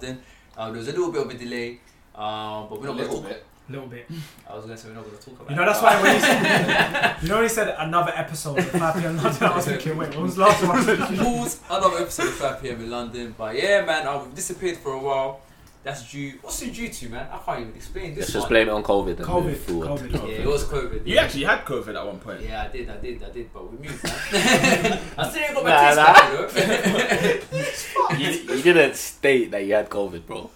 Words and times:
p.m. 0.00 0.14
in 0.16 0.20
Uh, 0.56 0.66
there 0.70 0.78
was 0.78 0.88
a 0.88 0.92
little 0.92 1.10
bit 1.12 1.22
of 1.22 1.30
a 1.30 1.34
delay, 1.34 1.78
um, 2.14 2.68
but 2.68 2.80
we're 2.80 2.86
not 2.88 2.96
going 2.96 3.08
to 3.08 3.14
talk. 3.14 3.28
bit. 3.28 3.46
A 3.68 3.72
little 3.72 3.86
bit. 3.88 4.06
I 4.50 4.54
was 4.56 4.64
going 4.64 4.76
to 4.76 4.82
say 4.82 4.88
we're 4.88 4.94
not 4.96 5.04
going 5.04 5.16
to 5.16 5.24
talk 5.24 5.40
about. 5.40 5.50
You 5.50 5.56
know, 5.56 5.62
it. 5.62 5.66
that's 5.66 5.82
why 5.82 6.02
when 6.02 6.14
you 6.14 6.20
said, 6.28 7.16
you 7.22 7.28
know, 7.28 7.34
when 7.36 7.42
he 7.44 7.48
said 7.48 7.74
another 7.78 8.12
episode 8.14 8.58
of 8.58 8.66
5 8.66 8.94
p.m. 8.96 9.16
London, 9.16 9.42
I 9.44 9.56
was 9.56 9.64
thinking, 9.66 9.96
wait, 9.96 10.08
what 10.14 10.22
was 10.22 10.36
the 10.36 10.42
last 10.42 10.62
one? 10.66 11.16
Pause. 11.18 11.60
Another 11.70 11.98
episode 12.02 12.26
of 12.26 12.34
5 12.34 12.62
p.m. 12.62 12.80
in 12.80 12.90
London. 12.90 13.34
But 13.38 13.54
yeah, 13.56 13.84
man, 13.84 14.06
we've 14.24 14.34
disappeared 14.34 14.76
for 14.78 14.92
a 14.92 14.98
while. 14.98 15.40
That's 15.84 16.10
due. 16.12 16.34
What's 16.42 16.62
it 16.62 16.72
due 16.74 16.88
to, 16.88 17.08
man? 17.08 17.26
I 17.32 17.38
can't 17.38 17.60
even 17.62 17.74
explain 17.74 18.10
this 18.14 18.18
Let's 18.24 18.32
just 18.34 18.42
one. 18.44 18.48
blame 18.50 18.68
it 18.68 18.70
on 18.70 18.82
COVID 18.84 19.16
and 19.16 19.26
COVID, 19.26 19.44
move 19.44 19.58
forward. 19.58 19.88
COVID. 19.88 20.12
Yeah, 20.12 20.34
it 20.34 20.46
was 20.46 20.64
COVID. 20.64 21.06
You 21.06 21.18
actually 21.18 21.44
had 21.44 21.64
COVID 21.64 21.96
at 21.98 22.06
one 22.06 22.18
point. 22.20 22.40
Yeah, 22.40 22.62
I 22.62 22.68
did, 22.68 22.88
I 22.88 22.96
did, 22.98 23.22
I 23.22 23.30
did, 23.30 23.52
but 23.52 23.68
we 23.70 23.78
moved, 23.88 24.04
man. 24.04 24.12
I 25.18 25.28
still 25.28 25.42
ain't 25.42 25.54
got 25.54 25.64
my 25.64 25.70
Nah, 25.70 25.80
taste 25.82 25.96
nah. 25.96 26.12
back, 26.12 26.32
you 26.32 28.18
know. 28.18 28.18
You, 28.18 28.56
you 28.56 28.62
didn't 28.62 28.94
state 28.96 29.50
that 29.52 29.64
you 29.64 29.74
had 29.74 29.88
COVID, 29.88 30.26
bro. 30.26 30.50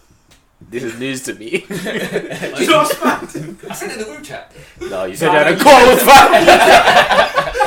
This 0.58 0.82
is 0.84 0.98
news 0.98 1.22
to 1.24 1.34
me. 1.34 1.64
you 1.68 2.66
know 2.66 2.78
what's? 2.78 3.00
I 3.02 3.74
said 3.74 3.90
it 3.90 3.92
in 3.92 3.98
the 3.98 4.04
group 4.06 4.24
chat. 4.24 4.50
no, 4.80 5.04
you 5.04 5.14
said 5.14 5.26
Nah, 5.26 5.32
you 5.32 5.38
had 5.38 5.46
a 5.48 5.50
you- 5.56 5.62
cold, 5.62 6.00
fam. 6.00 6.32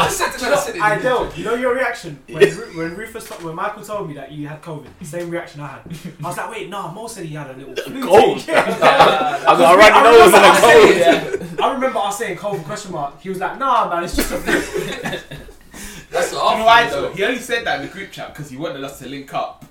I 0.02 0.08
said 0.09 0.36
it, 0.36 0.41
man, 0.41 0.53
I 0.53 0.55
said 0.58 0.69
it. 0.69 0.75
in 0.75 0.80
the 0.80 0.86
I 0.86 0.94
group 0.95 1.03
don't. 1.03 1.30
chat. 1.30 1.38
You 1.38 1.45
know 1.45 1.53
your 1.53 1.75
reaction 1.75 2.19
when 2.28 2.58
Ru- 2.58 2.78
when 2.78 2.95
Rufus 2.95 3.28
to- 3.30 3.33
when 3.45 3.55
Michael 3.55 3.83
told 3.83 4.08
me 4.08 4.16
that 4.16 4.31
you 4.31 4.47
had 4.47 4.61
COVID. 4.61 4.88
Same 5.03 5.30
reaction 5.30 5.61
I 5.61 5.67
had. 5.67 5.81
I 6.23 6.28
was 6.28 6.38
like, 6.38 6.50
wait, 6.52 6.69
no. 6.69 6.89
Mo 6.91 7.08
said 7.08 7.25
he 7.25 7.36
had 7.36 7.52
a 7.52 7.53
little 7.53 7.75
flu 7.75 8.03
Cold. 8.03 8.41
thing. 8.41 8.55
Yeah. 8.55 8.66
I 9.47 9.58
got 9.58 9.61
a 9.61 9.66
I 9.66 9.75
runny 9.75 10.03
nose 10.17 10.33
remember 10.33 10.38
and 10.38 10.45
a 10.45 10.50
us 10.50 10.59
cold. 10.59 11.39
saying- 11.39 11.59
I 11.61 11.73
remember 11.73 12.00
us 12.00 12.17
saying 12.17 12.38
COVID 12.38 12.63
question 12.66 12.91
mark. 12.91 13.22
He 13.22 13.30
was 13.30 13.38
like, 13.39 13.59
nah, 13.59 13.88
man, 13.89 14.03
it's 14.03 14.16
just 14.16 14.31
a 14.31 14.38
flu. 14.38 14.59
That's 16.11 16.33
what 16.33 16.52
You 16.53 16.59
know 16.59 16.66
why 16.66 16.88
feeling, 16.89 17.03
though? 17.03 17.11
He 17.13 17.23
only 17.23 17.39
said 17.39 17.66
that 17.66 17.81
in 17.81 17.88
the 17.88 17.94
group 17.94 18.11
chat 18.11 18.33
because 18.33 18.50
he 18.50 18.58
wanted 18.58 18.83
us 18.83 18.97
to 19.00 19.08
link 19.08 19.31
up. 19.33 19.63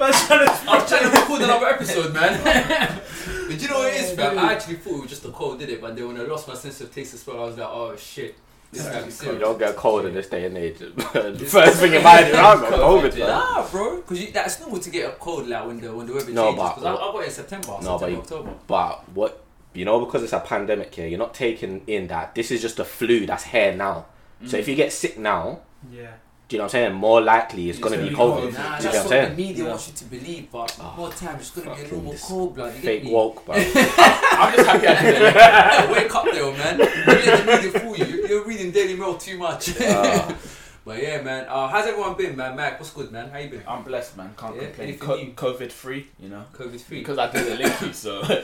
I'm 0.00 0.86
trying 0.86 1.10
to 1.10 1.20
record 1.20 1.42
another 1.42 1.66
episode, 1.66 2.12
man. 2.14 2.40
but 3.48 3.60
you 3.60 3.68
know 3.68 3.78
what 3.78 3.92
it 3.92 4.00
is, 4.00 4.12
fam? 4.12 4.38
I 4.38 4.52
actually 4.52 4.76
thought 4.76 4.94
it 4.96 5.00
was 5.02 5.10
just 5.10 5.24
a 5.24 5.30
cold, 5.30 5.58
did 5.58 5.68
it? 5.70 5.80
But 5.80 5.96
then 5.96 6.06
when 6.08 6.16
I 6.20 6.24
lost 6.24 6.48
my 6.48 6.54
sense 6.54 6.80
of 6.80 6.94
taste 6.94 7.14
as 7.14 7.26
well, 7.26 7.42
I 7.42 7.46
was 7.46 7.56
like, 7.56 7.68
oh 7.68 7.96
shit. 7.96 8.36
This 8.70 8.84
is 8.84 8.90
gonna 9.22 9.30
be 9.32 9.34
You 9.34 9.38
don't 9.40 9.58
get 9.58 9.76
cold 9.76 10.04
in 10.04 10.12
this 10.12 10.28
day 10.28 10.44
and 10.44 10.54
age. 10.58 10.78
the 10.78 11.46
first 11.50 11.80
thing 11.80 11.94
in 11.94 12.02
mind 12.02 12.26
is 12.28 12.34
I 12.34 12.54
got 12.54 12.72
COVID, 12.72 13.16
Yeah. 13.16 13.26
man. 13.26 13.34
Nah, 13.38 13.66
bro, 13.70 13.96
because 14.02 14.30
that's 14.32 14.60
normal 14.60 14.78
to 14.80 14.90
get 14.90 15.08
a 15.08 15.12
cold 15.16 15.48
like 15.48 15.66
when 15.66 15.80
the 15.80 15.94
when 15.96 16.06
the 16.06 16.12
weather 16.12 16.30
No, 16.32 16.48
changes. 16.48 16.58
but- 16.62 16.74
Because 16.74 16.84
I, 16.84 16.94
I 16.94 17.12
got 17.12 17.22
it 17.22 17.24
in 17.24 17.30
September, 17.32 17.68
No, 17.68 17.74
September, 17.80 17.98
but 18.00 18.10
you- 18.10 18.18
October. 18.18 18.50
But 18.66 19.08
what 19.14 19.44
you 19.72 19.84
know, 19.86 20.04
because 20.04 20.22
it's 20.22 20.34
a 20.34 20.40
pandemic 20.40 20.94
here, 20.94 21.06
you're 21.06 21.18
not 21.18 21.32
taking 21.32 21.82
in 21.86 22.08
that 22.08 22.34
this 22.34 22.50
is 22.50 22.60
just 22.60 22.78
a 22.78 22.84
flu 22.84 23.24
that's 23.24 23.44
here 23.44 23.74
now. 23.74 24.04
So 24.46 24.56
if 24.58 24.68
you 24.68 24.74
get 24.76 24.92
sick 24.92 25.18
now, 25.18 25.60
Yeah. 25.90 26.12
Do 26.48 26.56
you 26.56 26.58
know 26.58 26.64
what 26.64 26.74
I'm 26.74 26.80
saying? 26.80 26.94
More 26.94 27.20
likely 27.20 27.68
it's 27.68 27.78
It's 27.78 27.84
gonna 27.84 27.96
gonna 27.96 28.08
be 28.08 28.14
be 28.14 28.20
COVID. 28.20 28.40
COVID. 28.40 28.40
Do 28.40 28.46
you 28.46 28.52
that's 28.52 28.82
get 28.82 28.84
what, 28.84 28.94
what 28.94 28.96
I'm 28.96 29.02
the 29.02 29.08
saying? 29.08 29.36
media 29.36 29.64
Yeah. 29.64 29.68
wants 29.70 29.88
you 29.88 29.94
to 29.94 30.04
believe, 30.06 30.50
but 30.50 30.76
Oh, 30.80 30.94
more 30.96 31.10
time 31.12 31.36
it's 31.36 31.50
gonna 31.50 31.66
be 31.66 31.72
a 31.72 31.76
fucking 31.84 31.92
normal 31.98 32.14
cold 32.22 32.54
blood. 32.54 32.74
You 32.74 32.80
Fake 32.80 33.02
get 33.02 33.08
me? 33.08 33.14
woke, 33.14 33.44
bro. 33.44 33.54
I'm 33.56 34.54
just 34.56 34.68
happy 34.68 34.86
I 34.86 35.02
didn't. 35.02 35.32
Hey, 35.34 35.92
wake 36.02 36.14
up 36.14 36.24
there, 36.24 36.52
man. 36.52 36.78
Don't 36.78 37.06
let 37.06 37.46
the 37.46 37.52
media 37.68 37.80
fool 37.80 37.96
you. 37.96 38.04
You're- 38.06 38.28
You're 38.28 38.44
reading 38.46 38.70
Daily 38.70 38.96
Mail 38.96 39.16
too 39.18 39.36
much. 39.38 39.78
Ah. 39.80 40.34
but 40.86 41.02
yeah, 41.02 41.20
man. 41.22 41.46
Uh, 41.48 41.68
how's 41.68 41.86
everyone 41.86 42.14
been, 42.16 42.34
man? 42.36 42.56
Mac, 42.56 42.78
what's 42.80 42.92
good, 42.92 43.10
man? 43.12 43.28
How 43.30 43.38
you 43.38 43.50
been? 43.50 43.62
I'm 43.68 43.82
blessed, 43.84 44.16
man. 44.16 44.32
Can't 44.36 44.54
Yeah, 44.56 44.64
complain. 44.68 44.88
anything 44.88 45.34
Co- 45.34 45.52
COVID 45.52 45.70
free, 45.72 46.06
you 46.18 46.28
know. 46.30 46.44
COVID 46.54 46.80
free. 46.80 47.00
Because 47.00 47.18
I 47.18 47.30
didn't 47.30 47.58
link 47.58 47.80
you, 47.82 47.92
so. 47.92 48.22
What 48.22 48.38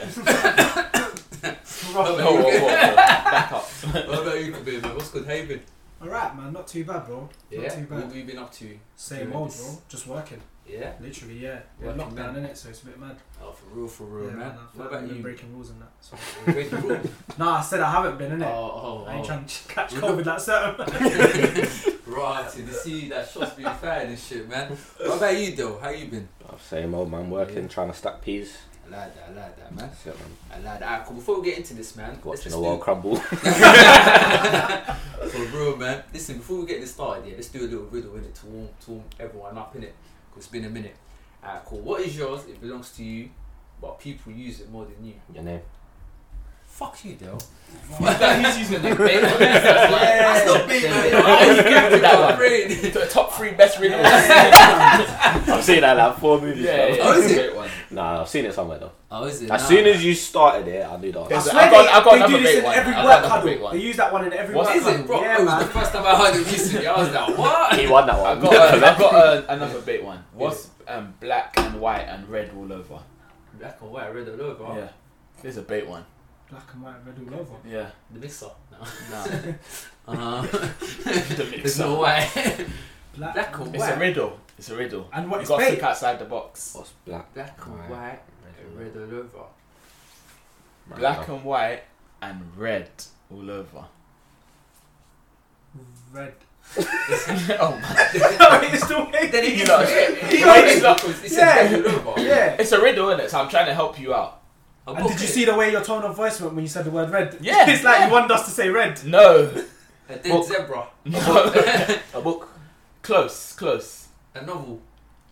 whoa, 1.95 2.15
about 2.15 2.19
whoa, 2.19 2.43
whoa, 2.43 2.51
you? 2.51 2.61
whoa. 2.61 2.67
Back 2.97 3.53
up. 3.53 3.65
What 4.09 4.23
about 4.23 4.45
you, 4.45 4.53
Kabir, 4.53 4.81
man? 4.81 4.95
What's 4.95 5.11
good? 5.11 5.27
How 5.27 5.33
you 5.35 5.47
been? 5.47 5.61
Alright, 6.05 6.37
man. 6.37 6.53
Not 6.53 6.67
too 6.69 6.85
bad, 6.85 7.07
bro. 7.07 7.29
Yeah. 7.51 7.63
Not 7.63 7.71
too 7.73 7.81
What 7.81 7.89
bad. 7.91 8.03
have 8.05 8.17
you 8.17 8.25
been 8.25 8.39
up 8.39 8.53
to? 8.55 8.79
Same 8.97 9.33
old, 9.33 9.49
this- 9.51 9.61
bro. 9.63 9.79
Just 9.89 10.07
working. 10.07 10.41
Yeah. 10.67 10.93
Literally, 10.99 11.39
yeah. 11.41 11.61
We're 11.79 11.89
Working, 11.89 12.01
locked 12.01 12.17
down 12.17 12.37
in 12.37 12.45
it, 12.47 12.57
so 12.57 12.71
it's 12.71 12.83
a 12.83 12.87
bit 12.87 12.99
mad. 12.99 13.17
Oh, 13.43 13.53
for 13.53 13.67
real, 13.75 13.87
for 13.87 14.05
real, 14.05 14.31
yeah, 14.31 14.37
man. 14.37 14.51
I 14.53 14.79
What 14.79 14.87
about 14.89 15.07
been 15.07 15.17
you? 15.17 15.23
breaking 15.23 15.53
rules 15.55 15.69
and 15.71 15.83
that. 15.83 15.93
So. 16.01 16.17
Break 16.53 16.71
the. 16.71 17.11
Nah, 17.39 17.57
I 17.59 17.61
said 17.61 17.81
I 17.81 17.91
haven't 17.91 18.17
been 18.17 18.33
in 18.33 18.43
Oh, 18.43 18.47
it. 18.47 18.51
oh, 18.51 19.05
I 19.07 19.15
ain't 19.17 19.25
oh. 19.25 19.29
trying 19.29 19.45
to 19.47 19.69
catch 19.69 19.91
COVID 19.93 20.25
like 20.25 20.41
certain. 20.41 21.95
Right, 22.07 22.57
you 22.57 22.67
see 22.73 23.09
that 23.11 23.29
shots 23.29 23.53
being 23.55 23.69
fired 23.69 24.09
and 24.09 24.19
shit, 24.19 24.49
man. 24.49 24.71
What 25.05 25.17
about 25.19 25.37
you, 25.39 25.55
though? 25.55 25.79
How 25.79 25.91
you 25.91 26.07
been? 26.07 26.29
Oh, 26.49 26.57
same 26.59 26.95
old 26.95 27.11
man 27.11 27.29
working, 27.29 27.69
trying 27.69 27.91
to 27.91 27.95
stack 27.97 28.23
peas. 28.23 28.57
I 28.87 28.91
like 28.91 29.15
that, 29.15 29.25
I 29.29 29.33
like 29.41 29.57
that, 29.57 29.75
man. 29.75 29.91
That's 29.91 30.07
man. 30.07 30.15
I 30.53 30.55
like 30.61 30.79
that. 30.81 30.83
Alright, 30.91 31.07
cool. 31.07 31.17
Before 31.17 31.41
we 31.41 31.45
get 31.47 31.59
into 31.59 31.75
this, 31.75 31.97
man, 31.97 32.11
let's 32.13 32.25
Watching 32.25 32.43
just 32.45 32.55
the 32.57 32.61
world 32.61 32.79
do- 32.81 32.85
crumble. 32.85 33.17
For 35.31 35.45
real, 35.57 35.77
man. 35.77 36.03
Listen, 36.13 36.37
before 36.39 36.59
we 36.61 36.67
get 36.67 36.81
this 36.81 36.93
started, 36.93 37.27
yeah, 37.27 37.35
let's 37.37 37.49
do 37.49 37.61
a 37.61 37.63
little 37.69 37.85
riddle 37.87 38.15
in 38.17 38.25
it 38.25 38.35
to 38.37 38.47
warm, 38.47 38.69
to 38.85 38.91
warm 38.93 39.05
everyone 39.19 39.57
up 39.59 39.75
in 39.77 39.83
it. 39.85 39.95
Cause 40.35 40.45
it's 40.45 40.49
been 40.49 40.65
a 40.65 40.71
minute. 40.71 40.97
Alright, 41.45 41.65
cool. 41.65 41.81
What 41.81 42.01
is 42.03 42.17
yours? 42.17 42.45
It 42.47 42.61
belongs 42.61 42.91
to 42.93 43.05
you, 43.05 43.31
but 43.81 43.99
people 43.99 44.33
use 44.33 44.61
it 44.61 44.71
more 44.71 44.85
than 44.85 45.05
you. 45.05 45.15
Your 45.35 45.43
name. 45.45 45.61
Fuck 46.67 47.05
you, 47.05 47.15
Dale. 47.15 47.39
He's 47.99 48.59
using 48.59 48.83
the 48.83 48.97
bait. 48.97 49.21
That's 49.21 50.45
not 50.47 50.67
big, 50.69 50.83
man. 50.83 51.23
Why 51.23 51.45
you 51.55 51.63
captured 51.63 52.01
That 52.01 52.19
one. 52.21 52.93
The 52.93 53.07
top 53.09 53.33
three 53.33 53.53
best 53.53 53.79
riddles. 53.79 54.01
I've 54.05 55.63
seen 55.63 55.83
that 55.83 55.97
like 55.97 56.19
four 56.19 56.41
movies. 56.41 56.65
Yeah, 56.65 56.87
yeah, 56.89 56.97
Oh, 57.03 57.13
is 57.21 57.31
it? 57.31 57.54
Great. 57.95 58.03
Nah, 58.03 58.21
I've 58.23 58.29
seen 58.29 58.45
it 58.45 58.55
somewhere 58.55 58.79
though. 58.79 58.93
Oh, 59.11 59.25
is 59.25 59.43
it? 59.43 59.51
As 59.51 59.63
Nah. 59.63 59.69
soon 59.69 59.87
as 59.87 60.05
you 60.05 60.15
started 60.15 60.69
it, 60.69 60.87
I 60.87 60.97
knew 60.97 61.13
that. 61.13 61.33
I 61.33 61.39
swear 61.41 61.63
I 61.63 61.71
got- 61.71 61.83
they, 61.85 61.89
I 61.91 62.05
got 62.05 62.05
they 62.11 62.17
another 62.17 62.37
do 62.37 62.43
this 62.43 62.51
great 62.53 62.59
in 62.59 62.65
one. 62.65 62.75
every 62.75 62.93
I 62.93 62.97
got 62.97 63.05
work 63.05 63.19
another 63.25 63.43
great 63.43 63.53
huddle. 63.55 63.65
one. 63.65 63.77
They 63.77 63.83
use 63.83 63.97
that 63.97 64.13
one 64.13 64.25
in 64.27 64.33
every 64.33 64.55
What 64.55 64.67
work 64.67 64.77
Is 64.77 64.83
huddle. 64.85 65.01
it, 65.01 65.07
bro? 65.07 65.21
Yeah, 65.23 65.35
it 65.39 65.45
was 65.45 65.55
the 65.55 65.61
man. 65.61 65.69
first 65.69 65.93
time 65.93 66.07
I 66.07 66.15
heard 66.17 66.37
it 66.41 66.47
recently. 66.53 66.87
I 66.87 66.99
was 67.01 67.13
like, 67.13 67.39
what? 67.39 67.79
He 67.81 67.87
won 67.87 68.07
that 68.07 68.19
one. 68.21 68.27
I 68.27 68.35
one. 68.35 68.43
got, 68.43 68.75
a, 68.75 68.77
I 68.95 68.99
got 68.99 69.15
a, 69.15 69.53
another 69.55 69.81
bait 69.83 70.05
one. 70.05 70.25
What's 70.35 70.71
um, 70.89 71.15
black 71.21 71.55
and 71.59 71.81
white 71.81 72.03
and 72.09 72.29
red 72.29 72.51
all 72.57 72.73
over? 72.73 72.99
Black 73.59 73.81
and 73.81 73.91
white, 73.91 74.15
red 74.15 74.29
all 74.29 74.43
over. 74.43 74.79
Yeah. 74.81 74.89
There's 75.43 75.57
a 75.59 75.63
bait 75.63 75.87
one. 75.87 76.05
Black 76.51 76.69
and 76.75 76.83
white, 76.83 76.95
red 77.07 77.17
all 77.35 77.41
over. 77.41 77.55
Yeah. 77.67 77.87
The 78.13 78.19
mixer. 78.21 78.47
No. 78.71 78.79
No. 79.11 79.55
Uh, 80.07 80.43
the 80.43 80.59
there's 81.05 81.51
mixer. 81.51 81.83
no 81.83 81.95
white. 82.01 82.29
Black, 83.17 83.35
Black 83.35 83.59
and 83.59 83.75
It's 83.75 83.85
white. 83.85 83.97
a 83.97 84.01
riddle. 84.01 84.41
It's 84.59 84.71
a 84.71 84.77
riddle. 84.77 85.09
And 85.13 85.31
what 85.31 85.39
You 85.39 85.43
is 85.43 85.49
got 85.49 85.57
to 85.59 85.65
bait? 85.65 85.71
think 85.73 85.83
outside 85.83 86.19
the 86.19 86.25
box. 86.27 86.75
What's 86.77 86.93
black? 87.05 87.33
Black 87.35 87.59
and 87.67 87.75
White. 87.79 87.91
white, 87.91 88.21
and 88.67 88.79
red 88.79 88.97
all 88.97 89.19
over. 89.19 89.47
Black 91.01 91.29
and 91.29 91.45
white 91.45 91.83
and 92.23 92.57
red 92.57 92.91
all 93.33 93.51
over. 93.51 93.85
Red. 96.13 96.35
oh 96.79 97.79
man. 97.83 98.09
it's 98.73 98.85
still 98.85 99.07
Then 99.11 99.35
it 99.35 99.57
You 99.57 99.63
is 99.63 99.69
know, 99.69 99.85
he 99.85 99.93
It 100.39 100.47
knows 100.47 100.73
is 100.73 100.83
that. 100.83 101.05
it's 101.25 101.37
Yeah. 101.37 101.57
red 101.73 101.87
all 101.87 102.09
over. 102.11 102.21
Yeah. 102.21 102.57
It's 102.59 102.73
a 102.73 102.81
riddle, 102.81 103.09
innit? 103.09 103.29
So 103.29 103.41
I'm 103.41 103.49
trying 103.49 103.67
to 103.67 103.75
help 103.75 103.99
you 104.01 104.15
out. 104.15 104.41
And 104.87 104.97
did 104.99 105.07
you 105.21 105.27
innit? 105.27 105.31
see 105.31 105.45
the 105.45 105.55
way 105.55 105.71
your 105.73 105.83
tone 105.83 106.03
of 106.05 106.15
voice 106.17 106.41
went 106.41 106.55
when 106.55 106.63
you 106.65 106.69
said 106.69 106.85
the 106.85 106.91
word 106.91 107.11
red? 107.11 107.37
Yeah, 107.41 107.69
it's 107.71 107.83
like 107.85 107.99
yeah. 108.01 108.07
you 108.07 108.13
wanted 108.13 108.31
us 108.31 108.45
to 108.47 108.51
say 108.51 108.69
red. 108.71 109.05
No. 109.05 109.51
A 110.09 110.17
dead 110.17 110.23
Book. 110.25 110.47
zebra. 110.47 110.87
No. 111.07 112.01
A 112.15 112.21
book. 112.21 112.49
close, 113.03 113.53
close, 113.55 114.04
A 114.35 114.43
novel. 114.45 114.81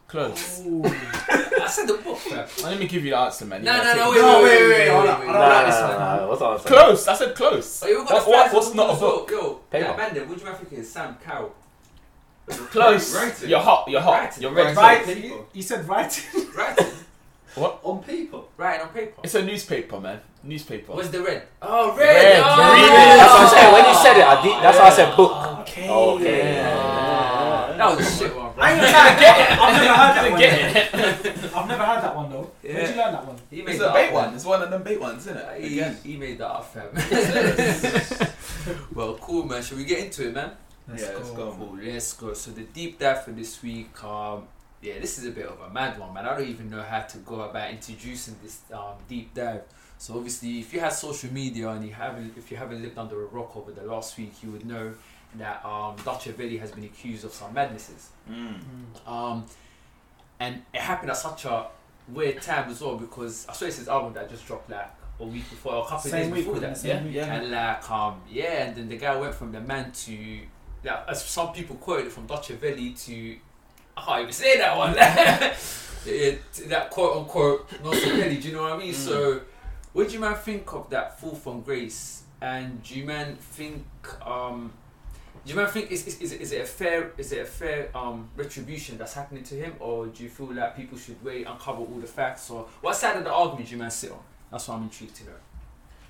close. 0.08 0.62
Oh. 0.64 0.82
I 1.62 1.66
said 1.68 1.86
the 1.88 1.94
book, 1.94 2.18
fam. 2.18 2.46
Let 2.64 2.78
me 2.78 2.86
give 2.86 3.04
you 3.04 3.10
the 3.12 3.16
answer, 3.18 3.44
man. 3.46 3.60
You 3.60 3.66
No, 3.66 3.72
gotta 3.78 3.98
no, 3.98 4.04
no, 4.04 4.12
take- 4.12 4.14
wait, 4.14 4.20
No, 4.22 4.42
wait, 4.42 4.42
wait, 4.42 4.60
wait, 4.60 4.68
wait, 4.68 4.78
wait, 4.78 4.88
hold 4.88 5.04
wait, 5.04 5.10
on, 5.12 5.20
wait, 5.20 5.26
I 5.26 5.32
wait. 5.32 5.32
don't 5.32 5.40
like 5.40 5.62
Nah, 5.62 5.66
this 5.66 5.80
nah, 5.80 5.88
one. 5.88 5.98
nah, 6.20 6.28
What's 6.28 6.38
the 6.40 6.46
answer? 6.46 6.68
Close. 6.68 7.08
I 7.08 7.14
said 7.14 7.34
close. 7.34 7.82
Oh, 7.82 7.88
you 7.88 7.96
got 8.04 8.12
What- 8.12 8.24
the 8.24 8.30
what- 8.30 8.42
fans 8.42 8.54
what's 8.54 8.68
of 8.68 8.74
not 8.76 8.86
the 8.86 8.92
a 8.92 8.96
book? 9.00 9.28
book, 9.28 9.30
Yo, 9.30 9.54
Paper. 9.70 9.84
yeah, 9.84 9.96
man, 9.96 10.14
then, 10.14 10.28
what 10.28 10.38
do 10.38 10.44
you 10.44 10.52
think 10.54 10.72
is 10.80 10.92
Sam 10.92 11.16
Carroll? 11.24 11.54
Close. 12.46 13.14
Writing. 13.14 13.48
You're 13.48 13.60
hot. 13.60 13.88
You're 13.88 14.00
hot. 14.00 14.18
Writing. 14.20 14.42
You're 14.42 14.52
red. 14.52 14.76
Right. 14.76 15.04
Paper. 15.04 15.20
You, 15.20 15.46
you 15.52 15.62
said 15.62 15.88
writing. 15.88 16.46
Writing. 16.56 16.86
On 17.56 18.02
paper. 18.02 18.40
Writing 18.56 18.80
on 18.86 18.88
paper. 18.92 19.20
It's 19.22 19.34
a 19.34 19.42
newspaper, 19.44 20.00
man. 20.00 20.20
Newspaper. 20.42 20.92
What's 20.92 21.08
the 21.10 21.22
red? 21.22 21.42
Oh, 21.62 21.94
red. 21.96 21.98
Red, 21.98 22.42
Oh. 22.44 22.56
green. 22.56 22.88
That's 23.18 23.32
what 23.32 23.42
I'm 23.42 23.48
saying. 23.48 23.72
When 23.72 23.84
you 23.86 23.94
said 23.94 24.16
it, 24.18 24.26
I 24.26 24.42
did, 24.42 24.62
that's 24.64 24.78
why 24.78 24.86
I 24.86 24.90
said 24.90 25.16
book. 25.16 25.58
Okay. 25.60 25.88
Okay. 25.88 26.51
That 27.92 27.98
was 27.98 28.06
a 28.20 28.24
shit 28.24 28.36
one, 28.36 28.52
bro. 28.54 28.62
I 28.62 28.72
ain't 28.72 28.80
gonna 28.82 28.92
lie, 28.92 29.18
get 29.20 29.36
it. 29.40 29.58
I've 29.60 29.76
never 29.82 29.94
heard 29.94 30.14
that 30.16 30.30
one. 30.30 30.40
get 30.40 30.54
it. 30.76 31.54
I've 31.56 31.68
never 31.68 31.84
heard 31.84 32.02
that 32.02 32.16
one 32.16 32.30
though. 32.30 32.50
Yeah. 32.62 32.72
Where'd 32.74 32.88
you 32.90 32.96
learn 32.96 33.12
that 33.12 33.26
one? 33.26 33.36
He 33.50 33.56
It's 33.60 33.66
made 33.66 33.76
a 33.76 33.78
that 33.80 33.94
bait 33.94 34.08
up, 34.08 34.14
one. 34.14 34.34
It's 34.34 34.44
one 34.44 34.62
of 34.62 34.70
them 34.70 34.82
bait 34.82 35.00
ones, 35.00 35.26
isn't 35.26 35.36
it? 35.36 35.60
He, 35.60 35.78
Again. 35.80 35.96
he 36.02 36.16
made 36.16 36.38
that 36.38 36.46
up, 36.50 36.64
fam. 36.72 36.88
well, 38.94 39.14
cool, 39.20 39.44
man. 39.44 39.62
Should 39.62 39.78
we 39.78 39.84
get 39.84 39.98
into 40.00 40.28
it, 40.28 40.34
man? 40.34 40.52
Let's 40.88 41.02
Yeah, 41.02 41.08
let's 41.16 41.30
go. 41.30 41.52
Cool, 41.52 41.78
let's 41.82 42.12
go. 42.14 42.32
So 42.34 42.50
the 42.50 42.62
deep 42.62 42.98
dive 42.98 43.24
for 43.24 43.30
this 43.32 43.62
week, 43.62 44.02
um, 44.04 44.44
yeah, 44.80 44.98
this 44.98 45.18
is 45.18 45.26
a 45.26 45.30
bit 45.30 45.46
of 45.46 45.60
a 45.60 45.70
mad 45.72 45.98
one, 45.98 46.12
man. 46.14 46.26
I 46.26 46.36
don't 46.36 46.48
even 46.48 46.70
know 46.70 46.82
how 46.82 47.00
to 47.00 47.18
go 47.18 47.40
about 47.42 47.70
introducing 47.70 48.36
this 48.42 48.60
um, 48.72 48.94
deep 49.08 49.32
dive. 49.34 49.62
So 49.98 50.14
obviously, 50.16 50.58
if 50.58 50.72
you 50.74 50.80
have 50.80 50.92
social 50.92 51.32
media 51.32 51.68
and 51.68 51.84
you 51.86 51.92
haven't, 51.92 52.36
if 52.36 52.50
you 52.50 52.56
haven't 52.56 52.82
lived 52.82 52.98
under 52.98 53.22
a 53.22 53.26
rock 53.26 53.56
over 53.56 53.70
the 53.70 53.82
last 53.84 54.18
week, 54.18 54.32
you 54.42 54.50
would 54.50 54.66
know 54.66 54.94
that 55.36 55.64
um, 55.64 55.96
Dutchavelli 55.98 56.58
has 56.60 56.70
been 56.72 56.84
accused 56.84 57.24
of 57.24 57.32
some 57.32 57.54
madnesses. 57.54 58.10
Mm. 58.30 58.60
Um, 59.06 59.44
and 60.40 60.62
it 60.74 60.80
happened 60.80 61.10
at 61.10 61.16
such 61.16 61.44
a 61.44 61.66
weird 62.08 62.42
time 62.42 62.68
as 62.70 62.80
well 62.80 62.96
because 62.96 63.46
I 63.48 63.52
saw 63.52 63.64
it's 63.66 63.78
his 63.78 63.88
album 63.88 64.12
that 64.14 64.28
just 64.28 64.46
dropped 64.46 64.68
like 64.70 64.90
a 65.20 65.24
week 65.24 65.48
before, 65.48 65.74
or 65.74 65.84
a 65.84 65.88
couple 65.88 66.10
of 66.10 66.12
days 66.16 66.30
week. 66.32 66.44
before 66.44 66.60
that. 66.60 66.76
Same 66.76 66.96
Yeah, 66.98 67.02
week. 67.04 67.14
yeah. 67.14 67.34
And 67.34 67.50
like, 67.50 67.90
um, 67.90 68.20
yeah, 68.30 68.64
and 68.64 68.76
then 68.76 68.88
the 68.88 68.96
guy 68.96 69.14
went 69.16 69.34
from 69.34 69.52
the 69.52 69.60
man 69.60 69.92
to, 69.92 70.38
like, 70.84 71.08
as 71.08 71.24
some 71.24 71.52
people 71.52 71.76
quote 71.76 72.06
it, 72.06 72.12
from 72.12 72.26
Dutchavelli 72.26 73.00
to 73.06 73.36
I 73.96 74.00
can't 74.04 74.20
even 74.22 74.32
say 74.32 74.58
that 74.58 74.76
one. 74.76 74.94
Yeah, 76.04 76.34
that 76.66 76.90
quote 76.90 77.16
unquote 77.18 77.70
Nelson 77.80 78.10
Kelly. 78.20 78.36
Do 78.38 78.48
you 78.48 78.54
know 78.56 78.62
what 78.62 78.72
I 78.72 78.76
mean? 78.76 78.92
So, 78.92 79.40
what 79.92 80.08
do 80.08 80.14
you 80.14 80.18
man 80.18 80.34
think 80.34 80.72
of 80.72 80.90
that 80.90 81.20
fall 81.20 81.36
from 81.36 81.60
grace? 81.60 82.24
And 82.40 82.82
do 82.82 82.98
you 82.98 83.04
man 83.04 83.36
think 83.36 83.84
um, 84.26 84.72
do 85.44 85.50
you 85.50 85.56
man 85.56 85.66
think 85.68 85.90
is, 85.90 86.06
is, 86.06 86.20
is, 86.20 86.32
it- 86.32 86.40
is 86.40 86.52
it 86.52 86.60
a 86.62 86.64
fair 86.66 87.10
is 87.18 87.32
it 87.32 87.40
a 87.40 87.44
fair 87.44 87.88
um 87.96 88.28
retribution 88.36 88.96
that's 88.98 89.14
happening 89.14 89.42
to 89.44 89.54
him, 89.54 89.74
or 89.80 90.06
do 90.06 90.22
you 90.22 90.28
feel 90.28 90.52
like 90.52 90.76
people 90.76 90.96
should 90.98 91.22
wait 91.24 91.46
and 91.46 91.58
cover 91.58 91.80
all 91.80 91.98
the 92.00 92.06
facts, 92.06 92.50
or 92.50 92.66
what 92.80 92.94
side 92.96 93.16
of 93.16 93.24
the 93.24 93.32
argument 93.32 93.66
do 93.68 93.72
you 93.72 93.78
man 93.80 93.90
sit 93.90 94.10
on? 94.12 94.18
That's 94.50 94.68
what 94.68 94.76
I'm 94.76 94.82
intrigued 94.84 95.16
to 95.16 95.24
know. 95.24 95.30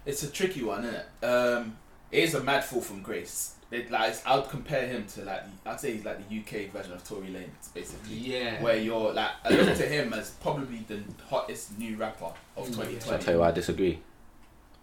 It's 0.04 0.22
a 0.24 0.30
tricky 0.30 0.62
one, 0.64 0.84
isn't 0.84 0.94
it? 0.96 1.24
Um, 1.24 1.76
it 2.10 2.24
is 2.24 2.34
a 2.34 2.42
mad 2.42 2.64
fall 2.64 2.80
from 2.80 3.02
grace. 3.02 3.54
It, 3.70 3.90
like 3.90 4.14
I 4.26 4.36
would 4.36 4.50
compare 4.50 4.86
him 4.86 5.06
to 5.14 5.24
like 5.24 5.44
the, 5.64 5.70
I'd 5.70 5.80
say 5.80 5.92
he's 5.94 6.04
like 6.04 6.18
the 6.28 6.38
UK 6.40 6.70
version 6.70 6.92
of 6.92 7.02
Tory 7.08 7.28
Lanez, 7.28 7.72
basically. 7.72 8.16
Yeah. 8.16 8.60
Where 8.62 8.76
you're 8.76 9.14
like 9.14 9.30
I 9.44 9.48
look 9.50 9.74
to 9.78 9.86
him 9.86 10.12
as 10.12 10.30
probably 10.32 10.84
the 10.88 11.00
hottest 11.30 11.78
new 11.78 11.96
rapper 11.96 12.32
of 12.56 12.66
Mm, 12.68 12.74
So 12.74 12.82
I 12.82 12.84
2020. 12.84 13.24
tell 13.24 13.34
you 13.34 13.40
why 13.40 13.48
I 13.48 13.52
disagree. 13.52 14.00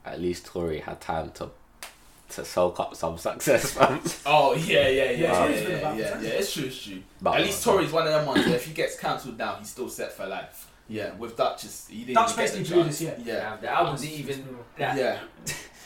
At 0.05 0.19
least 0.19 0.47
Tory 0.47 0.79
had 0.79 0.99
time 1.01 1.29
to 1.33 1.49
to 2.29 2.45
soak 2.45 2.79
up 2.79 2.95
some 2.95 3.17
success, 3.17 3.75
man. 3.79 3.99
Oh 4.25 4.53
yeah, 4.55 4.87
yeah, 4.87 5.03
yeah, 5.03 5.11
yeah, 5.11 5.33
Tory's 5.39 5.61
yeah, 5.61 5.69
yeah, 5.69 5.93
yeah, 5.95 6.21
yeah. 6.21 6.29
It's 6.29 6.53
true, 6.53 6.65
it's 6.65 6.81
true. 6.83 7.01
But- 7.21 7.35
At 7.39 7.41
least 7.45 7.63
Tory's 7.63 7.91
one 7.91 8.05
of 8.07 8.13
them 8.13 8.25
ones 8.25 8.45
where 8.45 8.55
if 8.55 8.65
he 8.65 8.73
gets 8.73 8.97
cancelled 8.99 9.37
now, 9.37 9.55
he's 9.55 9.69
still 9.69 9.89
set 9.89 10.11
for 10.13 10.25
life. 10.27 10.71
Yeah, 10.87 11.13
with 11.15 11.35
Duchess, 11.37 11.87
he 11.89 11.99
didn't 11.99 12.15
Dutch 12.15 12.31
even 12.31 12.35
get 12.45 12.51
basically 12.53 12.63
the 12.63 12.73
blew 12.73 12.83
chance. 12.83 12.99
this, 12.99 13.25
yeah. 13.27 13.33
Yeah, 13.35 13.57
the 13.57 13.69
album's 13.69 14.05
even 14.05 14.57
that. 14.77 14.97
yeah. 14.97 15.19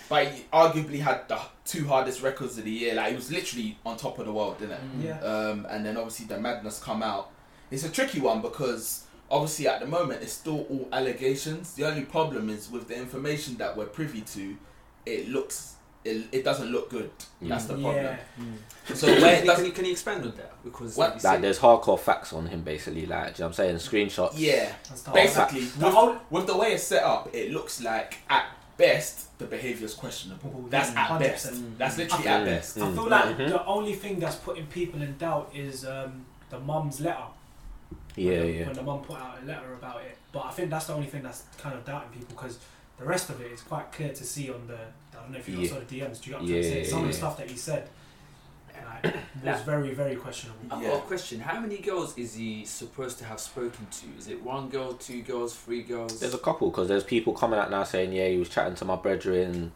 But 0.10 0.28
he 0.28 0.44
arguably 0.54 1.00
had 1.00 1.28
the 1.28 1.40
two 1.66 1.88
hardest 1.88 2.22
records 2.22 2.58
of 2.58 2.66
the 2.66 2.72
year. 2.72 2.94
Like 2.94 3.10
he 3.10 3.16
was 3.16 3.32
literally 3.32 3.78
on 3.86 3.98
top 3.98 4.20
of 4.20 4.26
the 4.26 4.32
world, 4.34 4.60
didn't 4.60 4.74
it? 4.76 4.82
Mm. 5.00 5.04
Yeah. 5.06 5.20
Um, 5.22 5.66
and 5.70 5.86
then 5.86 5.98
obviously 5.98 6.26
the 6.28 6.40
madness 6.40 6.80
come 6.80 7.02
out. 7.02 7.32
It's 7.72 7.84
a 7.84 7.90
tricky 7.90 8.20
one 8.20 8.42
because 8.42 9.06
obviously 9.32 9.68
at 9.68 9.80
the 9.80 9.88
moment 9.88 10.22
it's 10.22 10.34
still 10.34 10.62
all 10.70 10.88
allegations. 10.92 11.74
The 11.74 11.86
only 11.86 12.04
problem 12.04 12.50
is 12.50 12.70
with 12.70 12.88
the 12.90 12.96
information 12.96 13.56
that 13.58 13.76
we're 13.76 13.86
privy 13.86 14.22
to, 14.22 14.56
it 15.06 15.30
looks 15.30 15.76
it, 16.06 16.26
it 16.32 16.44
doesn't 16.44 16.70
look 16.72 16.90
good. 16.90 17.10
That's 17.42 17.66
the 17.66 17.74
problem. 17.74 17.96
Yeah. 17.96 18.18
So 18.94 19.08
Where 19.08 19.22
where 19.22 19.46
does- 19.46 19.56
can 19.58 19.66
you, 19.66 19.72
can 19.72 19.86
you 19.86 19.92
expand 19.92 20.24
on 20.26 20.32
that? 20.36 20.64
Because 20.64 20.98
What? 20.98 21.16
like 21.16 21.24
Like 21.24 21.42
there's 21.42 21.60
hardcore 21.60 22.00
facts 22.00 22.34
on 22.34 22.48
him 22.48 22.62
basically, 22.62 23.06
like 23.06 23.36
do 23.36 23.44
you 23.44 23.44
know 23.44 23.50
what 23.50 23.60
I'm 23.60 23.80
saying? 23.80 24.08
Screenshots. 24.08 24.34
Yeah, 24.36 24.72
That's 24.90 25.02
the 25.04 25.12
basically 25.12 25.62
The 25.66 25.86
with, 25.86 25.94
whole- 25.94 26.18
with 26.30 26.48
the 26.48 26.58
way 26.58 26.74
it's 26.74 26.84
set 26.84 27.04
up, 27.04 27.30
it 27.34 27.52
looks 27.52 27.82
like 27.82 28.18
at 28.30 28.46
best 28.78 29.38
the 29.38 29.46
behaviour 29.46 29.86
is 29.86 29.94
questionable. 29.94 30.66
That's 30.70 30.92
yeah, 30.94 31.04
at 31.04 31.10
100%. 31.12 31.20
best. 31.20 31.78
That's 31.78 31.98
literally 31.98 32.28
I 32.28 32.40
at 32.40 32.46
best. 32.46 32.78
I 32.78 32.82
Mm. 32.82 32.94
feel 32.96 33.08
like 33.10 33.26
Mhm. 33.38 33.50
the 33.50 33.66
only 33.66 33.94
thing 33.96 34.20
that's 34.20 34.36
putting 34.38 34.66
people 34.68 35.02
in 35.02 35.18
doubt 35.18 35.52
is 35.54 35.86
um, 35.86 36.26
the 36.50 36.60
mum's 36.60 37.00
letter. 37.00 37.24
Yeah, 38.16 38.32
when 38.40 38.42
the, 38.42 38.52
yeah. 38.54 38.66
When 38.68 38.76
the 38.76 38.84
mum 38.84 39.02
put 39.02 39.18
out 39.20 39.38
a 39.42 39.46
letter 39.46 39.74
about 39.74 40.02
it, 40.02 40.18
but 40.32 40.46
I 40.46 40.52
think 40.52 40.70
that's 40.70 40.86
the 40.88 40.94
only 40.94 41.08
thing 41.08 41.24
that's 41.24 41.44
kind 41.58 41.76
of 41.76 41.84
doubting 41.86 42.10
people 42.10 42.36
because 42.36 42.58
the 42.98 43.06
rest 43.06 43.30
of 43.30 43.42
it 43.42 43.52
is 43.52 43.62
quite 43.62 43.92
clear 43.92 44.10
to 44.14 44.24
see 44.24 44.50
on 44.50 44.68
the. 44.68 44.78
I 44.78 45.22
don't 45.22 45.32
know 45.32 45.38
if 45.40 45.48
you 45.50 45.58
Yeah. 45.60 45.70
saw 45.70 45.80
the 45.80 45.86
DMs. 45.86 46.22
Do 46.22 46.30
you 46.30 46.36
got 46.38 46.44
Yeah, 46.46 46.58
to 46.58 46.64
say 46.64 46.84
some 46.84 47.02
of 47.02 47.08
the 47.08 47.14
stuff 47.14 47.38
that 47.38 47.50
he 47.50 47.56
said? 47.58 47.88
Like, 49.04 49.14
was 49.44 49.62
very 49.62 49.94
very 49.94 50.16
questionable. 50.16 50.60
I've 50.72 50.82
got 50.82 50.96
a 50.98 51.02
question. 51.02 51.40
How 51.40 51.60
many 51.60 51.78
girls 51.78 52.18
is 52.18 52.34
he 52.36 52.66
supposed 52.66 53.18
to 53.20 53.26
have 53.26 53.40
spoken 53.40 53.88
to? 53.92 54.06
Is 54.18 54.28
it 54.28 54.44
one 54.44 54.70
girl, 54.70 54.94
two 54.94 55.22
girls, 55.22 55.56
three 55.56 55.84
girls? 55.84 56.20
There's 56.20 56.34
a 56.34 56.38
couple 56.40 56.70
because 56.72 56.88
there's 56.88 57.04
people 57.04 57.34
coming 57.34 57.60
out 57.60 57.70
now 57.72 57.84
saying, 57.84 58.12
yeah, 58.14 58.28
he 58.28 58.38
was 58.38 58.50
chatting 58.50 58.76
to 58.76 58.86
my 58.86 58.96
brethren. 58.96 59.72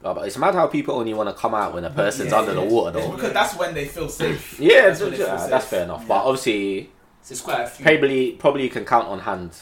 Blah, 0.00 0.14
blah. 0.14 0.22
It's 0.22 0.38
mad 0.38 0.54
how 0.54 0.66
people 0.66 0.94
only 0.96 1.12
want 1.12 1.28
to 1.28 1.34
come 1.34 1.54
out 1.54 1.74
when 1.74 1.84
a 1.84 1.90
person's 1.90 2.32
Yeah, 2.32 2.38
under 2.38 2.54
the 2.54 2.62
yeah. 2.62 2.68
water, 2.70 2.98
It's 2.98 3.06
though. 3.06 3.14
because 3.16 3.32
that's 3.34 3.54
when 3.56 3.74
they 3.74 3.84
feel 3.84 4.08
safe. 4.08 4.58
Yeah, 4.60 4.86
That's 4.88 5.00
when 5.02 5.10
that's, 5.10 5.22
they 5.22 5.26
feel 5.38 5.48
that's 5.48 5.66
fair 5.66 5.84
enough. 5.84 6.00
Yeah. 6.00 6.08
But 6.08 6.24
obviously, 6.24 6.90
So 7.22 7.32
it's 7.32 7.40
quite 7.42 7.60
a 7.60 7.66
few. 7.66 7.84
probably 7.84 8.32
probably 8.32 8.62
you 8.64 8.70
can 8.70 8.86
count 8.86 9.06
on 9.08 9.20
hand 9.20 9.52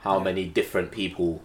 how 0.00 0.18
Yeah. 0.18 0.24
many 0.24 0.44
different 0.44 0.90
people 0.90 1.40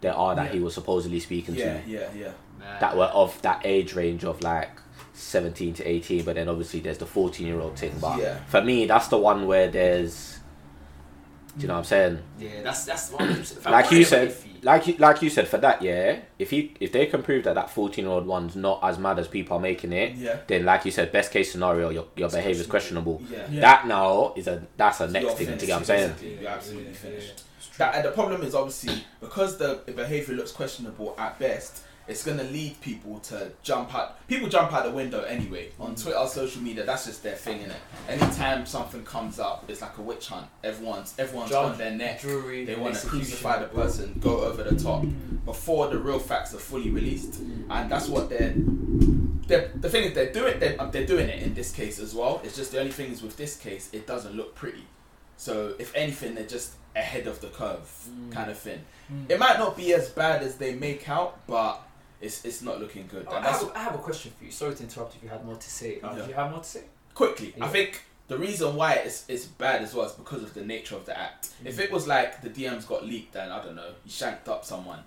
there 0.00 0.14
are 0.14 0.34
that 0.34 0.46
Yeah. 0.46 0.52
he 0.52 0.60
was 0.60 0.74
supposedly 0.74 1.20
speaking 1.20 1.54
Yeah, 1.54 1.80
to 1.80 1.88
yeah, 1.90 2.08
yeah. 2.16 2.32
Man. 2.58 2.80
that 2.80 2.96
were 2.96 3.04
of 3.06 3.40
that 3.42 3.60
age 3.64 3.94
range 3.94 4.24
of 4.24 4.40
like 4.42 4.70
17 5.14 5.74
to 5.74 5.84
18 5.84 6.24
but 6.24 6.34
then 6.36 6.48
obviously 6.48 6.80
there's 6.80 6.98
the 6.98 7.06
14 7.06 7.46
year 7.46 7.60
old 7.60 7.78
thing 7.78 7.92
but 8.00 8.18
Yeah. 8.18 8.38
for 8.46 8.62
me 8.62 8.86
that's 8.86 9.08
the 9.08 9.18
one 9.18 9.46
where 9.46 9.68
there's 9.68 10.38
do 11.56 11.62
you 11.62 11.68
know 11.68 11.74
what 11.74 11.78
I'm 11.80 11.84
saying 11.84 12.18
Yeah, 12.38 12.62
that's 12.62 12.84
that's 12.84 13.10
one. 13.12 13.44
like 13.70 13.90
you 13.90 14.04
said 14.04 14.34
like 14.62 14.86
you 14.86 14.94
like 14.98 15.20
you 15.20 15.28
said 15.30 15.48
for 15.48 15.58
that 15.58 15.82
yeah 15.82 16.20
if 16.38 16.50
he 16.50 16.74
if 16.80 16.92
they 16.92 17.06
can 17.06 17.22
prove 17.22 17.44
that 17.44 17.54
that 17.54 17.70
14 17.70 18.04
year 18.04 18.12
old 18.12 18.26
one's 18.26 18.54
not 18.56 18.78
as 18.82 18.98
mad 18.98 19.18
as 19.18 19.26
people 19.26 19.56
are 19.56 19.60
making 19.60 19.92
it 19.92 20.14
Yeah. 20.16 20.38
then 20.46 20.64
like 20.64 20.84
you 20.84 20.90
said 20.90 21.10
best 21.12 21.32
case 21.32 21.50
scenario 21.52 21.90
your, 21.90 22.06
your 22.16 22.28
behavior 22.30 22.60
is 22.62 22.66
questionable 22.66 23.20
Yeah. 23.30 23.38
Yeah. 23.50 23.60
that 23.62 23.86
now 23.86 24.32
is 24.36 24.46
a 24.46 24.62
that's 24.76 25.00
a 25.00 25.08
next 25.08 25.24
You're 25.24 25.32
thing 25.34 25.46
to 25.46 25.52
finished, 25.52 25.66
get 25.66 25.72
what 25.72 25.78
I'm 25.80 25.84
saying 25.84 26.08
basically. 26.12 26.38
You're 26.40 26.50
absolutely 26.50 26.84
Yeah, 26.84 26.90
yeah, 26.92 26.96
finished. 27.20 27.42
That, 27.80 27.94
and 27.94 28.04
the 28.04 28.10
problem 28.10 28.42
is 28.42 28.54
obviously 28.54 29.02
because 29.20 29.56
the 29.56 29.80
behavior 29.86 30.34
looks 30.34 30.52
questionable 30.52 31.14
at 31.16 31.38
best, 31.38 31.82
it's 32.06 32.22
gonna 32.22 32.44
lead 32.44 32.78
people 32.82 33.20
to 33.20 33.52
jump 33.62 33.94
out. 33.94 34.26
People 34.28 34.50
jump 34.50 34.70
out 34.74 34.84
the 34.84 34.90
window 34.90 35.22
anyway 35.22 35.70
on 35.80 35.94
Mm. 35.94 36.02
Twitter, 36.02 36.26
social 36.26 36.60
media. 36.60 36.84
That's 36.84 37.06
just 37.06 37.22
their 37.22 37.36
thing, 37.36 37.60
innit? 37.60 37.76
Anytime 38.06 38.66
something 38.66 39.02
comes 39.04 39.38
up, 39.38 39.64
it's 39.68 39.80
like 39.80 39.96
a 39.96 40.02
witch 40.02 40.26
hunt. 40.28 40.46
Everyone's 40.62 41.14
everyone's 41.18 41.50
Judge, 41.52 41.72
on 41.72 41.78
their 41.78 41.92
neck. 41.92 42.20
Jury, 42.20 42.66
They 42.66 42.74
want 42.74 42.96
to 42.96 43.06
crucify 43.06 43.60
the 43.60 43.68
person, 43.68 44.18
go 44.20 44.40
over 44.42 44.62
the 44.62 44.76
top 44.78 45.02
before 45.46 45.88
the 45.88 45.96
real 45.98 46.18
facts 46.18 46.52
are 46.52 46.58
fully 46.58 46.90
released, 46.90 47.40
and 47.70 47.90
that's 47.90 48.08
what 48.08 48.28
they're. 48.28 48.52
they're 49.46 49.70
the 49.74 49.88
thing 49.88 50.04
is, 50.04 50.12
they're 50.12 50.32
doing 50.34 50.60
they're, 50.60 50.76
they're 50.92 51.06
doing 51.06 51.30
it 51.30 51.42
in 51.42 51.54
this 51.54 51.72
case 51.72 51.98
as 51.98 52.14
well. 52.14 52.42
It's 52.44 52.56
just 52.56 52.72
the 52.72 52.80
only 52.80 52.92
thing 52.92 53.10
is 53.10 53.22
with 53.22 53.38
this 53.38 53.56
case, 53.56 53.88
it 53.94 54.06
doesn't 54.06 54.34
look 54.34 54.54
pretty. 54.54 54.84
So 55.40 55.74
if 55.78 55.94
anything, 55.94 56.34
they're 56.34 56.44
just 56.46 56.72
ahead 56.94 57.26
of 57.26 57.40
the 57.40 57.46
curve, 57.48 57.88
Mm. 58.10 58.30
kind 58.30 58.50
of 58.50 58.58
thing. 58.58 58.80
Mm. 59.10 59.30
It 59.30 59.38
might 59.38 59.58
not 59.58 59.74
be 59.74 59.94
as 59.94 60.10
bad 60.10 60.42
as 60.42 60.56
they 60.56 60.74
make 60.74 61.08
out, 61.08 61.38
but 61.46 61.80
it's 62.20 62.44
it's 62.44 62.60
not 62.60 62.78
looking 62.78 63.06
good. 63.06 63.26
Oh, 63.26 63.34
I, 63.36 63.40
have, 63.40 63.72
I 63.74 63.78
have 63.78 63.94
a 63.94 63.98
question 64.08 64.32
for 64.36 64.44
you. 64.44 64.50
Sorry 64.50 64.74
to 64.74 64.82
interrupt 64.82 65.16
if 65.16 65.22
you 65.22 65.30
had 65.30 65.42
more 65.46 65.56
to 65.56 65.70
say. 65.70 65.98
Um, 66.02 66.18
Yeah. 66.18 66.26
You 66.28 66.34
have 66.34 66.50
more 66.50 66.60
to 66.60 66.68
say? 66.68 66.82
quickly. 67.14 67.54
I 67.60 67.68
think 67.68 68.02
the 68.28 68.36
reason 68.36 68.76
why 68.76 68.92
it's, 69.06 69.24
it's 69.28 69.46
bad 69.46 69.80
as 69.82 69.94
well 69.94 70.04
is 70.06 70.12
because 70.12 70.42
of 70.42 70.52
the 70.52 70.64
nature 70.64 70.94
of 70.94 71.06
the 71.06 71.18
act. 71.18 71.48
If 71.64 71.76
Mm. 71.78 71.84
it 71.84 71.90
was 71.90 72.06
like 72.06 72.42
the 72.42 72.50
DMs 72.50 72.86
got 72.86 73.06
leaked 73.06 73.34
and 73.34 73.50
I 73.50 73.62
don't 73.64 73.76
know, 73.76 73.92
you 74.04 74.10
shanked 74.10 74.46
up 74.48 74.64
someone, 74.66 75.00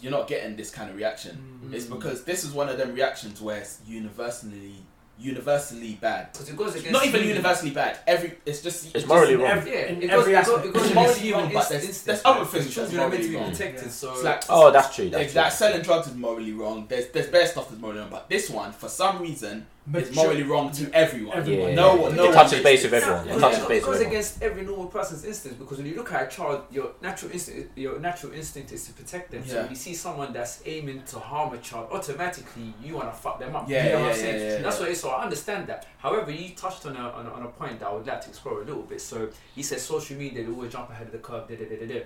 you're 0.00 0.12
not 0.12 0.28
getting 0.28 0.54
this 0.56 0.70
kind 0.70 0.88
of 0.88 0.96
reaction. 0.96 1.34
Mm. 1.64 1.74
It's 1.74 1.86
because 1.86 2.22
this 2.22 2.44
is 2.44 2.52
one 2.52 2.68
of 2.68 2.78
them 2.78 2.94
reactions 2.94 3.40
where 3.40 3.58
it's 3.58 3.80
universally 3.86 4.76
universally 5.20 5.98
bad. 6.00 6.32
Because 6.32 6.48
it 6.48 6.56
goes 6.56 6.74
against 6.74 6.92
Not 6.92 7.06
even 7.06 7.26
universally 7.26 7.70
bad. 7.72 7.98
Every 8.06 8.34
it's 8.46 8.62
just 8.62 8.94
It's 8.94 9.06
morally 9.06 9.34
in 9.34 9.40
wrong. 9.40 9.50
Every, 9.50 9.72
Yeah, 9.72 9.78
in 9.86 10.02
it 10.02 10.10
goes, 10.10 10.20
every 10.20 10.32
it 10.32 10.36
goes, 10.36 10.48
aspect. 10.48 10.66
it 10.66 10.72
goes 10.74 10.86
It's 10.86 10.94
morally 10.94 11.32
wrong, 11.32 11.52
but 11.52 11.68
there's- 11.68 11.84
instincts, 11.84 12.02
there's 12.02 12.22
other 12.24 12.44
things 12.44 12.50
Because 12.52 12.64
that's 12.64 12.74
Children 12.74 13.00
are 13.00 13.08
meant 13.08 13.22
to 13.22 13.28
be 13.28 13.32
morally 13.34 13.44
wrong. 13.50 13.56
protected, 13.58 13.92
so 13.92 14.12
It's 14.12 14.22
like 14.22 14.42
oh 14.48 14.70
that's 14.70 14.94
true 14.94 15.10
that's 15.10 15.24
It's 15.24 15.34
like 15.34 15.48
true. 15.48 15.56
selling 15.56 15.82
drugs 15.82 16.06
is 16.08 16.14
morally 16.14 16.52
wrong. 16.52 16.86
There's 16.88 17.08
there's 17.08 17.26
bad 17.28 17.48
stuff 17.48 17.68
that's 17.68 17.80
morally 17.80 18.00
wrong, 18.00 18.10
but 18.10 18.28
this 18.28 18.48
one 18.50 18.72
for 18.72 18.88
some 18.88 19.20
reason 19.20 19.66
But 19.90 20.02
is 20.02 20.14
morally 20.14 20.42
wrong 20.42 20.70
to 20.72 20.90
everyone. 20.92 21.38
Everyone. 21.38 21.68
yeah, 21.70 21.74
No 21.74 21.94
yeah, 21.94 22.00
one- 22.02 22.16
no 22.16 22.24
it 22.24 22.26
one 22.26 22.34
touches 22.34 22.62
base 22.62 22.84
it. 22.84 22.90
with 22.90 23.02
everyone 23.02 23.26
Yeah, 23.26 23.36
it 23.36 23.40
touches 23.40 23.58
it 23.64 23.68
base 23.68 23.84
goes 23.84 23.88
with 23.88 23.94
everyone 23.96 24.12
against 24.12 24.42
every 24.42 24.62
normal 24.62 24.86
person's 24.86 25.24
instinct 25.24 25.58
because 25.58 25.78
when 25.78 25.86
you 25.86 25.94
look 25.94 26.12
at 26.12 26.22
a 26.32 26.36
child, 26.36 26.62
your 26.70 26.92
natural 27.00 27.32
instinct, 27.32 27.78
your 27.78 27.98
natural 27.98 28.32
instinct 28.32 28.72
is 28.72 28.86
to 28.86 28.92
protect 28.92 29.30
them. 29.30 29.42
So 29.46 29.54
Yeah. 29.54 29.60
when 29.62 29.70
you 29.70 29.76
see 29.76 29.94
someone 29.94 30.32
that's 30.32 30.62
aiming 30.66 31.02
to 31.04 31.18
harm 31.18 31.54
a 31.54 31.58
child, 31.58 31.88
automatically 31.90 32.74
you 32.82 32.94
want 32.96 33.10
to 33.12 33.18
fuck 33.18 33.38
them 33.38 33.56
up. 33.56 33.68
Yeah, 33.68 33.84
you 33.84 33.92
know 33.92 33.98
yeah, 33.98 34.02
what 34.02 34.12
I'm 34.12 34.16
yeah, 34.16 34.22
saying? 34.22 34.40
yeah, 34.40 34.62
That's 34.62 34.76
yeah. 34.76 34.80
what 34.82 34.88
it 34.88 34.92
is. 34.92 35.00
So 35.00 35.08
I 35.10 35.22
understand 35.22 35.66
that. 35.68 35.86
However, 35.98 36.30
you 36.30 36.54
touched 36.54 36.84
on 36.86 36.96
a, 36.96 37.00
on 37.10 37.26
a 37.26 37.30
on 37.32 37.42
a 37.44 37.48
point 37.48 37.78
that 37.80 37.88
I 37.88 37.92
would 37.94 38.06
like 38.06 38.20
to 38.22 38.28
explore 38.28 38.60
a 38.62 38.64
little 38.64 38.82
bit. 38.82 39.00
So 39.00 39.28
he 39.54 39.62
said 39.62 39.80
social 39.80 40.16
media 40.16 40.44
they 40.44 40.50
always 40.52 40.72
jump 40.72 40.90
ahead 40.90 41.06
of 41.06 41.12
the 41.12 41.18
curve. 41.18 41.48
Da, 41.48 41.56
da, 41.56 41.64
da, 41.64 41.76
da, 41.76 41.86
da. 41.86 42.00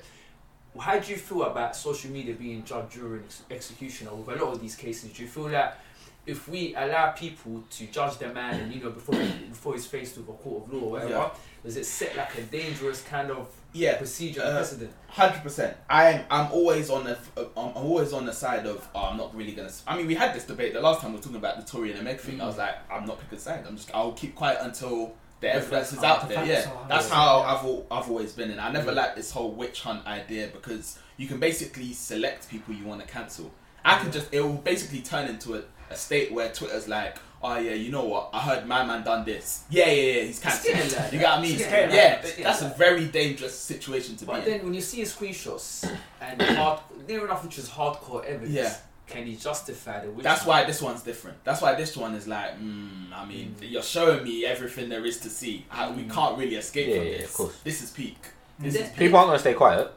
How 0.81 0.99
do 0.99 1.11
you 1.11 1.19
feel 1.19 1.43
about 1.43 1.77
social 1.77 2.11
media 2.11 2.35
being 2.35 2.65
judge, 2.65 2.95
during 2.95 3.13
and 3.21 3.25
ex- 3.27 3.43
executioner 3.51 4.15
with 4.15 4.41
a 4.41 4.43
lot 4.45 4.55
of 4.55 4.61
these 4.63 4.75
cases? 4.75 5.13
Do 5.13 5.23
you 5.23 5.29
feel 5.29 5.45
that 5.49 5.79
if 6.27 6.49
we 6.49 6.75
allow 6.77 7.11
people 7.11 7.65
to 7.69 7.87
judge 7.87 8.19
the 8.19 8.29
man 8.33 8.61
and 8.61 8.73
you 8.73 8.83
know 8.83 8.91
before 8.91 9.17
before 9.17 9.73
he's 9.75 9.87
faced 9.87 10.17
with 10.17 10.29
a 10.29 10.33
court 10.33 10.65
of 10.65 10.73
law 10.73 10.81
or 10.81 10.91
whatever, 10.93 11.13
Yeah. 11.13 11.31
does 11.65 11.77
it 11.77 11.87
set 11.87 12.17
like 12.17 12.37
a 12.39 12.43
dangerous 12.43 13.03
kind 13.03 13.31
of 13.31 13.49
Yeah, 13.73 13.97
procedure 13.97 14.43
uh, 14.43 14.53
precedent? 14.57 14.93
hundred 15.09 15.43
percent. 15.43 15.77
I'm 15.91 16.25
I'm 16.31 16.53
always 16.53 16.91
on 16.91 17.05
the 17.05 17.19
uh, 17.37 17.45
I'm 17.57 17.73
always 17.77 18.13
on 18.13 18.27
the 18.27 18.33
side 18.33 18.67
of 18.67 18.89
oh, 18.95 19.07
I'm 19.07 19.17
not 19.17 19.35
really 19.35 19.53
gonna. 19.53 19.71
I 19.87 19.97
mean, 19.97 20.07
we 20.07 20.15
had 20.15 20.35
this 20.35 20.45
debate 20.45 20.75
the 20.75 20.81
last 20.81 21.01
time 21.01 21.11
we 21.11 21.17
were 21.17 21.23
talking 21.23 21.39
about 21.39 21.57
the 21.57 21.71
Tory 21.71 21.91
and 21.91 21.99
the 21.99 22.05
Meg 22.05 22.21
thing. 22.21 22.41
I 22.41 22.47
was 22.47 22.55
mm. 22.55 22.59
like, 22.59 22.77
I'm 22.91 23.05
not 23.05 23.19
picking 23.21 23.39
sides. 23.39 23.67
I'm 23.67 23.77
just 23.77 23.91
I'll 23.93 24.13
keep 24.13 24.37
quiet 24.37 24.59
until 24.61 25.15
the 25.41 25.53
evidence 25.53 25.93
is 25.93 26.05
out 26.05 26.29
there. 26.29 26.45
Yeah, 26.45 26.71
that's 26.89 27.11
how 27.11 27.41
I've 27.41 27.65
al- 27.65 27.87
I've 27.91 28.09
always 28.09 28.33
been, 28.33 28.53
and 28.53 28.61
I 28.61 28.71
never 28.71 28.93
mm. 28.93 28.97
liked 28.97 29.17
this 29.17 29.33
whole 29.33 29.51
witch 29.51 29.83
hunt 29.83 30.07
idea 30.07 30.51
because 30.53 30.99
you 31.17 31.27
can 31.27 31.41
basically 31.41 31.93
select 31.95 32.49
people 32.49 32.75
you 32.75 32.85
want 32.85 33.01
to 33.01 33.09
cancel. 33.09 33.51
I 33.85 33.99
can 33.99 34.13
just 34.13 34.33
it 34.33 34.41
will 34.41 34.55
basically 34.55 35.01
turn 35.01 35.29
into 35.29 35.57
a, 35.57 35.63
a 35.93 35.97
state 35.97 36.33
where 36.33 36.51
Twitter's 36.53 36.89
like. 36.89 37.17
Oh 37.45 37.59
yeah, 37.59 37.75
you 37.75 37.91
know 37.91 38.05
what? 38.05 38.31
I 38.33 38.39
heard 38.39 38.69
my 38.69 38.85
man 38.85 39.03
done 39.03 39.25
this. 39.25 39.65
Yeah, 39.69 39.87
yeah, 39.89 40.13
yeah. 40.13 40.23
He's 40.23 40.39
cancelled. 40.39 40.75
getting 40.75 40.97
like 40.97 41.13
You 41.13 41.19
that. 41.19 41.25
got 41.25 41.43
me? 41.43 41.53
It's 41.55 41.61
Yeah, 41.63 41.93
yeah. 41.93 42.23
that's 42.45 42.63
a 42.63 42.69
very 42.79 43.07
dangerous 43.07 43.59
situation 43.59 44.15
to 44.19 44.25
be 44.25 44.31
But 44.31 44.45
in. 44.45 44.45
then 44.45 44.65
when 44.65 44.75
you 44.75 44.81
see 44.81 44.99
his 44.99 45.13
screenshots 45.13 45.93
and 46.21 46.41
hard, 46.41 46.79
near 47.09 47.25
enough 47.25 47.43
which 47.43 47.59
is 47.59 47.69
hardcore 47.69 48.25
evidence, 48.25 48.53
Yeah. 48.53 48.73
can 49.09 49.27
he 49.27 49.35
justify 49.35 50.05
the 50.05 50.11
witch 50.13 50.23
That's 50.23 50.43
hunt? 50.43 50.51
why 50.51 50.65
this 50.67 50.81
one's 50.81 51.03
different. 51.03 51.43
That's 51.43 51.61
why 51.61 51.75
this 51.75 51.97
one 51.97 52.15
is 52.15 52.29
like, 52.29 52.61
mm, 52.61 53.13
I 53.13 53.25
mean, 53.25 53.57
mm. 53.61 53.69
you're 53.69 53.83
showing 53.83 54.23
me 54.23 54.47
everything 54.47 54.89
there 54.89 55.05
is 55.05 55.19
to 55.19 55.29
see. 55.29 55.67
I, 55.69 55.91
we 55.91 56.05
mm. 56.05 56.13
can't 56.13 56.39
really 56.39 56.55
escape 56.55 56.87
Yeah, 56.91 56.95
from 56.99 57.07
yeah, 57.07 57.19
this. 57.19 57.25
of 57.31 57.35
course. 57.35 57.59
This 57.65 57.83
is 57.83 57.91
peak. 57.91 58.19
Mm. 58.61 58.65
This 58.67 58.75
is 58.77 58.89
peak. 58.91 58.99
People 58.99 59.19
aren't 59.19 59.31
gonna 59.31 59.39
stay 59.41 59.55
quiet 59.55 59.91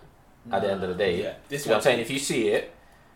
at 0.52 0.64
the 0.64 0.72
end 0.72 0.82
of 0.82 0.90
the 0.90 0.96
day. 0.96 1.22
Yeah, 1.22 1.34
this 1.48 1.64
you 1.64 1.70
know 1.70 1.75
what 1.75 1.78
I'm 1.78 1.84
saying? 1.84 2.00
If 2.00 2.10
you 2.10 2.18
see 2.18 2.48
it, 2.48 2.74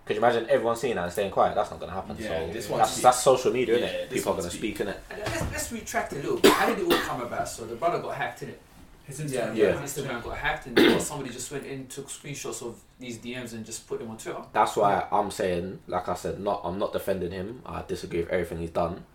could 0.10 0.16
you 0.16 0.24
imagine 0.24 0.50
everyone 0.50 0.76
seeing 0.76 0.96
that 0.96 1.04
and 1.04 1.12
staying 1.12 1.30
quiet? 1.30 1.54
That's 1.54 1.70
not 1.70 1.80
gonna 1.80 1.92
happen. 1.92 2.18
Yeah, 2.20 2.48
so 2.48 2.52
this 2.52 2.68
one's 2.68 2.82
that's 2.82 2.96
peak. 2.96 3.04
that's 3.04 3.20
social 3.22 3.54
media, 3.54 3.78
Yeah, 3.78 3.86
isn't 3.86 3.96
it? 3.96 4.10
this 4.10 4.20
People 4.20 4.34
are 4.34 4.36
gonna 4.38 4.50
peak. 4.50 4.58
speak 4.58 4.80
in 4.82 4.88
it. 4.88 5.00
Let's, 5.12 5.42
let's 5.52 5.72
retract 5.72 6.14
a 6.14 6.16
little 6.16 6.38
bit. 6.38 6.52
How 6.52 6.66
did 6.66 6.80
it 6.80 6.92
all 6.92 7.00
come 7.02 7.22
about? 7.22 7.48
So 7.48 7.68
the 7.68 7.76
brother 7.76 8.00
got 8.00 8.16
hacked 8.16 8.42
in 8.42 8.50
it. 8.50 8.62
His 9.04 9.20
Instagram. 9.20 9.56
Yeah. 9.56 9.74
Instagram 9.74 10.24
got 10.24 10.36
hacked, 10.36 10.66
and 10.66 11.00
somebody 11.04 11.30
just 11.30 11.52
went 11.52 11.64
in, 11.68 11.86
took 11.86 12.08
screenshots 12.08 12.64
of 12.64 12.80
these 13.00 13.20
DMs, 13.20 13.54
and 13.54 13.64
just 13.64 13.88
put 13.88 14.00
them 14.00 14.10
on 14.10 14.18
Twitter. 14.18 14.42
That's 14.52 14.76
why 14.76 15.06
I'm 15.12 15.30
saying, 15.30 15.78
like 15.86 16.10
I 16.10 16.16
said, 16.16 16.40
not 16.40 16.62
I'm 16.64 16.80
not 16.80 16.92
defending 16.92 17.32
him. 17.32 17.62
I 17.64 17.84
disagree 17.88 18.22
with 18.22 18.30
everything 18.30 18.58
he's 18.58 18.72
done, 18.72 19.06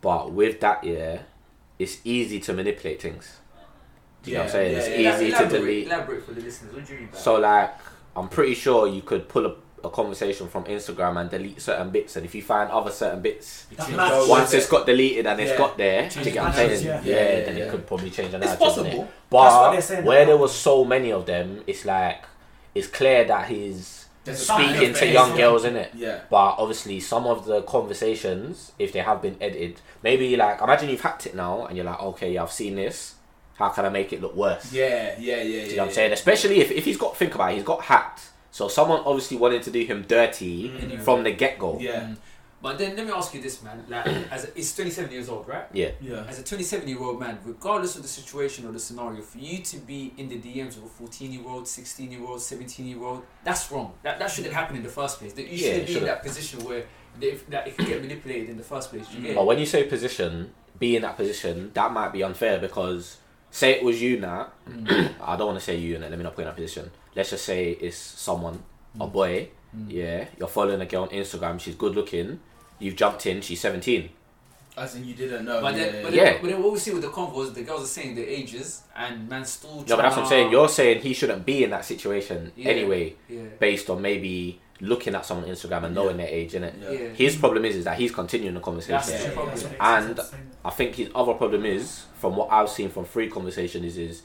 but 0.00 0.30
with 0.30 0.60
that, 0.60 0.84
yeah, 0.84 1.22
it's 1.80 1.98
easy 2.04 2.38
to 2.38 2.52
manipulate 2.52 3.02
things. 3.02 3.38
Do 4.22 4.30
you 4.30 4.36
know 4.36 4.44
what 4.44 4.46
I'm 4.46 4.52
saying? 4.52 4.72
Yeah, 4.72 4.78
it's 4.78 4.88
yeah, 5.02 5.20
easy 5.20 5.36
to 5.36 5.48
delete. 5.48 5.86
Elaborate 5.88 6.22
for 6.24 6.32
the 6.32 6.40
listeners. 6.42 6.72
What 6.72 6.86
do 6.86 6.92
you 6.94 7.00
mean 7.00 7.08
by 7.08 7.18
So 7.18 7.34
like, 7.40 7.74
I'm 8.16 8.28
pretty 8.28 8.54
sure 8.54 8.86
you 8.86 9.02
could 9.02 9.28
pull 9.28 9.46
a, 9.46 9.54
a 9.84 9.90
conversation 9.90 10.48
from 10.48 10.64
Instagram 10.64 11.20
and 11.20 11.30
delete 11.30 11.60
certain 11.60 11.90
bits, 11.90 12.16
and 12.16 12.24
if 12.24 12.34
you 12.34 12.42
find 12.42 12.70
other 12.70 12.90
certain 12.90 13.20
bits, 13.20 13.66
That 13.76 13.84
Change 13.86 13.96
match- 13.96 14.24
the- 14.24 14.30
once 14.30 14.52
it's 14.54 14.68
got 14.68 14.86
deleted 14.86 15.26
and 15.26 15.40
it's 15.40 15.50
Yeah. 15.52 15.58
got 15.58 15.76
there, 15.78 16.08
do 16.08 16.18
you 16.20 16.24
get 16.30 16.34
what 16.42 16.50
I'm 16.52 16.56
matches, 16.56 16.80
saying? 16.82 17.02
yeah. 17.04 17.10
Yeah, 17.16 17.16
Yeah, 17.32 17.38
yeah, 17.38 17.44
then 17.44 17.56
yeah. 17.56 17.64
it 17.64 17.70
could 17.70 17.86
probably 17.86 18.10
change 18.10 18.30
the 18.32 18.36
It's 18.38 18.46
narrative. 18.46 18.60
innit? 18.60 18.66
possible. 18.68 18.90
That's 18.90 19.08
what 19.30 19.30
But 19.62 19.70
they're 19.72 19.80
saying 19.82 20.04
where 20.04 20.24
there 20.26 20.36
was 20.36 20.52
so 20.54 20.84
many 20.84 21.12
of 21.12 21.26
them, 21.26 21.62
it's 21.66 21.84
like 21.84 22.24
it's 22.74 22.86
clear 22.88 23.24
that 23.24 23.46
he's 23.48 24.06
There's 24.24 24.46
speaking 24.48 24.94
to 24.94 25.06
young 25.06 25.30
face. 25.30 25.36
girls, 25.38 25.64
in 25.64 25.76
it. 25.76 25.90
Yeah. 25.94 26.20
But 26.30 26.56
obviously, 26.58 26.98
some 27.00 27.26
of 27.26 27.44
the 27.46 27.62
conversations, 27.62 28.72
if 28.78 28.92
they 28.92 28.98
have 29.00 29.22
been 29.22 29.36
edited, 29.40 29.80
maybe 30.02 30.36
like 30.36 30.60
imagine 30.60 30.88
you've 30.88 31.00
hacked 31.00 31.26
it 31.26 31.34
now 31.34 31.66
and 31.66 31.76
you're 31.76 31.86
like, 31.86 32.02
okay, 32.02 32.32
yeah, 32.32 32.42
I've 32.42 32.52
seen 32.52 32.76
this. 32.76 33.14
How 33.56 33.68
can 33.68 33.84
I 33.84 33.88
make 33.88 34.12
it 34.12 34.20
look 34.20 34.34
worse? 34.34 34.72
Yeah, 34.72 35.14
yeah, 35.18 35.36
yeah, 35.36 35.42
yeah. 35.42 35.42
Do 35.42 35.70
you 35.70 35.76
know 35.76 35.82
what 35.82 35.82
I'm 35.82 35.88
yeah. 35.90 35.94
saying? 35.94 36.12
Especially 36.12 36.60
if, 36.60 36.72
if 36.72 36.84
he's 36.84 36.96
got 36.96 37.16
think 37.16 37.34
about 37.36 37.52
it, 37.52 37.54
he's 37.56 37.62
got 37.64 37.82
hacked. 37.82 38.22
So 38.54 38.68
someone 38.68 39.00
obviously 39.04 39.36
wanted 39.36 39.64
to 39.64 39.72
do 39.72 39.84
him 39.84 40.04
dirty 40.06 40.68
Mhm. 40.70 41.02
from 41.02 41.24
the 41.24 41.32
get 41.32 41.58
go. 41.58 41.76
Yeah, 41.80 42.02
Mm. 42.10 42.16
But 42.62 42.78
then 42.78 42.96
let 42.96 43.04
me 43.04 43.12
ask 43.12 43.34
you 43.34 43.42
this, 43.42 43.60
man. 43.62 43.84
Like, 43.88 44.06
as 44.30 44.44
a, 44.44 44.48
he's 44.54 44.74
27 44.76 45.10
years 45.10 45.28
old, 45.28 45.46
right? 45.48 45.66
Yeah. 45.72 45.90
yeah. 46.00 46.24
As 46.28 46.38
a 46.38 46.44
27 46.44 46.86
year 46.88 46.98
old 47.00 47.18
man, 47.20 47.36
regardless 47.44 47.96
of 47.96 48.02
the 48.02 48.08
situation 48.08 48.64
or 48.66 48.70
the 48.72 48.78
scenario, 48.78 49.22
for 49.22 49.38
you 49.38 49.58
to 49.58 49.76
be 49.78 50.14
in 50.16 50.28
the 50.28 50.38
DMs 50.40 50.76
of 50.78 50.84
a 50.84 50.88
14 50.88 51.32
year 51.32 51.42
old, 51.46 51.66
16 51.66 52.12
year 52.12 52.24
old, 52.24 52.40
17 52.40 52.86
year 52.86 53.02
old, 53.02 53.22
that's 53.42 53.70
wrong. 53.72 53.92
That, 54.04 54.18
that 54.20 54.30
shouldn't 54.30 54.54
happen 54.54 54.76
in 54.76 54.82
the 54.84 54.88
first 54.88 55.18
place. 55.18 55.32
That 55.34 55.48
you 55.48 55.58
shouldn't 55.58 55.74
it 55.82 55.86
be 55.88 55.92
in 55.92 55.98
shouldn't. 55.98 56.06
that 56.06 56.22
position 56.22 56.64
where 56.64 56.84
they, 57.20 57.32
that 57.48 57.66
it 57.66 57.76
can 57.76 57.86
get 57.86 58.00
manipulated 58.00 58.48
in 58.50 58.56
the 58.56 58.62
first 58.62 58.88
place. 58.90 59.04
You 59.12 59.20
get 59.20 59.34
But 59.34 59.46
when 59.46 59.58
you 59.58 59.66
say 59.66 59.82
position, 59.84 60.52
be 60.78 60.94
in 60.96 61.02
that 61.02 61.16
position, 61.16 61.72
that 61.74 61.92
might 61.92 62.12
be 62.12 62.22
unfair 62.22 62.60
because 62.60 63.18
say 63.54 63.70
it 63.72 63.84
was 63.84 64.02
you 64.02 64.18
now. 64.18 64.48
Mm. 64.68 65.14
I 65.22 65.36
don't 65.36 65.46
want 65.46 65.58
to 65.60 65.64
say 65.64 65.76
you, 65.76 65.94
and 65.94 66.02
let 66.02 66.16
me 66.18 66.24
not 66.24 66.34
put 66.34 66.42
you 66.42 66.48
in 66.48 66.54
that 66.54 66.56
position. 66.56 66.90
Let's 67.14 67.30
just 67.30 67.44
say 67.44 67.70
it's 67.70 67.96
someone, 67.96 68.62
a 69.00 69.06
boy. 69.06 69.48
Mm. 69.74 69.86
Yeah, 69.88 70.24
you're 70.38 70.48
following 70.48 70.80
a 70.80 70.86
girl 70.86 71.04
on 71.04 71.08
Instagram. 71.10 71.60
She's 71.60 71.76
good 71.76 71.94
looking. 71.94 72.40
You've 72.80 72.96
jumped 72.96 73.26
in. 73.26 73.40
She's 73.40 73.60
17. 73.60 74.10
As 74.76 74.96
in 74.96 75.04
you 75.04 75.14
didn't 75.14 75.44
know. 75.44 75.60
But 75.60 75.76
yeah, 75.76 75.88
then, 75.92 76.02
but, 76.02 76.12
Yeah. 76.12 76.24
then, 76.24 76.38
but 76.42 76.50
then 76.50 76.62
what 76.62 76.72
we 76.72 76.78
see 76.80 76.92
with 76.92 77.02
the 77.02 77.08
convos, 77.08 77.54
the 77.54 77.62
girls 77.62 77.84
are 77.84 77.86
saying 77.86 78.16
their 78.16 78.26
ages, 78.26 78.82
and 78.96 79.28
man 79.28 79.44
still. 79.44 79.76
No, 79.76 79.96
but 79.96 80.02
that's 80.02 80.16
what 80.16 80.24
I'm 80.24 80.28
saying. 80.28 80.50
You're 80.50 80.68
saying 80.68 81.02
he 81.02 81.14
shouldn't 81.14 81.46
be 81.46 81.62
in 81.62 81.70
that 81.70 81.84
situation 81.84 82.50
Yeah. 82.56 82.70
anyway, 82.70 83.14
Yeah. 83.28 83.42
based 83.60 83.88
on 83.88 84.02
maybe 84.02 84.60
looking 84.80 85.14
at 85.14 85.24
someone 85.24 85.48
on 85.48 85.54
Instagram 85.54 85.84
and 85.84 85.94
knowing 85.94 86.16
their 86.16 86.26
age, 86.28 86.52
innit? 86.52 86.74
Yeah. 86.82 86.90
Yeah. 86.90 87.08
His 87.10 87.36
problem 87.36 87.64
is, 87.64 87.76
is 87.76 87.84
that 87.84 87.98
he's 87.98 88.12
continuing 88.12 88.54
the 88.54 88.60
conversation. 88.60 88.94
That's 88.96 89.10
Yeah. 89.10 89.28
the 89.28 89.34
problem. 89.34 89.54
that's 89.54 89.64
what 89.64 89.72
it 89.72 89.78
And- 89.80 90.16
says. 90.18 90.34
I 90.64 90.70
think 90.70 90.94
his 90.96 91.08
other 91.14 91.34
problem 91.34 91.64
is, 91.64 92.04
from 92.18 92.36
what 92.36 92.50
I've 92.50 92.68
seen 92.70 92.88
from 92.90 93.04
free 93.04 93.28
conversation, 93.28 93.84
is 93.84 93.96
is 93.98 94.22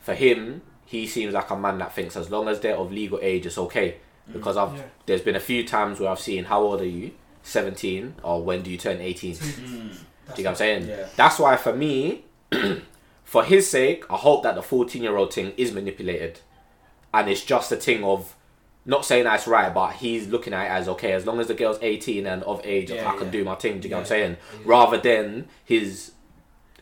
for 0.00 0.14
him, 0.14 0.62
he 0.84 1.06
seems 1.06 1.34
like 1.34 1.50
a 1.50 1.56
man 1.56 1.78
that 1.78 1.94
thinks 1.94 2.16
as 2.16 2.30
long 2.30 2.48
as 2.48 2.60
they're 2.60 2.76
of 2.76 2.90
legal 2.92 3.18
age, 3.22 3.44
it's 3.46 3.58
okay. 3.58 3.96
Because 4.32 4.56
I've 4.56 4.74
Yeah. 4.74 4.82
there's 5.06 5.20
been 5.22 5.36
a 5.36 5.40
few 5.40 5.66
times 5.66 6.00
where 6.00 6.10
I've 6.10 6.20
seen 6.20 6.44
how 6.44 6.62
old 6.62 6.80
are 6.80 6.86
you, 6.86 7.12
seventeen, 7.42 8.14
or 8.22 8.42
when 8.42 8.62
do 8.62 8.70
you 8.70 8.76
turn 8.78 9.00
eighteen? 9.00 9.34
Do 9.34 9.38
Mm. 9.40 9.90
you 9.90 10.36
get 10.36 10.44
what 10.44 10.46
I'm 10.48 10.54
saying? 10.56 10.88
Yeah. 10.88 11.06
That's 11.16 11.38
why 11.38 11.56
for 11.56 11.72
me, 11.74 12.24
for 13.24 13.44
his 13.44 13.68
sake, 13.70 14.04
I 14.10 14.16
hope 14.16 14.42
that 14.42 14.54
the 14.54 14.62
fourteen 14.62 15.02
year 15.02 15.16
old 15.16 15.32
thing 15.32 15.52
is 15.56 15.72
manipulated, 15.72 16.40
and 17.12 17.28
it's 17.28 17.42
just 17.44 17.70
a 17.72 17.76
thing 17.76 18.02
of. 18.04 18.34
Not 18.88 19.04
saying 19.04 19.24
that's 19.24 19.46
right, 19.46 19.72
but 19.72 19.92
he's 19.92 20.28
looking 20.28 20.54
at 20.54 20.64
it 20.64 20.70
as 20.70 20.88
okay, 20.88 21.12
as 21.12 21.26
long 21.26 21.38
as 21.40 21.46
the 21.46 21.54
girl's 21.54 21.78
18 21.82 22.26
and 22.26 22.42
of 22.44 22.62
age, 22.64 22.90
Yeah, 22.90 23.06
I 23.08 23.16
can 23.16 23.26
yeah. 23.26 23.30
do 23.32 23.44
my 23.44 23.54
thing. 23.54 23.80
Do 23.80 23.86
you 23.86 23.90
get 23.90 23.96
what 23.96 24.10
I'm 24.10 24.18
Yeah. 24.18 24.26
saying? 24.26 24.36
Rather 24.64 24.96
than 24.98 25.46
his 25.62 26.12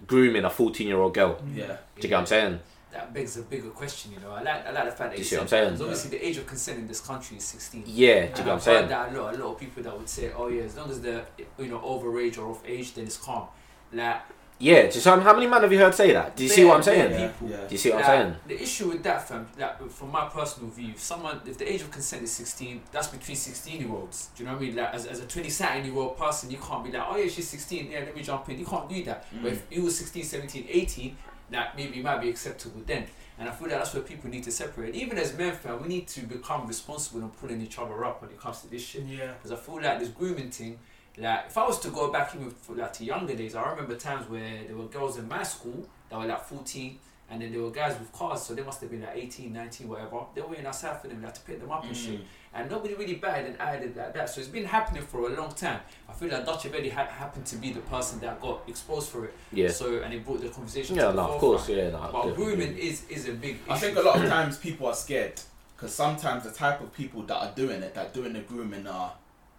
grooming 0.06 0.44
a 0.44 0.50
14 0.50 0.86
year 0.86 0.98
old 0.98 1.14
girl. 1.14 1.36
Yeah. 1.52 1.66
Do 1.66 1.72
you 1.96 2.02
get 2.08 2.12
what 2.12 2.18
I'm 2.20 2.26
saying? 2.26 2.60
That 2.92 3.12
begs 3.12 3.36
a 3.36 3.42
bigger 3.42 3.70
question, 3.70 4.12
you 4.12 4.20
know. 4.20 4.30
I 4.30 4.42
like, 4.42 4.66
I 4.66 4.70
like 4.70 4.84
the 4.84 4.90
fact 4.92 4.98
that 4.98 5.12
You 5.14 5.18
you 5.18 5.24
see 5.24 5.34
what 5.36 5.42
I'm 5.42 5.48
saying? 5.48 5.64
that, 5.64 5.70
'cause 5.72 5.80
Obviously, 5.82 6.10
the 6.18 6.26
age 6.28 6.36
of 6.38 6.46
consent 6.46 6.78
in 6.78 6.86
this 6.86 7.00
country 7.00 7.36
is 7.38 7.44
16. 7.44 7.82
Yeah, 7.86 8.14
do 8.14 8.20
you 8.20 8.28
get 8.28 8.46
what 8.46 8.52
I'm 8.52 8.60
saying? 8.60 8.88
that 8.88 9.12
a 9.12 9.20
lot, 9.20 9.34
a 9.34 9.38
lot 9.38 9.52
of 9.54 9.58
people 9.58 9.82
that 9.82 9.98
would 9.98 10.08
say, 10.08 10.30
"Oh 10.34 10.46
yeah, 10.46 10.62
as 10.62 10.76
long 10.76 10.88
as 10.90 11.00
they're 11.00 11.26
you 11.58 11.66
know 11.66 11.80
over 11.82 12.18
age 12.20 12.38
or 12.38 12.48
off 12.48 12.62
age, 12.64 12.94
then 12.94 13.04
it's 13.06 13.16
calm." 13.18 13.48
Like, 13.92 14.20
Yeah, 14.58 14.88
do 14.88 14.98
you 14.98 15.20
how 15.20 15.34
many 15.34 15.46
men 15.46 15.60
have 15.60 15.72
you 15.72 15.78
heard 15.78 15.94
say 15.94 16.12
that? 16.12 16.34
Do 16.34 16.42
you 16.42 16.48
see 16.48 16.64
what 16.64 16.76
I'm 16.78 16.82
saying? 16.82 17.12
Yeah. 17.12 17.30
Yeah. 17.46 17.56
Do 17.56 17.66
you 17.70 17.76
see 17.76 17.90
what 17.90 18.00
like, 18.00 18.08
I'm 18.08 18.22
saying? 18.22 18.36
The 18.46 18.62
issue 18.62 18.88
with 18.88 19.02
that, 19.02 19.28
fam, 19.28 19.46
like 19.58 19.90
from 19.90 20.10
my 20.10 20.28
personal 20.28 20.70
view, 20.70 20.90
if 20.90 21.00
someone, 21.00 21.40
if 21.44 21.58
the 21.58 21.70
age 21.70 21.82
of 21.82 21.90
consent 21.90 22.22
is 22.22 22.32
16, 22.32 22.80
that's 22.90 23.08
between 23.08 23.36
16 23.36 23.80
year 23.80 23.90
olds. 23.90 24.30
Do 24.34 24.42
you 24.42 24.48
know 24.48 24.54
what 24.54 24.62
I 24.62 24.64
mean? 24.64 24.76
Like, 24.76 24.94
as, 24.94 25.06
as 25.06 25.20
a 25.20 25.26
20 25.26 25.50
something 25.50 25.84
year 25.84 25.94
old 25.94 26.16
person, 26.16 26.50
you 26.50 26.56
can't 26.56 26.82
be 26.82 26.90
like, 26.90 27.06
"Oh 27.06 27.16
yeah, 27.16 27.28
she's 27.28 27.48
16. 27.48 27.90
Yeah, 27.90 28.00
let 28.00 28.16
me 28.16 28.22
jump 28.22 28.48
in." 28.48 28.58
You 28.58 28.64
can't 28.64 28.88
do 28.88 29.04
that. 29.04 29.30
Mm. 29.34 29.42
But 29.42 29.52
if 29.52 29.66
you 29.70 29.82
was 29.82 29.98
16, 29.98 30.24
17, 30.24 30.66
18, 30.70 31.16
that 31.50 31.76
maybe 31.76 32.02
might 32.02 32.22
be 32.22 32.30
acceptable 32.30 32.80
then. 32.86 33.04
And 33.38 33.50
I 33.50 33.52
feel 33.52 33.68
that 33.68 33.78
that's 33.78 33.92
where 33.92 34.02
people 34.02 34.30
need 34.30 34.44
to 34.44 34.50
separate. 34.50 34.94
Even 34.94 35.18
as 35.18 35.36
men, 35.36 35.54
fam, 35.54 35.82
we 35.82 35.88
need 35.88 36.08
to 36.08 36.22
become 36.22 36.66
responsible 36.66 37.20
and 37.20 37.36
pulling 37.36 37.60
each 37.60 37.78
other 37.78 38.04
up 38.06 38.22
when 38.22 38.30
it 38.30 38.40
comes 38.40 38.62
to 38.62 38.70
this 38.70 38.82
shit. 38.82 39.04
Yeah. 39.04 39.32
Because 39.32 39.52
I 39.52 39.56
feel 39.56 39.82
like 39.82 39.98
this 39.98 40.08
grooming 40.08 40.50
thing, 40.50 40.78
like 41.18 41.46
if 41.48 41.56
I 41.56 41.66
was 41.66 41.78
to 41.80 41.90
go 41.90 42.12
back 42.12 42.34
even 42.34 42.50
for, 42.50 42.74
like 42.74 42.92
to 42.94 43.04
younger 43.04 43.34
days, 43.34 43.54
I 43.54 43.70
remember 43.70 43.96
times 43.96 44.28
where 44.28 44.64
there 44.66 44.76
were 44.76 44.86
girls 44.86 45.18
in 45.18 45.28
my 45.28 45.42
school 45.42 45.88
that 46.10 46.18
were 46.18 46.26
like 46.26 46.44
14 46.44 46.98
and 47.28 47.42
then 47.42 47.50
there 47.50 47.60
were 47.60 47.70
guys 47.70 47.98
with 47.98 48.12
cars, 48.12 48.42
so 48.42 48.54
they 48.54 48.62
must 48.62 48.80
have 48.80 48.90
been 48.90 49.02
like 49.02 49.16
18, 49.16 49.52
19, 49.52 49.88
whatever. 49.88 50.20
They 50.34 50.42
were 50.42 50.48
waiting 50.48 50.66
outside 50.66 51.00
for 51.00 51.08
them, 51.08 51.22
like 51.22 51.34
to 51.34 51.40
pick 51.40 51.60
them 51.60 51.72
up 51.72 51.84
and 51.84 51.96
shit. 51.96 52.20
Mm. 52.20 52.24
And 52.54 52.70
nobody 52.70 52.94
really 52.94 53.14
batted 53.14 53.46
and 53.46 53.60
added 53.60 53.96
like 53.96 54.14
that. 54.14 54.30
So 54.30 54.40
it's 54.40 54.48
been 54.48 54.64
happening 54.64 55.02
for 55.02 55.28
a 55.28 55.34
long 55.34 55.52
time. 55.52 55.80
I 56.08 56.12
feel 56.12 56.30
like 56.30 56.46
Dutchavelli 56.46 56.90
ha- 56.90 57.06
happened 57.06 57.44
to 57.46 57.56
be 57.56 57.72
the 57.72 57.80
person 57.80 58.20
that 58.20 58.40
got 58.40 58.62
exposed 58.68 59.10
for 59.10 59.26
it. 59.26 59.34
Yeah. 59.52 59.68
So 59.68 60.00
and 60.02 60.14
it 60.14 60.24
brought 60.24 60.40
the 60.40 60.48
conversation. 60.48 60.96
Yeah, 60.96 61.06
to 61.06 61.08
the 61.08 61.16
no, 61.16 61.34
of 61.34 61.40
course, 61.40 61.68
yeah, 61.68 61.90
no. 61.90 61.98
But 61.98 62.12
definitely. 62.12 62.44
grooming 62.44 62.78
is 62.78 63.04
is 63.10 63.28
a 63.28 63.32
big. 63.32 63.58
I 63.68 63.76
think 63.76 63.98
a 63.98 64.00
lot 64.00 64.22
of 64.22 64.28
times 64.30 64.56
people 64.56 64.86
are 64.86 64.94
scared 64.94 65.40
because 65.76 65.94
sometimes 65.94 66.44
the 66.44 66.52
type 66.52 66.80
of 66.80 66.94
people 66.94 67.22
that 67.22 67.36
are 67.36 67.52
doing 67.54 67.82
it, 67.82 67.94
that 67.94 68.14
doing 68.14 68.32
the 68.32 68.40
grooming, 68.40 68.86
are 68.86 69.12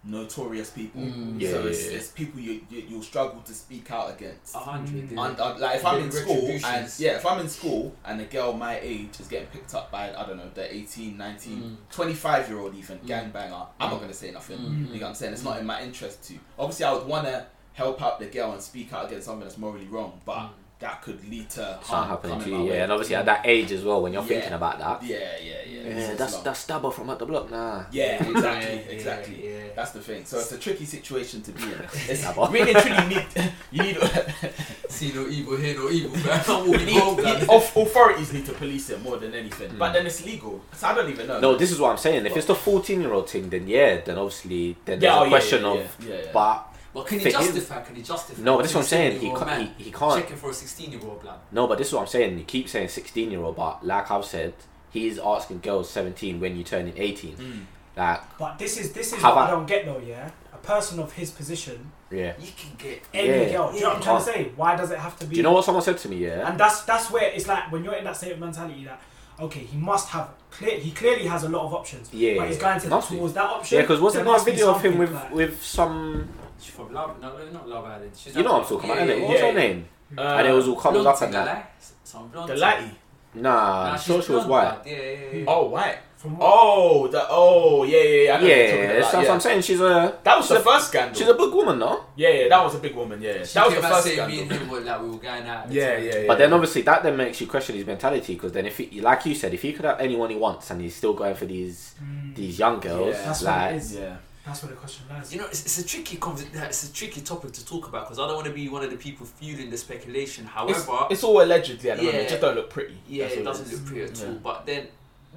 notorious 0.04 0.70
people. 0.70 1.02
Mm. 1.02 1.40
Yeah, 1.40 1.50
so 1.50 1.66
it's, 1.66 1.86
yeah. 1.90 1.96
it's 1.96 2.08
people 2.08 2.40
you, 2.40 2.60
you 2.70 2.84
you'll 2.88 3.02
struggle 3.02 3.40
to 3.42 3.52
speak 3.54 3.90
out 3.90 4.10
against. 4.14 4.54
a 4.54 4.58
hundred. 4.58 5.10
Mm. 5.10 5.26
And 5.30 5.40
uh, 5.40 5.56
like 5.58 5.76
if 5.76 5.84
I'm 5.86 6.02
in 6.02 6.12
school 6.12 6.50
and 6.64 6.92
yeah, 6.98 7.16
if 7.16 7.26
I'm 7.26 7.40
in 7.40 7.48
school 7.48 7.94
and 8.04 8.20
a 8.20 8.24
girl 8.24 8.52
my 8.52 8.78
age 8.80 9.20
is 9.20 9.28
getting 9.28 9.48
picked 9.48 9.74
up 9.74 9.90
by 9.90 10.14
I 10.14 10.26
don't 10.26 10.36
know 10.36 10.50
the 10.54 10.72
18, 10.74 11.16
19, 11.16 11.62
Mm. 11.62 11.76
25 11.90 12.48
year 12.48 12.58
old 12.58 12.74
even 12.74 12.98
Mm. 12.98 13.06
gangbanger, 13.06 13.66
I'm 13.80 13.90
not 13.90 13.98
Mm. 13.98 14.00
gonna 14.00 14.12
say 14.14 14.30
nothing. 14.30 14.58
Mm. 14.58 14.78
You 14.78 14.94
know 14.94 15.00
what 15.00 15.08
I'm 15.10 15.14
saying? 15.14 15.32
It's 15.32 15.44
not 15.44 15.58
in 15.58 15.66
my 15.66 15.82
interest 15.82 16.22
to. 16.28 16.34
Obviously, 16.58 16.84
I 16.84 16.92
would 16.92 17.06
wanna 17.06 17.46
help 17.74 18.02
out 18.02 18.18
the 18.18 18.26
girl 18.26 18.52
and 18.52 18.62
speak 18.62 18.92
out 18.92 19.06
against 19.06 19.26
something 19.26 19.44
that's 19.46 19.58
morally 19.58 19.86
wrong, 19.86 20.20
but 20.24 20.38
Mm. 20.38 20.50
That 20.80 21.02
could 21.02 21.28
lead 21.28 21.50
to 21.50 21.78
It's 21.80 21.90
not 21.90 22.06
harm 22.06 22.08
happening 22.10 22.40
to 22.40 22.48
you, 22.50 22.68
yeah. 22.72 22.84
And 22.84 22.92
obviously 22.92 23.16
at 23.16 23.26
that 23.26 23.40
age 23.44 23.72
as 23.72 23.82
well, 23.84 24.00
when 24.02 24.12
you're 24.12 24.22
Yeah. 24.22 24.28
thinking 24.28 24.52
about 24.52 24.78
that. 24.78 25.02
Yeah, 25.02 25.16
yeah, 25.42 25.42
yeah. 25.42 25.78
Yeah, 25.88 25.96
It's 26.10 26.18
that's 26.18 26.34
long. 26.34 26.44
that's 26.44 26.60
stabber 26.60 26.90
from 26.90 27.10
at 27.10 27.18
the 27.18 27.26
block, 27.26 27.50
nah. 27.50 27.84
Yeah, 27.90 28.22
exactly, 28.24 28.74
Yeah, 28.74 28.92
exactly. 28.96 29.40
yeah, 29.44 29.50
yeah. 29.58 29.62
That's 29.74 29.90
the 29.92 30.00
thing. 30.00 30.24
So 30.24 30.38
it's 30.38 30.52
a 30.52 30.58
tricky 30.58 30.84
situation 30.84 31.42
to 31.42 31.50
be 31.52 31.62
in. 31.64 31.70
It's 32.08 32.22
Yeah, 32.22 32.50
really 32.52 32.74
truly 32.74 33.06
need 33.08 33.26
you 33.72 33.82
need, 33.82 33.96
See 34.88 35.12
no 35.12 35.26
evil, 35.28 35.56
hear 35.56 35.74
no 35.76 35.88
evil, 35.90 36.16
man. 36.24 36.42
I'm 36.48 36.64
you 36.66 36.70
walking 36.72 36.86
need, 36.86 36.98
home, 37.00 37.18
you 37.18 37.24
man. 37.24 37.40
need- 37.40 37.48
au- 37.50 37.82
authorities 37.82 38.32
need 38.32 38.46
to 38.46 38.52
police 38.52 38.90
it 38.90 39.02
more 39.02 39.16
than 39.16 39.34
anything. 39.34 39.70
Mm. 39.70 39.78
But 39.78 39.92
then 39.92 40.06
it's 40.06 40.24
legal. 40.24 40.60
So 40.74 40.86
I 40.88 40.94
don't 40.94 41.10
even 41.10 41.26
know. 41.26 41.40
No, 41.40 41.56
this 41.56 41.70
is 41.72 41.78
what 41.80 41.90
I'm 41.90 41.98
saying. 41.98 42.24
If 42.26 42.36
it's 42.36 42.46
the 42.46 42.54
14 42.54 43.00
year 43.00 43.12
old 43.12 43.28
thing, 43.28 43.48
then 43.50 43.66
yeah, 43.68 44.00
then 44.00 44.16
obviously 44.18 44.76
then 44.84 44.98
there's 45.00 45.02
Yeah, 45.12 45.18
oh, 45.18 45.22
a 45.22 45.24
yeah, 45.24 45.30
question 45.30 45.62
yeah, 45.62 45.68
of. 45.70 45.76
yeah, 46.00 46.08
yeah, 46.14 46.20
yeah. 46.22 46.30
But 46.32 46.64
But 46.98 47.06
can 47.08 47.18
he 47.20 47.30
For 47.30 47.38
him- 47.38 47.44
justify? 47.46 47.80
Can 47.82 47.96
he 47.96 48.02
justify? 48.02 48.42
no, 48.42 48.56
but 48.56 48.62
this 48.62 48.70
is 48.70 48.74
what 48.76 48.80
I'm 48.82 48.86
saying. 48.88 49.12
He 49.20 49.26
16-year-old 49.28 49.38
can't. 49.48 49.50
man 49.60 49.74
He, 49.78 49.84
he 49.84 49.90
can't. 49.90 50.20
checking 50.22 50.36
for 50.36 50.50
a 50.50 50.54
16 50.54 50.92
year 50.92 51.00
old 51.02 51.20
blood. 51.22 51.38
No, 51.52 51.66
but 51.66 51.78
this 51.78 51.86
is 51.88 51.92
what 51.94 52.00
I'm 52.02 52.06
saying. 52.06 52.38
You 52.38 52.44
keep 52.44 52.68
saying 52.68 52.88
16 52.88 53.30
year 53.30 53.40
old, 53.42 53.56
but 53.56 53.84
like 53.86 54.10
I've 54.10 54.24
said, 54.24 54.54
he's 54.90 55.18
asking 55.18 55.60
girls 55.60 55.90
17 55.90 56.40
when 56.40 56.56
you 56.56 56.64
turn 56.64 56.86
in 56.88 56.94
18. 56.96 57.36
Mm. 57.36 57.64
Like, 57.96 58.38
But 58.38 58.58
this 58.58 58.78
is 58.78 58.92
this 58.92 59.12
is 59.12 59.22
what 59.22 59.34
I- 59.36 59.46
I 59.48 59.50
don't 59.50 59.66
get 59.66 59.84
though. 59.84 59.98
Yeah, 60.04 60.30
a 60.52 60.56
person 60.58 61.00
of 61.00 61.12
his 61.12 61.30
position, 61.32 61.90
yeah. 62.12 62.34
You 62.38 62.52
can 62.56 62.70
get. 62.78 63.02
any 63.12 63.28
Yeah. 63.28 63.52
girl. 63.56 63.70
Do 63.72 63.76
you 63.78 63.82
know 63.82 63.88
what 63.88 63.96
I'm 63.96 64.02
trying 64.02 64.18
to 64.18 64.24
say? 64.24 64.52
Why 64.54 64.76
does 64.76 64.90
it 64.92 64.98
have 64.98 65.18
to 65.18 65.24
be? 65.26 65.34
Do 65.34 65.36
you 65.38 65.42
know 65.42 65.52
what 65.52 65.64
someone 65.64 65.82
said 65.82 65.98
to 65.98 66.08
me? 66.08 66.16
Yeah. 66.18 66.48
And 66.48 66.58
that's 66.58 66.82
that's 66.82 67.10
where 67.10 67.24
it's 67.30 67.48
like 67.48 67.72
when 67.72 67.82
you're 67.84 67.94
in 67.94 68.04
that 68.04 68.16
state 68.16 68.32
of 68.32 68.38
mentality 68.38 68.84
that 68.84 69.00
okay, 69.40 69.60
he 69.60 69.76
must 69.78 70.08
have 70.10 70.30
clear. 70.50 70.78
He 70.78 70.90
clearly 70.90 71.26
has 71.26 71.44
a 71.44 71.48
lot 71.48 71.64
of 71.66 71.74
options. 71.74 72.12
Yeah, 72.12 72.36
but 72.38 72.48
he's 72.48 72.56
yeah, 72.56 72.62
going 72.62 72.80
to 72.80 72.88
must 72.88 73.10
be. 73.10 73.16
towards 73.16 73.34
that 73.34 73.44
option. 73.44 73.76
Yeah, 73.76 73.82
because 73.82 74.00
wasn't 74.00 74.24
there 74.24 74.34
there 74.34 74.42
a 74.42 74.44
video 74.44 74.70
of 74.70 74.76
him 74.82 74.92
something 74.92 74.98
with 74.98 75.12
like- 75.12 75.34
with 75.34 75.62
some? 75.62 76.28
She's 76.60 76.74
from 76.74 76.92
Love, 76.92 77.20
no, 77.20 77.36
not 77.52 77.68
Love 77.68 77.84
Island. 77.84 78.10
She's 78.16 78.34
You 78.34 78.42
know 78.42 78.54
what 78.54 78.62
I'm 78.62 78.68
talking 78.68 78.90
about, 78.90 79.02
innit? 79.06 79.20
What 79.20 79.30
was 79.30 79.40
yeah. 79.40 79.46
her 79.46 79.52
name? 79.52 79.88
Uh, 80.16 80.20
and 80.22 80.48
it 80.48 80.52
was 80.52 80.66
all 80.68 80.76
covered 80.76 81.06
up 81.06 81.06
and 81.06 81.18
thing, 81.18 81.30
that. 81.32 81.46
like, 81.46 81.66
Some 82.02 82.28
blonde 82.28 82.48
the 82.50 82.54
thing. 82.54 82.62
lighty. 82.64 82.90
Nah, 83.34 83.42
Nah, 83.42 83.92
I'm 83.92 83.98
sure 84.00 84.22
she 84.22 84.32
was 84.32 84.46
white. 84.46 84.78
Yeah, 84.86 84.96
yeah, 84.96 85.36
yeah. 85.38 85.44
Oh, 85.46 85.66
white. 85.68 85.98
From? 86.18 86.36
Oh, 86.40 87.06
the 87.06 87.24
oh 87.30 87.84
yeah 87.84 87.96
yeah 88.02 88.02
yeah. 88.02 88.36
I 88.36 88.40
Yeah, 88.40 88.40
what 88.40 88.42
that's 88.42 89.08
about, 89.10 89.14
what 89.18 89.24
yeah. 89.26 89.32
I'm 89.34 89.40
saying. 89.40 89.62
She's 89.62 89.80
a 89.80 90.18
That 90.24 90.36
was 90.36 90.48
the 90.48 90.56
a- 90.56 90.60
first 90.60 90.88
scandal. 90.88 91.14
she's 91.14 91.28
a 91.28 91.34
big 91.34 91.52
woman, 91.52 91.78
no? 91.78 92.04
yeah 92.16 92.28
yeah, 92.30 92.48
that 92.48 92.64
was 92.64 92.74
a 92.74 92.78
big 92.80 92.94
woman. 92.96 93.22
Yeah, 93.22 93.44
She 93.44 93.54
that 93.54 93.66
was 93.66 93.74
the 93.76 93.82
first 93.82 94.06
scandal. 94.08 94.26
me 94.26 94.42
and 94.42 94.50
him 94.52 94.68
were 94.68 94.80
like 94.80 95.00
we 95.00 95.10
were 95.10 95.16
going 95.18 95.46
out. 95.46 95.66
at 95.66 95.72
Yeah 95.72 95.96
yeah 95.96 96.18
yeah. 96.18 96.26
But 96.26 96.38
then 96.38 96.52
obviously 96.52 96.82
that 96.82 97.04
then 97.04 97.16
makes 97.16 97.40
you 97.40 97.46
question 97.46 97.76
his 97.76 97.86
mentality 97.86 98.34
because 98.34 98.50
then 98.50 98.66
if 98.66 98.76
he, 98.78 99.00
like 99.00 99.24
you 99.26 99.34
said, 99.36 99.54
if 99.54 99.62
he 99.62 99.72
could 99.72 99.84
have 99.84 100.00
anyone 100.00 100.30
he 100.30 100.36
wants 100.36 100.70
and 100.72 100.80
he's 100.80 100.96
still 100.96 101.14
going 101.14 101.36
for 101.36 101.46
these 101.46 101.94
Mm, 102.02 102.34
these 102.34 102.58
young 102.58 102.80
girls, 102.80 103.14
Yeah. 103.14 103.24
That's 103.24 103.42
what 103.42 103.72
it 103.72 103.76
is. 103.76 103.94
yeah. 103.96 104.16
That's 104.46 104.62
where 104.62 104.70
the 104.70 104.76
question 104.76 105.04
lies. 105.10 105.32
You 105.32 105.40
know, 105.40 105.46
it's, 105.46 105.62
it's 105.66 105.78
a 105.78 105.84
tricky 105.86 106.16
conv- 106.16 106.54
it's 106.68 106.88
a 106.88 106.92
tricky 106.92 107.20
topic 107.20 107.52
to 107.52 107.66
talk 107.66 107.86
about 107.86 108.06
because 108.06 108.18
I 108.18 108.26
don't 108.26 108.34
want 108.36 108.46
to 108.46 108.52
be 108.52 108.68
one 108.68 108.82
of 108.82 108.90
the 108.90 108.96
people 108.96 109.26
fueling 109.26 109.68
the 109.70 109.76
speculation. 109.76 110.46
However, 110.46 111.06
it's 111.10 111.22
all 111.22 111.42
allegedly 111.42 111.90
at 111.90 111.98
the 111.98 112.04
moment. 112.04 112.16
Yeah. 112.18 112.24
It 112.24 112.28
just 112.30 112.40
don't 112.40 112.54
look 112.56 112.70
pretty. 112.70 112.96
yeah, 113.06 113.26
it 113.26 113.44
doesn't 113.44 113.66
is. 113.66 113.72
look 113.74 113.84
pretty 113.86 114.04
at 114.04 114.18
Yeah. 114.18 114.26
all. 114.28 114.34
But 114.42 114.64
then 114.66 114.86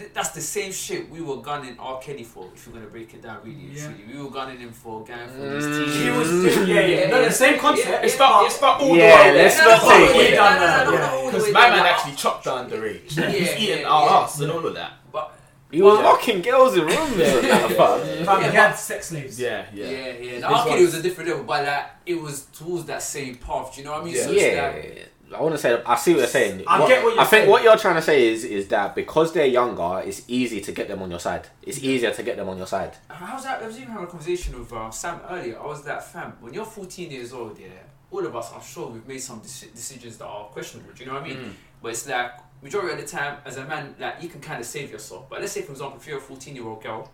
th- 0.02 0.14
that's 0.14 0.30
the 0.30 0.42
same 0.42 0.72
shit 0.72 1.10
we 1.10 1.22
were 1.22 1.38
gunning 1.38 1.76
R. 1.80 2.00
Kelly 2.00 2.24
for. 2.24 2.50
If 2.56 2.66
you're 2.66 2.76
gonna 2.76 2.88
break 2.88 3.14
it 3.14 3.22
down, 3.22 3.40
really, 3.44 3.70
Yeah. 3.74 3.86
truly. 3.88 4.04
we 4.18 4.24
were 4.24 4.30
gunning 4.30 4.60
him 4.60 4.72
for 4.74 5.04
going 5.06 5.28
for 5.30 5.40
Mm. 5.40 5.56
his 5.86 6.02
He 6.04 6.10
was 6.10 6.30
doing, 6.30 6.68
yeah, 6.70 6.82
yeah, 6.82 7.10
no, 7.10 7.22
the 7.24 7.32
same 7.32 7.58
concept. 7.60 7.88
Yeah, 7.90 8.02
It's 8.08 8.18
not. 8.20 8.46
It's 8.46 8.62
not 8.62 8.82
all 8.82 8.98
Yeah, 8.98 9.24
the 9.24 9.30
way 9.30 9.44
let's 9.44 9.58
there. 9.58 9.68
not 9.68 9.84
no, 9.84 9.90
take 9.90 10.16
no, 10.16 10.22
it. 10.22 10.34
Yeah. 10.34 11.26
Because 11.32 11.52
my 11.54 11.70
man 11.70 11.86
actually 11.86 12.16
chopped 12.16 12.46
down 12.46 12.70
the 12.70 12.76
underage. 12.76 13.18
Yeah, 13.18 13.30
He's 13.30 13.52
eating 13.70 13.86
our 13.86 14.10
ass 14.24 14.40
and 14.42 14.52
all 14.52 14.66
of 14.66 14.74
that. 14.76 14.94
But 15.12 15.34
he 15.72 15.82
was 15.82 15.98
Yeah. 16.00 16.06
locking 16.06 16.42
girls 16.42 16.76
in 16.76 16.86
rooms. 16.86 17.18
Yeah, 17.18 17.26
yeah, 17.26 17.68
yeah, 17.70 18.04
yeah. 18.24 18.50
He 18.52 18.56
had 18.58 18.74
sex 18.74 19.08
slaves. 19.10 19.40
Yeah, 19.40 19.66
yeah, 19.74 19.86
yeah. 19.90 20.12
yeah. 20.22 20.40
Now, 20.40 20.48
R. 20.56 20.64
Kelly 20.66 20.70
one's- 20.82 20.86
was 20.88 20.96
a 20.96 21.02
different 21.04 21.30
level, 21.30 21.44
but 21.46 21.66
like 21.66 21.86
it 22.06 22.22
was 22.22 22.42
towards 22.58 22.86
that 22.86 23.02
same 23.04 23.36
path. 23.36 23.74
Do 23.74 23.80
you 23.82 23.86
know 23.86 23.94
what 23.94 24.02
I 24.02 24.06
mean? 24.06 24.16
Yeah. 24.16 24.24
So 24.26 24.32
it's 24.32 24.42
Yeah, 24.42 24.68
like- 24.68 25.11
I 25.36 25.42
want 25.42 25.56
to 25.56 25.58
say. 25.58 25.82
I 25.86 25.96
see 25.96 26.12
what 26.12 26.20
you're 26.20 26.28
saying. 26.28 26.64
I 26.68 26.88
get 26.88 27.04
what 27.04 27.14
you're 27.14 27.22
I 27.22 27.26
think 27.26 27.30
saying. 27.42 27.50
what 27.50 27.64
you're 27.64 27.78
trying 27.78 27.96
to 27.96 28.02
say 28.02 28.28
is 28.28 28.44
is 28.44 28.68
that 28.70 28.96
because 28.96 29.34
they're 29.34 29.46
younger, 29.46 30.02
it's 30.06 30.24
easy 30.28 30.62
to 30.62 30.72
get 30.72 30.88
them 30.88 31.02
on 31.02 31.10
your 31.10 31.20
side. 31.20 31.48
It's 31.64 31.80
easier 31.84 32.12
to 32.12 32.24
get 32.24 32.38
them 32.38 32.50
on 32.50 32.58
your 32.58 32.68
side. 32.68 32.94
How's 33.10 33.44
that? 33.44 33.62
I 33.64 33.68
was 33.68 33.78
even 33.78 33.90
having 33.90 34.06
a 34.08 34.10
conversation 34.10 34.58
with 34.60 34.72
uh, 34.74 34.90
Sam 34.92 35.20
earlier. 35.30 35.60
I 35.60 35.66
was 35.66 35.84
that 35.84 36.04
fam. 36.04 36.34
When 36.42 36.54
you're 36.54 36.66
14 36.66 37.10
years 37.12 37.34
old, 37.34 37.58
yeah, 37.60 37.68
all 38.12 38.26
of 38.26 38.36
us, 38.36 38.52
I'm 38.54 38.62
sure 38.62 38.88
we've 38.88 39.08
made 39.08 39.22
some 39.22 39.42
deci- 39.42 39.74
decisions 39.74 40.18
that 40.18 40.26
are 40.26 40.46
questionable. 40.46 40.92
Do 40.94 41.04
you 41.04 41.10
know 41.10 41.16
what 41.16 41.24
I 41.24 41.28
mean? 41.28 41.38
Mm. 41.38 41.52
But 41.82 41.92
it's 41.92 42.08
like 42.08 42.32
majority 42.62 42.94
of 42.94 43.00
the 43.00 43.08
time, 43.08 43.38
as 43.46 43.58
a 43.58 43.66
man, 43.66 43.96
like 44.00 44.22
you 44.22 44.30
can 44.30 44.42
kind 44.42 44.60
of 44.60 44.66
save 44.66 44.92
yourself. 44.92 45.30
But 45.30 45.40
let's 45.42 45.54
say, 45.54 45.62
for 45.62 45.72
example, 45.72 45.98
if 46.00 46.08
you're 46.08 46.18
a 46.18 46.22
14 46.22 46.56
year 46.56 46.68
old 46.68 46.84
girl, 46.84 47.10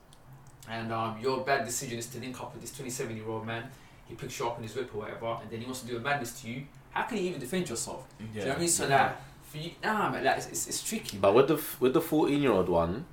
and 0.69 0.91
um, 0.91 1.17
your 1.21 1.41
bad 1.41 1.65
decision 1.65 1.97
is 1.97 2.07
to 2.07 2.19
link 2.19 2.39
up 2.41 2.51
with 2.53 2.61
this 2.61 2.75
27 2.75 3.15
year 3.15 3.27
old 3.27 3.45
man, 3.45 3.63
he 4.05 4.15
picks 4.15 4.39
you 4.39 4.47
up 4.47 4.57
in 4.57 4.63
his 4.63 4.75
whip 4.75 4.93
or 4.93 4.99
whatever, 4.99 5.37
and 5.41 5.49
then 5.49 5.59
he 5.59 5.65
wants 5.65 5.81
to 5.81 5.87
do 5.87 5.97
a 5.97 5.99
madness 5.99 6.41
to 6.41 6.49
you. 6.49 6.63
How 6.91 7.03
can 7.03 7.17
you 7.17 7.23
even 7.29 7.39
defend 7.39 7.69
yourself? 7.69 8.07
Do 8.17 8.25
you 8.33 8.41
know 8.41 8.47
what 8.49 8.57
I 8.57 8.59
mean? 8.59 8.69
So 8.69 8.87
like, 8.87 9.11
for 9.43 9.57
you, 9.57 9.71
nah, 9.83 10.09
man, 10.11 10.23
like 10.23 10.37
it's, 10.37 10.47
it's, 10.47 10.67
it's 10.67 10.83
tricky. 10.83 11.17
But 11.17 11.33
with 11.33 11.47
the 11.47 11.61
with 11.79 11.93
the 11.93 12.01
fourteen 12.01 12.41
year 12.41 12.51
old 12.51 12.69
one, 12.69 13.05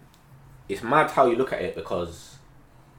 it's 0.69 0.83
mad 0.83 1.11
how 1.11 1.27
you 1.27 1.37
look 1.37 1.53
at 1.53 1.61
it 1.63 1.75
because 1.75 2.39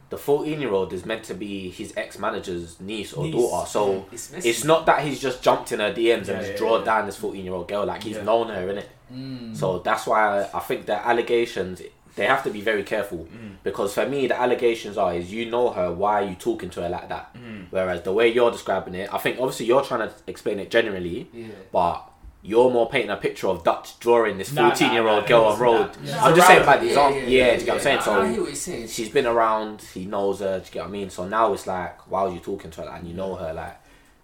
the 0.10 0.18
fourteen 0.18 0.62
year 0.62 0.72
old 0.72 0.94
is 0.94 1.06
meant 1.06 1.24
to 1.24 1.34
be 1.34 1.70
his 1.70 1.94
ex 1.98 2.20
manager's 2.20 2.80
niece 2.80 3.14
or 3.14 3.26
Niece. 3.26 3.34
daughter. 3.34 3.68
So 3.70 4.06
it's 4.12 4.32
it's 4.34 4.64
not 4.64 4.86
that 4.86 5.04
he's 5.04 5.20
just 5.20 5.42
jumped 5.42 5.72
in 5.72 5.80
her 5.80 5.92
DMs 5.92 5.98
Yeah, 5.98 6.14
and 6.14 6.26
just 6.26 6.52
yeah, 6.52 6.58
drawn 6.58 6.80
yeah. 6.82 6.86
down 6.86 7.06
this 7.08 7.18
fourteen 7.18 7.44
year 7.46 7.54
old 7.54 7.68
girl. 7.68 7.86
Like 7.86 8.04
he's 8.04 8.18
Yeah. 8.18 8.24
known 8.24 8.50
her, 8.50 8.68
innit? 8.68 8.86
Mm. 9.14 9.56
So 9.56 9.80
that's 9.80 10.06
why 10.08 10.42
I, 10.44 10.58
I 10.58 10.60
think 10.62 10.86
the 10.86 10.96
allegations 11.06 11.82
they 12.16 12.26
have 12.26 12.44
to 12.44 12.50
be 12.50 12.62
very 12.62 12.84
careful 12.84 13.20
Mm. 13.26 13.56
because 13.64 13.94
for 13.94 14.06
me 14.08 14.28
the 14.28 14.40
allegations 14.40 14.98
are 14.98 15.14
is 15.14 15.32
you 15.34 15.50
know 15.50 15.70
her 15.72 15.92
why 15.92 16.22
are 16.24 16.28
you 16.30 16.36
talking 16.36 16.70
to 16.72 16.82
her 16.82 16.90
like 16.90 17.10
that 17.10 17.34
Mm. 17.36 17.66
whereas 17.72 18.02
the 18.04 18.14
way 18.14 18.28
you're 18.32 18.52
describing 18.52 18.96
it 18.96 19.14
I 19.14 19.18
think 19.18 19.38
obviously 19.40 19.66
you're 19.66 19.82
trying 19.84 20.08
to 20.08 20.14
explain 20.28 20.60
it 20.60 20.70
generally 20.72 21.28
yeah. 21.34 21.48
but 21.72 22.10
you're 22.42 22.70
more 22.70 22.88
painting 22.88 23.10
a 23.10 23.16
picture 23.18 23.48
of 23.48 23.64
Dutch 23.64 24.00
drawing 24.00 24.38
this 24.38 24.52
Nah, 24.54 24.70
14 24.70 24.94
year 24.94 25.04
nah, 25.04 25.14
old 25.16 25.24
nah, 25.24 25.28
girl 25.28 25.46
on 25.46 25.60
road 25.60 25.90
nah. 26.04 26.10
Yeah. 26.10 26.24
I'm 26.26 26.36
just 26.36 26.48
saying 26.48 26.66
by 26.66 26.78
the 26.78 26.88
example 26.88 27.22
yeah, 27.22 27.54
do 27.54 27.60
you 27.60 27.66
get 27.66 27.68
what 27.68 27.74
I'm 27.78 27.82
saying 27.84 28.02
so 28.02 28.12
hear 28.22 28.40
what 28.42 28.48
you're 28.48 28.56
saying. 28.56 28.88
she's 28.88 29.10
been 29.10 29.26
around 29.26 29.82
he 29.82 30.06
knows 30.06 30.40
her 30.40 30.60
do 30.60 30.66
you 30.66 30.72
get 30.72 30.82
what 30.84 30.90
I 30.90 30.92
mean 30.92 31.10
so 31.10 31.28
now 31.28 31.52
it's 31.54 31.66
like 31.68 32.00
why 32.12 32.20
are 32.22 32.30
you 32.32 32.40
talking 32.40 32.72
to 32.72 32.82
her 32.84 32.90
and 32.90 33.08
you 33.08 33.14
know 33.16 33.36
her 33.36 33.52
like 33.54 33.76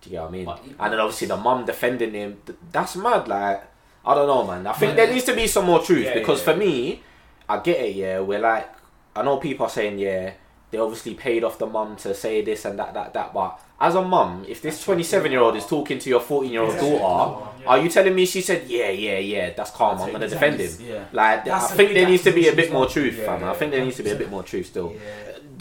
do 0.02 0.10
you 0.10 0.16
get 0.16 0.22
what 0.22 0.30
I 0.30 0.32
mean 0.32 0.46
But- 0.46 0.62
and 0.80 0.94
then 0.94 1.00
obviously 1.00 1.28
the 1.28 1.38
mum 1.38 1.66
defending 1.66 2.14
him 2.14 2.38
th- 2.46 2.58
that's 2.72 2.96
mad 2.96 3.28
like 3.28 3.64
I 4.06 4.16
don't 4.16 4.28
know 4.28 4.44
man 4.46 4.66
I 4.68 4.74
think 4.74 4.96
there 4.96 5.08
yeah. 5.08 5.14
needs 5.14 5.26
to 5.26 5.36
be 5.36 5.48
some 5.48 5.66
more 5.66 5.80
truth 5.82 6.06
Yeah, 6.06 6.14
because 6.14 6.40
yeah, 6.46 6.54
for 6.54 6.56
me 6.58 7.04
I 7.52 7.60
get 7.60 7.80
it 7.80 7.96
yeah 7.96 8.20
we're 8.20 8.40
like 8.40 8.68
I 9.16 9.24
know 9.24 9.38
people 9.38 9.66
are 9.66 9.70
saying 9.70 10.00
yeah 10.00 10.32
they 10.72 10.78
obviously 10.78 11.14
paid 11.16 11.44
off 11.44 11.58
the 11.58 11.68
mum 11.68 11.96
to 11.98 12.14
say 12.14 12.42
this 12.42 12.64
and 12.66 12.80
that 12.80 12.94
that 12.94 13.14
that 13.14 13.34
but 13.34 13.60
as 13.80 13.96
a 13.96 14.02
mum 14.02 14.46
if 14.48 14.62
this 14.62 14.84
27 14.84 15.32
year 15.32 15.42
old 15.42 15.56
is 15.58 15.66
talking 15.66 16.00
to 16.00 16.10
your 16.10 16.22
14 16.22 16.52
year 16.52 16.62
old 16.62 16.76
daughter 16.78 17.52
Yeah. 17.62 17.68
are 17.68 17.80
you 17.80 17.90
telling 17.90 18.16
me 18.16 18.26
she 18.26 18.42
said 18.42 18.68
yeah 18.68 18.90
yeah 18.90 19.18
yeah 19.18 19.50
that's 19.58 19.72
calm 19.72 20.00
I'm 20.02 20.12
gonna 20.12 20.28
defend 20.30 20.60
him 20.60 20.72
Yeah. 20.80 21.06
like 21.12 21.46
That's 21.46 21.72
I 21.72 21.76
think 21.76 21.94
there 21.94 22.08
needs 22.08 22.24
to 22.24 22.32
be 22.32 22.48
a 22.48 22.56
bit 22.56 22.72
more 22.72 22.86
truth 22.88 23.18
Yeah, 23.18 23.26
fam 23.38 23.44
I 23.50 23.54
think 23.54 23.72
there 23.72 23.84
needs 23.84 23.98
to 23.98 24.04
be 24.04 24.12
a 24.12 24.16
bit 24.16 24.30
more 24.30 24.44
truth 24.44 24.68
still 24.68 24.94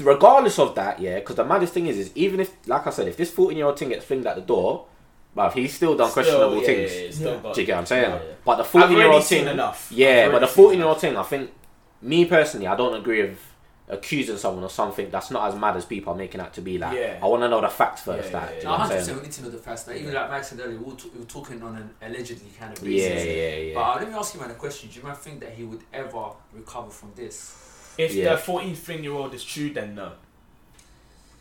regardless 0.03 0.59
of 0.59 0.75
that, 0.77 0.99
yeah, 1.01 1.17
because 1.17 1.37
the 1.37 1.45
maddest 1.45 1.75
thing 1.75 1.87
is, 1.87 1.99
is 1.99 2.11
even 2.15 2.41
if, 2.41 2.51
like 2.67 2.87
I 2.87 2.91
said, 2.91 3.07
if 3.09 3.19
this 3.19 3.31
14 3.31 3.55
year 3.57 3.67
old 3.67 3.79
thing 3.79 3.91
gets 3.91 4.05
flinged 4.07 4.27
at 4.27 4.35
the 4.37 4.41
door, 4.41 4.87
but 5.35 5.53
he's 5.53 5.75
still 5.75 5.95
done 5.97 6.11
Still, 6.11 6.23
questionable 6.23 6.61
things. 6.63 6.91
yeah, 6.95 7.03
yeah, 7.05 7.11
still 7.11 7.41
Yeah. 7.45 7.53
Do 7.53 7.61
you 7.61 7.67
get 7.67 7.73
what 7.75 7.81
I'm 7.81 7.87
saying? 7.87 8.21
But 8.45 8.57
the 8.57 8.65
14 8.65 8.97
year 8.97 9.07
old 9.13 9.25
thing, 9.25 9.47
enough. 9.47 9.93
yeah, 9.93 10.31
but 10.31 10.39
the 10.41 10.47
14 10.47 10.79
year 10.79 10.89
old 10.89 11.01
thing, 11.01 11.17
I 11.19 11.23
think, 11.23 11.51
me 12.03 12.25
personally, 12.25 12.67
I 12.67 12.77
don't 12.77 12.95
agree 12.95 13.23
with 13.23 13.39
accusing 13.89 14.37
someone 14.37 14.63
of 14.63 14.71
something 14.71 15.11
that's 15.11 15.33
not 15.33 15.49
as 15.53 15.59
mad 15.59 15.77
as 15.77 15.85
people 15.85 16.13
are 16.13 16.17
making 16.17 16.41
out 16.41 16.55
to 16.55 16.61
be. 16.61 16.79
Like, 16.79 16.97
Yeah. 16.97 17.19
I 17.21 17.27
want 17.27 17.43
to 17.43 17.49
know 17.49 17.61
the 17.61 17.69
facts 17.69 18.03
first. 18.03 18.31
Yeah, 18.31 18.39
like, 18.39 18.49
yeah, 18.51 18.55
do 18.55 18.55
you 18.55 18.63
yeah. 18.63 18.65
know 18.65 18.71
what 18.85 18.93
I'm 18.93 18.99
100% 18.99 19.03
saying? 19.05 19.17
we 19.17 19.23
need 19.25 19.33
to 19.33 19.43
know 19.43 19.49
the 19.51 19.59
facts. 19.59 19.87
Like, 19.89 19.97
even 19.97 20.15
like 20.15 20.31
Max 20.31 20.49
said 20.49 20.61
earlier, 20.61 20.79
we 20.79 20.85
were, 20.85 20.97
t- 20.97 21.11
we 21.13 21.19
were 21.21 21.27
talking 21.27 21.63
on 21.63 21.75
an 21.77 21.91
allegedly 22.01 22.51
kind 22.59 22.73
of 22.73 22.85
basis. 22.85 23.25
yeah, 23.27 23.33
yeah. 23.33 23.57
yeah. 23.57 23.75
But 23.75 23.81
uh, 23.81 23.95
let 23.99 24.09
me 24.09 24.15
ask 24.15 24.35
you 24.35 24.41
man 24.41 24.51
a 24.51 24.55
question. 24.55 24.89
Do 24.91 25.01
you 25.01 25.05
man 25.05 25.17
think 25.17 25.41
that 25.41 25.51
he 25.55 25.65
would 25.65 25.83
ever 25.93 26.31
recover 26.53 26.91
from 26.91 27.11
this? 27.17 27.95
If 27.99 28.15
Yeah. 28.15 28.31
the 28.35 28.39
14 28.39 29.03
year 29.03 29.13
old 29.13 29.35
is 29.35 29.43
true, 29.45 29.71
then 29.73 29.97
no. 29.97 30.13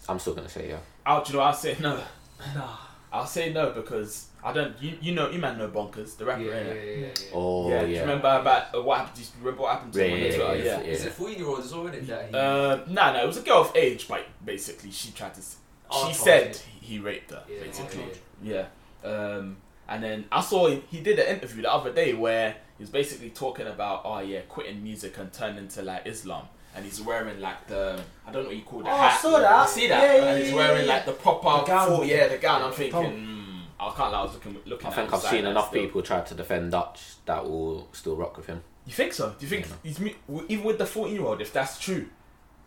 I'm 0.09 0.17
still 0.17 0.33
gonna 0.33 0.49
say 0.49 0.69
yeah. 0.69 0.77
I'll, 1.05 1.23
do 1.23 1.33
you 1.33 1.37
know, 1.37 1.45
I'll 1.45 1.53
say 1.53 1.77
no. 1.79 2.01
Nah. 2.55 2.77
I'll 3.11 3.25
say 3.25 3.51
no 3.51 3.71
because 3.71 4.27
I 4.43 4.53
don't. 4.53 4.79
You, 4.81 4.97
you 5.01 5.13
know, 5.15 5.29
you 5.29 5.39
man 5.39 5.57
know 5.57 5.67
Bonkaz, 5.67 6.15
the 6.17 6.25
rapper. 6.25 6.41
yeah, 6.43 6.63
yeah, 6.63 6.73
yeah, 6.73 6.95
yeah. 7.07 7.07
Oh 7.33 7.69
yeah. 7.69 7.75
yeah. 7.81 7.85
Do 7.85 7.91
you 7.93 7.99
remember 8.01 8.27
about 8.27 8.75
uh, 8.75 8.81
what 8.81 8.99
happened? 8.99 9.15
Do 9.15 9.21
you 9.21 9.27
remember 9.39 9.61
what 9.63 9.71
happened 9.73 9.93
to 9.93 10.03
him 10.05 10.13
on 10.13 10.19
Yeah, 10.19 10.27
the 10.29 10.35
Twitter? 10.37 10.55
yeah, 10.57 10.63
Yeah. 10.63 10.79
yeah. 10.81 10.91
Is 10.91 11.05
it 11.05 11.11
14 11.13 11.37
year 11.37 11.47
old 11.47 11.59
as 11.59 11.73
well, 11.73 11.87
isn't 11.87 11.95
it? 12.03 12.07
That 12.07 12.29
he, 12.29 12.33
Uh, 12.35 12.77
no, 12.87 13.13
no, 13.13 13.23
it 13.23 13.27
was 13.27 13.37
a 13.37 13.41
girl 13.41 13.61
of 13.61 13.71
age, 13.75 14.07
but 14.07 14.25
basically 14.45 14.91
she 14.91 15.11
tried 15.11 15.33
to. 15.33 15.39
s- 15.39 15.57
Oh, 15.91 16.07
she 16.07 16.13
said 16.13 16.55
he 16.81 16.99
raped 16.99 17.31
her, 17.31 17.43
Yeah, 17.49 17.63
basically. 17.65 18.03
okay. 18.03 18.19
Yeah. 18.43 18.65
Um, 19.03 19.57
and 19.87 20.03
then 20.03 20.25
I 20.31 20.41
saw 20.41 20.67
he, 20.69 20.83
he 20.91 21.01
did 21.01 21.17
an 21.17 21.27
interview 21.35 21.63
the 21.63 21.73
other 21.73 21.91
day 21.91 22.13
where 22.13 22.55
he 22.77 22.83
was 22.83 22.91
basically 22.91 23.31
talking 23.31 23.65
about, 23.65 24.01
oh 24.05 24.19
yeah, 24.19 24.41
quitting 24.47 24.83
music 24.83 25.17
and 25.17 25.33
turning 25.33 25.67
to 25.69 25.81
like 25.81 26.05
Islam. 26.05 26.47
And 26.75 26.85
he's 26.85 27.01
wearing 27.01 27.41
like 27.41 27.67
the, 27.67 27.99
I 28.27 28.31
don't 28.31 28.43
know 28.43 28.49
what 28.49 28.57
you 28.57 28.63
call 28.63 28.79
the 28.83 28.89
Oh, 28.89 28.93
I 28.93 29.17
saw 29.17 29.39
that. 29.39 29.63
You 29.67 29.73
see 29.73 29.87
that? 29.87 30.01
Yeah, 30.03 30.15
yeah, 30.23 30.31
and 30.35 30.43
he's 30.43 30.53
wearing 30.53 30.87
like 30.87 31.05
the 31.05 31.13
proper, 31.13 31.61
The 31.61 31.65
gown. 31.67 31.87
full, 31.87 32.05
yeah, 32.05 32.27
the 32.27 32.37
gown. 32.37 32.61
I'm 32.61 32.71
thinking, 32.71 33.01
mm, 33.01 33.61
I 33.79 33.93
can't 33.95 34.11
lie, 34.11 34.19
I 34.19 34.23
was 34.23 34.33
looking, 34.33 34.57
looking 34.65 34.85
I 34.87 34.89
at 34.89 34.95
think 34.95 35.13
I've 35.13 35.21
seen 35.21 35.45
enough 35.45 35.69
still. 35.69 35.81
people 35.81 36.01
try 36.03 36.21
to 36.21 36.33
defend 36.35 36.71
Dutch 36.71 37.01
that 37.25 37.43
will 37.43 37.87
still 37.91 38.15
rock 38.15 38.37
with 38.37 38.45
him. 38.45 38.61
You 38.85 38.93
think 38.93 39.13
so? 39.13 39.29
Do 39.37 39.45
you 39.45 39.49
think 39.49 39.67
Yeah. 39.67 39.75
he's 39.83 39.99
even 40.47 40.63
with 40.63 40.77
the 40.77 40.85
14 40.85 41.13
year 41.13 41.25
old, 41.25 41.41
if 41.41 41.51
that's 41.51 41.79
true? 41.79 42.07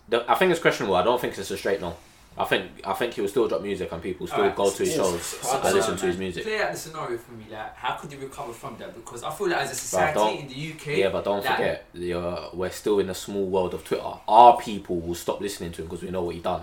The, 0.08 0.24
I 0.30 0.34
think 0.34 0.50
it's 0.50 0.60
questionable. 0.60 0.96
I 0.96 1.02
don't 1.04 1.20
think 1.20 1.38
it's 1.38 1.50
a 1.50 1.56
straight 1.56 1.80
no. 1.80 1.96
I 2.36 2.44
think 2.44 2.70
I 2.84 2.92
think 2.94 3.12
he 3.14 3.20
will 3.20 3.28
still 3.28 3.46
drop 3.46 3.60
music 3.62 3.92
and 3.92 4.02
people 4.02 4.26
still 4.26 4.40
Alright, 4.40 4.56
go 4.56 4.70
to 4.70 4.78
his 4.84 4.94
so- 4.94 5.02
shows 5.04 5.22
so- 5.22 5.56
and 5.58 5.68
so- 5.68 5.74
listen 5.74 5.96
to 5.98 6.06
his 6.06 6.16
music. 6.16 6.44
Play 6.44 6.62
out 6.62 6.72
the 6.72 6.78
scenario 6.78 7.18
for 7.18 7.32
me. 7.32 7.44
Like, 7.50 7.76
how 7.76 7.94
could 7.96 8.10
you 8.10 8.18
recover 8.18 8.52
from 8.54 8.76
that? 8.78 8.94
Because 8.94 9.22
I 9.22 9.30
feel 9.30 9.48
like 9.48 9.58
as 9.58 9.66
a 9.66 9.72
don't- 9.72 9.76
society 9.76 10.38
in 10.40 10.48
the 10.48 10.54
UK, 10.54 10.96
Yeah, 10.98 11.10
but 11.10 11.24
don't 11.24 11.44
like, 11.44 11.56
forget, 11.56 11.84
the, 11.92 12.14
uh, 12.14 12.40
we're 12.54 12.70
still 12.70 12.98
in 13.00 13.10
a 13.10 13.14
small 13.14 13.44
world 13.46 13.74
of 13.74 13.84
Twitter. 13.84 14.12
Our 14.26 14.56
people 14.56 14.96
will 15.00 15.14
stop 15.14 15.40
listening 15.42 15.72
to 15.72 15.82
him 15.82 15.88
because 15.88 16.02
we 16.02 16.10
know 16.10 16.22
what 16.22 16.34
he 16.34 16.40
done. 16.40 16.62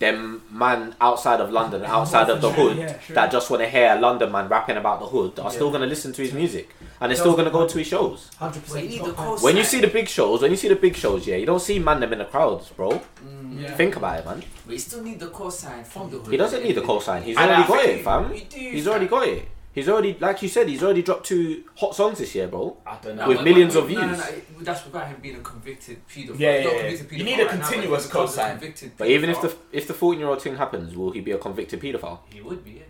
Them 0.00 0.42
man 0.50 0.94
outside 1.00 1.40
of 1.40 1.50
London, 1.52 1.82
and 1.82 1.90
outside 1.90 2.28
of 2.28 2.40
the 2.40 2.50
True, 2.52 2.68
hood, 2.70 2.76
yeah, 2.78 2.92
true. 2.94 3.14
that 3.14 3.30
just 3.30 3.48
want 3.48 3.62
to 3.62 3.68
hear 3.68 3.94
a 3.96 4.00
London 4.00 4.30
man 4.30 4.48
rapping 4.48 4.76
about 4.76 4.98
the 4.98 5.06
hood, 5.06 5.38
are 5.38 5.50
still 5.52 5.70
gonna 5.70 5.86
listen 5.86 6.12
to 6.12 6.20
his 6.20 6.32
music, 6.32 6.70
and 7.00 7.10
they're 7.10 7.16
still 7.16 7.36
gonna 7.36 7.48
go 7.50 7.66
to 7.66 7.78
his 7.78 7.86
shows. 7.86 8.28
Hundred 8.36 8.68
Well, 8.68 8.78
you 8.82 8.88
percent. 8.88 8.90
need 8.90 9.04
the 9.04 9.12
cost. 9.14 9.42
When 9.44 9.56
you 9.56 9.62
see 9.64 9.80
the 9.80 9.86
big 9.86 10.08
shows, 10.08 10.42
when 10.42 10.50
you 10.50 10.56
see 10.56 10.66
the 10.68 10.74
big 10.76 10.96
shows, 10.96 11.26
yeah, 11.28 11.36
you 11.36 11.46
don't 11.46 11.60
see 11.60 11.78
man 11.78 12.00
them 12.00 12.12
in 12.12 12.18
the 12.18 12.24
crowds, 12.24 12.70
bro. 12.70 13.00
Yeah. 13.58 13.74
Think 13.76 13.96
about 13.96 14.18
it, 14.20 14.24
man. 14.26 14.42
But 14.66 14.72
you 14.72 14.78
still 14.78 15.02
need 15.02 15.20
the 15.20 15.26
cosign 15.28 15.84
from 15.84 16.10
the 16.10 16.18
hood. 16.18 16.30
He 16.30 16.36
doesn't 16.36 16.62
need 16.62 16.74
the 16.76 16.82
cosign. 16.82 17.22
He's 17.22 17.36
And 17.36 17.50
already 17.50 17.62
I 17.64 17.66
got 17.66 17.84
it, 17.84 18.04
fam. 18.04 18.32
He's 18.72 18.88
already 18.88 19.06
got 19.06 19.26
it. 19.28 19.48
He's 19.72 19.88
already, 19.88 20.16
like 20.20 20.40
you 20.40 20.48
said, 20.48 20.68
he's 20.68 20.84
already 20.84 21.02
dropped 21.02 21.26
two 21.26 21.64
hot 21.76 21.96
songs 21.96 22.18
this 22.18 22.32
year, 22.36 22.46
bro. 22.46 22.76
I 22.86 22.96
don't 23.02 23.16
know. 23.16 23.26
With 23.26 23.38
but- 23.38 23.44
millions 23.44 23.74
but- 23.74 23.82
of 23.84 23.90
no, 23.90 24.00
no, 24.02 24.06
views. 24.06 24.18
no, 24.18 24.24
it- 24.28 24.64
that's 24.64 24.84
without 24.84 25.08
him 25.08 25.16
being 25.20 25.34
a 25.34 25.40
convicted 25.40 26.06
paedophile. 26.08 26.38
Yeah, 26.38 26.56
He's 26.58 26.64
not 26.64 26.72
yeah, 26.74 26.80
convicted 26.80 27.10
yeah. 27.12 27.18
You 27.18 27.24
need 27.24 27.32
a 27.40 27.44
right 27.46 27.54
now, 27.54 27.60
but 27.60 27.66
continuous 27.72 28.02
he 28.04 28.08
becomes 28.08 28.36
a 28.36 28.40
cosign. 28.40 28.50
convicted 28.50 28.92
But 28.96 29.08
even 29.08 29.30
if 29.30 29.40
the 29.42 29.56
if 29.72 29.88
the 29.88 29.94
fourteen 29.94 30.20
year 30.20 30.28
old 30.28 30.40
thing 30.42 30.56
happens, 30.56 30.96
will 30.96 31.10
he 31.10 31.20
be 31.20 31.32
a 31.32 31.38
convicted 31.38 31.80
paedophile? 31.80 32.20
he 32.32 32.40
would 32.40 32.64
be, 32.64 32.70
yeah. 32.70 32.82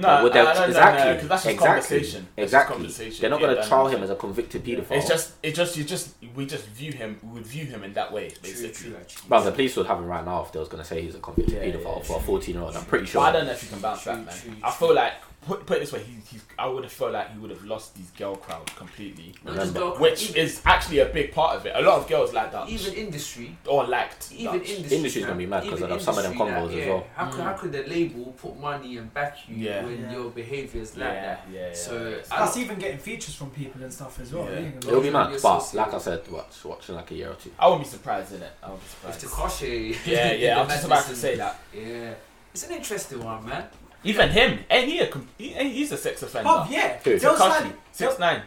No, 0.00 0.22
would 0.22 0.32
they- 0.32 0.40
I 0.40 0.44
don't 0.44 0.56
know, 0.56 0.64
exactly, 0.66 1.04
no, 1.14 1.18
'cause 1.20 1.28
that's 1.28 1.42
just 1.44 1.54
exactly, 1.54 1.66
conversation. 1.98 2.20
That's 2.36 2.36
just 2.36 2.44
exactly. 2.44 2.76
conversation. 2.76 3.20
They're 3.20 3.30
not 3.30 3.40
going 3.40 3.54
to 3.54 3.60
done. 3.60 3.68
trial 3.68 3.86
him 3.88 4.02
as 4.02 4.10
a 4.10 4.14
convicted 4.16 4.64
paedophile. 4.64 4.90
It's 4.98 5.08
just, 5.08 5.32
it 5.42 5.54
just, 5.54 5.76
you 5.76 5.84
just, 5.84 6.10
we 6.34 6.46
just 6.46 6.64
view 6.66 6.92
him, 6.92 7.18
we 7.22 7.30
would 7.34 7.46
view 7.46 7.64
him 7.66 7.84
in 7.84 7.92
that 7.94 8.12
way, 8.12 8.28
True, 8.30 8.38
basically. 8.42 8.90
true, 8.90 8.96
actually. 9.00 9.28
Well, 9.28 9.42
the 9.42 9.52
police 9.52 9.76
would 9.76 9.86
have 9.86 9.98
him 9.98 10.06
right 10.06 10.24
now 10.24 10.42
if 10.42 10.52
they 10.52 10.58
was 10.58 10.68
going 10.68 10.82
to 10.82 10.88
say 10.88 11.02
he's 11.02 11.14
a 11.14 11.18
convicted 11.18 11.54
Yeah, 11.54 11.64
paedophile 11.72 11.98
yeah, 11.98 12.02
for 12.04 12.18
a 12.18 12.20
14 12.22 12.54
year 12.54 12.64
old. 12.64 12.76
I'm 12.76 12.84
pretty 12.84 13.04
But 13.04 13.10
sure. 13.10 13.22
I 13.22 13.32
don't 13.32 13.46
know 13.46 13.52
if 13.52 13.62
you 13.62 13.68
can 13.70 13.80
bounce 13.80 14.02
True, 14.02 14.12
back, 14.12 14.26
man. 14.26 14.34
true, 14.40 14.52
I 14.62 14.70
feel 14.70 14.94
like 14.94 15.12
put, 15.46 15.64
put 15.66 15.76
it 15.78 15.80
this 15.80 15.92
way, 15.92 16.02
he, 16.02 16.14
he's, 16.30 16.42
I 16.58 16.66
would 16.66 16.84
have 16.84 16.92
felt 16.92 17.12
like 17.12 17.32
he 17.32 17.38
would 17.38 17.50
have 17.50 17.64
lost 17.64 17.96
his 17.96 18.10
girl 18.10 18.36
crowd 18.36 18.66
completely, 18.76 19.34
Remember. 19.44 19.78
girl- 19.78 19.96
which 19.98 20.30
even, 20.30 20.42
is 20.42 20.60
actually 20.66 20.98
a 20.98 21.06
big 21.06 21.32
part 21.32 21.56
of 21.56 21.64
it. 21.66 21.72
A 21.76 21.80
lot 21.80 21.98
of 21.98 22.08
girls 22.08 22.32
like 22.32 22.50
that, 22.52 22.68
even 22.68 22.94
industry. 22.94 23.56
or 23.66 23.84
liked 23.86 24.32
Even 24.32 24.58
Dutch. 24.58 24.68
industry, 24.70 24.96
Industry's 24.96 25.24
gonna 25.24 25.34
man. 25.36 25.38
be 25.38 25.46
mad 25.46 25.62
'cause 25.64 25.78
Even 25.80 25.92
of 25.92 26.02
some 26.02 26.16
of 26.18 26.22
them 26.24 26.32
industry, 26.32 26.52
combos 26.54 26.66
like, 26.72 26.82
as 26.82 26.88
well. 26.88 27.06
How 27.14 27.26
could, 27.30 27.40
Mm. 27.40 27.44
how 27.44 27.52
could 27.54 27.72
the 27.72 27.82
label 27.84 28.24
put 28.36 28.58
money 28.58 28.96
and 28.98 29.14
back 29.14 29.36
you 29.48 29.56
Yeah. 29.56 29.84
when 29.84 30.00
Yeah. 30.02 30.12
your 30.12 30.30
behaviour 30.30 30.82
is 30.82 30.96
like 30.96 31.04
yeah, 31.14 31.22
that? 31.22 31.46
yeah, 31.52 31.66
yeah. 31.68 31.74
So 31.74 32.08
yeah. 32.08 32.16
That's 32.38 32.54
don't, 32.54 32.62
even 32.64 32.78
getting 32.78 32.98
features 32.98 33.34
from 33.34 33.50
people 33.50 33.82
and 33.82 33.92
stuff 33.92 34.18
as 34.20 34.32
well. 34.32 34.44
Yeah. 34.50 34.58
yeah. 34.60 34.68
It'll 34.88 35.00
be 35.00 35.10
mad, 35.10 35.38
but 35.42 35.74
like 35.74 35.94
I 35.94 35.98
said, 35.98 36.28
watch, 36.30 36.64
watch 36.64 36.88
in 36.88 36.94
like 36.96 37.10
a 37.10 37.14
year 37.14 37.30
or 37.30 37.34
two. 37.34 37.52
I 37.58 37.68
wouldn't 37.68 37.84
be 37.84 37.90
surprised 37.90 38.34
in 38.34 38.42
it. 38.42 38.52
I 38.62 38.70
would 38.70 38.80
be 38.80 38.84
if 39.08 39.18
surprised. 39.20 39.60
Tekashi, 39.60 39.96
Yeah, 40.06 40.32
yeah. 40.32 40.56
I 40.58 40.62
was 40.62 40.72
just 40.72 40.84
about 40.84 41.04
to 41.06 41.16
say 41.16 41.36
that. 41.36 41.58
Yeah, 41.72 42.14
it's 42.52 42.64
an 42.64 42.72
interesting 42.76 43.22
one, 43.24 43.46
man. 43.46 43.64
Even 44.04 44.28
him, 44.30 44.60
and 44.70 44.88
he 44.88 44.98
a? 45.00 45.06
com- 45.08 45.28
He, 45.38 45.54
ain't- 45.54 45.72
he's 45.74 45.90
a 45.92 45.96
sex 45.96 46.22
offender. 46.22 46.48
Pub, 46.48 46.68
yeah. 46.70 46.98
Who? 47.04 47.18
Del 47.18 47.34
Tekashi, 47.34 47.36
Slightly- 47.38 47.72
six 47.92 48.18
nine. 48.18 48.42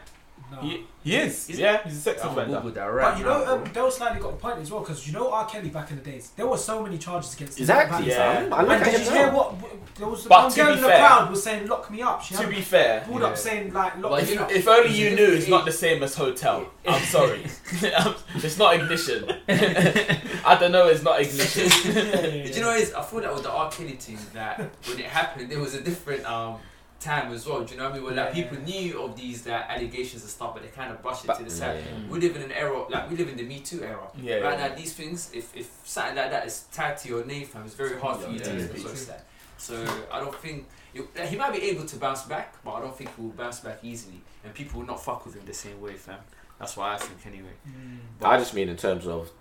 No. 0.51 0.57
He, 0.59 0.85
he 1.03 1.15
is. 1.15 1.49
Is 1.49 1.57
yeah, 1.59 1.81
he's 1.83 1.95
a 1.97 2.01
sex 2.01 2.21
I'm 2.23 2.31
offender. 2.31 2.57
Google 2.57 2.71
that 2.71 2.83
right 2.85 3.11
But 3.13 3.19
you 3.19 3.23
now, 3.25 3.37
know, 3.39 3.45
bro. 3.45 3.53
um, 3.65 3.73
Del 3.73 3.89
Slightly 3.91 4.19
got 4.21 4.33
a 4.33 4.35
point 4.35 4.59
as 4.59 4.69
well 4.69 4.81
because 4.81 5.07
you 5.07 5.13
know 5.13 5.31
R. 5.31 5.45
Kelly 5.47 5.69
back 5.69 5.89
in 5.91 5.97
the 5.97 6.03
days, 6.03 6.31
there 6.35 6.45
were 6.45 6.57
so 6.57 6.83
many 6.83 6.97
charges 6.97 7.33
against 7.35 7.57
him. 7.57 7.63
Exactly, 7.63 8.09
Yeah. 8.09 8.49
I 8.51 8.59
And 8.59 8.67
look 8.67 8.81
at 8.81 8.91
did 8.91 9.05
you 9.05 9.11
hear 9.13 9.31
what? 9.31 9.55
There 9.95 10.07
was 10.07 10.25
But 10.25 10.43
one 10.43 10.51
to 10.51 10.55
girl 10.57 10.67
be 10.67 10.73
in 10.73 10.81
the 10.81 10.87
fair- 10.89 10.99
crowd 11.07 11.29
was 11.29 11.43
saying, 11.43 11.67
"Lock 11.67 11.89
me 11.89 12.01
up." 12.01 12.21
She 12.21 12.35
To 12.35 12.47
be 12.47 12.61
fair, 12.61 13.01
pulled 13.01 13.21
Yeah. 13.21 13.27
up 13.27 13.37
saying 13.37 13.71
like, 13.73 13.97
"Lock 13.97 14.11
But 14.11 14.23
me 14.23 14.29
you 14.29 14.35
know- 14.35 14.43
up." 14.43 14.51
if 14.51 14.67
only 14.67 14.89
you 14.91 15.15
knew, 15.15 15.31
it's 15.33 15.47
not 15.47 15.63
the 15.65 15.71
same 15.71 16.03
as 16.03 16.15
hotel. 16.15 16.65
I'm 16.85 17.01
sorry, 17.17 17.43
it's 18.35 18.57
not 18.57 18.75
ignition. 18.75 19.25
I 19.47 20.57
don't 20.59 20.71
know, 20.71 20.87
it's 20.87 21.03
not 21.03 21.21
ignition. 21.21 21.69
Yeah, 21.93 22.01
yeah, 22.03 22.21
Did 22.43 22.55
you 22.55 22.61
know 22.61 22.67
what 22.69 22.77
it 22.79 22.83
is? 22.83 22.93
I 22.93 23.01
thought 23.01 23.21
that 23.23 23.33
with 23.33 23.43
the 23.43 23.51
R. 23.51 23.71
Kelly 23.71 23.93
thing 23.93 24.17
that 24.33 24.57
when 24.85 24.99
it 24.99 25.05
happened, 25.05 25.49
there 25.49 25.59
was 25.59 25.73
a 25.75 25.81
different 25.81 26.25
um 26.25 26.57
time 27.01 27.33
as 27.33 27.45
well. 27.45 27.63
Do 27.63 27.73
you 27.73 27.79
know 27.79 27.85
what 27.85 27.93
I 27.93 27.95
mean? 27.95 28.03
Where 28.05 28.13
like 28.15 28.35
Yeah. 28.35 28.43
people 28.43 28.57
knew 28.63 29.01
of 29.03 29.15
these 29.17 29.45
like, 29.47 29.69
allegations 29.69 30.21
and 30.21 30.31
stuff, 30.31 30.53
but 30.53 30.63
they 30.63 30.69
kind 30.69 30.91
of 30.91 31.01
brushed 31.01 31.23
it 31.25 31.27
But- 31.27 31.37
to 31.39 31.43
the 31.43 31.49
side. 31.49 31.83
yeah, 31.85 31.91
yeah. 31.99 32.09
We 32.11 32.19
live 32.19 32.35
in 32.35 32.43
an 32.43 32.51
era 32.51 32.85
like 32.89 33.09
we 33.09 33.15
live 33.17 33.29
in 33.29 33.37
the 33.37 33.43
Me 33.43 33.59
Too 33.59 33.83
era. 33.83 34.07
Yeah, 34.15 34.35
right 34.35 34.57
yeah. 34.59 34.67
now, 34.69 34.75
these 34.75 34.93
things, 34.93 35.31
if 35.33 35.55
if 35.55 35.67
something 35.83 36.15
like 36.15 36.29
that 36.31 36.45
is 36.45 36.65
tied 36.71 36.97
to 36.99 37.09
your 37.09 37.25
name, 37.25 37.45
fam, 37.47 37.65
it's 37.65 37.75
very 37.75 37.99
hard 37.99 38.19
for 38.21 38.29
you 38.29 38.37
Yeah, 38.37 38.43
to 38.45 38.51
yeah, 38.57 38.67
reverse 38.73 39.05
that. 39.05 39.25
So 39.57 39.75
I 40.11 40.19
don't 40.19 40.35
think 40.35 40.67
you, 40.93 41.07
he 41.27 41.35
might 41.37 41.53
be 41.53 41.61
able 41.71 41.85
to 41.85 41.95
bounce 41.97 42.23
back, 42.23 42.55
but 42.63 42.71
I 42.73 42.79
don't 42.81 42.95
think 42.97 43.09
he 43.15 43.21
will 43.21 43.29
bounce 43.31 43.59
back 43.59 43.79
easily, 43.83 44.21
and 44.43 44.53
people 44.53 44.79
will 44.79 44.87
not 44.87 45.03
fuck 45.03 45.25
with 45.25 45.35
him 45.35 45.43
the 45.45 45.53
same 45.53 45.79
way, 45.81 45.93
fam. 45.93 46.19
That's 46.59 46.77
what 46.77 46.89
I 46.89 46.97
think 46.97 47.25
anyway. 47.25 47.53
Mm. 47.67 47.99
I 48.27 48.37
just 48.37 48.53
mean 48.53 48.69
in 48.69 48.77
terms 48.77 49.07
of 49.07 49.31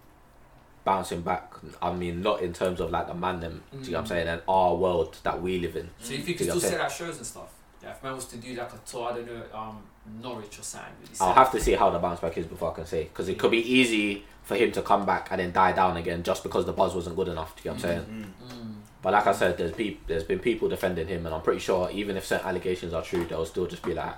bouncing 0.84 1.20
back. 1.22 1.52
I 1.82 1.92
mean, 1.92 2.22
not 2.22 2.40
in 2.42 2.52
terms 2.52 2.80
of 2.80 2.90
like 2.90 3.06
the 3.06 3.14
man 3.14 3.40
them. 3.40 3.62
Do 3.72 3.78
you 3.78 3.84
know 3.92 3.98
what 3.98 3.98
I'm 3.98 4.04
Mm. 4.04 4.08
saying? 4.08 4.28
And 4.28 4.42
our 4.48 4.74
world 4.76 5.16
that 5.22 5.40
we 5.40 5.58
live 5.58 5.76
in. 5.76 5.90
So 6.00 6.12
if 6.14 6.20
you 6.28 6.34
Do 6.34 6.44
can 6.44 6.58
still 6.58 6.70
what 6.70 6.80
I'm 6.80 6.86
out 6.86 6.92
shows 6.92 7.16
and 7.18 7.26
stuff, 7.26 7.52
yeah, 7.82 7.90
if 7.92 8.02
man 8.02 8.14
was 8.14 8.24
to 8.26 8.36
do 8.36 8.54
like 8.54 8.72
a 8.72 8.78
tour, 8.86 9.10
I 9.10 9.14
don't 9.16 9.26
know, 9.26 9.42
um, 9.58 9.82
Norwich 10.22 10.58
or 10.58 10.62
something. 10.62 10.90
Really 11.00 11.12
I'll 11.20 11.28
set 11.28 11.36
have 11.36 11.52
to 11.52 11.60
see 11.60 11.72
how 11.72 11.90
the 11.90 11.98
bounce 11.98 12.20
back 12.20 12.36
is 12.38 12.46
before 12.46 12.72
I 12.72 12.74
can 12.74 12.86
say. 12.86 13.04
Because 13.04 13.28
it 13.28 13.38
could 13.38 13.50
be 13.50 13.58
easy 13.58 14.24
for 14.42 14.56
him 14.56 14.72
to 14.72 14.82
come 14.82 15.04
back 15.06 15.28
and 15.30 15.40
then 15.40 15.52
die 15.52 15.72
down 15.72 15.96
again 15.96 16.22
just 16.22 16.42
because 16.42 16.64
the 16.66 16.72
buzz 16.72 16.94
wasn't 16.94 17.16
good 17.16 17.28
enough. 17.28 17.54
Do 17.56 17.62
you 17.68 17.70
know 17.70 17.74
what 17.76 17.84
I'm 17.84 18.04
saying? 18.06 18.32
Mm. 18.50 18.52
Mm. 18.54 18.74
But 19.02 19.12
like 19.14 19.26
I 19.26 19.32
said, 19.32 19.56
there's 19.56 19.72
peop- 19.72 20.06
there's 20.06 20.24
been 20.24 20.40
people 20.40 20.68
defending 20.68 21.06
him, 21.08 21.24
and 21.26 21.34
I'm 21.34 21.40
pretty 21.42 21.60
sure 21.60 21.90
even 21.90 22.16
if 22.16 22.26
certain 22.26 22.46
allegations 22.48 22.92
are 22.92 23.02
true, 23.02 23.24
they'll 23.24 23.46
still 23.46 23.66
just 23.66 23.82
be 23.82 23.94
like, 23.94 24.14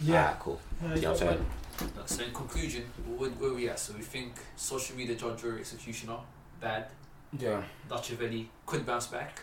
Yeah. 0.00 0.12
yeah, 0.14 0.34
cool. 0.40 0.60
Yeah, 0.82 0.88
Do 0.88 0.94
you 0.94 1.00
know 1.02 1.12
what 1.12 1.22
I'm 1.22 1.28
saying? 1.28 1.46
So 2.06 2.22
in 2.24 2.32
conclusion, 2.32 2.84
where, 3.16 3.30
where 3.30 3.52
we 3.54 3.68
at? 3.68 3.78
So 3.78 3.94
we 3.94 4.02
think 4.02 4.34
social 4.56 4.96
media 4.96 5.14
judge 5.16 5.42
or 5.44 5.58
executioner 5.58 6.18
bad. 6.60 6.86
Yeah, 7.38 7.62
Dutchavelli 7.88 8.46
could 8.66 8.86
bounce 8.86 9.08
back. 9.08 9.40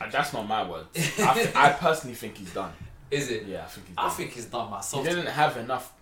and 0.00 0.10
that's 0.12 0.32
not 0.32 0.48
my 0.48 0.68
words. 0.68 0.88
I, 1.18 1.34
th- 1.34 1.54
I 1.54 1.70
personally 1.72 2.16
think 2.16 2.38
he's 2.38 2.52
done. 2.52 2.72
Is 3.10 3.30
it? 3.30 3.44
Yeah, 3.46 3.64
I 3.64 3.66
think 3.66 3.86
he's 3.88 3.96
done. 3.96 4.04
I 4.04 4.08
done. 4.08 4.16
think 4.16 4.30
he's 4.32 4.46
done 4.46 4.70
myself. 4.70 5.06
he 5.06 5.14
didn't 5.14 5.26
have 5.32 5.56
enough 5.58 5.92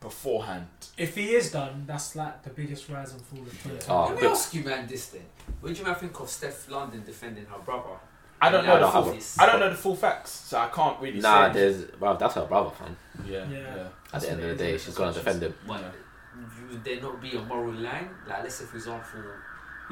beforehand. 0.00 0.66
If 0.98 1.16
he 1.16 1.30
is 1.34 1.50
done, 1.50 1.84
that's 1.86 2.14
like 2.14 2.42
the 2.42 2.50
biggest 2.50 2.88
rise 2.88 3.12
and 3.12 3.22
fall 3.22 3.40
of 3.40 3.50
2020. 3.62 3.84
Oh, 3.88 4.12
Let 4.12 4.20
me 4.20 4.26
ah, 4.28 4.30
ask 4.32 4.54
you, 4.54 4.62
man, 4.62 4.86
this 4.86 5.06
thing. 5.06 5.24
What 5.60 5.72
do 5.72 5.78
you 5.78 5.84
man 5.84 5.94
think 5.94 6.18
of 6.20 6.26
Stefflon 6.26 6.92
Don 6.92 7.02
defending 7.04 7.46
her 7.46 7.58
brother? 7.64 7.96
I 8.40 8.50
don't 8.50 8.66
know 8.66 8.80
the 8.80 8.88
full. 8.88 9.18
I 9.42 9.46
don't 9.46 9.60
know 9.60 9.70
the 9.70 9.76
full 9.76 9.96
facts, 9.96 10.30
so 10.32 10.58
I 10.58 10.68
can't 10.68 11.00
really 11.00 11.20
Nah, 11.20 11.52
say. 11.52 11.58
there's 11.58 12.00
well, 12.00 12.16
that's 12.16 12.34
her 12.34 12.44
brother, 12.44 12.70
fam. 12.70 12.96
Yeah, 13.26 13.48
Yeah. 13.50 13.58
yeah. 13.76 13.88
At 14.12 14.20
the 14.22 14.30
end 14.30 14.42
of 14.42 14.48
the 14.50 14.54
day, 14.64 14.78
she's 14.78 14.94
gonna 14.94 15.12
defend 15.12 15.42
him. 15.42 15.54
What? 15.66 15.82
Would 16.70 16.84
there 16.84 17.00
not 17.00 17.20
be 17.20 17.36
a 17.36 17.42
moral 17.42 17.72
line? 17.74 18.08
Like, 18.26 18.42
let's 18.42 18.54
say, 18.56 18.64
for 18.64 18.76
example, 18.76 19.20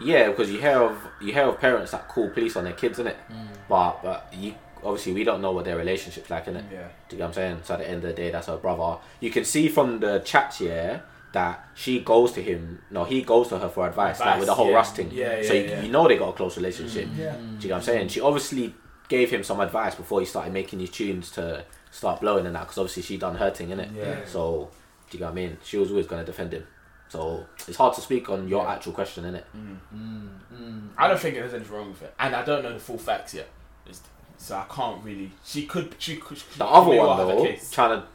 Yeah, 0.02 0.28
because 0.28 0.50
you 0.50 0.60
hear 0.60 0.80
of 0.82 0.96
you 1.20 1.32
hear 1.32 1.44
of 1.44 1.60
parents 1.60 1.90
that 1.92 2.08
call 2.08 2.30
police 2.30 2.56
on 2.56 2.64
their 2.64 2.72
kids, 2.72 2.98
innit? 2.98 3.16
mm, 3.30 3.48
But 3.68 4.02
but 4.02 4.32
you 4.32 4.54
obviously 4.82 5.12
we 5.12 5.24
don't 5.24 5.42
know 5.42 5.52
what 5.52 5.64
their 5.66 5.76
relationship's 5.76 6.30
like, 6.30 6.46
innit? 6.46 6.64
Yeah. 6.72 6.88
Do 7.08 7.16
you 7.16 7.18
get 7.18 7.20
what 7.20 7.26
I'm 7.28 7.32
saying? 7.34 7.60
So 7.64 7.74
at 7.74 7.80
the 7.80 7.88
end 7.88 7.96
of 8.04 8.08
the 8.10 8.12
day, 8.14 8.30
that's 8.30 8.46
her 8.46 8.56
brother. 8.56 8.98
You 9.20 9.30
can 9.30 9.44
see 9.44 9.68
from 9.68 10.00
the 10.00 10.20
chats, 10.20 10.58
here 10.58 11.02
that 11.32 11.68
she 11.74 12.00
goes 12.00 12.32
to 12.32 12.42
him. 12.42 12.82
No, 12.90 13.04
he 13.04 13.22
goes 13.22 13.48
to 13.48 13.58
her 13.58 13.68
for 13.68 13.86
advice, 13.86 14.18
like 14.20 14.38
with 14.38 14.46
the 14.46 14.54
whole 14.54 14.70
yeah. 14.70 14.76
Rust 14.76 14.96
thing. 14.96 15.10
Yeah, 15.12 15.42
so 15.42 15.52
yeah, 15.52 15.60
you, 15.60 15.68
yeah. 15.68 15.82
you 15.82 15.92
know 15.92 16.08
they 16.08 16.16
got 16.16 16.30
a 16.30 16.32
close 16.32 16.56
relationship. 16.56 17.08
Yeah. 17.16 17.34
mm. 17.34 17.58
Do 17.60 17.62
you 17.66 17.68
get 17.68 17.70
what 17.70 17.76
I'm 17.76 17.82
saying? 17.82 18.08
She 18.08 18.20
obviously 18.20 18.74
gave 19.08 19.30
him 19.30 19.42
some 19.44 19.60
advice 19.60 19.94
before 19.94 20.20
he 20.20 20.26
started 20.26 20.52
making 20.52 20.80
his 20.80 20.90
tunes 20.90 21.30
to 21.32 21.64
start 21.90 22.20
blowing 22.20 22.46
and 22.46 22.54
that, 22.54 22.60
because 22.62 22.78
obviously 22.78 23.02
she 23.02 23.16
done 23.18 23.34
her 23.36 23.50
thing, 23.50 23.68
innit? 23.68 23.94
Yeah. 23.96 24.24
So 24.26 24.70
do 25.10 25.16
you 25.16 25.20
get 25.20 25.24
what 25.26 25.32
I 25.32 25.34
mean? 25.34 25.58
She 25.64 25.76
was 25.76 25.90
always 25.90 26.06
gonna 26.06 26.24
defend 26.24 26.52
him. 26.52 26.66
So 27.08 27.44
it's 27.66 27.76
hard 27.76 27.94
to 27.94 28.00
speak 28.00 28.30
on 28.30 28.46
your 28.48 28.62
Yeah. 28.64 28.72
actual 28.72 28.92
question, 28.92 29.24
innit? 29.24 29.42
Mm. 29.56 29.76
Mm, 29.94 30.28
mm. 30.54 30.88
I 30.96 31.08
don't 31.08 31.18
think 31.18 31.34
there's 31.34 31.52
anything 31.54 31.72
wrong 31.76 31.88
with 31.90 32.02
it, 32.02 32.14
and 32.20 32.34
I 32.36 32.42
don't 32.44 32.62
know 32.62 32.72
the 32.72 32.78
full 32.78 32.98
facts 32.98 33.34
yet. 33.34 33.48
It's- 33.86 34.00
so 34.38 34.56
I 34.56 34.64
can't 34.74 35.02
really. 35.04 35.32
She 35.44 35.66
could. 35.66 35.94
She 35.98 36.16
could. 36.16 36.38
She 36.38 36.44
The 36.56 36.64
other 36.64 36.90
may 36.90 36.98
well 36.98 37.08
one 37.08 37.18
have 37.18 37.28
a 37.28 37.32
though, 37.32 37.44
case. 37.44 37.70
trying 37.70 38.00
to 38.00 38.06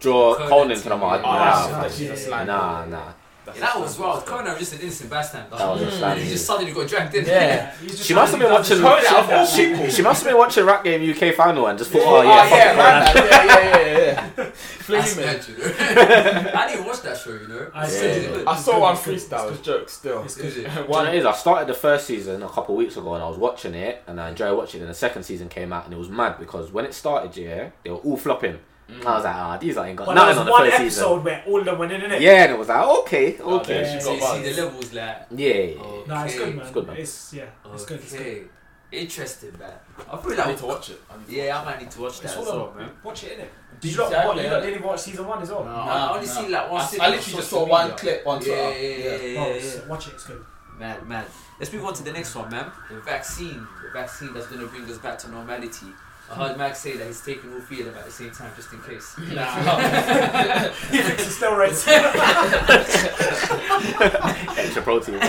draw 0.00 0.34
Konan 0.36 0.48
Konan 0.48 0.76
to 0.76 0.82
the 0.84 0.88
to- 0.90 0.96
mud. 0.96 1.20
Oh, 1.20 1.32
Nah, 1.32 1.38
nah, 1.70 1.82
that's, 1.82 1.96
she's 1.98 2.06
a 2.08 2.12
yeah, 2.12 2.18
slang. 2.18 2.46
Nah, 2.46 2.84
nah. 2.86 3.12
That's 3.44 3.58
Yeah, 3.58 3.64
that 3.66 3.80
was 3.80 3.98
wild. 3.98 4.24
Konan 4.24 4.50
was 4.50 4.58
just 4.58 4.72
an 4.74 4.80
innocent 4.80 5.10
bystander. 5.10 5.56
That 5.56 5.68
was 5.68 5.82
Mm. 5.82 5.98
slang, 5.98 6.18
He 6.18 6.30
just 6.30 6.46
suddenly 6.46 6.72
got 6.72 6.88
dragged 6.88 7.14
in. 7.14 7.24
Yeah. 7.26 7.72
She 7.94 8.14
must 8.14 8.32
have 8.32 8.40
been 8.40 8.50
watching. 8.52 8.78
do 8.78 8.82
Konan, 8.84 9.02
that. 9.02 9.18
of 9.24 9.30
all 9.30 9.46
She, 9.46 9.90
she 9.90 10.02
must 10.02 10.22
have 10.22 10.30
been 10.32 10.38
watching 10.38 10.64
Rap 10.64 10.82
Game 10.84 11.02
UK 11.10 11.34
final 11.34 11.66
and 11.66 11.78
just 11.78 11.90
thought, 11.90 12.00
Yeah, 12.02 12.08
oh 12.08 12.16
oh, 12.16 12.22
yeah, 12.22 12.48
fuck 12.48 12.58
yeah, 12.58 12.72
it. 12.72 12.76
man, 12.76 13.16
yeah, 13.16 13.44
yeah, 13.44 13.96
yeah, 13.96 14.32
yeah. 14.36 14.50
Flaming. 14.84 15.16
mad, 15.16 15.48
you 15.48 15.56
know. 15.58 16.50
I 16.54 16.68
didn't 16.70 16.86
watch 16.86 17.00
that 17.02 17.16
show, 17.16 17.30
you 17.32 17.48
know. 17.48 17.66
I 17.74 17.84
It's 17.84 17.92
see. 17.98 18.06
really. 18.28 18.46
I 18.46 18.56
saw 18.56 18.80
one 18.80 18.96
freestyle. 18.96 19.48
it's 19.48 19.58
It's 19.58 19.66
jokes 19.66 19.92
still. 19.94 20.22
It's 20.24 20.36
Is 20.38 20.56
it? 20.58 20.60
Do 20.60 20.60
you 20.62 20.68
know 20.68 20.80
One. 20.82 21.04
what 21.06 21.14
it 21.14 21.18
is? 21.18 21.24
I 21.26 21.32
started 21.32 21.68
the 21.68 21.74
first 21.74 22.06
season 22.06 22.42
a 22.42 22.48
couple 22.48 22.74
of 22.74 22.78
weeks 22.78 22.96
ago 22.96 23.14
and 23.14 23.22
I 23.24 23.28
was 23.28 23.38
watching 23.38 23.74
it 23.74 24.02
and 24.06 24.20
I 24.20 24.28
enjoyed 24.30 24.56
watching 24.56 24.80
it. 24.80 24.84
And 24.84 24.90
the 24.90 24.94
second 24.98 25.22
season 25.22 25.48
came 25.48 25.72
out 25.72 25.84
and 25.84 25.94
it 25.94 25.98
was 25.98 26.08
mad 26.10 26.38
because 26.38 26.70
when 26.72 26.84
it 26.84 26.92
started, 26.94 27.36
yeah, 27.36 27.70
they 27.82 27.90
were 27.90 27.96
all 27.96 28.16
flopping. 28.16 28.58
Mm. 28.90 29.06
I 29.06 29.14
was 29.14 29.24
like, 29.24 29.34
ah, 29.34 29.56
these 29.56 29.76
ain't 29.78 29.96
got 29.96 30.06
But 30.06 30.14
there 30.14 30.24
nothing 30.26 30.28
was 30.28 30.38
on 30.38 30.46
the 30.46 30.52
one 30.52 30.62
first 30.64 30.80
episode 30.80 31.00
season. 31.08 31.24
where 31.24 31.44
all 31.46 31.58
of 31.58 31.64
them 31.64 31.78
went 31.78 31.92
in, 31.92 32.00
innit? 32.02 32.20
Yeah, 32.20 32.44
and 32.44 32.52
it 32.52 32.58
was 32.58 32.68
like, 32.68 32.86
okay, 32.86 33.38
Oh, 33.42 33.56
okay. 33.60 33.82
there 33.82 34.00
So 34.00 34.08
she 34.10 34.14
you 34.14 34.20
got 34.20 34.34
see 34.36 34.42
the 34.42 34.48
buzz. 34.48 34.58
levels 34.58 34.92
like. 34.92 35.16
Yeah, 35.30 35.48
yeah, 35.48 35.64
yeah. 35.64 36.06
Nah, 36.06 36.24
it's 36.24 36.34
good, 36.36 36.54
man. 36.56 36.64
It's 36.64 36.70
good, 36.74 36.86
man. 36.86 36.96
It's 36.96 37.32
yeah, 37.34 37.44
it's 37.72 37.84
good. 37.86 38.00
It's 38.00 38.12
good. 38.12 38.48
Interesting, 38.92 39.52
man. 39.58 39.72
I 40.12 40.16
feel 40.18 40.30
like 40.30 40.38
I 40.38 40.42
like 40.42 40.48
need 40.50 40.58
to 40.58 40.66
watch 40.66 40.90
it. 40.90 41.00
I 41.10 41.16
need 41.18 41.26
to 41.26 41.32
Yeah, 41.34 41.60
I 41.60 41.64
might 41.64 41.80
need 41.80 41.90
to 41.90 42.00
watch 42.02 42.20
that 42.20 42.24
It's 42.26 42.36
as 42.36 42.46
all 42.48 42.56
well, 42.58 42.68
on. 42.68 42.76
man. 42.76 42.90
Watch 43.02 43.24
it, 43.24 43.32
innit? 43.38 43.38
Did 43.38 43.80
Did 43.80 43.90
you 43.90 43.96
not? 43.98 44.10
you 44.10 44.16
What, 44.28 44.36
you 44.36 44.42
not 44.50 44.60
didn't 44.60 44.70
even 44.70 44.82
watch 44.86 45.00
season 45.00 45.26
one 45.26 45.42
as 45.42 45.50
well? 45.50 45.64
No, 45.64 45.70
No, 45.70 45.76
I 45.76 46.14
only 46.14 46.26
no. 46.26 46.32
see 46.32 46.48
like 46.48 46.70
one. 46.70 46.80
I- 46.80 46.84
I 46.84 46.88
literally 46.88 47.16
just 47.16 47.30
social 47.32 47.42
saw 47.42 47.64
one 47.66 47.90
clip 47.96 48.26
on 48.26 48.38
Yeah, 48.40 48.44
Twitter. 48.44 48.60
yeah, 48.62 48.70
yeah, 48.78 49.16
yeah, 49.16 49.40
Oh, 49.40 49.48
yeah, 49.48 49.54
s- 49.56 49.76
yeah. 49.82 49.88
watch 49.88 50.06
it. 50.08 50.12
It's 50.14 50.26
good. 50.26 50.44
Man, 50.78 51.08
man. 51.08 51.24
Let's 51.58 51.72
move 51.72 51.84
on 51.86 51.94
to 51.94 52.02
the 52.04 52.12
next 52.12 52.34
one, 52.36 52.50
man. 52.50 52.70
The 52.90 53.00
vaccine. 53.00 53.66
The 53.82 53.90
vaccine 53.98 54.32
that's 54.34 54.46
going 54.46 54.60
to 54.60 54.66
bring 54.68 54.84
us 54.84 54.98
back 54.98 55.18
to 55.18 55.30
normality. 55.30 55.86
I 56.30 56.34
heard 56.36 56.56
Max 56.56 56.80
say 56.80 56.96
that 56.96 57.06
he's 57.06 57.20
taking 57.20 57.52
all 57.52 57.60
three 57.60 57.80
of 57.80 57.86
them 57.86 57.96
at 57.96 58.06
the 58.06 58.10
same 58.10 58.30
time, 58.30 58.50
just 58.56 58.72
in 58.72 58.80
case. 58.82 59.14
Nah. 59.34 59.44
He 60.90 60.98
fixes 61.02 61.38
steroids. 61.38 61.86
Extra 64.58 64.82
protein. 64.82 65.18
bro. 65.18 65.28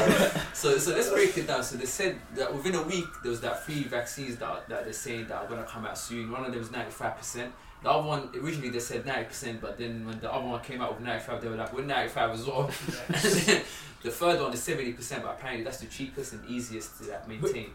So, 0.54 0.78
so 0.78 0.92
let's 0.96 1.10
break 1.10 1.38
it 1.38 1.48
down. 1.48 1.64
So 1.64 1.76
they 1.78 1.86
said 1.86 2.18
that 2.36 2.54
within 2.54 2.76
a 2.76 2.82
week 2.84 3.06
there 3.24 3.30
was 3.32 3.42
that 3.42 3.66
three 3.66 3.84
vaccines 3.84 4.38
that, 4.38 4.68
that 4.70 4.84
they're 4.86 4.94
saying 4.94 5.28
that 5.28 5.36
are 5.36 5.48
gonna 5.48 5.64
come 5.64 5.86
out 5.86 5.98
soon. 5.98 6.32
One 6.32 6.46
of 6.46 6.52
them 6.52 6.60
was 6.60 6.72
ninety 6.72 6.92
five 6.92 7.18
percent. 7.18 7.52
The 7.84 7.90
other 7.92 8.08
one 8.08 8.30
originally 8.42 8.70
they 8.70 8.80
said 8.80 9.06
ninety 9.06 9.26
percent, 9.26 9.62
but 9.62 9.78
then 9.78 10.06
when 10.08 10.20
the 10.20 10.32
other 10.32 10.46
one 10.48 10.62
came 10.62 10.82
out 10.82 10.94
with 10.96 11.04
ninety 11.06 11.24
five, 11.26 11.42
they 11.42 11.50
were 11.50 11.56
like, 11.56 11.74
"We're 11.74 11.84
ninety 11.84 12.10
five 12.10 12.32
as 12.32 12.46
well." 12.46 12.70
and 13.08 13.16
then 13.18 13.62
the 14.02 14.12
third 14.12 14.40
one 14.42 14.54
is 14.54 14.64
seventy 14.64 14.94
percent, 14.94 15.24
but 15.24 15.32
apparently 15.34 15.64
that's 15.64 15.80
the 15.80 15.88
cheapest 15.88 16.34
and 16.34 16.46
easiest 16.50 17.04
to 17.04 17.12
like, 17.12 17.28
maintain. 17.28 17.72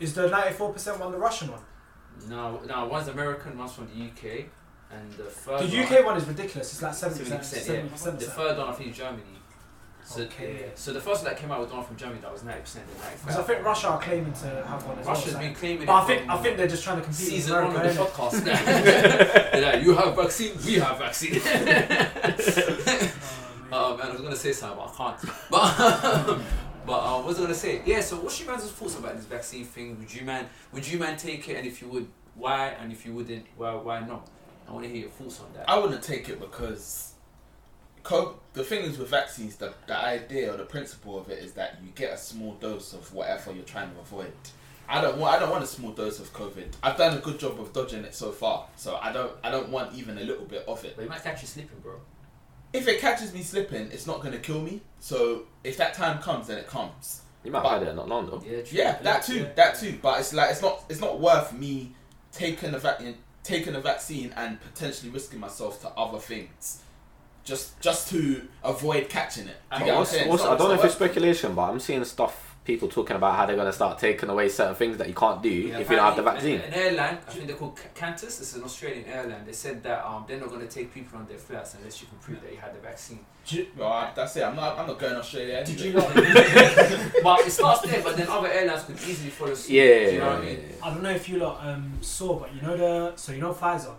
Is 0.00 0.14
the 0.14 0.28
ninety-four 0.28 0.72
percent 0.72 1.00
one 1.00 1.10
the 1.12 1.18
Russian 1.18 1.50
one? 1.50 1.60
No, 2.28 2.60
no, 2.66 2.86
one's 2.86 3.08
American, 3.08 3.56
one's 3.58 3.72
from 3.72 3.86
the 3.86 4.04
UK, 4.06 4.46
and 4.90 5.12
the 5.12 5.24
third 5.24 5.60
The 5.68 5.82
UK 5.84 6.04
one 6.04 6.16
is 6.16 6.24
ridiculous. 6.26 6.72
It's 6.72 6.82
like 6.82 6.94
seventy 6.94 7.24
70%, 7.24 7.38
percent. 7.38 7.66
yeah. 7.66 7.72
Seventy 7.74 7.88
percent. 7.90 8.18
The 8.20 8.26
third 8.26 8.58
one 8.58 8.68
I 8.68 8.72
think 8.72 8.90
is 8.90 8.96
Germany. 8.96 9.22
So, 10.04 10.22
Okay. 10.22 10.56
yeah. 10.60 10.66
so 10.74 10.94
the 10.94 11.00
first 11.02 11.22
one 11.22 11.32
that 11.34 11.38
came 11.38 11.50
out 11.52 11.60
was 11.60 11.68
the 11.68 11.74
one 11.76 11.84
from 11.84 11.96
Germany 11.96 12.20
that 12.22 12.32
was 12.32 12.40
90% 12.40 12.46
and 12.46 12.56
95 12.64 13.20
Because 13.26 13.36
I 13.36 13.42
think 13.42 13.62
Russia 13.62 13.88
are 13.88 14.00
claiming 14.00 14.32
to 14.32 14.46
have 14.66 14.82
one 14.86 14.98
as 14.98 15.06
Russia's 15.06 15.34
well. 15.34 15.42
been 15.42 15.54
so- 15.54 15.60
claiming 15.60 15.84
But 15.86 15.92
it 15.92 15.96
I 16.02 16.06
think 16.06 16.30
I 16.30 16.36
think 16.38 16.56
they're 16.56 16.66
just 16.66 16.82
trying 16.82 16.96
to 16.96 17.02
compete 17.02 17.20
with 17.26 17.28
season 17.28 17.54
one 17.56 17.64
of 17.64 17.74
America. 17.74 17.98
the 17.98 18.04
podcast. 18.06 18.44
They're 19.52 19.80
you 19.80 19.94
have 19.94 20.16
vaccine, 20.16 20.56
we 20.64 20.74
have 20.76 20.96
vaccine. 20.98 21.40
Oh, 21.50 21.64
man. 21.66 23.10
Oh 23.70 23.96
man, 23.98 24.06
I 24.06 24.12
was 24.12 24.22
gonna 24.22 24.34
say 24.34 24.52
something, 24.52 24.78
but 24.78 24.94
I 24.94 24.96
can't. 24.96 25.20
But 25.50 25.60
oh, 25.78 26.42
but 26.88 27.00
uh, 27.00 27.16
what 27.16 27.26
was 27.26 27.38
I 27.38 27.42
gonna 27.42 27.54
say? 27.54 27.82
Yeah. 27.84 28.00
So 28.00 28.16
what's 28.16 28.40
your 28.40 28.50
man's 28.50 28.70
thoughts 28.70 28.98
about 28.98 29.14
this 29.14 29.26
vaccine 29.26 29.66
thing? 29.66 29.98
Would 29.98 30.12
you 30.12 30.24
man 30.24 30.48
would 30.72 30.88
you 30.88 30.98
man 30.98 31.18
take 31.18 31.46
it? 31.48 31.56
And 31.56 31.66
if 31.66 31.82
you 31.82 31.88
would, 31.88 32.08
why? 32.34 32.68
And 32.80 32.90
if 32.90 33.04
you 33.04 33.12
wouldn't, 33.12 33.44
why 33.56 33.74
why 33.74 34.00
not? 34.00 34.26
I 34.66 34.72
want 34.72 34.84
to 34.84 34.90
hear 34.90 35.02
your 35.02 35.10
thoughts 35.10 35.40
on 35.40 35.52
that. 35.54 35.68
I 35.68 35.78
wouldn't 35.78 36.02
take 36.02 36.28
it 36.30 36.40
because 36.40 37.12
the 38.54 38.64
thing 38.64 38.84
is 38.84 38.96
with 38.98 39.10
vaccines, 39.10 39.56
the, 39.56 39.74
the 39.86 39.96
idea 39.96 40.52
or 40.52 40.56
the 40.56 40.64
principle 40.64 41.18
of 41.18 41.28
it 41.28 41.40
is 41.40 41.52
that 41.52 41.78
you 41.82 41.90
get 41.94 42.14
a 42.14 42.16
small 42.16 42.54
dose 42.54 42.94
of 42.94 43.12
whatever 43.12 43.52
you're 43.52 43.64
trying 43.64 43.92
to 43.92 44.00
avoid. 44.00 44.32
I 44.88 45.02
don't 45.02 45.18
want. 45.18 45.36
I 45.36 45.38
don't 45.38 45.50
want 45.50 45.62
a 45.62 45.66
small 45.66 45.90
dose 45.90 46.18
of 46.18 46.32
COVID. 46.32 46.68
I've 46.82 46.96
done 46.96 47.18
a 47.18 47.20
good 47.20 47.38
job 47.38 47.60
of 47.60 47.74
dodging 47.74 48.04
it 48.04 48.14
so 48.14 48.32
far, 48.32 48.66
so 48.76 48.96
I 48.96 49.12
don't. 49.12 49.32
I 49.44 49.50
don't 49.50 49.68
want 49.68 49.94
even 49.94 50.16
a 50.16 50.22
little 50.22 50.46
bit 50.46 50.64
of 50.66 50.82
it. 50.86 50.94
But 50.96 51.02
you 51.02 51.10
might 51.10 51.22
catch 51.22 51.42
you 51.42 51.48
sleeping, 51.48 51.78
bro. 51.82 52.00
If 52.72 52.86
it 52.88 53.00
catches 53.00 53.32
me 53.32 53.42
slipping, 53.42 53.90
it's 53.92 54.06
not 54.06 54.20
gonna 54.22 54.38
kill 54.38 54.60
me. 54.60 54.82
So 55.00 55.44
if 55.64 55.76
that 55.78 55.94
time 55.94 56.20
comes, 56.20 56.48
then 56.48 56.58
it 56.58 56.66
comes. 56.66 57.22
You 57.44 57.50
might 57.52 57.62
have 57.62 57.80
had 57.80 57.88
it 57.88 57.94
not 57.96 58.08
long 58.08 58.26
though. 58.26 58.42
Yeah. 58.44 58.62
True. 58.62 58.78
Yeah, 58.78 58.98
that 59.02 59.22
too. 59.22 59.38
Yeah. 59.40 59.52
That 59.54 59.78
too. 59.78 59.98
But 60.02 60.20
it's 60.20 60.34
like 60.34 60.50
it's 60.50 60.60
not. 60.62 60.84
It's 60.88 61.00
not 61.00 61.18
worth 61.20 61.52
me 61.52 61.92
taking 62.32 62.74
a 62.74 62.78
vaccine, 62.78 63.16
taking 63.42 63.74
a 63.74 63.80
vaccine, 63.80 64.32
and 64.36 64.60
potentially 64.60 65.10
risking 65.10 65.40
myself 65.40 65.80
to 65.82 65.88
other 65.90 66.18
things, 66.18 66.82
just 67.44 67.80
just 67.80 68.10
to 68.10 68.46
avoid 68.62 69.08
catching 69.08 69.48
it. 69.48 69.56
Do 69.72 69.76
you 69.76 69.76
And 69.76 69.84
get 69.84 69.86
what 69.86 69.92
I'm 69.92 69.98
Also, 70.00 70.16
saying? 70.16 70.30
also, 70.30 70.52
I 70.52 70.56
don't 70.56 70.68
know 70.68 70.74
if 70.74 70.84
it's 70.84 70.94
speculation, 70.94 71.54
but 71.54 71.62
I'm 71.70 71.80
seeing 71.80 72.04
stuff 72.04 72.47
people 72.68 72.86
talking 72.86 73.16
about 73.16 73.34
how 73.34 73.46
they're 73.46 73.56
going 73.56 73.66
to 73.66 73.72
start 73.72 73.98
taking 73.98 74.28
away 74.28 74.46
certain 74.46 74.74
things 74.74 74.98
that 74.98 75.08
you 75.08 75.14
can't 75.14 75.42
do 75.42 75.48
Yeah, 75.48 75.78
if 75.78 75.88
you 75.88 75.96
don't 75.96 76.04
have 76.04 76.16
the 76.16 76.22
vaccine. 76.22 76.56
An, 76.60 76.64
an 76.66 76.74
airline, 76.74 77.16
I 77.26 77.30
think 77.32 77.46
they're 77.46 77.56
called 77.56 77.76
Ca- 77.80 77.88
Qantas. 78.00 78.40
It's 78.42 78.54
an 78.56 78.62
Australian 78.62 79.06
airline. 79.06 79.46
They 79.46 79.54
said 79.54 79.82
that 79.84 80.04
um 80.06 80.26
they're 80.28 80.38
not 80.38 80.50
going 80.50 80.60
to 80.60 80.72
take 80.78 80.92
people 80.92 81.18
on 81.18 81.24
their 81.26 81.38
flights 81.38 81.74
unless 81.78 82.02
you 82.02 82.06
can 82.08 82.18
prove 82.18 82.42
that 82.42 82.52
you 82.52 82.58
had 82.58 82.74
the 82.76 82.80
vaccine. 82.80 83.20
Well, 83.78 84.12
that's 84.14 84.36
it. 84.36 84.42
I'm 84.42 84.54
not. 84.54 84.78
I'm 84.78 84.86
not 84.86 84.98
going 84.98 85.14
to 85.14 85.20
Australia. 85.20 85.64
Did 85.64 85.80
you 85.80 85.94
not? 85.94 86.14
but 86.14 87.40
it 87.46 87.50
starts 87.50 87.80
there, 87.88 88.02
but 88.02 88.14
then 88.18 88.28
other 88.28 88.48
airlines 88.48 88.82
could 88.84 88.96
easily 88.96 89.30
follow 89.30 89.54
suit. 89.54 89.72
Yeah, 89.72 89.84
Do 90.04 90.12
you 90.12 90.18
know 90.18 90.26
what 90.26 90.38
I 90.40 90.44
mean? 90.44 90.58
I 90.82 90.90
don't 90.92 91.02
know 91.02 91.10
if 91.20 91.28
you 91.30 91.38
lot 91.38 91.66
um, 91.66 91.92
saw, 92.02 92.38
but 92.40 92.54
you 92.54 92.60
know 92.60 92.76
the 92.76 93.16
so 93.16 93.32
you 93.32 93.40
know 93.40 93.54
Pfizer, 93.54 93.94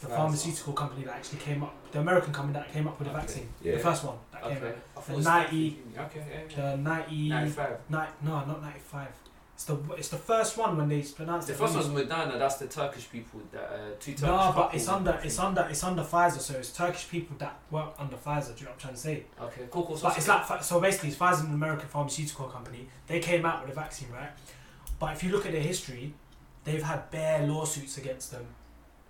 the 0.00 0.06
Pfizer. 0.06 0.16
pharmaceutical 0.16 0.72
company 0.72 1.04
that 1.04 1.16
actually 1.16 1.40
came 1.40 1.62
up, 1.62 1.74
the 1.92 2.00
American 2.00 2.32
company 2.32 2.54
that 2.58 2.72
came 2.72 2.86
up 2.88 2.98
with 2.98 3.08
the 3.08 3.12
Okay. 3.14 3.20
vaccine, 3.26 3.48
Yeah. 3.62 3.72
the 3.72 3.80
first 3.80 4.02
one 4.04 4.16
that 4.29 4.29
Okay. 4.44 4.54
came 4.54 4.64
out, 4.96 5.06
the 5.06 5.16
90 5.18 5.78
Okay. 5.98 6.46
Yeah. 6.56 6.70
the 6.72 6.76
90, 6.76 7.28
95. 7.28 7.76
ni- 7.90 7.96
no, 8.22 8.44
not 8.44 8.62
ninety 8.62 8.78
five. 8.80 9.08
It's 9.54 9.64
the 9.66 9.76
it's 9.98 10.08
the 10.08 10.16
first 10.16 10.56
one 10.56 10.76
when 10.78 10.88
they 10.88 11.02
pronounced 11.02 11.48
The 11.48 11.52
it. 11.52 11.56
first 11.58 11.74
really. 11.76 11.92
one's 11.92 12.08
Moderna. 12.10 12.38
That's 12.38 12.56
the 12.56 12.66
Turkish 12.66 13.10
people. 13.10 13.42
That 13.52 13.64
uh, 13.64 13.76
two 14.00 14.12
Turkish. 14.12 14.22
No, 14.22 14.52
but 14.56 14.74
it's 14.74 14.88
under 14.88 15.10
I 15.12 15.16
it's 15.18 15.36
think. 15.36 15.46
under 15.48 15.68
it's 15.70 15.84
under 15.84 16.02
Pfizer, 16.02 16.40
so 16.40 16.54
it's 16.54 16.72
Turkish 16.72 17.06
people 17.10 17.36
that 17.38 17.58
work 17.70 17.92
under 17.98 18.16
Pfizer. 18.16 18.54
Do 18.54 18.60
you 18.60 18.64
know 18.64 18.70
what 18.70 18.72
I'm 18.72 18.78
trying 18.78 18.94
to 18.94 19.00
say? 19.00 19.24
Okay, 19.38 19.68
cool, 19.70 19.84
cool. 19.84 19.96
So 19.98 20.08
But 20.08 20.16
it's 20.16 20.28
like 20.28 20.42
Pfi- 20.46 20.62
so 20.62 20.80
basically, 20.80 21.10
it's 21.10 21.18
Pfizer, 21.18 21.44
an 21.46 21.52
American 21.52 21.88
pharmaceutical 21.88 22.46
company. 22.46 22.88
They 23.06 23.20
came 23.20 23.44
out 23.44 23.60
with 23.62 23.72
a 23.72 23.74
vaccine, 23.78 24.08
right? 24.10 24.30
But 24.98 25.12
if 25.12 25.22
you 25.22 25.30
look 25.30 25.44
at 25.44 25.52
their 25.52 25.60
history, 25.62 26.14
they've 26.64 26.82
had 26.82 27.10
bare 27.10 27.46
lawsuits 27.46 27.98
against 27.98 28.30
them 28.30 28.46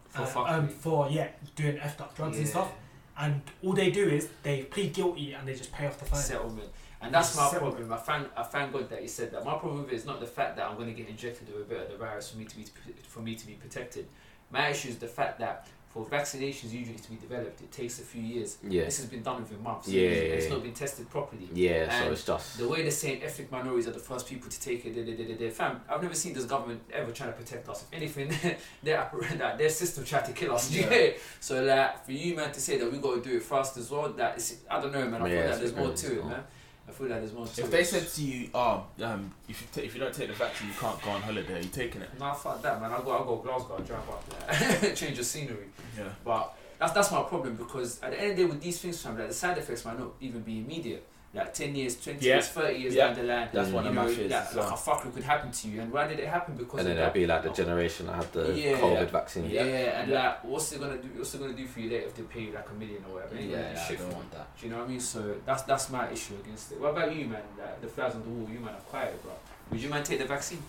for 0.09 0.23
uh, 0.23 0.27
fucking 0.27 0.55
um, 0.55 0.69
for 0.69 1.09
yeah 1.11 1.29
doing 1.55 1.77
effed 1.77 2.01
up 2.01 2.17
drugs 2.17 2.39
and 2.39 2.49
stuff. 2.49 2.73
And 3.21 3.43
all 3.63 3.75
they 3.75 3.91
do 3.91 4.09
is 4.09 4.29
they 4.43 4.63
plead 4.63 4.95
guilty 4.95 5.33
and 5.35 5.47
they 5.47 5.55
just 5.55 5.73
pay 5.73 5.87
off 5.87 5.99
the 5.99 6.07
fine. 6.07 6.21
settlement. 6.21 6.69
And 7.03 7.15
that's 7.15 7.37
my 7.37 7.49
Settlement. 7.49 7.77
problem. 7.77 7.93
I 7.93 7.97
thank, 8.03 8.29
I 8.37 8.43
thank 8.43 8.73
God 8.73 8.89
that 8.91 9.01
he 9.01 9.09
said 9.09 9.31
that. 9.33 9.45
My 9.45 9.57
problem 9.57 9.85
with 9.85 9.93
it 9.93 9.97
is 9.97 10.05
not 10.07 10.21
the 10.21 10.27
fact 10.27 10.57
that 10.57 10.67
I'm 10.69 10.77
going 10.77 10.89
to 10.89 10.95
get 10.95 11.09
injected 11.09 11.49
with 11.53 11.63
a 11.63 11.65
bit 11.65 11.81
of 11.81 11.91
the 11.91 11.97
virus 11.97 12.31
for 12.31 12.39
me 12.39 12.45
to 12.45 12.57
be 12.57 12.65
for 13.09 13.21
me 13.21 13.35
to 13.35 13.47
be 13.47 13.55
protected. 13.55 14.07
My 14.51 14.69
issue 14.69 14.89
is 14.91 14.99
the 14.99 15.07
fact 15.07 15.39
that 15.39 15.67
for 15.93 16.05
vaccinations 16.07 16.71
usually 16.71 16.99
to 16.99 17.11
be 17.11 17.17
developed, 17.17 17.61
it 17.61 17.73
takes 17.73 17.99
a 17.99 18.03
few 18.03 18.23
years. 18.23 18.59
Yeah, 18.63 18.85
This 18.85 18.99
has 18.99 19.07
been 19.07 19.23
done 19.23 19.41
within 19.43 19.61
months. 19.63 19.89
Yeah, 19.89 20.03
and 20.09 20.17
yeah, 20.17 20.35
it's 20.35 20.49
not 20.49 20.63
been 20.63 20.73
tested 20.73 21.11
properly. 21.11 21.49
yeah. 21.53 22.05
So 22.05 22.13
it's 22.13 22.25
just 22.25 22.59
The 22.59 22.69
way 22.69 22.83
they're 22.83 22.93
saying 22.93 23.23
ethnic 23.25 23.51
minorities 23.51 23.89
are 23.89 23.93
the 23.93 23.99
first 23.99 24.29
people 24.29 24.49
to 24.49 24.61
take 24.61 24.87
it, 24.87 24.95
da, 24.95 25.03
da, 25.05 25.17
da, 25.17 25.25
da, 25.35 25.35
da. 25.47 25.51
fam, 25.51 25.81
I've 25.89 26.01
never 26.03 26.15
seen 26.15 26.33
this 26.33 26.45
government 26.45 26.81
ever 26.93 27.11
trying 27.11 27.33
to 27.33 27.37
protect 27.37 27.69
us. 27.69 27.83
If 27.91 27.93
anything, 27.93 28.29
their 28.85 29.11
their 29.59 29.69
system 29.69 30.05
tried 30.05 30.27
to 30.27 30.33
kill 30.33 30.55
us. 30.55 30.71
Yeah. 30.71 30.93
Yeah. 30.93 31.11
So 31.41 31.63
like 31.65 32.05
for 32.05 32.13
you 32.13 32.37
man 32.37 32.53
to 32.53 32.61
say 32.61 32.79
that 32.79 32.91
we 32.93 32.99
got 32.99 33.15
to 33.23 33.29
do 33.29 33.37
it 33.37 33.43
fast 33.43 33.77
as 33.77 33.91
well, 33.91 34.09
that 34.13 34.37
is, 34.39 34.59
I 34.71 34.81
don't 34.81 34.93
know 34.93 35.07
man. 35.09 35.23
I 35.23 35.27
Yeah, 35.29 35.41
feel 35.43 35.51
like 35.51 35.59
there's 35.61 35.75
more 35.77 35.93
to 35.93 36.19
it, 36.21 36.25
man. 36.27 36.45
I 36.91 36.93
feel 36.93 37.07
like 37.07 37.21
there's 37.21 37.33
more 37.33 37.45
If 37.45 37.71
they 37.71 37.85
said 37.85 38.09
to 38.09 38.23
you, 38.23 38.51
oh, 38.53 38.85
um, 39.03 39.33
if 39.49 39.61
you 39.61 39.69
ta- 39.73 39.81
if 39.87 39.95
you 39.95 40.01
don't 40.01 40.13
take 40.13 40.27
the 40.27 40.35
vaccine, 40.35 40.69
you 40.69 40.75
can't 40.75 41.01
go 41.03 41.11
on 41.11 41.23
holiday. 41.23 41.59
Are 41.59 41.63
you 41.63 41.69
taking 41.69 42.03
it? 42.03 42.11
Nah, 42.19 42.33
fuck 42.35 42.61
that, 42.63 42.81
man. 42.81 42.91
I 42.91 43.01
go, 43.01 43.13
I 43.13 43.19
go 43.19 43.37
Glasgow, 43.37 43.77
I 43.79 43.83
drive 43.83 44.09
up 44.09 44.49
there, 44.81 44.93
change 44.97 45.17
the 45.17 45.23
scenery. 45.25 45.67
Yeah. 45.97 46.09
But 46.25 46.57
that's 46.81 46.93
that's 46.93 47.13
my 47.13 47.23
problem 47.23 47.55
because 47.55 48.03
at 48.03 48.11
the 48.11 48.21
end 48.21 48.31
of 48.33 48.37
the 48.39 48.43
day, 48.43 48.49
with 48.51 48.61
these 48.61 48.81
things, 48.81 49.01
fam, 49.01 49.17
like 49.17 49.29
the 49.29 49.35
side 49.35 49.57
effects 49.57 49.85
might 49.85 49.99
not 50.01 50.09
even 50.21 50.41
be 50.41 50.59
immediate. 50.59 51.07
Like 51.33 51.55
ten 51.55 51.77
years, 51.77 51.95
twenty 52.03 52.27
Yeah. 52.27 52.35
years, 52.35 52.49
thirty 52.49 52.79
years 52.81 52.95
Yeah. 52.95 53.07
down 53.07 53.15
the 53.15 53.23
line, 53.23 53.49
That's 53.53 53.69
Mm. 53.69 53.73
one 53.73 53.85
you 53.85 53.91
of 53.91 53.95
know, 53.95 54.03
my 54.03 54.13
fears. 54.15 54.31
like, 54.33 54.55
like 54.57 54.67
a 54.71 54.75
fucker 54.75 55.15
could 55.15 55.23
happen 55.23 55.53
to 55.53 55.69
you. 55.69 55.81
And 55.81 55.93
why 55.93 56.09
did 56.09 56.19
it 56.19 56.27
happen? 56.27 56.57
Because 56.57 56.81
and 56.81 56.89
then 56.89 56.97
of 56.97 56.99
that'd 56.99 57.15
be 57.15 57.25
like 57.25 57.43
the 57.45 57.51
generation 57.51 58.07
that 58.07 58.17
had 58.17 58.33
the 58.33 58.53
Yeah. 58.53 58.81
COVID 58.81 59.11
vaccine. 59.11 59.49
Yeah, 59.49 59.63
Yeah. 59.63 60.01
and 60.01 60.11
Yeah. 60.11 60.27
like, 60.27 60.45
what's 60.45 60.73
it 60.73 60.81
gonna 60.81 60.97
do? 60.97 61.07
What's 61.17 61.33
it 61.35 61.39
gonna 61.39 61.53
do 61.53 61.69
for 61.69 61.79
you 61.79 61.91
later 61.91 62.07
if 62.09 62.17
they 62.17 62.23
pay 62.25 62.41
you 62.41 62.53
like 62.53 62.69
a 62.69 62.73
million 62.75 63.05
or 63.09 63.15
whatever? 63.15 63.37
Yeah, 63.37 63.63
gonna 63.63 63.75
do 63.75 63.81
shit 63.81 63.99
for 64.01 64.07
you. 64.09 64.25
that. 64.33 64.57
Do 64.59 64.67
you 64.67 64.73
know 64.73 64.79
what 64.81 64.87
I 64.87 64.89
mean? 64.89 65.01
So 65.01 65.37
that's 65.47 65.63
that's 65.63 65.89
my 65.91 66.11
issue 66.11 66.35
against 66.43 66.73
it. 66.73 66.81
What 66.81 66.91
about 66.91 67.15
you, 67.15 67.27
man? 67.27 67.43
Like, 67.57 67.81
the 67.81 67.87
flies 67.87 68.15
on 68.17 68.23
the 68.25 68.29
wall, 68.29 68.49
you 68.51 68.59
man 68.59 68.75
are 68.75 68.81
quiet, 68.81 69.23
bro. 69.23 69.31
Would 69.71 69.81
you 69.81 69.89
man 69.89 70.03
take 70.03 70.19
the 70.19 70.25
vaccine? 70.25 70.63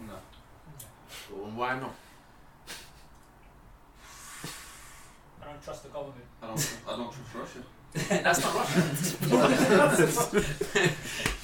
No. 0.00 0.14
Well, 1.30 1.50
why 1.50 1.78
not? 1.78 1.94
I 5.42 5.44
don't 5.50 5.62
trust 5.62 5.82
the 5.82 5.88
government. 5.90 6.24
I 6.42 6.46
don't, 6.46 6.78
I 6.88 6.96
don't 6.96 7.12
trust 7.12 7.34
Russia. 7.34 7.66
That's 8.08 8.42
not 8.42 8.54
Russia. 8.54 9.26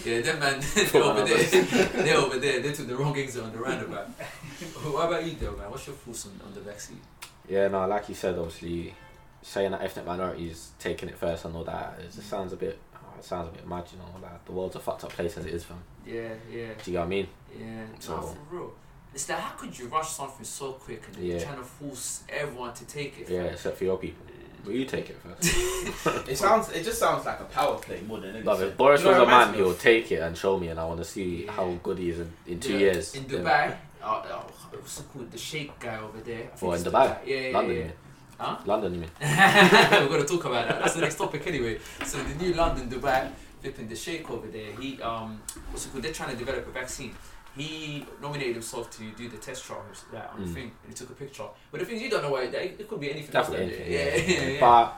yeah, 0.05 0.21
them 0.21 0.39
man, 0.39 0.61
they're 0.75 1.03
over 1.03 1.25
there. 1.25 1.43
They're 1.43 2.17
over 2.17 2.39
there. 2.39 2.61
They 2.61 2.73
took 2.73 2.89
the 2.89 2.97
wrong 2.97 3.17
exit 3.17 3.43
on 3.43 3.53
the 3.53 3.59
roundabout. 3.59 4.09
what 4.09 5.09
about 5.09 5.25
you, 5.25 5.35
though, 5.41 5.53
man? 5.53 5.71
What's 5.71 5.87
your 5.87 5.97
thoughts 5.97 6.27
on, 6.27 6.39
on 6.47 6.53
the 6.53 6.61
vaccine? 6.61 7.01
Yeah, 7.49 7.69
no, 7.69 7.87
like 7.87 8.11
you 8.11 8.15
said, 8.15 8.37
obviously, 8.37 8.95
saying 9.41 9.71
that 9.71 9.81
ethnic 9.81 10.05
minorities 10.05 10.73
taking 10.79 11.09
it 11.09 11.17
first 11.17 11.47
and 11.47 11.57
all 11.57 11.65
that, 11.65 11.99
it 12.01 12.07
just 12.07 12.21
mm. 12.21 12.25
sounds 12.25 12.53
a 12.53 12.57
bit, 12.57 12.79
oh, 12.97 13.19
it 13.19 13.25
sounds 13.25 13.49
a 13.49 13.53
bit 13.53 13.67
mad, 13.67 13.85
you 13.91 13.99
know, 13.99 14.05
like 14.21 14.45
the 14.45 14.53
world's 14.53 14.77
a 14.77 14.81
fucked 14.81 15.05
up 15.05 15.11
place 15.11 15.39
as 15.39 15.47
it 15.47 15.55
is, 15.55 15.65
fam. 15.65 15.83
Yeah, 16.07 16.35
yeah, 16.51 16.69
Do 16.83 16.91
you 16.91 16.93
get 16.93 16.99
what 16.99 17.05
I 17.05 17.07
mean? 17.07 17.29
yeah. 17.59 17.85
So- 17.99 18.17
no, 18.17 18.23
for 18.23 18.57
real. 18.57 18.73
It's 19.15 19.29
like, 19.29 19.39
how 19.39 19.55
could 19.57 19.79
you 19.79 19.89
rush 19.89 20.09
something 20.09 20.45
so 20.45 20.73
quick 20.73 21.03
and 21.07 21.17
then 21.17 21.25
you're 21.25 21.41
trying 21.41 21.59
to 21.59 21.63
force 21.63 22.25
everyone 22.31 22.73
to 22.73 22.87
take 22.87 23.19
it? 23.19 23.29
Yeah, 23.29 23.43
fam? 23.43 23.53
except 23.53 23.77
for 23.77 23.85
your 23.85 23.99
people. 23.99 24.25
Will 24.65 24.73
you 24.73 24.85
take 24.85 25.11
it 25.11 25.17
first? 25.23 26.29
It 26.29 26.37
sounds. 26.39 26.69
It 26.71 26.85
just 26.85 26.99
sounds 26.99 27.25
like 27.27 27.41
a 27.41 27.45
power 27.45 27.77
play 27.79 28.01
more 28.07 28.19
than 28.21 28.31
anything. 28.31 28.47
Love 28.47 28.63
it. 28.63 28.77
Boris 28.77 29.01
you 29.01 29.07
know 29.07 29.13
was 29.13 29.19
a 29.19 29.25
what 29.25 29.29
it 29.29 29.33
reminds 29.33 29.51
man, 29.53 29.65
he'll 29.65 29.75
take 29.75 30.13
it 30.13 30.21
and 30.23 30.37
show 30.37 30.59
me, 30.59 30.69
and 30.69 30.79
I 30.79 30.85
want 30.85 30.99
to 31.01 31.05
see 31.05 31.45
Yeah. 31.45 31.53
how 31.53 31.67
good 31.83 31.99
he 31.99 32.11
is 32.11 32.19
in, 32.21 32.33
in 32.47 32.61
two 32.61 32.73
The- 32.75 32.79
years. 32.79 33.15
In 33.15 33.25
Dubai, 33.25 33.75
uh, 34.03 34.07
uh, 34.07 34.43
what's 34.71 35.01
it 35.01 35.07
called? 35.13 35.31
The 35.31 35.39
Sheikh 35.39 35.79
guy 35.81 35.97
over 35.99 36.21
there. 36.21 36.45
I 36.55 36.65
Or 36.65 36.75
in 36.75 36.81
it's 36.81 36.89
Dubai? 36.89 37.17
Yeah, 37.27 37.37
yeah, 37.37 37.57
London, 37.59 37.77
yeah. 37.77 37.91
Huh? 38.39 38.57
London, 38.67 38.95
you 38.95 39.01
mean? 39.01 39.11
We're 39.21 40.09
gonna 40.09 40.25
talk 40.25 40.45
about 40.45 40.69
that. 40.69 40.79
That's 40.81 40.95
the 40.95 41.01
next 41.01 41.17
topic 41.17 41.47
anyway. 41.47 41.79
So 42.05 42.19
the 42.23 42.35
new 42.45 42.55
London, 42.55 42.89
Dubai, 42.89 43.31
flipping 43.61 43.89
the 43.89 43.97
Sheikh 43.97 44.29
over 44.31 44.47
there. 44.47 44.71
He 44.81 45.01
um, 45.03 45.41
what's 45.71 45.87
it 45.87 45.91
called? 45.93 46.05
They're 46.05 46.13
trying 46.13 46.31
to 46.31 46.37
develop 46.37 46.67
a 46.67 46.71
vaccine. 46.71 47.15
He 47.57 48.07
nominated 48.21 48.55
himself 48.57 48.91
to 48.97 49.11
do 49.13 49.29
the 49.29 49.37
test 49.37 49.65
trial 49.65 49.85
like, 50.13 50.33
on 50.35 50.41
the 50.45 50.47
Mm. 50.51 50.55
thing, 50.55 50.63
and 50.83 50.89
he 50.89 50.95
took 50.95 51.11
a 51.11 51.15
picture. 51.15 51.45
But 51.71 51.81
the 51.81 51.87
thing 51.87 51.97
is, 51.97 52.03
you 52.03 52.11
don't 52.11 52.23
know 52.23 52.31
why. 52.31 52.43
It, 52.45 52.55
it 52.81 52.89
could 52.89 53.01
be 53.01 53.11
anything. 53.11 53.31
That 53.33 53.45
could 53.47 53.57
be 53.57 53.63
anything. 53.63 53.93
Yeah, 53.93 53.99
Yeah, 53.99 54.17
yeah, 54.17 54.49
yeah. 54.55 54.61
But 54.61 54.95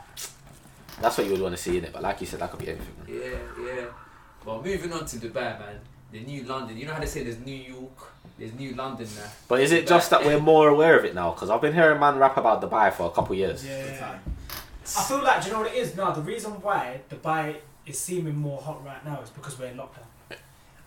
that's 1.03 1.19
what 1.19 1.27
you 1.27 1.33
would 1.33 1.43
want 1.43 1.57
to 1.57 1.63
see 1.63 1.79
in 1.79 1.85
it. 1.85 1.93
But 1.93 2.03
like 2.03 2.21
you 2.21 2.27
said, 2.27 2.41
that 2.41 2.51
could 2.51 2.61
be 2.61 2.69
anything. 2.69 2.95
Man. 2.99 3.09
Yeah, 3.21 3.67
yeah. 3.75 3.85
Well, 4.45 4.63
moving 4.63 4.93
on 4.93 5.05
to 5.07 5.17
Dubai, 5.17 5.59
man. 5.59 5.81
The 6.13 6.21
new 6.21 6.45
London. 6.45 6.77
You 6.77 6.87
know 6.87 6.95
how 6.95 7.01
they 7.01 7.07
say 7.07 7.25
there's 7.25 7.41
New 7.41 7.57
York, 7.75 7.99
there's 8.39 8.53
New 8.55 8.73
London 8.75 9.09
now. 9.17 9.29
But 9.49 9.61
is 9.61 9.73
it 9.73 9.85
Dubai. 9.85 9.89
just 9.89 10.11
that 10.11 10.25
we're 10.25 10.39
more 10.39 10.69
aware 10.69 10.97
of 10.99 11.05
it 11.05 11.15
now? 11.15 11.33
Because 11.33 11.51
I've 11.51 11.61
been 11.61 11.75
hearing 11.75 11.99
man 11.99 12.19
rap 12.19 12.37
about 12.37 12.63
Dubai 12.63 12.93
for 12.93 13.07
a 13.07 13.11
couple 13.11 13.35
years. 13.35 13.67
Yeah. 13.67 14.19
I 14.97 15.03
feel 15.09 15.23
like, 15.25 15.41
do 15.43 15.47
you 15.49 15.53
know 15.55 15.63
what 15.63 15.73
it 15.73 15.77
is? 15.79 15.97
No, 15.97 16.13
the 16.15 16.21
reason 16.21 16.53
why 16.61 17.01
Dubai 17.11 17.57
is 17.87 17.99
seeming 17.99 18.37
more 18.37 18.61
hot 18.61 18.85
right 18.85 19.05
now 19.05 19.21
is 19.23 19.31
because 19.31 19.59
we're 19.59 19.67
in 19.67 19.77
lockdown. 19.77 20.07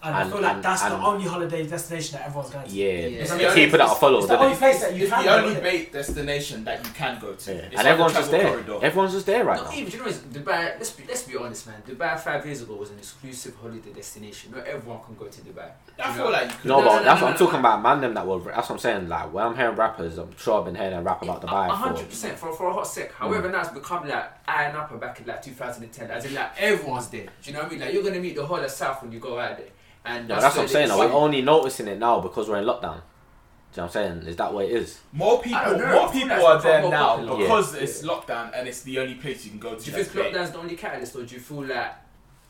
And, 0.03 0.15
and 0.15 0.27
I 0.27 0.31
feel 0.31 0.41
like 0.41 0.61
that's 0.61 0.83
and, 0.83 0.93
the 0.93 0.97
only 0.97 1.25
holiday 1.25 1.65
destination 1.65 2.17
that 2.17 2.27
everyone's 2.27 2.51
going 2.51 2.67
to. 2.67 2.71
Yeah, 2.71 2.85
yeah. 2.85 3.21
It's, 3.21 3.31
it's 3.31 3.53
people 3.55 3.79
that 3.79 3.89
are 3.89 3.95
followed. 3.95 4.19
It's 4.19 4.27
the 4.27 4.39
only 4.39 4.55
place 4.55 4.81
that 4.81 4.95
you 4.95 5.03
it's 5.03 5.11
can 5.11 5.25
the 5.25 5.31
only 5.33 5.59
bait 5.59 5.91
destination 5.91 6.63
that 6.65 6.85
you 6.85 6.91
can 6.91 7.19
go 7.19 7.33
to. 7.33 7.53
Yeah. 7.53 7.61
And 7.61 7.73
like 7.73 7.85
everyone's 7.87 8.13
just 8.13 8.29
there. 8.29 8.47
Corridor. 8.47 8.79
Everyone's 8.83 9.13
just 9.13 9.25
there 9.25 9.43
right 9.43 9.57
Not 9.57 9.71
now. 9.71 9.77
Even 9.77 9.91
you 9.91 9.97
know, 9.97 10.11
Dubai. 10.11 10.77
Let's 10.77 10.91
be, 10.91 11.03
let's 11.07 11.23
be 11.23 11.35
honest, 11.35 11.65
man. 11.65 11.81
Dubai 11.87 12.19
five 12.19 12.45
years 12.45 12.61
ago 12.61 12.75
was 12.75 12.91
an 12.91 12.99
exclusive 12.99 13.55
holiday 13.55 13.91
destination. 13.91 14.51
Not 14.51 14.67
everyone 14.67 15.01
can 15.03 15.15
go 15.15 15.25
to 15.25 15.41
Dubai. 15.41 15.71
I 15.97 16.13
feel 16.13 16.31
like 16.31 16.51
you 16.51 16.57
could. 16.57 16.65
No, 16.65 16.79
no, 16.79 16.85
but 16.85 16.99
no, 16.99 17.03
that's 17.03 17.21
what 17.23 17.31
I'm 17.31 17.37
talking 17.37 17.59
about. 17.59 17.81
Man, 17.81 18.01
them 18.01 18.13
that 18.13 18.27
were. 18.27 18.39
That's 18.39 18.69
what 18.69 18.75
I'm 18.75 18.79
saying. 18.79 19.09
Like 19.09 19.33
when 19.33 19.45
I'm 19.47 19.55
hearing 19.55 19.75
rappers, 19.75 20.19
I'm 20.19 20.37
sure 20.37 20.59
I've 20.59 20.65
been 20.65 20.75
hearing 20.75 20.93
a 20.93 21.01
rap 21.01 21.23
about 21.23 21.41
Dubai. 21.41 21.69
hundred 21.69 22.07
percent 22.07 22.37
for 22.37 22.53
for 22.53 22.67
a 22.67 22.73
hot 22.73 22.85
sec. 22.85 23.11
Mm. 23.13 23.15
However, 23.15 23.49
mm. 23.49 23.53
now 23.53 23.61
it's 23.61 23.69
become 23.69 24.07
like 24.07 24.45
Ayia 24.45 24.73
Napa 24.73 24.97
back 24.97 25.19
in 25.19 25.25
like 25.25 25.41
2010. 25.41 26.11
As 26.11 26.23
in 26.23 26.35
like 26.35 26.51
everyone's 26.59 27.07
there. 27.07 27.25
Do 27.25 27.29
you 27.41 27.53
know 27.53 27.63
what 27.63 27.69
I 27.69 27.71
mean? 27.71 27.79
Like 27.79 27.93
you're 27.93 28.03
gonna 28.03 28.19
meet 28.19 28.35
the 28.35 28.45
whole 28.45 28.59
of 28.59 28.69
South 28.69 29.01
when 29.01 29.11
you 29.11 29.19
go 29.19 29.39
out 29.39 29.57
there. 29.57 29.69
And 30.07 30.27
no, 30.27 30.39
that's, 30.39 30.55
what 30.55 30.63
I'm 30.63 30.67
saying. 30.69 30.87
Though. 30.87 30.99
We're 30.99 31.11
only 31.11 31.41
noticing 31.41 31.87
it 31.87 31.99
now 31.99 32.21
because 32.21 32.47
we're 32.49 32.59
in 32.59 32.65
lockdown. 32.65 33.01
Do 33.73 33.81
you 33.81 33.85
know 33.85 33.87
what 33.89 33.95
I'm 33.97 34.17
saying? 34.17 34.27
Is 34.29 34.35
that 34.37 34.53
way 34.53 34.67
it 34.67 34.81
is? 34.81 34.99
More 35.11 35.41
people, 35.41 35.77
more 35.77 36.09
people 36.11 36.45
are 36.45 36.61
there 36.61 36.89
now 36.89 37.17
because 37.37 37.75
yeah. 37.75 37.81
it's 37.81 38.01
lockdown 38.01 38.51
and 38.55 38.67
it's 38.67 38.81
the 38.81 38.97
only 38.99 39.15
place 39.15 39.43
you 39.43 39.51
can 39.51 39.59
go 39.59 39.75
to. 39.75 39.83
Do 39.83 39.91
you 39.91 40.03
think 40.03 40.33
lockdown's 40.33 40.51
the 40.51 40.59
only 40.59 40.75
catalyst, 40.75 41.15
or 41.15 41.23
do 41.23 41.35
you 41.35 41.41
feel 41.41 41.65
like 41.65 41.93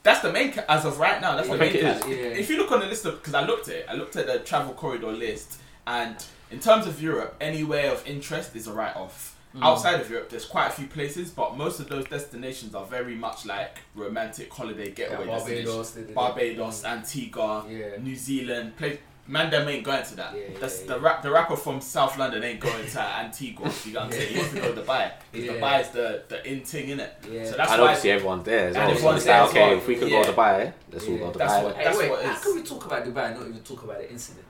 that's 0.03 0.21
the 0.21 0.31
main 0.31 0.53
ca- 0.53 0.65
as 0.69 0.85
of 0.85 0.99
right 0.99 1.19
now? 1.19 1.35
That's 1.35 1.47
yeah, 1.47 1.53
the 1.55 1.59
main 1.59 1.73
catalyst. 1.73 2.07
Yeah. 2.07 2.15
If 2.15 2.49
you 2.49 2.57
look 2.57 2.71
on 2.71 2.79
the 2.79 2.85
list 2.85 3.05
of 3.05 3.15
because 3.15 3.33
I 3.33 3.43
looked 3.45 3.67
at 3.67 3.75
it, 3.75 3.85
I 3.89 3.95
looked 3.95 4.15
at 4.15 4.27
the 4.27 4.39
travel 4.39 4.73
corridor 4.75 5.11
list, 5.11 5.59
and 5.87 6.23
in 6.51 6.59
terms 6.59 6.85
of 6.85 7.01
Europe, 7.01 7.35
anywhere 7.41 7.91
of 7.91 8.05
interest 8.07 8.55
is 8.55 8.67
a 8.67 8.73
write 8.73 8.95
off 8.95 9.36
Mm. 9.55 9.63
Outside 9.63 10.01
of 10.01 10.09
Europe, 10.09 10.29
there's 10.29 10.45
quite 10.45 10.67
a 10.67 10.71
few 10.71 10.87
places, 10.87 11.31
but 11.31 11.57
most 11.57 11.79
of 11.79 11.87
those 11.87 12.05
destinations 12.05 12.75
are 12.75 12.85
very 12.85 13.15
much 13.15 13.45
like 13.45 13.77
romantic 13.95 14.53
holiday 14.53 14.91
getaway 14.91 15.25
yeah, 15.25 15.37
Barbados, 15.37 15.77
destinations. 15.77 16.15
Barbados. 16.15 16.81
Mm. 16.83 16.91
Antigua, 16.91 17.65
yeah. 17.69 18.01
New 18.01 18.15
Zealand. 18.15 18.73
Man, 19.29 19.49
them 19.51 19.67
ain't 19.67 19.83
going 19.83 20.05
to 20.05 20.15
that. 20.15 20.33
Yeah, 20.33 20.57
That's 20.59 20.83
the 20.83 20.97
rap. 20.99 21.21
The 21.21 21.29
rapper 21.29 21.57
from 21.57 21.81
South 21.81 22.17
London 22.17 22.43
ain't 22.43 22.61
going 22.61 22.87
to 22.87 23.01
Antigua. 23.19 23.69
You 23.83 23.91
know 23.91 23.99
what 24.01 24.05
I'm 24.05 24.11
saying? 24.13 24.49
To 24.49 24.61
go 24.61 24.73
to 24.73 24.81
Dubai. 24.81 25.11
Because 25.33 25.49
Dubai 25.49 25.81
is 25.81 25.89
the 25.89 26.23
the 26.29 26.49
in 26.49 26.61
thing 26.61 26.89
in 26.89 26.99
it. 27.01 27.17
So 27.23 27.57
that's 27.57 27.71
and 27.71 27.81
why 27.81 27.87
obviously 27.87 28.11
everyone's 28.11 28.45
there. 28.45 28.69
As 28.69 28.75
well. 28.75 28.89
Everyone's 28.89 29.25
there. 29.25 29.41
Like, 29.41 29.49
okay, 29.49 29.69
well. 29.69 29.77
if 29.77 29.87
we 29.87 29.95
could 29.95 30.09
go 30.09 30.23
to 30.23 30.31
Dubai, 30.31 30.73
let's 30.91 31.07
all 31.07 31.17
go 31.17 31.31
to 31.31 31.39
Dubai. 31.39 31.39
That's 31.39 31.63
what, 31.63 31.75
that's 31.75 31.97
wait, 31.97 32.09
what 32.09 32.23
how 32.23 32.39
can 32.39 32.55
we 32.55 32.63
talk 32.63 32.85
about 32.85 33.05
Dubai 33.05 33.25
and 33.27 33.39
not 33.39 33.47
even 33.49 33.59
talk 33.63 33.83
about 33.83 33.97
the 33.97 34.11
incident? 34.11 34.45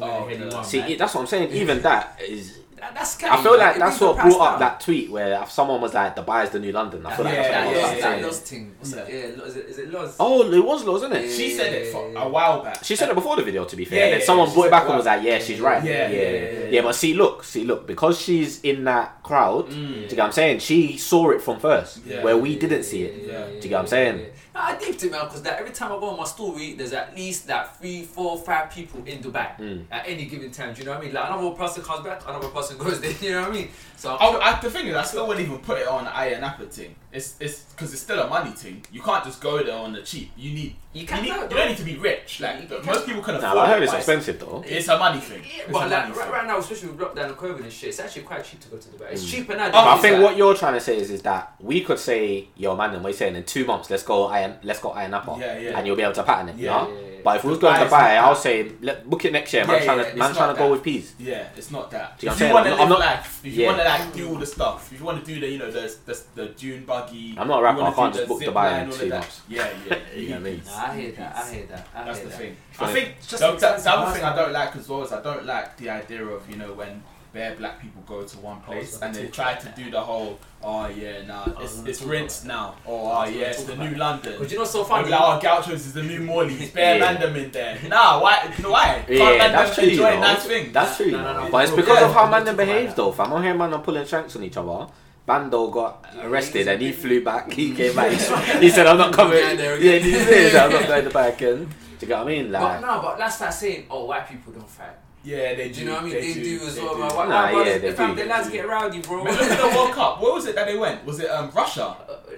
Oh, 0.00 0.62
See, 0.62 0.96
that's 0.96 1.14
what 1.14 1.22
I'm 1.22 1.26
saying. 1.26 1.52
Even 1.52 1.82
that 1.88 2.20
is 2.20 2.58
that's 2.80 3.16
kind 3.16 3.32
I 3.32 3.42
feel 3.42 3.52
like, 3.52 3.60
like 3.60 3.78
that's 3.78 4.00
what 4.00 4.16
brought 4.16 4.54
up 4.54 4.58
that 4.58 4.80
tweet 4.80 5.10
where 5.10 5.44
someone 5.46 5.80
was 5.80 5.94
like, 5.94 6.16
"Dubai's 6.16 6.50
the 6.50 6.58
new 6.58 6.72
London." 6.72 7.04
I 7.04 7.16
feel 7.16 7.26
yeah, 7.26 7.32
like 7.32 7.42
that's 7.42 7.54
yeah, 7.54 7.82
what 7.82 7.98
yeah, 7.98 8.16
yeah. 8.16 8.26
Loz 8.26 8.40
thing. 8.40 8.74
Yeah. 8.82 8.94
that? 8.96 9.08
Is 9.10 9.56
it, 9.56 9.66
is 9.66 9.78
it 9.78 9.92
Loz? 9.92 10.16
Oh, 10.18 10.52
it 10.52 10.64
was 10.64 10.84
Loz, 10.84 11.02
isn't 11.02 11.16
it? 11.16 11.30
She 11.30 11.50
said 11.50 11.72
it 11.72 11.92
for 11.92 12.12
a 12.16 12.28
while 12.28 12.62
back. 12.62 12.84
She 12.84 12.96
said 12.96 13.08
it 13.08 13.14
before 13.14 13.36
the 13.36 13.42
video, 13.42 13.64
to 13.64 13.76
be 13.76 13.84
fair. 13.84 14.04
and 14.04 14.14
then 14.14 14.22
someone 14.22 14.52
brought 14.52 14.66
it 14.66 14.70
back 14.70 14.86
and 14.86 14.96
was 14.96 15.06
like, 15.06 15.22
"Yeah, 15.22 15.38
she's 15.38 15.60
right." 15.60 15.82
Yeah, 15.82 16.08
yeah, 16.08 16.68
yeah. 16.70 16.82
but 16.82 16.94
see, 16.94 17.14
look, 17.14 17.44
see, 17.44 17.64
look, 17.64 17.86
because 17.86 18.20
she's 18.20 18.60
in 18.62 18.84
that 18.84 19.22
crowd. 19.22 19.66
Mm. 19.68 19.72
Do 19.72 20.00
you 20.00 20.08
get 20.08 20.18
what 20.18 20.24
I'm 20.26 20.32
saying? 20.32 20.58
She 20.60 20.96
saw 20.96 21.30
it 21.30 21.42
from 21.42 21.60
first, 21.60 22.04
where 22.06 22.36
we 22.36 22.56
didn't 22.56 22.84
see 22.84 23.02
it. 23.04 23.26
Do 23.26 23.54
you 23.56 23.60
get 23.68 23.72
what 23.72 23.80
I'm 23.80 23.86
saying? 23.86 24.26
I 24.58 24.76
deeped 24.76 25.02
it, 25.04 25.12
man, 25.12 25.24
because 25.24 25.42
that 25.42 25.58
every 25.58 25.72
time 25.72 25.92
I 25.92 26.00
go 26.00 26.06
on 26.10 26.16
my 26.16 26.24
story, 26.24 26.74
there's 26.74 26.92
at 26.92 27.14
least 27.14 27.46
that 27.46 27.78
three, 27.78 28.02
four, 28.02 28.38
five 28.38 28.70
people 28.70 29.02
in 29.06 29.20
Dubai 29.20 29.56
mm. 29.56 29.84
at 29.90 30.08
any 30.08 30.24
given 30.24 30.50
time. 30.50 30.74
Do 30.74 30.80
you 30.80 30.86
know 30.86 30.92
what 30.92 31.00
I 31.00 31.04
mean? 31.04 31.14
Like 31.14 31.30
another 31.30 31.50
person 31.50 31.82
comes 31.82 32.04
back, 32.04 32.22
another 32.26 32.48
person 32.48 32.76
goes 32.78 33.00
there. 33.00 33.14
You 33.28 33.32
know 33.32 33.42
what 33.42 33.50
I 33.50 33.52
mean? 33.52 33.68
So 33.98 34.14
I, 34.14 34.52
I, 34.52 34.60
the 34.60 34.70
thing 34.70 34.86
is, 34.86 34.94
I 34.94 35.02
still 35.02 35.26
wouldn't 35.26 35.44
even 35.44 35.58
put 35.58 35.76
it 35.78 35.88
on 35.88 36.06
Ayia 36.06 36.40
Napa 36.40 36.66
thing. 36.66 36.94
It's 37.10 37.34
it's 37.40 37.64
because 37.64 37.92
it's 37.92 38.02
still 38.02 38.20
a 38.20 38.28
money 38.28 38.52
thing. 38.52 38.84
You 38.92 39.02
can't 39.02 39.24
just 39.24 39.40
go 39.40 39.60
there 39.60 39.74
on 39.74 39.92
the 39.92 40.02
cheap. 40.02 40.30
You 40.36 40.52
need 40.52 40.76
you, 40.92 41.04
can, 41.04 41.24
you, 41.24 41.32
need, 41.32 41.36
no, 41.36 41.42
you 41.42 41.48
don't 41.48 41.68
need 41.68 41.78
to 41.78 41.84
be 41.84 41.96
rich. 41.96 42.38
Like 42.38 42.62
you, 42.62 42.78
most 42.86 43.06
people 43.06 43.22
can 43.22 43.34
afford. 43.34 43.56
Nah, 43.56 43.60
I 43.60 43.70
heard 43.70 43.82
it's 43.82 43.92
expensive 43.92 44.38
though. 44.38 44.62
It's 44.64 44.86
a 44.86 44.96
money 44.96 45.18
thing. 45.18 45.42
Yeah, 45.42 45.64
but 45.72 45.90
like, 45.90 46.16
right, 46.16 46.30
right, 46.30 46.46
now, 46.46 46.58
especially 46.58 46.90
with 46.90 47.00
lockdown 47.00 47.26
and 47.26 47.36
COVID 47.36 47.64
and 47.64 47.72
shit, 47.72 47.88
it's 47.88 47.98
actually 47.98 48.22
quite 48.22 48.44
cheap 48.44 48.60
to 48.60 48.68
go 48.68 48.76
to 48.76 48.88
Dubai. 48.88 49.10
It's 49.10 49.24
mm. 49.24 49.30
cheaper 49.32 49.56
now. 49.56 49.70
I 49.74 49.98
think 49.98 50.14
like, 50.14 50.22
what 50.22 50.36
you're 50.36 50.54
trying 50.54 50.74
to 50.74 50.80
say 50.80 50.96
is 50.96 51.10
is 51.10 51.22
that 51.22 51.54
we 51.58 51.80
could 51.80 51.98
say, 51.98 52.46
"Yo, 52.56 52.76
man, 52.76 53.02
what 53.02 53.08
you 53.08 53.14
saying 53.16 53.34
in 53.34 53.42
two 53.42 53.64
months? 53.64 53.90
Let's 53.90 54.04
go 54.04 54.26
Iron, 54.26 54.58
let's 54.62 54.78
go 54.78 54.90
Ayia 54.90 55.10
Napa, 55.10 55.36
yeah, 55.40 55.58
yeah. 55.58 55.76
and 55.76 55.84
you'll 55.84 55.96
be 55.96 56.02
able 56.02 56.14
to 56.14 56.22
pattern 56.22 56.50
it." 56.50 56.56
yeah. 56.56 56.86
You 56.86 56.94
know? 56.94 57.00
yeah 57.00 57.17
but 57.22 57.36
if 57.36 57.44
we 57.44 57.50
was 57.50 57.58
going 57.58 57.80
to 57.80 57.90
buy, 57.90 58.16
I'll 58.16 58.34
say 58.34 58.72
let, 58.80 59.08
book 59.08 59.24
it 59.24 59.32
next 59.32 59.52
year. 59.52 59.62
Yeah, 59.62 59.68
man, 59.68 59.78
yeah, 59.78 59.84
trying 59.84 60.10
to, 60.10 60.16
man 60.16 60.34
trying 60.34 60.54
to 60.54 60.58
go 60.58 60.70
with 60.70 60.82
peas. 60.82 61.14
Yeah, 61.18 61.48
it's 61.56 61.70
not 61.70 61.90
that. 61.90 62.22
You 62.22 62.30
if 62.30 62.40
you 62.40 62.52
want 62.52 62.66
to 62.66 62.74
live 62.74 62.88
not, 62.88 63.00
life, 63.00 63.40
if 63.44 63.54
you 63.54 63.66
want 63.66 63.78
to 63.78 63.84
like 63.84 64.12
do 64.12 64.28
all 64.28 64.36
the 64.36 64.46
stuff, 64.46 64.92
if 64.92 64.98
you 64.98 65.04
want 65.04 65.24
to 65.24 65.34
do 65.34 65.40
the 65.40 65.48
you 65.48 65.58
know 65.58 65.70
the 65.70 65.94
the, 66.06 66.22
the 66.34 66.46
dune 66.46 66.84
buggy. 66.84 67.34
I'm 67.38 67.48
not 67.48 67.60
a 67.60 67.62
rapper. 67.62 67.82
I 67.82 67.92
can't 67.92 68.14
just 68.14 68.28
book 68.28 68.42
to 68.42 68.52
buy 68.52 68.80
in 68.80 68.90
two 68.90 69.08
months. 69.08 69.42
Yeah, 69.48 69.68
yeah. 69.86 69.98
You 70.18 70.38
know 70.40 70.58
I 70.72 70.96
hear 70.98 71.12
that. 71.12 71.36
I 71.36 71.52
hear 71.52 71.66
that. 71.66 71.88
That's 71.94 72.20
the 72.20 72.30
thing. 72.30 72.56
I 72.78 72.92
think 72.92 73.16
just 73.26 73.38
the 73.40 73.92
other 73.92 74.12
thing 74.12 74.24
I 74.24 74.34
don't 74.34 74.52
like 74.52 74.76
as 74.76 74.88
well 74.88 75.02
is 75.02 75.12
I 75.12 75.22
don't 75.22 75.44
like 75.44 75.76
the 75.76 75.90
idea 75.90 76.24
of 76.24 76.48
you 76.50 76.56
know 76.56 76.72
when 76.72 77.02
bare 77.32 77.54
black 77.56 77.80
people 77.80 78.02
go 78.06 78.22
to 78.22 78.38
one 78.38 78.58
oh, 78.62 78.70
place 78.70 79.00
and 79.00 79.14
they 79.14 79.28
try 79.28 79.54
to 79.54 79.68
do 79.76 79.90
the 79.90 80.00
whole, 80.00 80.38
oh 80.62 80.86
yeah, 80.88 81.24
nah, 81.26 81.44
oh, 81.46 81.62
it's, 81.62 81.82
it's 81.84 82.02
rinsed 82.02 82.46
now. 82.46 82.74
Or 82.84 83.12
oh, 83.12 83.18
oh 83.18 83.24
yeah, 83.28 83.46
it's 83.46 83.64
the 83.64 83.76
new 83.76 83.94
London. 83.96 84.36
But 84.38 84.50
you 84.50 84.58
know 84.58 84.64
so 84.64 84.84
funny? 84.84 85.10
Like, 85.10 85.20
oh, 85.20 85.40
Gauchos 85.40 85.86
is 85.86 85.92
the 85.92 86.02
new 86.02 86.20
Morley. 86.20 86.54
It's 86.54 86.72
bare 86.72 86.98
yeah. 86.98 87.16
Mandem 87.16 87.36
in 87.36 87.50
there. 87.50 87.78
Nah, 87.88 88.20
why? 88.20 88.52
You 88.58 88.70
why? 88.70 89.04
Can't 89.06 89.18
yeah, 89.18 89.48
that's 89.48 89.74
true, 89.74 89.84
enjoy 89.84 90.10
you 90.10 90.14
know? 90.16 90.20
nice? 90.20 90.72
That's 90.72 90.96
true. 90.96 91.10
No, 91.10 91.22
no, 91.22 91.44
no, 91.44 91.50
but 91.50 91.64
it's 91.64 91.76
because 91.76 92.02
of 92.02 92.12
how 92.12 92.30
Mandem 92.30 92.56
behaves 92.56 92.94
though, 92.94 93.12
fam. 93.12 93.32
I 93.32 93.42
hear 93.42 93.54
Mandem 93.54 93.82
pulling 93.82 94.06
shanks 94.06 94.36
on 94.36 94.44
each 94.44 94.56
other. 94.56 94.90
Bando 95.26 95.68
got 95.68 96.06
arrested 96.22 96.68
and 96.68 96.80
he 96.80 96.90
flew 96.90 97.22
back. 97.22 97.52
He 97.52 97.74
came 97.74 97.94
back. 97.94 98.12
He 98.62 98.70
said, 98.70 98.86
"I'm 98.86 98.96
not 98.96 99.12
coming." 99.12 99.38
Yeah, 99.38 99.76
he 99.76 100.12
said, 100.14 100.56
"I'm 100.56 100.72
not 100.72 100.88
going 100.88 101.04
to 101.04 101.10
back." 101.10 101.34
again." 101.40 101.68
do 101.98 102.06
you 102.06 102.08
get 102.08 102.18
what 102.18 102.28
I 102.28 102.30
mean? 102.30 102.52
Like, 102.52 102.62
but 102.62 102.86
no, 102.86 103.02
but 103.02 103.18
that's 103.18 103.38
that 103.38 103.50
saying. 103.50 103.86
Oh, 103.90 104.04
white 104.04 104.28
people 104.28 104.52
don't 104.52 104.68
fight. 104.68 104.96
Yeah, 105.24 105.54
they 105.54 105.70
do. 105.70 105.80
You 105.80 105.86
know 105.86 105.94
what 105.94 106.02
I 106.02 106.04
mean? 106.04 106.12
They, 106.14 106.20
they 106.20 106.34
do, 106.34 106.58
do, 106.58 106.66
as 106.66 106.74
they 106.76 106.82
well. 106.82 106.94
Do. 106.94 107.00
My, 107.00 107.06
wife, 107.06 107.28
nah, 107.28 107.42
my 107.42 107.52
brothers, 107.52 107.82
yeah, 107.82 107.88
if 107.88 108.00
I'm 108.00 108.16
the 108.16 108.24
lads 108.24 108.50
get 108.50 108.66
bro. 108.66 109.24
When 109.24 109.34
the 109.34 109.72
World 109.76 109.92
Cup? 109.92 110.22
Where 110.22 110.32
was 110.32 110.46
it 110.46 110.54
that 110.54 110.66
they 110.66 110.76
went? 110.76 111.04
Was 111.04 111.20
it 111.20 111.30
um, 111.30 111.50
Russia? 111.50 111.96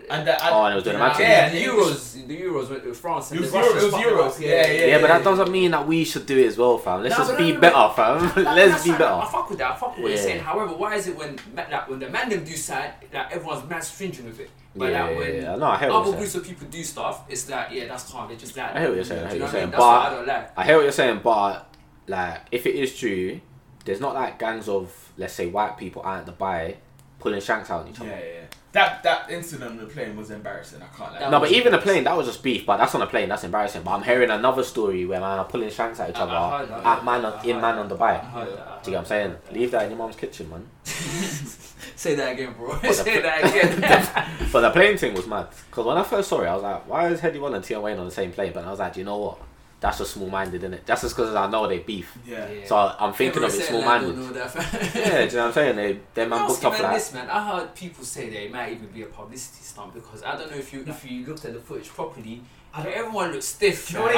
And, 0.09 0.29
uh, 0.29 0.39
and 0.43 0.55
oh, 0.55 0.65
and 0.65 0.73
it 0.73 0.77
was 0.77 0.85
doing 0.85 0.99
matches. 0.99 1.21
Yeah, 1.21 1.51
the 1.51 1.65
Euros, 1.65 2.27
the 2.27 2.41
Euros 2.41 2.69
with 2.69 2.97
France. 2.97 3.31
And 3.31 3.41
it 3.41 3.43
was, 3.43 3.53
Euros, 3.53 3.77
it 3.77 3.85
was 3.85 3.95
Euros. 3.95 4.41
Yeah, 4.41 4.49
yeah, 4.49 4.73
yeah, 4.73 4.87
yeah. 4.87 5.01
But 5.01 5.09
that 5.09 5.25
doesn't 5.25 5.53
mean 5.53 5.71
that 5.71 5.87
we 5.87 6.05
should 6.05 6.27
do 6.27 6.37
it 6.37 6.47
as 6.47 6.59
well, 6.59 6.79
fam. 6.79 7.03
Let's 7.03 7.17
nah, 7.17 7.27
just 7.27 7.39
be 7.39 7.53
no, 7.53 7.61
better, 7.61 7.77
no, 7.77 7.89
fam. 7.91 8.45
That, 8.45 8.57
Let's 8.57 8.85
be 8.85 8.91
better. 8.91 9.05
I 9.05 9.29
fuck 9.31 9.51
with 9.51 9.59
that. 9.59 9.73
I 9.73 9.77
fuck 9.77 9.95
with 9.95 10.03
what 10.03 10.09
you're 10.09 10.19
saying. 10.19 10.41
However, 10.41 10.73
why 10.73 10.97
is 10.97 11.07
it 11.07 11.17
when 11.17 11.37
when 11.39 11.99
the 12.01 12.09
man 12.09 12.29
them 12.29 12.45
do 12.45 12.57
side, 12.57 12.95
like 13.13 13.31
everyone's 13.31 13.69
mad 13.69 13.85
stringent 13.85 14.27
with 14.27 14.41
it? 14.41 14.51
But 14.75 14.93
yeah, 14.93 15.05
like 15.05 15.19
yeah, 15.19 15.27
yeah. 15.29 15.57
No, 15.57 15.67
I 15.67 15.79
hear 15.79 15.91
other 15.91 16.17
groups 16.17 16.35
of 16.37 16.45
people 16.45 16.67
do 16.69 16.83
stuff, 16.85 17.25
it's 17.29 17.49
like 17.49 17.69
yeah, 17.73 17.87
that's 17.87 18.11
calm. 18.11 18.29
They 18.29 18.37
just 18.37 18.57
like 18.57 18.75
I 18.75 18.81
hear 18.81 18.89
what 18.89 18.95
you're 18.97 19.05
saying. 19.05 19.27
I 19.27 19.31
hear 19.31 19.43
what 19.43 19.53
you're 19.53 19.61
saying. 19.61 19.71
But 19.71 20.51
I 20.57 20.65
hear 20.65 20.77
what 20.77 20.83
you're 20.83 20.93
saying, 20.93 21.21
but 21.23 21.70
like 22.11 22.41
if 22.51 22.67
it 22.67 22.75
is 22.75 22.99
true, 22.99 23.41
there's 23.85 24.01
not 24.01 24.15
like 24.15 24.39
gangs 24.39 24.69
of 24.69 25.13
let's 25.17 25.33
say 25.33 25.47
white 25.47 25.79
people 25.79 26.05
out 26.05 26.21
at 26.21 26.27
the 26.27 26.33
bay 26.33 26.79
pulling 27.21 27.41
shanks 27.41 27.71
out 27.71 27.83
on 27.83 27.89
each 27.89 28.01
other. 28.01 28.11
Yeah, 28.11 28.19
yeah. 28.19 28.45
That 28.73 29.03
that 29.03 29.31
incident 29.31 29.73
on 29.73 29.77
the 29.79 29.87
plane 29.87 30.17
was 30.17 30.31
embarrassing. 30.31 30.81
I 30.81 30.87
can't. 30.97 31.13
Like, 31.13 31.31
no, 31.31 31.41
but 31.41 31.51
even 31.51 31.73
the 31.73 31.79
plane 31.79 32.05
that 32.05 32.17
was 32.17 32.27
just 32.27 32.43
beef. 32.43 32.67
But 32.67 32.77
that's 32.77 32.95
on 32.95 33.01
the 33.01 33.07
plane. 33.07 33.29
That's 33.29 33.43
embarrassing. 33.43 33.83
But 33.83 33.93
I'm 33.93 34.03
hearing 34.03 34.31
another 34.31 34.63
story 34.63 35.05
where 35.07 35.21
man 35.21 35.39
are 35.39 35.45
pulling 35.45 35.71
shanks 35.71 35.99
at 35.99 36.11
each 36.11 36.17
I, 36.17 36.21
other 36.21 36.67
that, 36.67 36.87
at 36.87 37.05
man 37.05 37.25
in 37.45 37.61
man 37.61 37.79
on 37.79 37.89
the 37.89 37.97
bike. 37.97 38.23
Do 38.33 38.39
you 38.41 38.47
get 38.47 38.57
what 38.87 38.99
I'm 38.99 39.05
saying? 39.07 39.37
Leave 39.53 39.71
that 39.73 39.85
in 39.85 39.91
your 39.91 39.99
mom's 39.99 40.17
kitchen, 40.17 40.51
man. 40.51 40.69
Say 40.85 42.15
that 42.15 42.33
again, 42.33 42.55
bro. 42.57 42.81
Say 42.93 43.21
that 43.21 43.45
again. 43.45 44.49
but 44.53 44.61
the 44.61 44.71
plane 44.71 44.97
thing 44.97 45.15
was 45.15 45.27
mad 45.27 45.49
because 45.69 45.85
when 45.85 45.97
I 45.97 46.03
first 46.05 46.29
saw 46.29 46.41
it, 46.41 46.47
I 46.47 46.55
was 46.55 46.63
like, 46.63 46.89
"Why 46.89 47.09
is 47.09 47.21
Headie 47.21 47.41
One 47.41 47.55
and 47.55 47.65
Tion 47.65 47.83
Wayne 47.83 47.99
on 47.99 48.07
the 48.07 48.11
same 48.13 48.33
plane?" 48.33 48.53
But 48.55 48.65
I 48.65 48.71
was 48.71 48.79
like, 48.79 48.95
"Do 48.95 49.01
you 49.01 49.07
know 49.07 49.19
what? 49.19 49.39
that's 49.81 49.97
just 49.99 50.13
small 50.13 50.29
minded, 50.29 50.63
isn't 50.63 50.75
it? 50.75 50.87
That's 50.87 51.01
just 51.01 51.17
because 51.17 51.35
I 51.35 51.49
know 51.51 51.67
they 51.67 51.79
beef. 51.79 52.17
Yeah. 52.27 52.51
yeah. 52.51 52.67
So 52.67 52.77
I, 52.77 53.07
am 53.07 53.15
thinking 53.15 53.43
Everyone 53.43 53.51
of 53.51 53.61
it 53.61 53.67
small 53.67 53.83
minded. 53.83 54.17
yeah, 54.95 55.25
do 55.25 55.25
you 55.25 55.37
know 55.37 55.39
what 55.39 55.47
I'm 55.47 55.53
saying? 55.53 55.77
They 55.77 56.01
they 56.13 56.27
man 56.27 56.47
booked 56.47 56.65
up 56.65 56.79
like. 56.79 56.95
This 56.95 57.15
man, 57.15 57.31
I 57.31 57.47
heard 57.49 57.75
people 57.75 58.05
say 58.05 58.29
that 58.29 58.45
it 58.45 58.53
might 58.53 58.73
even 58.73 58.89
be 58.89 59.03
a 59.03 59.07
publicity 59.07 59.65
stunt 59.65 59.95
because 59.95 60.23
I 60.23 60.37
don't 60.37 60.51
know 60.51 60.59
if 60.59 60.73
you 60.73 60.85
if 60.87 61.11
you 61.11 61.25
looked 61.27 61.45
at 61.47 61.55
the 61.55 61.61
footage 61.61 61.89
properly. 61.89 62.43
I 62.73 62.85
don't, 62.85 62.93
everyone 62.93 63.33
looks 63.33 63.47
stiff. 63.47 63.97
I, 63.97 64.13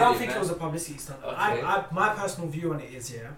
don't 0.00 0.16
think, 0.16 0.30
it 0.30 0.38
was 0.38 0.48
a 0.48 0.54
publicity 0.54 0.96
stunt. 0.96 1.22
Okay. 1.22 1.36
I, 1.36 1.76
I, 1.76 1.84
my 1.92 2.14
personal 2.14 2.48
view 2.48 2.72
on 2.72 2.80
it 2.80 2.94
is, 2.94 3.12
yeah, 3.12 3.28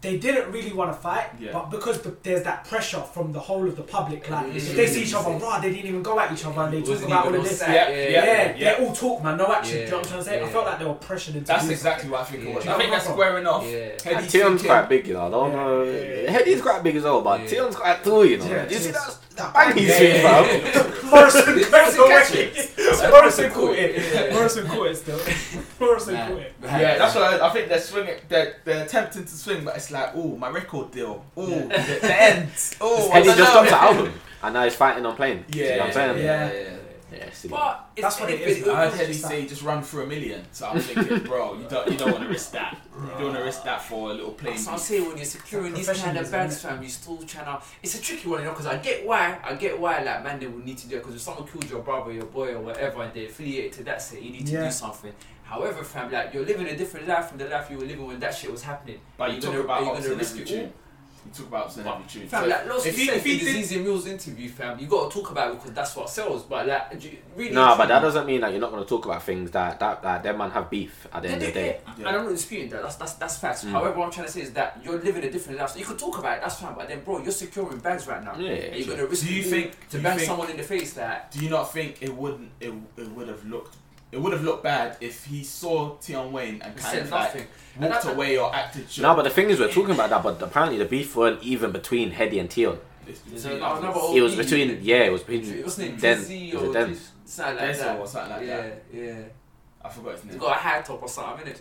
they 0.00 0.16
didn't 0.16 0.52
really 0.52 0.72
want 0.72 0.92
to 0.92 0.98
fight, 0.98 1.30
yeah. 1.40 1.50
but 1.52 1.70
because 1.70 2.00
there's 2.22 2.44
that 2.44 2.64
pressure 2.64 3.00
from 3.00 3.32
the 3.32 3.40
whole 3.40 3.66
of 3.66 3.74
the 3.74 3.82
public, 3.82 4.30
like 4.30 4.46
mm-hmm. 4.46 4.56
if 4.56 4.76
they 4.76 4.86
see 4.86 5.02
each 5.02 5.14
other, 5.14 5.30
rah, 5.30 5.58
they 5.58 5.72
didn't 5.72 5.86
even 5.86 6.02
go 6.04 6.20
at 6.20 6.32
each 6.32 6.44
other 6.44 6.60
and 6.62 6.72
they 6.72 6.82
talk 6.82 7.04
about 7.04 7.26
all 7.26 7.34
of 7.34 7.42
this. 7.42 7.60
Yeah, 7.60 7.88
yeah, 7.90 8.56
yeah, 8.56 8.78
they 8.78 8.84
all 8.84 8.94
talk, 8.94 9.24
man, 9.24 9.36
no 9.36 9.52
action. 9.52 9.78
Do 9.78 9.84
you 9.84 9.90
know 9.90 9.98
what 9.98 10.12
I'm 10.12 10.22
saying? 10.22 10.44
I 10.44 10.48
felt 10.48 10.66
like 10.66 10.78
they 10.78 10.84
were 10.84 10.94
pressured 10.94 11.34
into. 11.34 11.48
That's 11.48 11.68
exactly 11.68 12.10
what 12.10 12.20
I 12.20 12.24
think. 12.24 12.66
I 12.66 12.78
think 12.78 12.92
that's 12.92 13.06
square 13.06 13.48
off. 13.48 13.66
Yeah. 13.66 14.20
Tion's 14.20 14.62
quite 14.62 14.88
big, 14.88 15.08
you 15.08 15.14
know. 15.14 15.26
I 15.26 15.30
don't 15.30 15.52
know. 15.52 15.84
Headie's 16.30 16.62
quite 16.62 16.82
big 16.84 16.94
as 16.94 17.02
well, 17.02 17.22
but 17.22 17.48
Tion's 17.48 17.74
quite 17.74 18.04
tall, 18.04 18.24
you 18.24 18.38
know. 18.38 18.66
you 18.70 18.78
see 18.78 18.92
that 18.92 19.18
that 19.38 19.54
bang 19.54 19.76
he's 19.76 19.96
doing, 19.96 20.22
bro? 20.22 21.10
Morrison 21.10 21.64
catches. 21.70 22.77
Morrison 23.10 23.50
quit. 23.50 24.32
Morrison 24.32 24.68
quit 24.68 25.04
though. 25.04 25.20
Morrison 25.80 26.14
nah. 26.14 26.26
quit. 26.26 26.54
Yeah, 26.62 26.98
that's 26.98 27.14
what 27.14 27.24
I, 27.24 27.46
I 27.46 27.50
think 27.50 27.68
they're 27.68 27.80
swinging. 27.80 28.16
They're, 28.28 28.56
they're 28.64 28.84
attempting 28.84 29.24
to 29.24 29.30
swing, 29.30 29.64
but 29.64 29.76
it's 29.76 29.90
like, 29.90 30.12
oh, 30.14 30.36
my 30.36 30.48
record 30.48 30.90
deal. 30.90 31.24
Oh, 31.36 31.46
the, 31.46 31.68
the 31.68 32.22
end. 32.22 32.50
Oh, 32.80 33.10
and 33.12 33.24
he 33.24 33.30
just 33.30 33.52
dropped 33.52 33.68
an 33.68 33.74
album, 33.74 34.12
and 34.42 34.54
now 34.54 34.64
he's 34.64 34.74
fighting 34.74 35.04
on 35.06 35.16
plane. 35.16 35.44
Yeah, 35.50 35.90
yeah. 35.92 36.16
yeah 36.16 36.77
yeah. 37.18 37.24
Yeah, 37.26 37.32
silly. 37.32 37.50
But 37.50 37.90
if 37.96 38.02
That's 38.02 38.20
what 38.20 38.30
it 38.30 38.40
anything, 38.42 38.62
is, 38.62 38.68
I 38.68 38.76
heard 38.76 38.88
It's 38.88 38.96
Teddy 38.98 39.12
just 39.12 39.26
say 39.28 39.46
just 39.46 39.62
run 39.62 39.82
for 39.82 40.02
a 40.02 40.06
million. 40.06 40.44
So 40.52 40.66
I'm 40.68 40.78
thinking, 40.80 41.18
bro, 41.28 41.54
you 41.58 41.66
don't 41.68 41.90
you 41.90 41.96
don't 41.98 42.12
want 42.12 42.24
to 42.24 42.28
risk 42.30 42.52
that. 42.52 42.76
You 42.94 43.08
don't 43.10 43.24
want 43.24 43.36
to 43.38 43.44
risk 43.44 43.64
that 43.64 43.82
for 43.82 44.10
a 44.10 44.14
little 44.14 44.32
plane. 44.32 44.54
That's 44.54 44.66
what 44.66 44.72
I'm 44.74 44.78
saying. 44.78 45.06
When 45.08 45.16
you're 45.16 45.24
securing 45.26 45.74
these 45.74 45.86
kind 45.86 45.98
of 45.98 46.04
Professionalism, 46.28 46.32
bags, 46.32 46.62
fam, 46.62 46.82
you 46.82 46.88
still 46.88 47.16
trying 47.18 47.46
to. 47.46 47.62
It's 47.82 47.94
a 47.98 48.00
tricky 48.00 48.28
one, 48.28 48.40
you 48.40 48.44
know, 48.46 48.52
because 48.52 48.66
I 48.66 48.76
get 48.78 49.06
why. 49.06 49.38
I 49.44 49.54
get 49.54 49.78
why, 49.78 50.02
like, 50.02 50.22
man, 50.24 50.38
they 50.40 50.46
would 50.46 50.64
need 50.64 50.78
to 50.78 50.88
do 50.88 50.96
it. 50.96 51.00
Because 51.00 51.14
if 51.16 51.20
someone 51.20 51.46
killed 51.46 51.68
your 51.70 51.82
brother, 51.82 52.12
your 52.12 52.26
boy, 52.26 52.54
or 52.54 52.60
whatever, 52.60 53.02
and 53.02 53.12
they're 53.14 53.26
affiliated 53.26 53.72
to 53.74 53.84
that 53.84 54.00
set, 54.02 54.22
you 54.22 54.30
need 54.30 54.46
to 54.46 54.52
Yeah. 54.52 54.64
do 54.64 54.70
something. 54.70 55.12
However, 55.44 55.82
fam, 55.82 56.12
like, 56.12 56.34
you're 56.34 56.44
living 56.44 56.66
a 56.66 56.76
different 56.76 57.08
life 57.08 57.28
from 57.28 57.38
the 57.38 57.46
life 57.46 57.70
you 57.70 57.78
were 57.78 57.84
living 57.86 58.06
when 58.06 58.20
that 58.20 58.34
shit 58.34 58.50
was 58.52 58.62
happening. 58.62 59.00
But 59.16 59.30
Are 59.30 59.32
you 59.32 59.40
gonna, 59.40 59.56
talk 59.56 59.64
about 59.64 59.80
are 59.80 59.84
you 59.84 59.90
ops 59.92 60.02
gonna 60.06 60.18
risk 60.18 60.36
every 60.40 60.54
it 60.56 60.64
all? 60.66 60.72
Tune. 61.32 61.44
You 61.44 61.44
talk 61.44 61.48
about 61.48 61.64
ops 61.66 61.76
and 61.76 61.86
every 61.88 62.04
tune. 62.08 62.28
Fam, 62.28 62.42
So 62.44 62.48
like, 62.48 62.68
Lost 62.68 62.86
if 62.86 62.96
he 62.98 63.06
said 63.06 63.16
if 63.16 63.26
in 63.26 63.32
he 63.32 63.38
the 63.38 63.52
did 63.52 63.64
Zeze 63.64 63.84
Millz 63.84 64.06
interview, 64.06 64.48
fam, 64.48 64.78
you 64.78 64.86
got 64.86 65.10
to 65.10 65.18
talk 65.20 65.30
about 65.30 65.50
it 65.50 65.54
because 65.54 65.72
that's 65.72 65.96
what 65.96 66.10
sells. 66.10 66.42
But 66.44 66.66
like, 66.66 66.98
do 67.00 67.08
you- 67.08 67.18
really, 67.36 67.50
No, 67.54 67.74
but 67.76 67.86
that 67.88 67.98
truly- 67.98 68.02
doesn't 68.02 68.26
mean 68.26 68.40
that 68.40 68.50
you're 68.52 68.60
not 68.60 68.70
going 68.70 68.82
to 68.82 68.88
talk 68.88 69.04
about 69.04 69.22
things 69.22 69.50
that 69.52 69.78
that 69.80 70.02
that 70.02 70.22
them 70.22 70.38
man 70.38 70.50
have 70.50 70.68
beef 70.70 71.06
at 71.12 71.22
the 71.22 71.28
Yeah, 71.28 71.34
end 71.34 71.42
of 71.42 71.54
the 71.54 71.60
yeah, 71.60 71.66
day. 71.66 71.80
yeah. 71.86 71.92
Yeah. 71.98 72.08
And 72.08 72.16
I'm 72.16 72.24
not 72.24 72.30
disputing 72.32 72.68
that. 72.70 72.82
That's 72.82 72.96
that's 72.96 73.12
that's 73.14 73.38
facts. 73.38 73.64
Mm. 73.64 73.70
However, 73.72 73.98
what 73.98 74.06
I'm 74.06 74.12
trying 74.12 74.26
to 74.26 74.32
say 74.32 74.42
is 74.42 74.52
that 74.52 74.80
you're 74.84 74.98
living 75.00 75.24
a 75.24 75.30
different 75.30 75.58
life. 75.58 75.70
So 75.70 75.78
you 75.78 75.84
can 75.84 75.96
talk 75.96 76.18
about 76.18 76.38
it. 76.38 76.40
That's 76.42 76.56
fine. 76.60 76.74
But 76.74 76.88
then, 76.88 77.00
bro, 77.04 77.22
you're 77.22 77.32
securing 77.32 77.78
bags 77.78 78.06
right 78.06 78.22
now. 78.22 78.34
Yeah, 78.36 78.50
And 78.52 78.74
you're 78.76 78.84
sure. 78.84 78.96
gonna 78.96 79.06
risk 79.08 79.26
Do 79.26 79.32
you 79.34 79.40
it 79.40 79.44
all 79.44 79.50
think- 79.50 79.72
to 79.72 79.78
do 79.90 79.96
you 79.98 80.02
bang 80.02 80.16
think- 80.18 80.26
someone 80.28 80.50
in 80.50 80.56
the 80.56 80.62
face 80.62 80.92
that? 80.94 81.30
Do 81.32 81.40
you 81.44 81.50
not 81.50 81.72
think 81.72 82.02
it 82.02 82.14
wouldn't 82.14 82.50
it, 82.60 82.72
it 82.96 83.08
would 83.12 83.28
have 83.28 83.44
looked 83.46 83.76
it 84.12 84.20
would 84.20 84.32
have 84.32 84.42
looked 84.42 84.62
bad 84.62 84.96
if 85.00 85.24
he 85.26 85.44
saw 85.44 85.98
Tion 86.00 86.32
Wayne 86.32 86.62
and 86.62 86.76
kind 86.76 86.80
said 86.80 87.02
of 87.02 87.10
like 87.10 87.34
nothing. 87.34 87.46
And 87.80 87.90
walked 87.90 88.04
that- 88.04 88.14
away 88.14 88.36
or 88.38 88.54
acted 88.54 88.90
shook? 88.90 89.02
No, 89.02 89.14
but 89.14 89.22
the 89.22 89.30
thing 89.30 89.50
is, 89.50 89.60
we're 89.60 89.72
talking 89.72 89.94
about 89.94 90.10
that, 90.10 90.22
but 90.22 90.40
apparently 90.42 90.78
the 90.78 90.84
beef 90.86 91.14
weren't 91.14 91.42
even 91.42 91.70
between 91.72 92.12
Headie 92.12 92.40
and 92.40 92.50
Tion. 92.52 92.78
It's 93.06 93.20
between 93.20 93.56
another 93.58 93.88
others. 93.88 94.02
old- 94.02 94.16
It 94.16 94.20
was 94.22 94.34
between, 94.36 94.78
yeah, 94.82 95.04
it 95.04 95.12
was 95.12 95.22
between 95.22 95.62
What's 95.62 95.76
his 95.76 95.78
name? 95.78 95.96
Den. 95.96 96.18
Drizzy 96.18 96.48
It 96.52 96.54
was 96.54 96.62
or 96.64 96.70
a 96.70 96.72
Den. 96.72 96.90
Drizzy- 96.94 97.06
something 97.24 97.56
like 97.56 97.74
Denzel 97.76 97.78
that. 97.78 97.98
or 98.00 98.06
something 98.06 98.32
like 98.32 98.46
yeah, 98.46 98.56
that. 98.62 98.82
yeah. 98.92 99.02
yeah. 99.04 99.14
I 99.82 99.88
forgot 99.88 100.12
his 100.12 100.22
He's 100.22 100.30
name. 100.32 100.40
got 100.40 100.56
a 100.56 100.60
hat 100.60 100.84
top 100.84 101.02
or 101.02 101.08
something 101.08 101.46
in 101.46 101.52
it. 101.52 101.60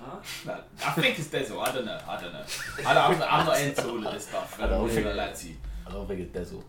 Huh? 0.00 0.16
Nah, 0.44 0.56
I 0.84 0.90
think 0.92 1.18
it's 1.18 1.28
Denzel. 1.28 1.66
I 1.66 1.72
don't 1.72 1.86
know. 1.86 1.98
I 2.06 2.20
don't 2.20 2.32
know. 2.32 2.44
I 2.86 2.92
don't, 2.94 3.04
I'm, 3.12 3.18
not, 3.18 3.32
I'm 3.32 3.46
not 3.46 3.60
into 3.60 3.88
all 3.88 4.06
of 4.06 4.12
this 4.14 4.26
stuff. 4.26 4.58
I 4.60 4.64
I 4.64 4.68
don't 4.68 4.80
don't 4.80 4.88
think- 4.88 5.00
even 5.06 5.16
lie 5.16 5.30
to 5.32 5.48
you. 5.48 5.54
I 5.86 5.90
don't 5.92 6.06
think 6.08 6.20
it's 6.20 6.50
Dezel. 6.52 6.62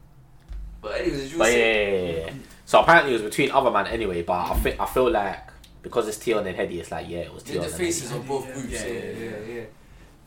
But 0.81 1.01
anyways, 1.01 1.31
you 1.33 1.39
were 1.39 1.45
But 1.45 1.51
yeah, 1.53 1.57
yeah, 1.59 1.91
yeah, 1.91 2.25
yeah. 2.25 2.33
So 2.65 2.81
apparently 2.81 3.11
it 3.11 3.21
was 3.21 3.23
between 3.23 3.51
other 3.51 3.71
man 3.71 3.87
anyway, 3.87 4.21
but 4.23 4.33
I 4.51 4.55
think 4.55 4.79
I 4.79 4.85
feel 4.85 5.09
like 5.11 5.39
because 5.81 6.07
it's 6.07 6.23
Tion 6.23 6.45
and 6.47 6.57
Headie, 6.57 6.79
it's 6.79 6.91
like 6.91 7.07
yeah, 7.09 7.19
it 7.19 7.33
was 7.33 7.43
In 7.43 7.49
Tion 7.53 7.61
the 7.61 7.67
and 7.67 7.75
faces 7.75 8.11
Headie. 8.11 8.15
of 8.17 8.27
both 8.27 8.47
Yeah, 8.47 8.53
groups, 8.53 8.71
yeah, 8.73 8.87
yeah, 8.87 9.53
yeah. 9.55 9.63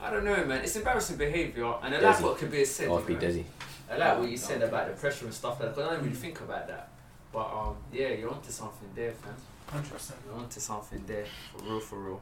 I 0.01 0.11
don't 0.13 0.25
know, 0.25 0.45
man. 0.45 0.63
It's 0.63 0.77
embarrassing 0.77 1.17
behaviour, 1.17 1.75
and 1.83 1.95
I 1.95 1.99
like 2.01 2.23
what 2.23 2.39
Kabir 2.39 2.65
said. 2.65 2.89
Or 2.89 3.01
you 3.01 3.07
be 3.07 3.15
know. 3.15 3.21
Desi. 3.21 3.45
I 3.91 3.97
like 3.97 4.19
what 4.21 4.29
you 4.31 4.37
said 4.37 4.63
about 4.63 4.87
the 4.89 4.93
pressure 4.95 5.25
and 5.25 5.35
stuff 5.35 5.59
like 5.59 5.75
that. 5.75 5.75
'cause 5.75 5.91
I 5.91 5.95
don't 5.95 6.05
really 6.05 6.15
think 6.15 6.41
about 6.41 6.69
that. 6.69 6.89
But 7.33 7.47
um, 7.53 7.77
yeah, 7.93 8.09
you're 8.11 8.31
onto 8.31 8.51
something 8.51 8.89
there, 8.95 9.13
fam. 9.13 9.35
Hundred 9.67 9.93
percent. 9.93 10.21
You're 10.27 10.37
onto 10.37 10.61
something 10.61 11.03
there, 11.07 11.25
for 11.53 11.65
real, 11.65 11.81
for 11.81 11.99
real. 11.99 12.21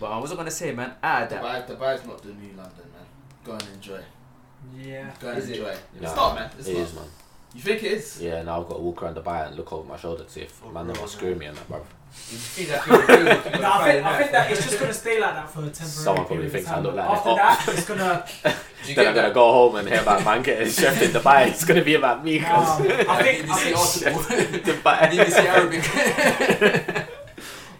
But 0.00 0.06
I 0.12 0.18
was 0.18 0.32
I 0.32 0.36
gonna 0.36 0.50
say, 0.50 0.72
man? 0.72 0.94
Ah, 1.02 1.26
that. 1.28 1.42
Dubai, 1.42 1.66
Dubai's 1.68 2.06
not 2.06 2.22
the 2.22 2.28
new 2.28 2.48
London, 2.56 2.86
man. 2.94 3.06
Go 3.44 3.52
and 3.52 3.62
enjoy. 3.74 4.00
Yeah. 4.76 5.10
Go 5.20 5.28
and 5.28 5.38
Is 5.38 5.50
it? 5.50 5.56
enjoy. 5.58 5.74
Nah, 6.00 6.06
It's 6.08 6.16
not, 6.16 6.34
man. 6.34 6.50
It's 6.58 6.68
It 6.68 6.74
not. 6.74 6.82
is, 6.82 6.94
man. 6.94 7.04
You 7.54 7.60
think 7.60 7.82
it 7.82 7.92
is? 7.92 8.20
Yeah, 8.20 8.42
now 8.42 8.60
I've 8.62 8.68
got 8.68 8.76
to 8.76 8.80
walk 8.82 9.02
around 9.02 9.16
Dubai 9.16 9.46
and 9.46 9.56
look 9.56 9.72
over 9.72 9.86
my 9.86 9.96
shoulder 9.98 10.24
to 10.24 10.30
see 10.30 10.40
if 10.42 10.62
Oh, 10.64 10.70
man 10.70 10.84
bro, 10.86 10.94
not 10.94 11.00
man. 11.00 11.08
screwing 11.08 11.38
me 11.38 11.46
on 11.48 11.54
that, 11.54 11.68
bro. 11.68 11.78
You 12.30 12.36
see 12.38 12.64
that 12.64 12.82
people 12.84 12.98
do 13.00 13.24
with 13.24 13.46
you 13.46 13.52
on 13.52 13.60
No, 13.62 13.72
I 13.72 13.92
think, 13.92 14.06
I 14.06 14.18
think 14.18 14.32
that 14.32 14.50
it's 14.50 14.64
just 14.64 14.78
gonna 14.80 14.92
stay 14.92 15.20
like 15.20 15.34
that 15.34 15.50
for 15.50 15.60
a 15.60 15.62
temporary 15.70 15.88
Someone 16.04 16.26
probably 16.26 16.48
thinks 16.48 16.68
I 16.68 16.74
time. 16.74 16.82
look 16.84 16.94
like 16.94 17.08
After 17.10 17.28
an 17.30 17.36
that, 17.36 17.68
it's 17.68 17.86
gonna. 17.86 18.26
Then 18.96 19.06
I'm 19.08 19.14
gonna 19.14 19.32
go 19.34 19.52
home 19.52 19.76
and 19.76 19.88
hear 19.88 20.00
about 20.00 20.24
man 20.24 20.42
getting 20.42 20.68
chef 20.68 21.00
in 21.02 21.10
Dubai. 21.10 21.48
It's 21.48 21.64
gonna 21.64 21.84
be 21.84 21.94
about 21.94 22.24
me, 22.24 22.38
Um, 22.40 22.44
cause 22.54 22.80
I 22.80 23.22
think. 23.22 23.48
I 23.48 23.54
BBC 23.54 24.00
think 24.02 24.16
article. 24.16 24.74
Dubai. 24.74 24.98
BBC 25.12 25.38
Arabic. 25.44 27.08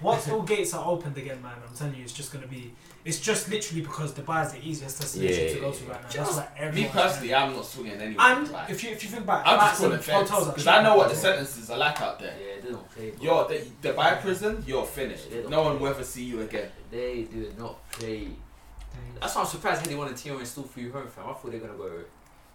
Once 0.02 0.28
all 0.28 0.42
gates 0.42 0.74
are 0.74 0.84
opened 0.86 1.16
again, 1.16 1.40
man, 1.42 1.54
I'm 1.68 1.74
telling 1.76 1.94
you, 1.94 2.02
it's 2.02 2.12
just 2.12 2.32
gonna 2.32 2.46
be. 2.46 2.72
It's 3.04 3.18
just 3.20 3.48
literally 3.50 3.82
because 3.82 4.12
Dubai 4.12 4.46
is 4.46 4.52
the 4.52 4.60
easiest 4.68 5.00
destination 5.00 5.44
Yeah, 5.48 5.54
to 5.54 5.60
go 5.60 5.70
to 5.72 5.84
right 5.84 6.02
now. 6.02 6.08
yeah. 6.14 6.22
That's 6.22 6.36
what 6.36 6.54
Me 6.54 6.60
everyone. 6.66 6.90
personally, 6.92 7.34
I'm 7.34 7.52
not 7.56 7.64
swinging 7.66 7.92
anywhere. 8.00 8.26
And 8.26 8.46
Dubai. 8.46 8.70
if 8.70 8.84
you 8.84 8.90
if 8.90 9.02
you 9.02 9.08
think 9.10 9.24
about 9.24 9.46
I'm 9.46 9.58
just 9.58 9.76
calling 9.80 9.92
and 9.94 10.04
feds 10.04 10.30
hotels 10.30 10.48
because 10.48 10.66
I 10.66 10.82
know 10.82 10.96
what 10.96 11.08
the 11.10 11.16
sentences 11.16 11.70
are 11.70 11.78
like 11.78 12.00
out 12.00 12.18
there. 12.20 12.34
Yeah, 12.40 12.60
they 12.62 12.70
don't 12.70 12.88
play. 12.90 13.10
bro. 13.10 13.22
You're 13.24 13.48
the 13.48 13.88
Dubai 13.88 14.20
prison. 14.20 14.62
You're 14.66 14.86
finished. 14.86 15.30
They 15.30 15.42
don't 15.42 15.50
No 15.50 15.62
one 15.62 15.80
will 15.80 15.88
ever 15.88 16.04
see 16.04 16.24
you 16.24 16.40
again. 16.42 16.68
They 16.90 17.22
do 17.22 17.52
not 17.58 17.90
play. 17.90 18.28
That's 19.20 19.34
why 19.34 19.40
I'm 19.42 19.46
surprised 19.48 19.84
Headie 19.84 19.96
wanted 19.96 20.16
Tio 20.16 20.38
and 20.38 20.46
still 20.46 20.64
for 20.64 20.80
you 20.80 20.92
home, 20.92 21.08
fam. 21.08 21.24
I 21.28 21.32
thought 21.32 21.50
they're 21.50 21.60
gonna 21.60 21.72
go. 21.74 21.90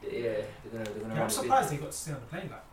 Yeah, 0.03 0.09
they're 0.11 0.45
gonna 0.71 0.83
they're 0.85 1.01
gonna. 1.03 1.15
Yeah, 1.15 1.23
I'm 1.23 1.29
surprised 1.29 1.71
they 1.71 1.77
got 1.77 1.91
to 1.91 1.97
stay 1.97 2.11
on 2.13 2.19
the 2.19 2.25
plane. 2.27 2.49
Like, 2.49 2.63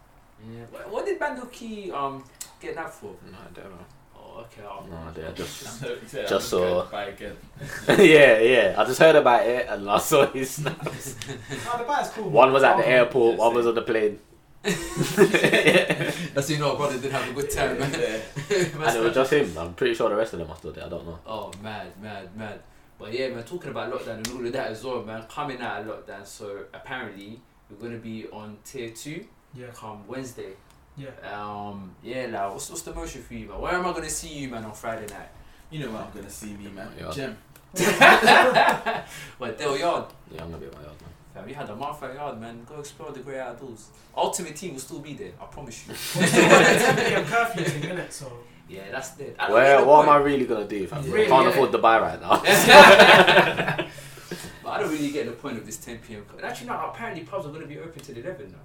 Yeah. 0.53 0.65
What, 0.71 0.91
what 0.93 1.07
did 1.07 1.19
Bandokay 1.19 1.91
um 1.93 2.23
get 2.61 2.75
that 2.77 2.93
for? 2.93 3.15
No, 3.33 3.39
I 3.39 3.53
don't 3.53 3.71
know. 3.71 3.87
Oh, 4.37 4.41
okay. 4.41 4.63
I'll, 4.69 4.85
No 4.87 4.97
idea, 5.11 5.33
just- 5.37 5.83
He 5.83 5.89
I'm 6.21 6.27
Just 6.27 6.31
going 6.31 6.41
so- 6.41 6.83
to 6.83 6.89
Dubai 6.89 7.09
again. 7.15 7.37
yeah, 8.05 8.39
yeah. 8.39 8.75
I 8.77 8.85
just 8.85 8.99
heard 8.99 9.17
about 9.17 9.47
it 9.47 9.67
and 9.69 9.89
I 9.89 9.99
saw 10.11 10.27
his 10.27 10.51
snap. 10.51 10.79
no, 10.85 10.91
Dubai's 10.91 12.09
cool. 12.11 12.31
One 12.31 12.53
was 12.53 12.63
at 12.65 12.77
the 12.77 12.85
Oh, 12.85 12.89
airport, 12.89 13.39
one 13.39 13.55
was 13.55 13.67
on 13.67 13.75
the 13.77 13.83
plane. 13.83 14.19
That's 14.65 16.51
you 16.51 16.59
know, 16.59 16.75
brother 16.77 16.99
did 16.99 17.13
have 17.13 17.29
a 17.29 17.33
good 17.33 17.51
time, 17.51 17.79
man. 17.79 17.93
Yeah. 17.93 18.19
And 18.51 18.97
it 18.97 19.03
was 19.03 19.15
just 19.15 19.33
him. 19.33 19.57
I'm 19.59 19.75
pretty 19.75 19.95
sure 19.95 20.09
the 20.09 20.17
rest 20.17 20.33
of 20.33 20.39
them 20.41 20.51
are 20.51 20.57
still 20.57 20.73
there. 20.73 20.85
I 20.87 20.89
don't 20.89 21.07
know. 21.07 21.19
Oh, 21.27 21.53
mad, 21.63 21.89
mad, 22.03 22.35
mad. 22.37 22.61
But 22.99 23.13
yeah, 23.13 23.29
man, 23.29 23.43
talking 23.45 23.71
about 23.71 23.93
lockdown 23.93 24.17
and 24.19 24.29
all 24.29 24.47
of 24.47 24.53
that 24.53 24.69
as 24.71 24.83
well, 24.85 25.03
man. 25.03 25.23
Coming 25.29 25.61
out 25.61 25.81
of 25.83 25.87
lockdown, 25.87 26.25
so 26.27 26.65
apparently 26.73 27.41
we're 27.71 27.77
gonna 27.77 27.99
be 28.01 28.27
on 28.33 28.57
tier 28.65 28.91
two 28.91 29.27
Yeah, 29.55 29.67
come 29.75 30.07
Wednesday. 30.07 30.53
Yeah. 30.97 31.09
Um, 31.33 31.95
yeah, 32.03 32.27
like, 32.31 32.53
what's 32.53 32.71
what's 32.71 32.83
the 32.83 32.95
motion 32.95 33.23
for 33.23 33.35
you, 33.35 33.49
man? 33.49 33.61
Where 33.61 33.73
am 33.75 33.87
I 33.87 33.93
gonna 33.93 34.09
see 34.11 34.29
you, 34.39 34.49
man, 34.49 34.65
on 34.65 34.73
Friday 34.73 35.07
night? 35.13 35.29
You 35.71 35.81
know 35.81 35.91
where 35.93 36.03
I'm 36.03 36.11
gonna 36.15 36.31
see 36.31 36.53
me, 36.55 36.69
man. 36.71 36.89
Yeah. 36.99 37.11
Gym. 37.11 37.37
What 39.39 39.59
Dale 39.59 39.77
Yard? 39.77 40.05
Yeah, 40.31 40.43
I'm 40.43 40.51
gonna 40.51 40.59
be 40.61 40.67
at 40.67 40.75
my 40.75 40.83
yard, 40.83 40.95
man. 41.01 41.11
Fam, 41.35 41.49
you 41.49 41.55
had 41.57 41.69
a 41.71 41.75
month 41.75 42.03
at 42.05 42.15
yard, 42.15 42.41
man. 42.41 42.65
Go 42.69 42.79
explore 42.79 43.11
the 43.13 43.21
great 43.21 43.41
outdoors. 43.41 43.89
Ultimate 44.17 44.55
team 44.55 44.75
will 44.75 44.81
still 44.81 45.01
be 45.01 45.15
there. 45.15 45.33
I 45.41 45.47
promise 45.47 45.85
you. 45.87 45.93
We're 46.21 46.27
still 46.29 46.49
got 46.49 46.63
a 46.63 46.79
10 46.79 46.97
p.m. 46.97 47.25
curfew 47.25 47.65
thing, 47.65 47.83
innit? 47.91 48.13
So 48.21 48.33
yeah, 48.69 48.91
that's 48.93 49.17
dead. 49.17 49.35
I 49.39 49.51
Where, 49.51 49.77
get 49.77 49.81
the 49.83 49.87
what 49.89 50.05
am 50.05 50.11
I 50.11 50.17
really 50.19 50.47
gonna 50.47 50.67
do 50.69 50.77
if 50.85 50.93
I 50.93 51.01
Really, 51.01 51.27
can't 51.27 51.45
yeah. 51.45 51.51
afford 51.51 51.83
buy 51.83 51.99
right 52.01 52.21
now? 52.21 52.37
but 54.63 54.71
I 54.71 54.79
don't 54.81 54.91
really 54.93 55.11
get 55.11 55.27
the 55.27 55.33
point 55.33 55.59
of 55.59 55.67
this 55.67 55.77
10 55.79 55.99
p.m. 55.99 56.25
co- 56.29 56.39
Actually, 56.47 56.69
no. 56.69 56.91
Apparently, 56.93 57.25
pubs 57.25 57.47
are 57.47 57.53
gonna 57.53 57.67
be 57.67 57.79
open 57.79 58.01
till 58.01 58.17
11 58.17 58.53
now. 58.53 58.59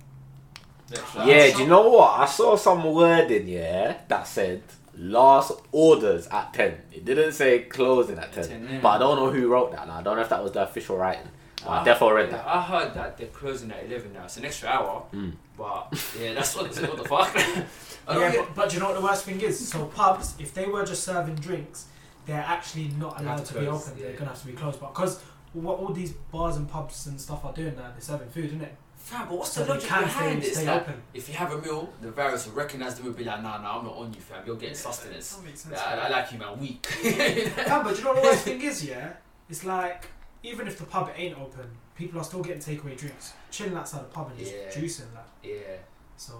Yeah, 1.26 1.52
do 1.56 1.64
you 1.64 1.68
know 1.68 1.90
what? 1.90 2.20
I 2.20 2.26
saw 2.26 2.56
some 2.56 2.84
wording, 2.94 3.48
yeah, 3.48 3.98
that 4.08 4.28
said 4.28 4.64
last 4.98 5.52
orders 5.72 6.28
at 6.28 6.54
10. 6.54 6.78
It 6.92 7.06
didn't 7.06 7.32
say 7.34 7.60
closing 7.62 8.18
at 8.20 8.34
10. 8.34 8.48
10, 8.48 8.68
yeah. 8.70 8.80
But 8.82 8.90
I 8.90 8.98
don't 9.00 9.16
know 9.18 9.30
who 9.32 9.48
wrote 9.48 9.72
that. 9.72 9.88
Now. 9.88 9.96
I 10.00 10.04
don't 10.04 10.16
know 10.18 10.22
if 10.22 10.30
that 10.30 10.44
was 10.44 10.52
the 10.52 10.64
official 10.64 10.98
writing. 10.98 11.28
I 11.66 11.80
I- 11.80 11.84
definitely 11.84 12.16
read 12.18 12.32
yeah, 12.32 12.38
that. 12.38 12.48
I 12.48 12.62
heard 12.62 12.94
that 12.96 13.18
they're 13.18 13.28
closing 13.28 13.72
at 13.72 13.86
11 13.86 14.14
now. 14.14 14.26
It's 14.26 14.38
an 14.38 14.46
extra 14.46 14.70
hour. 14.70 15.04
Mm. 15.14 15.34
But 15.58 15.88
yeah, 16.20 16.34
that's 16.34 16.56
what, 16.56 16.66
it's 16.68 16.80
what 16.82 16.98
the 16.98 17.06
fuck. 17.08 17.36
Yeah, 18.10 18.32
get- 18.32 18.46
but, 18.48 18.56
but 18.56 18.70
do 18.70 18.76
you 18.76 18.80
know 18.82 18.88
what 18.90 18.96
the 19.00 19.04
worst 19.06 19.24
thing 19.26 19.40
is? 19.42 19.70
So 19.70 19.86
pubs, 19.86 20.34
if 20.40 20.54
they 20.54 20.66
were 20.66 20.84
just 20.84 21.04
serving 21.04 21.36
drinks, 21.36 21.86
they're 22.26 22.44
actually 22.48 22.88
not 22.98 23.18
They 23.20 23.24
allowed 23.26 23.46
to 23.46 23.54
to 23.54 23.60
be 23.60 23.68
open. 23.68 23.94
yeah. 23.98 24.04
They're 24.06 24.14
gonna 24.18 24.32
have 24.32 24.42
to 24.42 24.48
be 24.48 24.54
closed. 24.54 24.80
But 24.80 24.94
because 24.96 25.22
what 25.54 25.78
all 25.80 25.90
these 25.94 26.14
bars 26.32 26.56
and 26.58 26.68
pubs 26.70 27.06
and 27.08 27.22
stuff 27.22 27.46
are 27.46 27.54
doing 27.54 27.76
now, 27.76 27.92
they're 27.92 28.02
serving 28.02 28.30
food, 28.30 28.46
isn't 28.46 28.62
it? 28.64 28.76
Fam, 29.10 29.28
but 29.28 29.38
what's 29.40 29.54
So 29.54 29.64
the 29.64 29.74
logic 29.74 29.90
can 29.90 30.04
behind 30.04 30.44
stay, 30.44 30.48
it? 30.48 30.52
It's 30.52 30.58
stay 30.60 30.68
like, 30.72 30.88
if 31.16 31.28
you 31.30 31.34
have 31.34 31.52
a 31.52 31.58
meal, 31.60 31.92
the 32.00 32.12
virus 32.12 32.46
will 32.46 32.54
recognize 32.54 32.94
the 32.96 33.04
meal, 33.04 33.14
be 33.14 33.24
like, 33.24 33.42
nah, 33.42 33.58
nah, 33.60 33.80
I'm 33.80 33.86
not 33.86 33.96
on 33.96 34.14
you, 34.14 34.22
fam. 34.22 34.44
You're 34.46 34.56
getting 34.56 34.76
sustenance. 34.76 35.36
That 35.36 35.46
makes 35.46 35.62
sense. 35.62 35.74
Yeah, 35.76 35.84
I, 35.96 36.06
I 36.06 36.10
like 36.10 36.32
you, 36.32 36.38
man. 36.38 36.60
Weak. 36.60 36.86
Fam, 37.66 37.84
but 37.84 37.94
do 37.94 37.98
you 37.98 38.04
know 38.04 38.12
what 38.14 38.22
the 38.22 38.28
worst 38.30 38.44
thing 38.44 38.62
is? 38.62 38.86
Yeah, 38.86 39.14
it's 39.50 39.64
like 39.66 40.06
even 40.44 40.68
if 40.68 40.78
the 40.78 40.86
pub 40.86 41.10
ain't 41.16 41.36
open, 41.40 41.66
people 41.96 42.22
are 42.22 42.24
still 42.24 42.44
getting 42.44 42.62
takeaway 42.62 42.96
drinks, 42.96 43.34
chilling 43.50 43.76
outside 43.76 44.02
the 44.02 44.06
pub 44.06 44.30
and 44.30 44.38
just 44.38 44.54
Yeah. 44.54 44.70
juicing 44.82 45.12
that. 45.16 45.28
yeah. 45.42 45.78
So. 46.16 46.34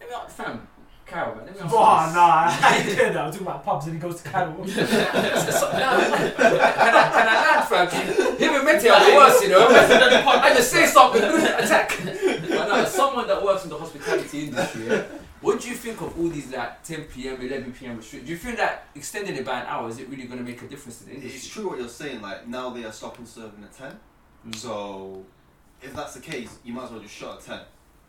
Let 0.00 0.08
me 0.08 0.14
ask, 0.16 0.34
fam, 0.34 0.66
Carol, 1.10 1.34
man. 1.36 1.46
Let 1.46 1.54
me 1.56 1.60
ask 1.60 1.74
Oh 1.74 2.00
you 2.00 2.06
this. 2.06 2.14
nah, 2.14 2.44
I 2.68 2.76
ain't 2.76 2.96
doing 2.98 3.12
that. 3.12 3.16
I 3.16 3.26
was 3.26 3.34
talking 3.34 3.46
about 3.48 3.64
pubs 3.64 3.86
and 3.86 3.94
he 3.94 4.00
goes 4.00 4.22
to 4.22 4.28
Carol. 4.30 4.64
So- 4.66 4.86
so- 4.86 5.72
no, 5.72 5.88
can 6.36 6.94
I, 6.94 7.10
can 7.14 7.28
I 7.28 7.36
land, 7.44 7.68
fam? 7.68 8.36
Him 8.38 8.54
and 8.54 8.64
Mete 8.64 8.90
are 8.90 9.10
the 9.10 9.16
worst, 9.16 9.42
you 9.42 9.48
know. 9.50 9.66
I 9.68 10.54
just 10.54 10.70
say 10.70 10.86
something, 10.86 11.22
attack. 11.22 11.98
But 12.04 12.68
no, 12.68 12.74
as 12.74 12.92
someone 12.92 13.26
that 13.26 13.42
works 13.42 13.64
in 13.64 13.70
the 13.70 13.78
hospitality 13.78 14.44
industry, 14.46 14.86
yeah, 14.86 15.02
what 15.40 15.60
do 15.60 15.68
you 15.68 15.74
think 15.74 16.00
of 16.00 16.18
all 16.18 16.28
these 16.28 16.52
like 16.52 16.82
10 16.84 17.04
p.m., 17.04 17.40
11 17.40 17.72
p.m. 17.72 17.96
restrictions? 17.96 18.26
Do 18.26 18.32
you 18.32 18.38
feel 18.38 18.56
that 18.56 18.86
extending 18.94 19.36
it 19.36 19.44
by 19.44 19.60
an 19.60 19.66
hour 19.66 19.88
is 19.88 19.98
it 19.98 20.08
really 20.08 20.24
going 20.24 20.38
to 20.38 20.44
make 20.44 20.60
a 20.62 20.66
difference 20.68 20.98
to 20.98 21.04
the 21.06 21.12
It's 21.12 21.24
industry? 21.24 21.62
true 21.62 21.70
what 21.70 21.78
you're 21.78 21.88
saying. 21.88 22.20
Like 22.22 22.46
now 22.46 22.70
they 22.70 22.84
are 22.84 22.92
stopping 22.92 23.26
serving 23.26 23.64
at 23.64 23.72
ten. 23.72 23.98
Mm. 24.46 24.54
So 24.54 25.24
if 25.82 25.94
that's 25.94 26.14
the 26.14 26.20
case, 26.20 26.58
you 26.64 26.72
might 26.74 26.84
as 26.84 26.90
well 26.90 27.00
just 27.00 27.14
shut 27.14 27.36
at 27.38 27.42
ten. 27.44 27.60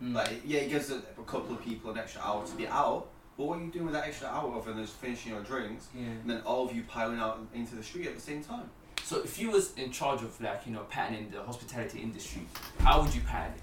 Mm. 0.02 0.14
Like 0.14 0.42
yeah, 0.46 0.62
it 0.62 0.70
gives 0.70 0.92
a, 0.92 0.98
a 0.98 1.24
couple 1.26 1.56
of 1.56 1.64
people 1.64 1.92
an 1.92 1.98
extra 1.98 2.22
hour 2.22 2.46
to 2.46 2.56
be 2.56 2.68
out. 2.68 3.08
But 3.38 3.46
what 3.46 3.60
are 3.60 3.64
you 3.64 3.72
doing 3.72 3.86
with 3.86 3.94
that 3.94 4.06
extra 4.06 4.28
hour 4.28 4.54
other 4.56 4.74
than 4.74 4.84
just 4.84 4.98
finishing 4.98 5.32
your 5.32 5.42
drinks 5.42 5.88
yeah. 5.96 6.04
and 6.04 6.30
then 6.30 6.42
all 6.42 6.68
of 6.68 6.76
you 6.76 6.84
piling 6.84 7.20
out 7.20 7.40
into 7.54 7.76
the 7.76 7.84
street 7.84 8.08
at 8.08 8.16
the 8.16 8.22
same 8.22 8.44
time? 8.44 8.70
So 9.04 9.22
if 9.24 9.40
you 9.40 9.52
was 9.52 9.74
in 9.76 9.92
charge 9.92 10.22
of 10.22 10.40
like 10.42 10.62
you 10.66 10.74
know 10.74 10.86
patenting 10.90 11.30
the 11.32 11.42
hospitality 11.44 12.00
industry, 12.00 12.44
how 12.80 13.02
would 13.02 13.14
you 13.14 13.22
patent 13.22 13.58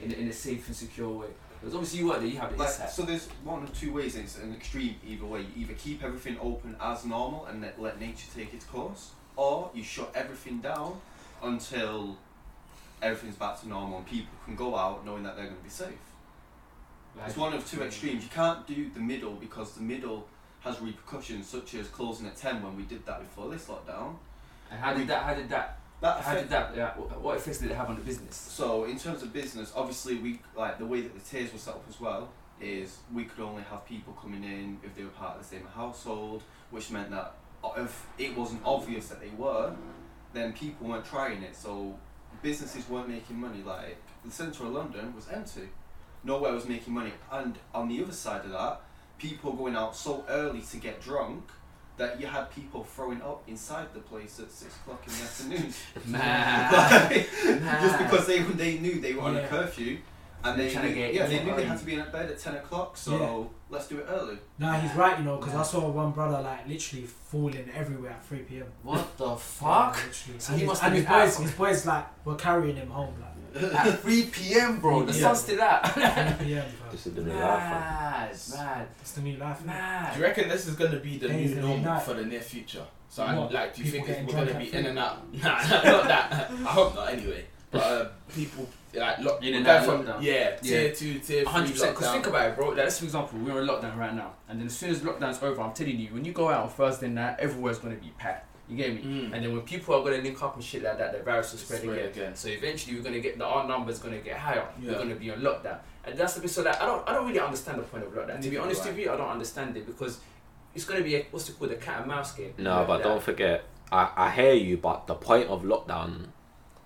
it 0.00 0.04
in, 0.04 0.12
in 0.12 0.28
a 0.28 0.32
safe 0.32 0.66
and 0.66 0.76
secure 0.76 1.10
way? 1.10 1.28
Because 1.60 1.74
obviously 1.74 2.00
you 2.00 2.06
work 2.06 2.20
there, 2.20 2.28
you 2.28 2.38
have 2.38 2.52
the 2.52 2.56
Like, 2.56 2.70
so 2.70 3.02
there's 3.02 3.26
one 3.44 3.62
of 3.62 3.78
two 3.78 3.92
ways. 3.92 4.16
It's 4.16 4.38
an 4.38 4.54
extreme 4.54 4.96
either 5.06 5.26
way. 5.26 5.40
You 5.40 5.64
either 5.64 5.74
keep 5.74 6.02
everything 6.02 6.38
open 6.40 6.74
as 6.80 7.04
normal 7.04 7.44
and 7.46 7.60
let, 7.60 7.80
let 7.80 8.00
nature 8.00 8.28
take 8.34 8.54
its 8.54 8.64
course, 8.64 9.10
or 9.36 9.70
you 9.74 9.82
shut 9.82 10.10
everything 10.14 10.60
down 10.60 10.98
until 11.42 12.16
everything's 13.02 13.36
back 13.36 13.60
to 13.60 13.68
normal 13.68 13.98
and 13.98 14.06
people 14.06 14.32
can 14.44 14.54
go 14.54 14.76
out 14.76 15.04
knowing 15.04 15.22
that 15.22 15.36
they're 15.36 15.46
going 15.46 15.56
to 15.56 15.62
be 15.62 15.70
safe. 15.70 15.94
It's 17.26 17.36
one 17.36 17.52
of 17.52 17.68
two 17.68 17.82
extremes. 17.82 18.22
You 18.22 18.30
can't 18.30 18.66
do 18.66 18.90
the 18.90 19.00
middle 19.00 19.32
because 19.32 19.72
the 19.72 19.82
middle 19.82 20.28
has 20.60 20.80
repercussions 20.80 21.48
such 21.48 21.74
as 21.74 21.88
closing 21.88 22.26
at 22.26 22.36
10 22.36 22.62
when 22.62 22.76
we 22.76 22.84
did 22.84 23.04
that 23.06 23.20
before 23.20 23.50
this 23.50 23.66
lockdown. 23.66 24.16
And 24.70 24.78
how 24.78 24.94
did 24.94 25.08
that? 25.08 25.22
How 25.22 25.34
did 25.34 25.48
that? 25.48 25.80
That 26.00 26.20
How 26.22 26.34
did 26.34 26.48
that? 26.48 26.74
Yeah, 26.74 26.92
what 26.96 27.20
what 27.20 27.36
effects 27.36 27.58
did 27.58 27.70
it 27.70 27.76
have 27.76 27.90
on 27.90 27.96
the 27.96 28.02
business? 28.02 28.36
So 28.36 28.84
in 28.84 28.98
terms 28.98 29.22
of 29.22 29.32
business, 29.32 29.72
obviously 29.74 30.16
we 30.16 30.40
like 30.56 30.78
the 30.78 30.86
way 30.86 31.02
that 31.02 31.12
the 31.12 31.20
tiers 31.20 31.52
were 31.52 31.58
set 31.58 31.74
up 31.74 31.84
as 31.88 32.00
well 32.00 32.30
is 32.60 32.98
we 33.12 33.24
could 33.24 33.42
only 33.42 33.62
have 33.64 33.84
people 33.86 34.12
coming 34.14 34.44
in 34.44 34.78
if 34.82 34.94
they 34.94 35.02
were 35.02 35.10
part 35.10 35.36
of 35.36 35.42
the 35.42 35.48
same 35.48 35.66
household, 35.74 36.42
which 36.70 36.90
meant 36.90 37.10
that 37.10 37.34
if 37.76 38.06
it 38.18 38.36
wasn't 38.36 38.60
obvious 38.64 39.08
that 39.08 39.20
they 39.20 39.30
were, 39.36 39.74
then 40.32 40.52
people 40.52 40.88
weren't 40.88 41.04
trying 41.04 41.42
it. 41.42 41.56
So 41.56 41.98
businesses 42.42 42.88
weren't 42.88 43.08
making 43.08 43.40
money. 43.40 43.62
Like 43.64 43.98
the 44.24 44.30
centre 44.30 44.64
of 44.64 44.72
London 44.72 45.14
was 45.14 45.28
empty, 45.28 45.68
nowhere 46.24 46.52
was 46.52 46.66
making 46.66 46.94
money. 46.94 47.12
And 47.30 47.58
on 47.74 47.88
the 47.88 48.02
other 48.02 48.12
side 48.12 48.44
of 48.44 48.50
that, 48.52 48.80
people 49.18 49.52
going 49.52 49.76
out 49.76 49.96
so 49.96 50.24
early 50.28 50.60
to 50.62 50.76
get 50.76 51.00
drunk. 51.00 51.44
That 51.96 52.18
you 52.18 52.28
had 52.28 52.50
people 52.50 52.82
throwing 52.82 53.20
up 53.20 53.42
inside 53.46 53.92
the 53.92 54.00
place 54.00 54.40
at 54.40 54.50
six 54.50 54.74
o'clock 54.76 55.02
in 55.06 55.12
the 55.12 55.20
afternoon. 55.20 55.74
Man. 56.06 57.10
just 57.82 57.98
because 57.98 58.26
they 58.26 58.38
they 58.38 58.78
knew 58.78 59.02
they 59.02 59.12
were 59.12 59.20
on 59.20 59.36
a 59.36 59.46
curfew, 59.46 59.98
and 60.42 60.58
They're 60.58 60.66
they 60.68 60.72
trying 60.72 60.88
to 60.88 60.94
get 60.94 61.14
yeah 61.14 61.26
they 61.26 61.38
in 61.40 61.46
knew 61.46 61.56
they 61.56 61.64
had 61.64 61.78
to 61.78 61.84
be 61.84 61.94
in 61.94 62.04
bed 62.10 62.30
at 62.30 62.38
ten 62.38 62.54
o'clock. 62.56 62.96
So 62.96 63.18
Yeah. 63.18 63.44
let's 63.74 63.88
do 63.88 63.98
it 63.98 64.06
early. 64.08 64.38
Nah, 64.58 64.78
he's 64.80 64.94
right, 64.94 65.18
you 65.18 65.24
know, 65.24 65.36
because 65.36 65.54
I 65.54 65.62
saw 65.62 65.88
one 65.88 66.12
brother 66.12 66.40
like 66.42 66.66
literally 66.68 67.06
falling 67.06 67.68
everywhere 67.74 68.12
at 68.12 68.24
3 68.26 68.38
p.m. 68.40 68.66
What 68.82 69.16
the 69.16 69.26
Yeah, 69.30 69.34
fuck? 69.36 69.96
literally. 69.96 70.40
So 70.40 70.52
and 70.52 70.60
he 70.60 70.66
his, 70.66 70.68
must 70.68 70.82
and 70.82 70.94
have 70.94 70.96
his 70.96 71.04
been 71.04 71.18
boys, 71.20 71.36
out. 71.36 71.42
his 71.42 71.52
boys 71.52 71.86
like 71.86 72.26
were 72.26 72.34
carrying 72.36 72.76
him 72.76 72.90
home 72.90 73.14
like 73.20 73.30
At 73.74 73.98
3 74.00 74.22
p.m., 74.26 74.80
bro. 74.80 75.02
The 75.04 75.12
Yeah. 75.12 75.20
sun's 75.20 75.40
still 75.40 75.60
out. 75.60 75.92
3 75.92 76.02
p.m. 76.46 76.64
Bro. 76.80 76.90
This 76.92 77.06
is 77.06 77.14
the 77.14 77.22
new 77.22 77.32
life. 77.32 77.40
man. 77.40 77.80
Mad, 77.80 78.30
mad, 78.54 78.88
It's 79.00 79.12
the 79.12 79.20
new 79.22 79.36
life. 79.38 79.58
innit? 79.66 80.12
Do 80.12 80.18
you 80.20 80.24
reckon 80.24 80.48
this 80.48 80.66
is 80.68 80.74
going 80.76 80.92
to 80.92 80.98
be 81.00 81.18
the 81.18 81.28
Days 81.28 81.50
new 81.56 81.60
normal 81.62 81.78
night. 81.84 82.02
for 82.02 82.14
the 82.14 82.24
near 82.24 82.40
future? 82.40 82.84
So, 83.08 83.24
I, 83.24 83.36
What? 83.36 83.52
like, 83.52 83.74
do 83.74 83.82
you 83.82 83.90
People 83.90 84.06
think 84.06 84.18
it's, 84.20 84.32
we're 84.34 84.44
going 84.44 84.54
to 84.54 84.58
be 84.72 84.72
in 84.78 84.86
and 84.86 84.98
out? 85.00 85.34
Nah, 85.34 85.42
not 85.42 86.04
that. 86.06 86.50
I 86.50 86.54
hope 86.68 86.94
not. 86.94 87.12
Anyway, 87.12 87.44
but 87.70 87.78
uh, 87.82 88.08
people 88.34 88.68
like 88.94 89.18
lock, 89.20 89.42
In 89.44 89.54
and 89.54 89.64
go 89.64 89.70
out 89.70 89.84
from 89.84 90.04
lockdown. 90.04 90.22
yeah, 90.22 90.50
Yeah. 90.62 90.78
tier 90.88 90.92
two, 90.94 91.14
tier 91.20 91.20
three 91.20 91.44
100 91.44 91.70
percent. 91.72 91.94
Because 91.96 92.12
think 92.12 92.26
about 92.26 92.50
it, 92.50 92.56
bro. 92.56 92.68
Like, 92.68 92.76
let's 92.78 92.98
for 92.98 93.04
example, 93.04 93.38
we're 93.38 93.60
in 93.62 93.68
lockdown 93.68 93.96
right 93.96 94.14
now, 94.14 94.32
and 94.48 94.58
then 94.58 94.66
as 94.66 94.76
soon 94.76 94.90
as 94.90 95.00
lockdown's 95.00 95.42
over, 95.42 95.60
I'm 95.62 95.72
telling 95.72 95.98
you, 95.98 96.08
when 96.12 96.24
you 96.24 96.32
go 96.32 96.48
out 96.48 96.64
on 96.64 96.68
Thursday 96.70 97.08
night, 97.08 97.36
everywhere's 97.38 97.78
gonna 97.78 97.94
be 97.96 98.12
packed. 98.18 98.46
You 98.68 98.76
get 98.76 98.94
me? 98.94 99.02
Mm. 99.02 99.32
And 99.32 99.44
then 99.44 99.52
when 99.52 99.62
people 99.62 99.94
are 99.96 100.02
gonna 100.04 100.22
link 100.22 100.40
up 100.42 100.54
and 100.54 100.62
shit 100.64 100.82
like 100.84 100.96
that, 100.98 101.12
the 101.16 101.24
virus 101.24 101.50
will 101.50 101.58
spread, 101.58 101.80
Spread 101.80 101.98
again. 101.98 102.08
again. 102.10 102.36
So 102.36 102.48
eventually, 102.48 102.96
we're 102.96 103.02
gonna 103.02 103.18
get 103.20 103.36
the 103.38 103.44
our 103.44 103.66
numbers 103.66 103.98
gonna 103.98 104.18
get 104.18 104.36
higher. 104.36 104.66
Yeah. 104.80 104.92
We're 104.92 104.98
gonna 104.98 105.14
be 105.16 105.30
on 105.30 105.40
lockdown, 105.40 105.78
and 106.04 106.16
that's 106.18 106.34
the 106.34 106.40
bit. 106.40 106.50
So 106.50 106.62
that 106.62 106.80
I 106.80 106.86
don't, 106.86 107.08
I 107.08 107.12
don't 107.14 107.26
really 107.26 107.40
understand 107.40 107.78
the 107.78 107.82
point 107.84 108.04
of 108.04 108.12
lockdown. 108.12 108.40
To 108.42 108.48
be 108.50 108.56
honest 108.58 108.82
do 108.84 108.90
with 108.90 108.98
you, 108.98 109.12
I 109.12 109.16
don't 109.16 109.28
understand 109.28 109.76
it 109.76 109.86
because 109.86 110.18
it's 110.74 110.84
gonna 110.84 111.02
be 111.02 111.16
a, 111.16 111.26
what's 111.32 111.48
it 111.48 111.58
called, 111.58 111.72
a 111.72 111.76
cat 111.76 111.98
and 112.00 112.06
mouse 112.08 112.32
game. 112.32 112.54
No, 112.58 112.84
but 112.86 112.98
That- 112.98 113.04
don't 113.04 113.22
forget. 113.22 113.64
I, 113.92 114.08
I 114.16 114.30
hear 114.30 114.52
you, 114.52 114.76
but 114.76 115.08
the 115.08 115.14
point 115.16 115.48
of 115.48 115.62
lockdown 115.64 116.26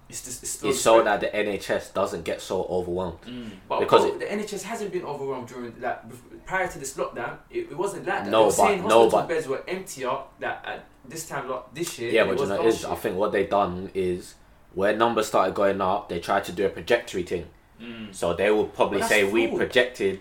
It's 0.08 0.22
just 0.24 0.42
it's 0.42 0.52
still 0.52 0.70
is 0.70 0.82
so 0.82 1.02
that 1.02 1.20
the 1.20 1.28
NHS 1.28 1.94
doesn't 1.94 2.24
get 2.24 2.40
so 2.40 2.64
overwhelmed. 2.64 3.20
Mm. 3.22 3.50
But 3.68 3.80
because 3.80 4.02
bro, 4.10 4.18
the 4.18 4.26
NHS 4.26 4.62
hasn't 4.62 4.92
been 4.92 5.04
overwhelmed 5.04 5.48
during 5.48 5.74
like 5.80 6.44
prior 6.44 6.68
to 6.68 6.78
this 6.78 6.94
lockdown. 6.94 7.38
It, 7.50 7.70
it 7.70 7.76
wasn't 7.76 8.06
like 8.06 8.24
that. 8.24 8.30
No, 8.30 8.42
they 8.42 8.44
but- 8.46 8.52
saying 8.52 8.82
no, 8.82 9.02
hospital 9.02 9.10
but- 9.10 9.28
beds 9.28 9.48
were 9.48 9.64
emptier 9.66 10.12
that 10.40 10.62
at 10.66 10.84
this 11.08 11.26
time 11.26 11.48
lock 11.48 11.74
this 11.74 11.98
year. 11.98 12.12
Yeah, 12.12 12.24
than 12.24 12.36
but 12.36 12.42
you 12.42 12.48
know, 12.48 12.62
last 12.62 12.78
is 12.80 12.84
I 12.84 12.94
think 12.96 13.16
what 13.16 13.32
they 13.32 13.46
done 13.46 13.90
is 13.94 14.34
where 14.74 14.94
numbers 14.96 15.28
started 15.28 15.54
going 15.54 15.80
up, 15.80 16.08
they 16.08 16.20
tried 16.20 16.44
to 16.44 16.52
do 16.52 16.66
a 16.66 16.68
trajectory 16.68 17.22
thing. 17.22 17.46
Mm. 17.80 18.14
So 18.14 18.34
they 18.34 18.50
will 18.50 18.66
probably 18.66 19.02
say 19.02 19.22
that's 19.22 19.32
we 19.32 19.46
projected. 19.48 20.20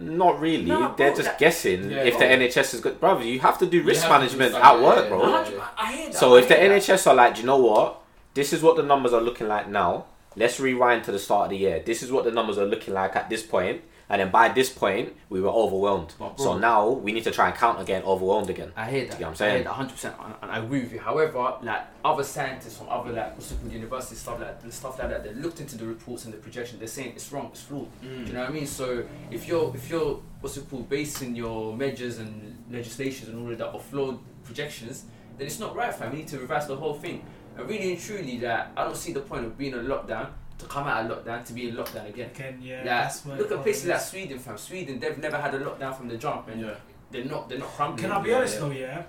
Not 0.00 0.40
really. 0.40 0.64
No, 0.66 0.94
They're 0.96 1.08
bro, 1.10 1.16
just 1.16 1.22
that- 1.30 1.38
guessing 1.38 1.90
Yeah, 1.90 2.04
if 2.04 2.18
bro. 2.18 2.28
the 2.28 2.34
NHS 2.34 2.74
is 2.74 2.80
good. 2.80 3.00
Brother, 3.00 3.24
you 3.24 3.40
have 3.40 3.58
to 3.58 3.66
do 3.66 3.82
risk 3.82 4.02
have 4.04 4.10
do 4.10 4.14
management 4.38 4.54
at 4.54 4.80
work, 4.80 5.08
bro. 5.08 5.22
A 5.22 5.50
yeah. 5.50 5.68
I 5.76 5.88
I 5.88 5.92
hear 5.96 6.06
that. 6.10 6.14
So 6.14 6.36
I 6.36 6.38
if 6.40 6.48
the 6.48 6.54
hear 6.54 6.68
that. 6.68 6.82
NHS 6.82 7.06
are 7.08 7.14
like, 7.14 7.34
do 7.34 7.40
you 7.40 7.46
know 7.46 7.56
what? 7.58 8.00
This 8.38 8.52
is 8.52 8.62
what 8.62 8.76
the 8.76 8.84
numbers 8.84 9.12
are 9.12 9.20
looking 9.20 9.48
like 9.48 9.68
now. 9.68 10.04
Let's 10.36 10.60
rewind 10.60 11.02
to 11.06 11.10
the 11.10 11.18
start 11.18 11.46
of 11.46 11.50
the 11.50 11.56
year. 11.56 11.82
This 11.84 12.04
is 12.04 12.12
what 12.12 12.22
the 12.22 12.30
numbers 12.30 12.56
are 12.56 12.64
looking 12.66 12.94
like 12.94 13.16
at 13.16 13.28
this 13.28 13.42
point, 13.42 13.82
and 14.08 14.20
then 14.20 14.30
by 14.30 14.48
this 14.48 14.70
point 14.70 15.16
we 15.28 15.40
were 15.40 15.48
overwhelmed. 15.48 16.14
But 16.20 16.36
bro- 16.36 16.44
So 16.44 16.56
now 16.56 16.88
we 16.88 17.10
need 17.10 17.24
to 17.24 17.32
try 17.32 17.48
and 17.48 17.56
count 17.56 17.80
again, 17.80 18.04
overwhelmed 18.04 18.48
again. 18.48 18.70
I 18.76 18.88
hear 18.88 19.06
that. 19.06 19.14
You 19.14 19.24
know 19.24 19.30
what 19.30 19.30
I'm 19.30 19.32
I 19.32 19.36
saying? 19.38 19.54
hear 19.56 19.64
that 19.64 19.70
100, 19.70 19.90
percent 19.92 20.14
and 20.42 20.50
I 20.52 20.58
agree 20.60 20.82
with 20.82 20.92
you. 20.92 21.00
However, 21.00 21.54
like 21.64 21.82
other 22.04 22.22
scientists 22.22 22.76
from 22.78 22.88
other 22.90 23.10
like 23.10 23.34
what's 23.34 23.50
it 23.50 23.58
called, 23.60 23.72
universities, 23.72 24.20
stuff 24.20 24.38
like 24.38 24.62
and 24.62 24.72
stuff 24.72 25.00
like 25.00 25.08
that, 25.08 25.24
they 25.24 25.34
looked 25.34 25.58
into 25.60 25.76
the 25.76 25.84
reports 25.86 26.24
and 26.24 26.32
the 26.32 26.38
projection. 26.38 26.78
They're 26.78 26.86
saying 26.86 27.14
it's 27.16 27.32
wrong, 27.32 27.48
it's 27.50 27.62
flawed. 27.62 27.88
Mm. 28.04 28.18
Do 28.24 28.26
you 28.28 28.32
know 28.34 28.42
what 28.42 28.50
I 28.50 28.52
mean? 28.52 28.68
So 28.68 29.04
if 29.32 29.48
you're 29.48 29.74
if 29.74 29.90
you're 29.90 30.20
what's 30.40 30.56
it 30.56 30.70
called, 30.70 30.88
basing 30.88 31.34
your 31.34 31.76
measures 31.76 32.18
and 32.20 32.56
legislations 32.70 33.30
and 33.30 33.36
all 33.44 33.50
of 33.50 33.58
that 33.58 33.70
off 33.74 33.86
flawed 33.90 34.20
projections, 34.44 35.06
then 35.38 35.48
it's 35.48 35.58
not 35.58 35.74
right, 35.74 35.92
fam. 35.92 36.12
We 36.12 36.18
need 36.18 36.28
to 36.28 36.38
revise 36.38 36.68
the 36.68 36.76
whole 36.76 36.94
thing. 36.94 37.24
And 37.58 37.68
really 37.68 37.92
and 37.92 38.00
truly, 38.00 38.38
that 38.38 38.72
I 38.76 38.84
don't 38.84 38.96
see 38.96 39.12
the 39.12 39.20
point 39.20 39.44
of 39.44 39.58
being 39.58 39.72
in 39.74 39.86
lockdown 39.86 40.28
to 40.58 40.66
come 40.66 40.86
out 40.86 41.10
of 41.10 41.18
lockdown 41.24 41.44
to 41.46 41.52
be 41.52 41.68
in 41.68 41.76
lockdown 41.76 42.08
again. 42.08 42.30
Again, 42.34 42.58
yeah. 42.62 42.76
Like, 42.76 42.84
that's 42.84 43.26
look 43.26 43.52
at 43.52 43.62
places 43.62 43.82
problem 43.84 43.98
like. 43.98 44.00
Sweden, 44.00 44.38
fam. 44.38 44.58
Sweden, 44.58 44.98
they've 45.00 45.18
never 45.18 45.36
had 45.38 45.54
a 45.54 45.58
lockdown 45.60 45.96
from 45.96 46.08
the 46.08 46.16
jump, 46.16 46.48
and 46.48 46.60
Yeah. 46.62 46.74
they're 47.10 47.24
not 47.24 47.48
they're 47.48 47.58
not 47.58 47.68
crumbling. 47.68 48.02
Can 48.02 48.12
I 48.12 48.20
be 48.22 48.32
honest 48.32 48.54
yeah. 48.54 48.60
though? 48.60 48.70
Yeah, 48.70 49.02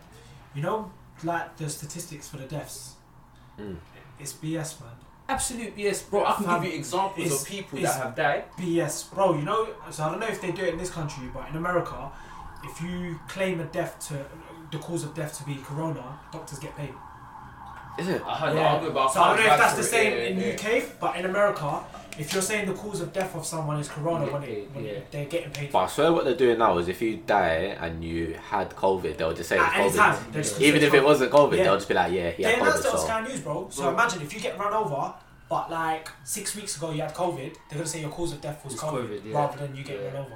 you 0.55 0.61
know, 0.63 0.91
like 1.23 1.57
the 1.57 1.69
statistics 1.69 2.27
for 2.27 2.37
the 2.37 2.45
deaths, 2.45 2.93
Mm. 3.59 3.77
it's 4.19 4.33
BS, 4.33 4.79
man. 4.81 4.89
Absolute 5.27 5.75
BS, 5.75 6.09
bro. 6.09 6.25
I 6.25 6.33
can 6.33 6.45
Fam, 6.45 6.63
give 6.63 6.71
you 6.71 6.79
examples 6.79 7.41
of 7.41 7.47
people 7.47 7.79
that 7.81 7.95
have 8.01 8.15
died. 8.15 8.45
BS, 8.57 9.13
bro. 9.13 9.35
You 9.35 9.43
know, 9.43 9.67
so 9.91 10.03
I 10.05 10.09
don't 10.09 10.19
know 10.19 10.27
if 10.27 10.41
they 10.41 10.51
do 10.51 10.63
it 10.63 10.69
in 10.73 10.77
this 10.79 10.89
country, 10.89 11.29
but 11.33 11.47
in 11.49 11.55
America, 11.55 12.09
if 12.63 12.81
you 12.81 13.19
claim 13.27 13.59
a 13.59 13.65
death 13.65 13.99
to 14.07 14.25
the 14.71 14.79
cause 14.79 15.03
of 15.03 15.13
death 15.13 15.37
to 15.37 15.43
be 15.45 15.55
corona, 15.57 16.19
doctors 16.31 16.57
get 16.59 16.75
paid. 16.75 16.93
Is 17.99 18.07
it? 18.09 18.21
I 18.25 18.35
heard 18.35 18.55
Yeah. 18.55 18.61
the 18.63 18.67
argument 18.69 18.91
about 18.91 19.13
So 19.13 19.21
I 19.21 19.35
don't 19.35 19.45
know 19.45 19.53
if 19.53 19.59
that's 19.59 19.73
the 19.73 19.83
for 19.83 19.87
it, 19.87 19.89
same 19.91 20.13
in 20.13 20.39
yeah. 20.39 20.53
UK, 20.79 20.83
but 20.99 21.15
in 21.17 21.25
America, 21.25 21.83
if 22.17 22.33
you're 22.33 22.41
saying 22.41 22.67
the 22.67 22.73
cause 22.73 22.99
of 23.01 23.13
death 23.13 23.33
of 23.35 23.45
someone 23.45 23.79
is 23.79 23.87
corona, 23.87 24.25
Get 24.25 24.33
when, 24.33 24.43
it, 24.43 24.69
when 24.73 24.85
yeah. 24.85 24.99
they're 25.11 25.25
getting 25.25 25.51
paid. 25.51 25.71
But 25.71 25.79
I 25.79 25.87
swear 25.87 26.11
what 26.11 26.25
they're 26.25 26.35
doing 26.35 26.57
now 26.59 26.77
is 26.77 26.87
if 26.89 27.01
you 27.01 27.17
die 27.25 27.77
and 27.79 28.03
you 28.03 28.35
had 28.49 28.71
COVID, 28.71 29.17
they'll 29.17 29.33
just 29.33 29.49
say 29.49 29.57
At 29.57 29.85
it's 29.85 29.95
COVID. 29.95 30.31
they're 30.33 30.41
just 30.43 30.59
Even 30.61 30.81
if 30.83 30.93
it 30.93 31.03
wasn't 31.03 31.31
COVID, 31.31 31.57
Yeah. 31.57 31.63
they'll 31.63 31.75
just 31.75 31.87
be 31.87 31.93
like, 31.93 32.11
yeah, 32.11 32.31
he 32.31 32.43
They 32.43 32.51
had 32.53 32.61
announced 32.61 32.83
COVID. 32.83 32.85
it 32.85 32.93
on 32.93 32.97
So. 32.99 33.05
Sky 33.05 33.21
News, 33.27 33.39
bro. 33.39 33.67
So 33.71 33.83
Bro. 33.83 33.91
imagine 33.93 34.21
if 34.21 34.33
you 34.33 34.39
get 34.41 34.59
run 34.59 34.73
over, 34.73 35.13
but 35.49 35.71
like 35.71 36.09
six 36.25 36.55
weeks 36.55 36.75
ago 36.77 36.91
you 36.91 37.01
had 37.01 37.13
COVID, 37.15 37.53
they're 37.69 37.77
gonna 37.79 37.85
say 37.85 38.01
your 38.01 38.09
cause 38.11 38.33
of 38.33 38.41
death 38.41 38.63
was 38.65 38.75
COVID, 38.75 39.07
COVID, 39.07 39.21
yeah. 39.25 39.37
rather 39.39 39.57
than 39.65 39.75
you 39.75 39.83
getting 39.83 40.01
Yeah. 40.03 40.07
run 40.09 40.25
over. 40.25 40.35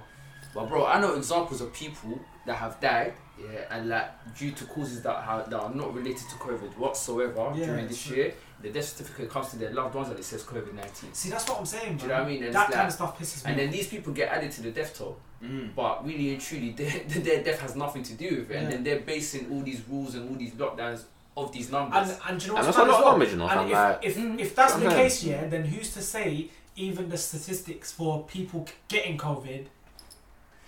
But 0.53 0.69
bro, 0.69 0.85
I 0.85 0.99
know 1.01 1.15
examples 1.15 1.61
of 1.61 1.73
people 1.73 2.19
that 2.45 2.55
have 2.55 2.79
died, 2.79 3.13
yeah, 3.39 3.61
and 3.71 3.89
like 3.89 4.11
due 4.37 4.51
to 4.51 4.65
causes 4.65 5.01
that 5.01 5.23
have, 5.23 5.49
that 5.49 5.59
are 5.59 5.73
not 5.73 5.93
related 5.93 6.27
to 6.29 6.35
COVID 6.35 6.77
whatsoever 6.77 7.51
Yeah, 7.55 7.65
during 7.65 7.87
this 7.87 8.03
true. 8.05 8.15
year. 8.17 8.33
The 8.61 8.69
death 8.69 8.85
certificate 8.85 9.29
comes 9.29 9.49
to 9.49 9.57
their 9.57 9.71
loved 9.71 9.93
ones 9.95 10.07
and 10.09 10.17
it 10.19 10.23
says 10.23 10.43
COVID 10.43 10.73
nineteen. 10.73 11.13
See, 11.13 11.29
that's 11.29 11.49
what 11.49 11.59
I'm 11.59 11.65
saying, 11.65 11.97
Do 11.97 12.03
you 12.03 12.09
know 12.09 12.15
what 12.19 12.23
I 12.23 12.29
mean? 12.29 12.43
And 12.43 12.53
that 12.53 12.67
kind 12.67 12.77
like- 12.79 12.87
of 12.87 12.93
stuff 12.93 13.19
pisses 13.19 13.43
me 13.43 13.51
And 13.51 13.59
then 13.59 13.71
these 13.71 13.87
people 13.87 14.13
get 14.13 14.29
added 14.29 14.51
to 14.53 14.61
the 14.61 14.71
death 14.71 14.97
toll. 14.97 15.17
Mm. 15.43 15.75
But 15.75 16.05
really 16.05 16.31
and 16.33 16.39
truly, 16.41 16.71
their, 16.79 16.99
their 17.07 17.43
death 17.43 17.59
has 17.59 17.75
nothing 17.75 18.03
to 18.03 18.13
do 18.13 18.29
with 18.37 18.51
it. 18.51 18.55
And 18.57 18.71
then 18.71 18.83
they're 18.83 18.99
basing 19.01 19.51
all 19.51 19.61
these 19.61 19.81
rules 19.89 20.15
and 20.15 20.29
all 20.29 20.35
these 20.37 20.51
lockdowns 20.53 21.03
of 21.35 21.51
these 21.51 21.69
numbers. 21.71 22.11
And, 22.11 22.19
and 22.29 22.39
do 22.39 22.45
you 22.45 22.51
know 22.53 22.57
And 22.59 22.67
that's 22.67 22.77
a 22.77 22.79
mad 22.79 22.87
as 22.87 22.91
lot 22.93 22.99
of 22.99 23.03
well? 23.03 23.11
numbers, 23.11 23.31
you 23.31 23.37
know. 23.37 23.47
And 23.49 23.59
I'm 23.59 23.67
if, 23.67 23.73
like, 23.73 23.99
if, 24.05 24.15
Mm. 24.17 24.39
if 24.39 24.55
that's 24.55 24.75
the 24.75 24.89
case, 25.01 25.23
yeah, 25.25 25.47
then 25.47 25.65
who's 25.65 25.91
to 25.95 26.01
say 26.01 26.49
even 26.77 27.09
the 27.09 27.17
statistics 27.17 27.91
for 27.91 28.23
people 28.23 28.65
getting 28.87 29.17
COVID 29.17 29.65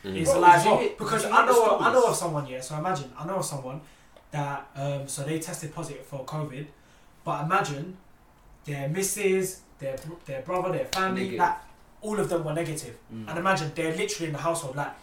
mm. 0.06 0.16
is 0.18 0.30
Bro, 0.30 0.38
a 0.38 0.42
lie 0.42 0.56
as 0.56 0.66
well? 0.66 0.78
hear- 0.80 0.90
Because 0.98 1.26
I 1.26 1.46
know 1.46 1.78
I 1.80 1.94
know 1.94 2.06
of 2.08 2.16
someone, 2.16 2.48
yeah. 2.48 2.62
So 2.62 2.78
imagine 2.78 3.12
I 3.18 3.26
know 3.26 3.36
of 3.38 3.46
someone 3.46 3.82
that 4.32 4.68
um, 4.76 5.08
so 5.08 5.24
they 5.24 5.40
tested 5.40 5.74
positive 5.74 6.06
for 6.06 6.26
COVID, 6.26 6.66
but 7.24 7.44
imagine 7.46 7.98
their 8.66 8.90
missus, 8.90 9.62
their 9.80 9.96
their 10.26 10.42
brother, 10.42 10.72
their 10.72 10.86
family, 10.86 11.22
Negative. 11.22 11.40
like 11.40 11.58
all 12.02 12.20
of 12.20 12.30
them 12.30 12.44
were 12.44 12.54
negative. 12.54 12.96
Mm. 13.14 13.30
And 13.30 13.40
imagine 13.40 13.72
they're 13.76 13.96
literally 13.96 14.28
in 14.28 14.34
the 14.34 14.40
household 14.40 14.76
like 14.76 14.94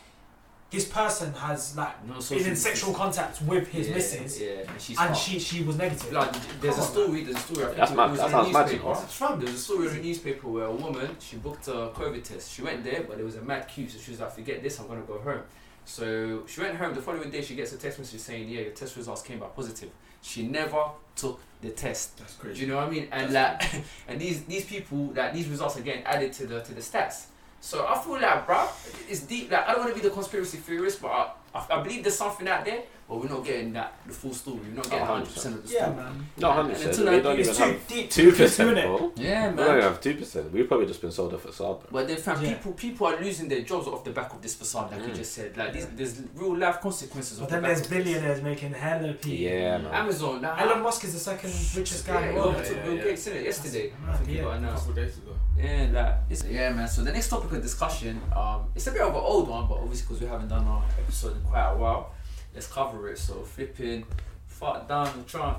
this 0.73 0.89
person 0.89 1.33
has 1.35 1.77
like 1.77 2.05
no 2.07 2.14
been 2.14 2.47
in 2.47 2.57
sexual 2.57 2.93
contact 2.95 3.43
with 3.43 3.68
his 3.68 3.89
yeah, 3.89 3.95
missus, 3.95 4.41
Yeah, 4.41 4.49
and 4.68 4.81
she's 4.81 4.99
and 4.99 5.16
she 5.16 5.39
she 5.39 5.62
was 5.62 5.77
negative. 5.77 6.11
Like, 6.12 6.33
there's 6.61 6.75
a 6.79 6.81
Come 6.81 6.87
on, 6.89 6.93
story. 6.93 7.23
There's 7.25 7.37
a 7.37 7.41
story. 7.41 7.62
I 7.62 7.66
think 7.66 7.77
That's 7.79 7.91
it 7.93 7.97
mad- 7.97 8.11
was 8.11 8.20
that 8.20 8.27
in 8.27 8.33
the 8.33 8.39
sounds 8.43 8.53
mad, 8.53 8.59
you 8.59 8.64
newspaper. 8.73 8.83
know. 8.85 8.89
What's 9.01 9.20
wrong? 9.20 9.39
There 9.39 9.49
was 9.53 9.55
a 9.55 9.62
story 9.62 9.87
in 9.89 9.95
the 9.97 10.03
newspaper 10.03 10.49
where 10.49 10.64
a 10.64 10.73
woman 10.75 11.16
she 11.20 11.37
booked 11.37 11.68
a 11.68 11.73
COVID 12.01 12.25
test. 12.25 12.53
She 12.53 12.62
went 12.62 12.83
there, 12.83 13.03
but 13.07 13.16
there 13.16 13.25
was 13.27 13.37
a 13.37 13.43
mad 13.43 13.68
queue, 13.68 13.89
so 13.89 13.99
she 13.99 14.11
was 14.12 14.20
like, 14.20 14.33
"Forget 14.35 14.62
this, 14.62 14.81
I'm 14.81 14.89
gonna 14.89 15.03
go 15.03 15.18
home." 15.20 15.43
So 15.85 16.45
she 16.47 16.61
went 16.61 16.77
home. 16.77 16.95
The 16.95 17.03
following 17.03 17.31
day, 17.31 17.43
she 17.43 17.55
gets 17.55 17.73
a 17.73 17.77
text 17.77 17.99
message 17.99 18.20
saying, 18.20 18.49
"Yeah, 18.49 18.61
your 18.62 18.70
test 18.70 18.97
results 18.97 19.23
came 19.23 19.39
back 19.41 19.55
positive." 19.55 19.91
She 20.25 20.47
never 20.47 20.85
took 21.16 21.41
the 21.61 21.70
test. 21.70 22.16
That's 22.18 22.35
Do 22.37 22.43
crazy. 22.43 22.61
you 22.62 22.66
know 22.68 22.77
what 22.77 22.87
I 22.87 22.91
mean? 22.91 23.09
And 23.11 23.33
like, 23.33 23.62
and 24.09 24.20
these 24.20 24.45
these 24.45 24.64
people, 24.64 25.12
like 25.14 25.33
these 25.35 25.49
results 25.49 25.77
are 25.77 25.81
getting 25.83 26.05
added 26.05 26.33
to 26.35 26.47
the 26.47 26.61
to 26.62 26.73
the 26.75 26.81
stats. 26.81 27.25
So 27.62 27.86
I 27.86 27.96
feel 27.96 28.14
like, 28.14 28.44
bruh, 28.44 28.68
it's 29.08 29.20
deep. 29.20 29.50
Like 29.50 29.68
I 29.68 29.72
don't 29.72 29.84
want 29.84 29.94
to 29.94 30.02
be 30.02 30.06
the 30.06 30.12
conspiracy 30.12 30.58
theorist, 30.58 31.00
but 31.00 31.38
I, 31.54 31.66
I 31.70 31.80
believe 31.80 32.02
there's 32.02 32.16
something 32.18 32.46
out 32.48 32.64
there, 32.64 32.82
but 33.12 33.20
we're 33.20 33.28
not 33.36 33.44
getting 33.44 33.72
that 33.74 33.92
the 34.06 34.12
full 34.12 34.32
story. 34.32 34.58
We're 34.68 34.74
not 34.76 34.84
getting 34.84 35.00
Oh, 35.06 35.10
100 35.20 35.34
percent 35.34 35.54
of 35.56 35.62
the 35.62 35.68
story. 35.68 35.80
Yeah, 35.82 35.92
story. 35.92 36.04
man. 36.04 36.26
No, 36.38 36.46
And 36.48 36.56
hundred 36.56 36.72
until 36.76 36.88
percent. 36.88 37.08
I- 37.08 37.12
We 37.16 37.20
don't 37.22 37.38
It's 37.40 37.48
even 37.48 37.56
too 37.60 37.72
have 37.72 37.86
deep. 37.88 38.10
two 38.10 38.32
percent, 38.32 38.68
Doing 38.70 38.78
it. 38.78 38.86
bro. 38.98 39.12
Yeah, 39.16 39.50
We 39.50 39.56
don't 39.56 39.68
even 39.76 39.82
have 39.82 40.00
two 40.00 40.14
percent. 40.14 40.52
We've 40.52 40.68
probably 40.68 40.86
just 40.86 41.00
been 41.02 41.10
sold 41.12 41.34
a 41.34 41.38
facade. 41.38 41.80
bro. 41.80 41.88
But 41.92 42.08
then, 42.08 42.16
fam, 42.16 42.42
Yeah. 42.42 42.54
people 42.54 42.72
people 42.72 43.06
are 43.08 43.20
losing 43.20 43.48
their 43.48 43.60
jobs 43.60 43.86
off 43.86 44.02
the 44.04 44.10
back 44.12 44.32
of 44.32 44.40
this 44.40 44.54
facade, 44.54 44.90
like 44.92 45.02
you 45.02 45.08
Mm. 45.12 45.16
just 45.16 45.32
said. 45.34 45.56
Like 45.56 45.72
these, 45.74 45.86
there's 45.88 46.22
real 46.34 46.56
life 46.56 46.80
consequences. 46.80 47.38
But 47.38 47.44
of 47.44 47.50
then 47.50 47.62
the 47.62 47.68
back 47.68 47.76
there's 47.76 47.86
of 47.86 47.90
this. 47.92 48.04
billionaires 48.04 48.42
making 48.42 48.72
hella 48.72 49.12
P. 49.14 49.36
Yeah, 49.48 49.78
man. 49.78 49.92
Amazon. 49.92 50.40
Nah, 50.40 50.56
Elon 50.56 50.82
Musk 50.82 51.04
is 51.04 51.12
the 51.12 51.18
second 51.20 51.50
richest 51.76 52.06
guy 52.06 52.14
yeah, 52.20 52.28
in 52.28 52.34
the 52.34 52.40
world. 52.40 52.56
yeah, 52.64 52.82
Bill. 52.84 52.96
Gates 52.96 53.26
in 53.26 53.36
it 53.36 53.44
yesterday. 53.44 53.92
That's 54.06 54.14
I 54.14 54.24
think 54.24 54.28
mad, 54.28 54.36
he 54.36 54.42
got 54.42 54.60
yeah. 54.62 54.68
A 54.68 54.74
couple 54.78 54.92
days 54.94 55.16
ago. 55.18 55.32
Yeah, 55.58 55.88
like 55.92 56.14
it's, 56.30 56.44
yeah, 56.44 56.70
man. 56.72 56.88
So 56.88 57.02
the 57.02 57.12
next 57.12 57.28
topic 57.28 57.52
of 57.52 57.62
discussion, 57.62 58.20
um, 58.34 58.64
it's 58.74 58.86
a 58.86 58.90
bit 58.90 59.02
of 59.02 59.08
an 59.14 59.20
old 59.20 59.48
one, 59.48 59.68
but 59.68 59.74
obviously 59.76 60.06
because 60.08 60.20
we 60.22 60.26
haven't 60.26 60.48
done 60.48 60.64
our 60.66 60.82
episode 60.98 61.36
in 61.36 61.42
quite 61.42 61.70
a 61.72 61.76
while, 61.76 62.10
let's 62.55 62.66
cover 62.66 63.09
it. 63.11 63.18
So 63.18 63.34
flipping, 63.42 64.05
fuck 64.46 64.88
Donald 64.88 65.26
Trump. 65.26 65.59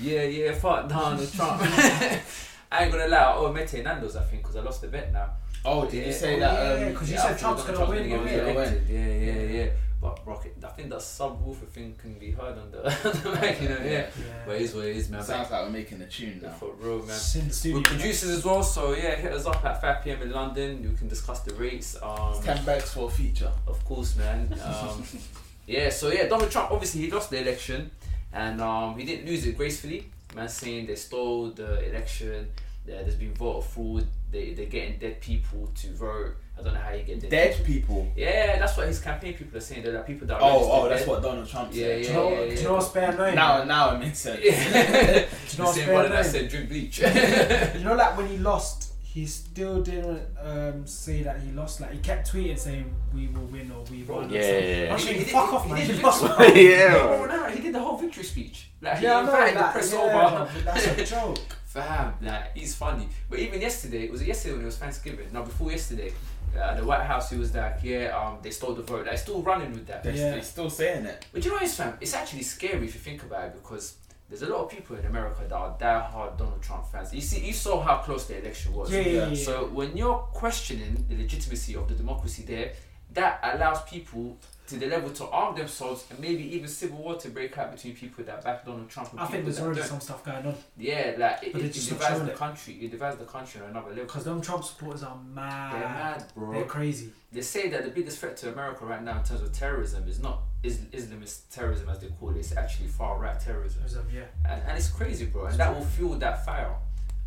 Yeah, 0.00 0.22
yeah, 0.24 0.52
fuck 0.54 0.88
Donald 0.88 1.32
Trump. 1.32 1.62
I 2.72 2.82
ain't 2.82 2.92
gonna 2.92 3.08
lie. 3.08 3.34
Oh, 3.36 3.52
Mete 3.52 3.82
Nando's, 3.84 4.16
I 4.16 4.22
think, 4.24 4.42
because 4.42 4.56
I 4.56 4.60
lost 4.60 4.80
the 4.82 4.88
bet 4.88 5.12
now. 5.12 5.30
Oh, 5.64 5.84
did 5.86 5.94
Yeah. 6.00 6.06
you 6.06 6.12
say 6.12 6.36
Oh, 6.36 6.40
that? 6.40 6.80
yeah, 6.80 6.86
um, 6.88 6.94
'cause 6.94 7.08
you 7.08 7.14
Yeah, 7.16 7.22
said 7.22 7.30
I 7.30 7.34
thought 7.34 7.40
Trump's 7.40 7.62
gonna 7.64 7.76
Trump's 7.76 7.90
win, 7.94 8.10
gonna 8.10 8.24
get 8.30 8.32
yeah. 8.46 8.52
elected. 8.52 8.88
Yeah, 8.88 9.06
yeah, 9.32 9.62
yeah. 9.64 9.70
But 9.98 10.20
Rocket, 10.26 10.54
I 10.62 10.68
think 10.68 10.90
the 10.90 10.96
subwoofer 10.96 11.66
thing 11.68 11.94
can 11.96 12.14
be 12.18 12.30
heard 12.30 12.58
on 12.58 12.70
the, 12.70 12.82
the 13.22 13.40
mic, 13.40 13.62
you 13.62 13.68
know. 13.70 13.78
Yeah. 13.78 13.90
Yeah. 13.90 14.06
But 14.44 14.56
it 14.56 14.62
is 14.62 14.74
what 14.74 14.84
it 14.84 14.96
is, 14.96 15.08
man. 15.08 15.22
Sounds 15.24 15.50
like 15.50 15.62
we're 15.64 15.70
making 15.70 16.00
a 16.02 16.06
tune 16.06 16.40
now. 16.42 16.50
For 16.50 16.72
real, 16.78 16.98
man. 16.98 17.08
It's 17.16 17.34
in 17.36 17.48
the 17.48 17.54
studio. 17.54 17.78
We're 17.78 17.82
producers 17.84 18.30
as 18.30 18.44
well, 18.44 18.62
so 18.62 18.94
yeah, 18.94 19.14
hit 19.16 19.32
us 19.32 19.46
up 19.46 19.64
at 19.64 19.80
5 19.80 20.04
pm 20.04 20.22
in 20.22 20.32
London. 20.32 20.82
You 20.82 20.90
can 20.90 21.08
discuss 21.08 21.40
the 21.40 21.54
rates. 21.54 21.96
Um, 22.02 22.34
It's 22.36 22.44
ten 22.44 22.62
bags 22.64 22.92
for 22.92 23.08
a 23.08 23.10
feature. 23.10 23.50
of 23.66 23.82
course, 23.84 24.14
man. 24.16 24.52
Um, 24.62 25.02
yeah, 25.66 25.90
so 25.90 26.10
yeah, 26.10 26.26
Donald 26.26 26.50
Trump 26.50 26.70
obviously 26.70 27.02
he 27.02 27.10
lost 27.10 27.30
the 27.30 27.40
election, 27.40 27.90
and 28.32 28.60
um, 28.60 28.96
he 28.98 29.04
didn't 29.04 29.26
lose 29.26 29.46
it 29.46 29.56
gracefully. 29.56 30.10
Man, 30.34 30.48
saying 30.48 30.86
they 30.86 30.94
stole 30.96 31.50
the 31.50 31.88
election. 31.88 32.48
Yeah, 32.86 33.02
there's 33.02 33.16
been 33.16 33.34
voter 33.34 33.66
fraud. 33.66 34.06
They 34.30 34.52
they're 34.54 34.66
getting 34.66 34.98
dead 34.98 35.20
people 35.20 35.68
to 35.74 35.86
vote. 35.94 36.34
I 36.58 36.62
don't 36.62 36.72
know 36.72 36.80
how 36.80 36.92
you 36.92 37.02
get 37.02 37.20
dead. 37.20 37.30
Dead 37.30 37.64
people. 37.66 38.06
Yeah, 38.16 38.58
that's 38.58 38.76
what 38.76 38.86
his 38.86 38.98
campaign 39.00 39.34
people 39.34 39.58
are 39.58 39.60
saying. 39.60 39.82
They're 39.82 39.92
like 39.92 40.06
people 40.06 40.26
that 40.28 40.40
are 40.40 40.42
Oh, 40.42 40.54
registered 40.54 40.72
oh, 40.72 40.88
that's 40.88 41.00
dead. 41.02 41.08
what 41.10 41.22
Donald 41.22 41.48
Trump 41.48 41.68
Yeah, 41.72 41.84
said. 41.86 42.02
Do 42.02 42.08
you 42.08 42.14
know, 42.14 42.30
yeah, 42.30 42.48
do 42.48 42.54
you 42.56 42.62
know 42.64 42.74
what's 42.74 42.88
bare 42.90 43.10
annoying? 43.10 43.34
Now, 43.34 43.64
now 43.64 43.94
it 43.94 43.98
makes 43.98 44.18
sense. 44.20 44.40
Yeah. 44.42 44.54
Do 45.04 45.18
you 45.20 45.20
know 45.20 45.26
the 45.26 45.62
what's 45.64 45.74
same 45.76 45.86
bare 45.86 45.94
one 45.94 46.10
that 46.10 46.26
said 46.26 46.48
drink 46.48 46.68
bleach. 46.70 46.98
You 47.78 47.84
know, 47.84 47.94
like 47.94 48.16
when 48.16 48.28
he 48.28 48.38
lost, 48.38 48.85
he 49.16 49.24
still 49.24 49.82
didn't 49.82 50.20
um, 50.42 50.86
say 50.86 51.22
that 51.22 51.40
he 51.40 51.50
lost. 51.52 51.80
Like 51.80 51.92
he 51.92 51.98
kept 52.10 52.30
tweeting 52.30 52.58
saying, 52.58 52.94
"We 53.14 53.28
will 53.28 53.46
win" 53.54 53.70
or 53.74 53.82
"We 53.90 54.02
won." 54.02 54.28
Yeah, 54.28 54.40
yeah, 54.42 54.58
yeah. 54.84 54.90
I 54.90 54.92
was 54.92 55.02
He 55.02 55.08
thinking, 55.08 55.24
did- 55.24 55.32
fuck 55.32 55.50
he 55.50 55.56
off, 55.56 55.68
man. 55.70 55.86
the 55.88 55.94
You 55.94 56.02
lost. 56.02 56.22
victory- 56.22 56.68
Yeah, 56.70 57.26
no, 57.32 57.46
he 57.54 57.62
did 57.62 57.74
the 57.74 57.80
whole 57.80 57.96
victory 57.96 58.24
speech. 58.24 58.68
Like 58.82 58.98
he 58.98 59.04
Yeah, 59.04 59.16
I 59.16 59.22
know 59.22 59.28
invited 59.30 59.56
that. 59.56 59.72
press 59.72 59.92
yeah, 59.92 60.00
over. 60.00 60.50
but 60.54 60.64
that's 60.66 60.86
a 60.86 61.04
joke. 61.14 61.38
Fam, 61.64 62.14
like 62.20 62.54
he's 62.58 62.74
funny. 62.74 63.08
But 63.30 63.38
even 63.38 63.58
yesterday, 63.68 64.08
was 64.10 64.20
it 64.20 64.28
yesterday 64.28 64.52
when 64.54 64.62
it 64.62 64.66
was 64.72 64.76
Thanksgiving? 64.76 65.28
No, 65.32 65.42
before 65.44 65.70
yesterday, 65.70 66.12
uh, 66.60 66.74
the 66.74 66.84
White 66.84 67.04
House 67.12 67.30
he 67.30 67.38
was 67.38 67.54
like, 67.54 67.78
yeah, 67.82 68.16
um, 68.18 68.38
they 68.42 68.50
stole 68.50 68.74
the 68.74 68.82
vote. 68.82 69.04
They're 69.04 69.12
like, 69.14 69.18
still 69.18 69.40
running 69.42 69.72
with 69.72 69.86
that. 69.86 70.02
They're, 70.04 70.14
Yeah. 70.14 70.30
they're 70.32 70.42
still 70.42 70.68
saying 70.70 71.06
it. 71.06 71.24
But 71.32 71.42
you 71.42 71.50
know 71.50 71.56
what, 71.56 71.62
it's 71.64 71.74
fam? 71.76 71.94
It's 72.02 72.14
actually 72.14 72.42
scary 72.42 72.84
if 72.86 72.94
you 72.94 73.00
think 73.00 73.22
about 73.22 73.44
it 73.48 73.54
because 73.54 73.94
there's 74.28 74.42
a 74.42 74.46
lot 74.46 74.64
of 74.64 74.70
people 74.70 74.96
in 74.96 75.04
America 75.06 75.42
that 75.48 75.54
are 75.54 75.76
diehard 75.78 76.36
Donald 76.36 76.60
Trump 76.60 76.86
fans. 76.86 77.14
You 77.14 77.20
see, 77.20 77.46
you 77.46 77.52
saw 77.52 77.80
how 77.80 77.98
close 77.98 78.26
the 78.26 78.38
election 78.38 78.72
was. 78.74 78.90
Yeah, 78.90 79.00
yeah, 79.00 79.28
yeah. 79.28 79.34
So 79.34 79.66
when 79.66 79.96
you're 79.96 80.18
questioning 80.32 81.04
the 81.08 81.16
legitimacy 81.16 81.76
of 81.76 81.88
the 81.88 81.94
democracy 81.94 82.42
there, 82.42 82.72
that 83.12 83.38
allows 83.42 83.82
people 83.84 84.36
to 84.66 84.76
the 84.76 84.86
level 84.86 85.10
to 85.10 85.26
arm 85.28 85.56
themselves 85.56 86.04
and 86.10 86.18
maybe 86.18 86.42
even 86.54 86.68
civil 86.68 86.98
war 86.98 87.16
to 87.16 87.28
break 87.28 87.56
out 87.58 87.70
between 87.74 87.94
people 87.94 88.24
that 88.24 88.42
back 88.44 88.64
Donald 88.64 88.88
Trump 88.88 89.10
I 89.18 89.26
think 89.26 89.44
there's 89.44 89.60
already 89.60 89.80
don't. 89.80 89.88
some 89.88 90.00
stuff 90.00 90.24
going 90.24 90.44
on 90.46 90.54
Yeah, 90.76 91.14
like 91.18 91.42
it, 91.44 91.52
But 91.52 91.62
it, 91.62 91.76
it 91.76 91.88
divides 91.88 92.20
the 92.20 92.30
it. 92.32 92.36
country. 92.36 92.74
It 92.74 92.90
divides 92.90 93.16
the 93.18 93.24
country 93.24 93.60
on 93.62 93.70
another 93.70 93.90
level. 93.90 94.04
because 94.04 94.24
them 94.24 94.40
Trump 94.40 94.64
supporters 94.64 95.02
are 95.02 95.16
mad. 95.32 95.72
They're 95.72 95.80
mad, 95.88 96.24
bro. 96.34 96.52
They're 96.52 96.64
crazy. 96.64 97.10
They 97.32 97.42
say 97.42 97.68
that 97.70 97.84
the 97.84 97.90
biggest 97.90 98.18
threat 98.18 98.36
to 98.38 98.52
America 98.52 98.84
right 98.86 99.02
now 99.02 99.18
in 99.18 99.24
terms 99.24 99.42
of 99.42 99.52
terrorism 99.52 100.08
is 100.08 100.20
not 100.20 100.42
is 100.62 100.78
Islamist 100.78 101.42
terrorism 101.50 101.88
as 101.88 102.00
they 102.00 102.08
call 102.08 102.30
it. 102.30 102.38
It's 102.38 102.56
actually 102.56 102.88
far 102.88 103.18
right 103.18 103.38
terrorism, 103.38 103.82
yeah. 104.12 104.22
and, 104.48 104.62
and 104.66 104.76
it's 104.78 104.88
crazy, 104.88 105.26
bro. 105.26 105.46
And 105.46 105.58
that 105.58 105.72
will 105.72 105.84
fuel 105.84 106.14
that 106.16 106.44
fire. 106.44 106.74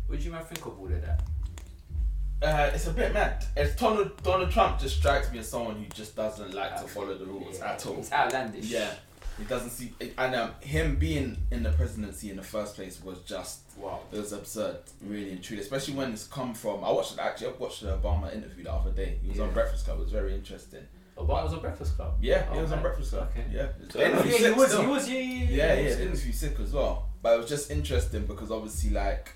What 0.08 0.18
do 0.18 0.24
you 0.24 0.32
man 0.32 0.42
think 0.44 0.66
of 0.66 0.78
all 0.78 0.86
of 0.86 1.00
that? 1.02 1.22
Uh, 2.42 2.70
it's 2.74 2.86
a 2.86 2.92
bit 2.92 3.12
mad. 3.12 3.44
It's 3.54 3.76
Donald, 3.76 4.22
Donald 4.22 4.50
Trump 4.50 4.78
just 4.80 4.96
strikes 4.96 5.30
me 5.30 5.40
as 5.40 5.48
someone 5.50 5.76
who 5.76 5.84
just 5.92 6.16
doesn't 6.16 6.54
like 6.54 6.80
to 6.80 6.88
follow 6.88 7.16
the 7.16 7.26
rules 7.26 7.58
Yeah, 7.58 7.72
at 7.72 7.84
all. 7.86 7.98
It's 7.98 8.10
outlandish. 8.10 8.64
Yeah, 8.64 8.94
he 9.36 9.44
doesn't 9.44 9.68
see. 9.70 9.92
And 10.16 10.34
um, 10.34 10.52
him 10.60 10.96
being 10.96 11.36
in 11.50 11.62
the 11.62 11.70
presidency 11.72 12.30
in 12.30 12.36
the 12.36 12.42
first 12.42 12.76
place 12.76 13.02
was 13.04 13.18
just 13.20 13.60
Wow. 13.76 14.00
it 14.10 14.18
was 14.18 14.32
absurd, 14.32 14.76
really 15.02 15.32
and 15.32 15.42
truly. 15.42 15.62
Especially 15.62 15.94
when 15.94 16.12
it's 16.12 16.26
come 16.26 16.54
from. 16.54 16.82
I 16.82 16.90
watched 16.90 17.12
it 17.12 17.18
actually. 17.18 17.48
I 17.48 17.52
watched 17.58 17.82
the 17.82 17.96
Obama 17.98 18.34
interview 18.34 18.64
the 18.64 18.72
other 18.72 18.90
day. 18.90 19.18
He 19.22 19.28
was 19.30 19.40
on 19.40 19.52
Breakfast 19.52 19.84
Club. 19.84 19.98
It 19.98 20.02
was 20.04 20.12
very 20.12 20.34
interesting. 20.34 20.86
Obama 21.18 21.44
was 21.44 21.52
on 21.52 21.60
Breakfast 21.60 21.96
Club. 21.96 22.14
Yeah, 22.22 22.50
he 22.52 22.58
Oh, 22.58 22.62
was 22.62 22.72
on. 22.72 22.80
Breakfast 22.80 23.10
Club. 23.10 23.28
Okay. 23.36 23.44
Yeah, 23.52 23.66
So- 23.90 23.98
Yeah, 24.00 24.22
he 24.22 24.50
was. 24.52 24.68
still. 24.70 24.80
He 24.82 24.86
was. 24.88 25.10
Yeah, 25.10 25.18
yeah, 25.18 25.22
Yeah, 25.22 25.74
he 25.76 25.82
yeah, 25.82 25.88
was. 25.88 25.96
the 25.98 26.02
interview 26.04 26.32
sick 26.32 26.60
as 26.60 26.72
well. 26.72 27.08
But 27.20 27.34
it 27.34 27.38
was 27.40 27.48
just 27.50 27.70
interesting 27.70 28.24
because 28.26 28.50
obviously, 28.50 28.90
like 28.90 29.30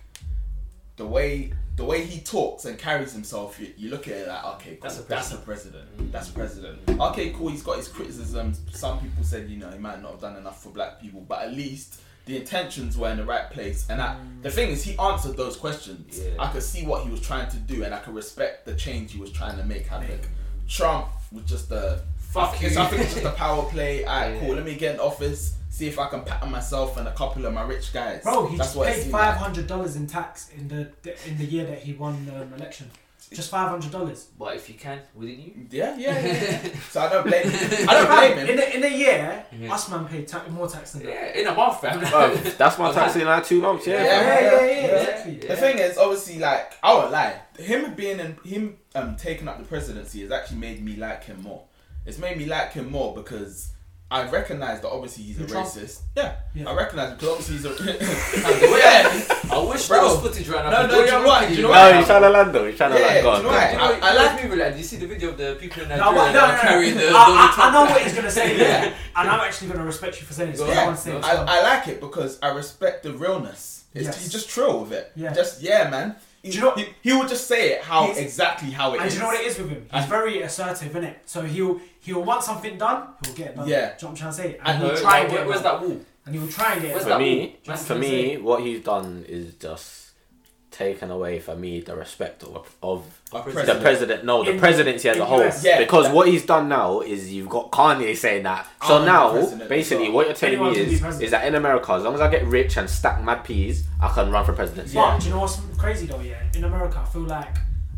the 0.97 1.07
way 1.07 1.53
the 1.76 1.84
way 1.84 2.05
he 2.05 2.20
talks 2.20 2.66
and 2.66 2.78
carries 2.78 3.12
himself, 3.12 3.59
you, 3.59 3.72
you 3.76 3.90
look 3.90 4.07
at 4.07 4.14
it 4.14 4.28
like, 4.28 4.45
okay, 4.45 4.70
cool, 4.76 4.78
That's 4.82 4.99
a 5.01 5.03
that's 5.03 5.32
a 5.32 5.38
president. 5.38 5.97
Mm. 5.99 6.12
That's 6.12 6.28
president. 6.28 6.78
Okay, 6.88 7.30
cool. 7.30 7.49
He's 7.49 7.62
got 7.64 7.78
his 7.78 7.88
criticisms. 7.88 8.61
Some 8.72 9.01
people 9.01 9.24
said, 9.24 9.51
you 9.51 9.57
know, 9.57 9.70
he 9.70 9.78
might 9.78 10.01
not 10.01 10.12
have 10.12 10.20
done 10.20 10.36
enough 10.36 10.62
for 10.62 10.68
black 10.68 11.01
people, 11.01 11.20
but 11.22 11.42
at 11.42 11.53
least 11.53 12.01
the 12.26 12.36
intentions 12.36 12.97
were 12.97 13.11
in 13.11 13.16
the 13.16 13.24
right 13.24 13.51
place. 13.51 13.86
And 13.90 14.01
I, 14.01 14.16
the 14.42 14.51
thing 14.51 14.70
is, 14.70 14.84
he 14.84 14.97
answered 14.99 15.36
those 15.36 15.57
questions. 15.57 16.20
Yeah. 16.22 16.30
I 16.38 16.51
could 16.53 16.62
see 16.62 16.86
what 16.86 17.03
he 17.05 17.11
was 17.11 17.20
trying 17.20 17.51
to 17.51 17.57
do, 17.57 17.82
and 17.84 17.92
I 17.92 17.99
could 17.99 18.14
respect 18.14 18.64
the 18.66 18.74
change 18.76 19.12
he 19.12 19.20
was 19.20 19.32
trying 19.32 19.57
to 19.59 19.64
make 19.64 19.86
happen. 19.86 20.20
Trump 20.68 21.09
was 21.32 21.45
just 21.45 21.70
a 21.72 22.03
Fuck 22.16 22.55
I 22.55 22.57
think, 22.57 22.72
you. 22.74 22.80
I 22.80 22.86
think 22.86 23.03
it's 23.03 23.14
just 23.14 23.26
a 23.26 23.30
power 23.32 23.62
play. 23.64 24.05
Alright, 24.05 24.34
Yeah. 24.34 24.40
cool. 24.40 24.55
Let 24.55 24.64
me 24.64 24.74
get 24.74 24.95
in 24.95 25.01
office. 25.01 25.55
See 25.74 25.88
if 25.88 25.98
I 25.98 26.06
can 26.08 26.22
pattern 26.22 26.52
myself 26.52 26.96
and 26.98 27.08
a 27.08 27.12
couple 27.12 27.44
of 27.44 27.52
my 27.52 27.62
rich 27.62 27.92
guys. 27.92 28.22
Bro, 28.22 28.46
he 28.46 28.56
That's 28.56 28.74
just 28.74 28.86
paid 28.86 29.00
seemed 29.00 29.10
five 29.10 29.40
like. 29.42 29.66
dollars 29.66 29.96
in 29.96 30.06
tax 30.06 30.50
in 30.56 30.68
the 30.68 30.82
in 31.28 31.36
the 31.36 31.44
year 31.44 31.64
that 31.66 31.80
he 31.80 31.94
won 31.94 32.24
the 32.26 32.42
um, 32.42 32.54
election. 32.54 32.88
Just 33.32 33.50
five 33.50 33.70
hundred 33.70 33.90
dollars. 33.90 34.28
But 34.38 34.54
if 34.54 34.68
you 34.68 34.76
can, 34.76 35.00
wouldn't 35.16 35.36
you? 35.36 35.52
Yeah, 35.72 35.96
yeah, 35.98 36.24
yeah. 36.24 36.32
yeah. 36.62 36.70
so 36.90 37.00
I 37.00 37.08
don't 37.08 37.26
blame. 37.26 37.42
I 37.88 37.92
don't 37.92 38.06
blame 38.06 38.38
In 38.38 38.46
him. 38.46 38.58
a, 38.58 38.76
in 38.76 38.84
a 38.92 38.96
year, 38.96 39.46
Yeah. 39.58 39.74
us 39.74 39.90
man 39.90 40.04
paid 40.06 40.28
ta- 40.28 40.46
more 40.48 40.68
tax 40.68 40.92
than 40.92 41.02
that. 41.06 41.12
Yeah, 41.12 41.40
in 41.40 41.46
a 41.48 41.54
month, 41.54 41.80
fam. 41.80 41.98
Bro, 41.98 42.36
that's 42.56 42.78
my 42.78 42.92
tax 42.92 43.16
in 43.16 43.24
like 43.26 43.44
two 43.44 43.60
months. 43.60 43.84
Yeah. 43.88 43.94
Yeah. 43.94 44.04
yeah, 44.04 44.40
yeah, 44.40 44.50
yeah, 44.60 44.66
yeah. 44.86 45.00
exactly. 45.00 45.34
The 45.48 45.56
thing 45.56 45.78
is, 45.78 45.98
obviously, 45.98 46.38
like 46.38 46.72
I 46.84 46.94
won't 46.94 47.10
lie. 47.10 47.40
Him 47.58 47.94
being 47.94 48.20
in 48.20 48.36
him 48.44 48.76
um 48.94 49.16
taking 49.16 49.48
up 49.48 49.58
the 49.58 49.64
presidency 49.64 50.20
has 50.22 50.30
actually 50.30 50.58
made 50.58 50.84
me 50.84 50.94
like 50.94 51.24
him 51.24 51.42
more. 51.42 51.64
It's 52.06 52.18
made 52.18 52.38
me 52.38 52.46
like 52.46 52.72
him 52.74 52.92
more 52.92 53.12
because 53.12 53.72
I 54.14 54.30
recognise 54.30 54.80
that 54.80 54.88
obviously 54.90 55.24
he's 55.24 55.40
a 55.40 55.46
Trump? 55.46 55.66
racist. 55.66 56.00
Yeah, 56.16 56.36
Yeah. 56.54 56.70
I 56.70 56.74
recognise 56.74 57.12
because 57.14 57.28
obviously 57.28 57.54
he's 57.56 57.64
a. 57.66 57.72
yeah. 57.84 57.94
yeah. 59.44 59.52
I 59.52 59.58
wish 59.68 59.88
Bro. 59.88 59.96
there 59.96 60.04
was 60.06 60.20
footage 60.22 60.48
right 60.48 60.64
now. 60.64 60.70
No, 60.70 60.76
but 60.86 60.90
no, 60.92 60.98
you 61.04 61.10
I'm 61.10 61.22
know 61.22 61.26
what? 61.28 61.48
Do 61.48 61.54
you 61.54 61.62
know 61.62 61.70
right 61.70 61.82
what? 61.84 61.90
No, 61.92 61.98
he's 61.98 62.06
trying 62.06 62.22
to 62.22 62.30
land 62.30 62.54
though. 62.54 62.66
He's 62.68 62.76
trying 62.76 62.92
to 62.92 62.98
Yeah, 63.00 63.06
land. 63.06 63.22
Go 63.24 63.30
on. 63.30 63.36
you 63.38 63.42
know 63.42 63.48
what? 63.50 63.72
You 63.72 63.78
I- 63.78 63.82
I 63.82 64.14
like- 64.14 64.42
like, 64.44 64.56
like, 64.58 64.72
do 64.72 64.78
you 64.78 64.84
see 64.84 64.96
the 64.96 65.06
video 65.06 65.30
of 65.30 65.38
the 65.38 65.56
people 65.60 65.82
in 65.82 65.88
No, 65.88 65.96
Nigeria 65.96 66.14
but, 66.14 66.26
no, 66.26 66.32
that 66.32 66.34
no, 66.34 66.40
are 66.46 66.56
no. 66.56 66.60
carrying 66.62 66.94
the 66.96 67.08
I, 67.08 67.12
Donald 67.12 67.38
I, 67.38 67.54
I 67.58 67.72
know 67.72 67.90
what 67.90 68.02
he's 68.02 68.14
gonna 68.14 68.30
say, 68.30 68.56
Yeah. 68.56 68.84
yeah. 68.84 68.94
and 69.16 69.28
I'm 69.30 69.40
actually 69.40 69.68
gonna 69.70 69.84
respect 69.84 70.20
you 70.20 70.26
for 70.26 70.32
saying 70.32 70.50
it. 70.52 70.58
So 70.58 70.66
Go 70.66 70.72
I 70.72 70.84
want 70.84 70.96
to 70.96 71.02
say. 71.02 71.20
I, 71.20 71.32
I 71.58 71.62
like 71.62 71.88
it 71.88 72.00
because 72.00 72.38
I 72.42 72.48
respect 72.48 73.02
the 73.02 73.12
realness. 73.12 73.84
It's, 73.94 74.06
Yes. 74.06 74.22
He's 74.22 74.32
just 74.32 74.48
true 74.48 74.78
with 74.82 74.92
it. 74.92 75.10
Yeah. 75.16 75.32
Just 75.32 75.60
yeah, 75.62 75.88
man. 75.90 76.16
He, 76.45 76.51
Do 76.51 76.59
you 76.59 76.62
know- 76.64 76.74
he, 76.76 76.86
he 77.03 77.12
will 77.12 77.26
just 77.26 77.47
say 77.49 77.72
it 77.72 77.80
how 77.82 78.12
exactly 78.12 78.70
how 78.70 78.92
it 78.92 78.97
is. 78.99 79.03
And 79.03 79.11
do 79.11 79.16
you 79.16 79.22
know 79.22 79.28
what 79.28 79.40
it 79.40 79.47
is 79.47 79.59
with 79.59 79.70
him? 79.70 79.82
He's 79.90 80.01
And- 80.03 80.09
very 80.11 80.42
assertive, 80.42 80.92
innit? 80.92 81.14
So 81.24 81.40
he'll 81.42 81.80
he'll 82.01 82.22
want 82.22 82.42
something 82.45 82.76
done, 82.76 83.09
he'll 83.24 83.34
get 83.34 83.47
it 83.53 83.57
done. 83.57 83.66
Yeah. 83.68 83.76
Do 83.76 83.82
you 83.82 83.88
know 83.88 83.95
what 83.95 84.09
I'm 84.11 84.16
trying 84.16 84.30
to 84.32 84.36
say? 84.36 84.59
And, 84.59 84.68
And 84.68 84.78
he'll 84.82 84.97
try 85.01 85.18
and 85.20 85.30
get 85.30 85.40
it 85.40 85.47
where's 85.49 85.62
done. 85.62 85.80
that 85.80 85.88
wall? 85.88 86.01
And 86.26 86.34
he'll 86.34 86.49
try 86.49 86.72
and 86.74 86.82
get 86.82 86.90
it 86.90 86.95
Where's 86.95 87.07
done. 87.07 87.12
For 87.20 87.24
that 87.24 87.36
me, 87.36 87.57
That's 87.66 87.86
for 87.86 87.95
me, 87.95 88.36
what 88.36 88.62
he's 88.62 88.82
done 88.84 89.24
is 89.28 89.55
just 89.55 90.11
taken 90.70 91.11
away 91.11 91.38
for 91.40 91.55
me 91.57 91.80
the 91.80 91.97
respect 91.97 92.42
of, 92.42 92.76
of 92.82 93.20
A 93.35 93.45
the 93.45 93.51
president. 93.53 93.82
president. 93.82 94.24
No, 94.24 94.45
the 94.45 94.53
In- 94.53 94.59
presidency 94.61 95.09
as 95.09 95.18
a 95.18 95.24
whole. 95.24 95.43
US. 95.43 95.64
Yeah. 95.64 95.78
because 95.78 96.09
what 96.11 96.28
he's 96.28 96.47
done 96.47 96.68
now 96.68 97.01
is 97.01 97.32
you've 97.32 97.49
got 97.49 97.70
Kanye 97.70 98.16
saying 98.16 98.45
that. 98.45 98.66
So 98.87 98.99
I'm 98.99 99.05
now, 99.07 99.32
basically, 99.68 100.05
well. 100.05 100.12
what 100.16 100.26
you're 100.26 100.35
telling 100.37 100.55
Anyone 100.57 100.72
me 100.74 100.80
is, 100.80 101.20
is 101.20 101.30
that 101.32 101.47
in 101.47 101.55
America, 101.55 101.93
as 101.93 102.03
long 102.03 102.14
as 102.14 102.20
I 102.20 102.30
get 102.30 102.45
rich 102.47 102.76
and 102.76 102.89
stack 102.89 103.22
mad 103.24 103.45
peas, 103.45 103.85
I 104.01 104.09
can 104.09 104.30
run 104.30 104.45
for 104.45 104.53
presidency. 104.53 104.95
But 104.95 105.18
do 105.18 105.26
you 105.26 105.32
know 105.35 105.41
what's 105.41 105.59
crazy 105.76 106.07
though? 106.07 106.20
Yeah, 106.20 106.41
in 106.55 106.64
America, 106.64 107.01
I 107.01 107.05
feel 107.12 107.22
like 107.22 107.57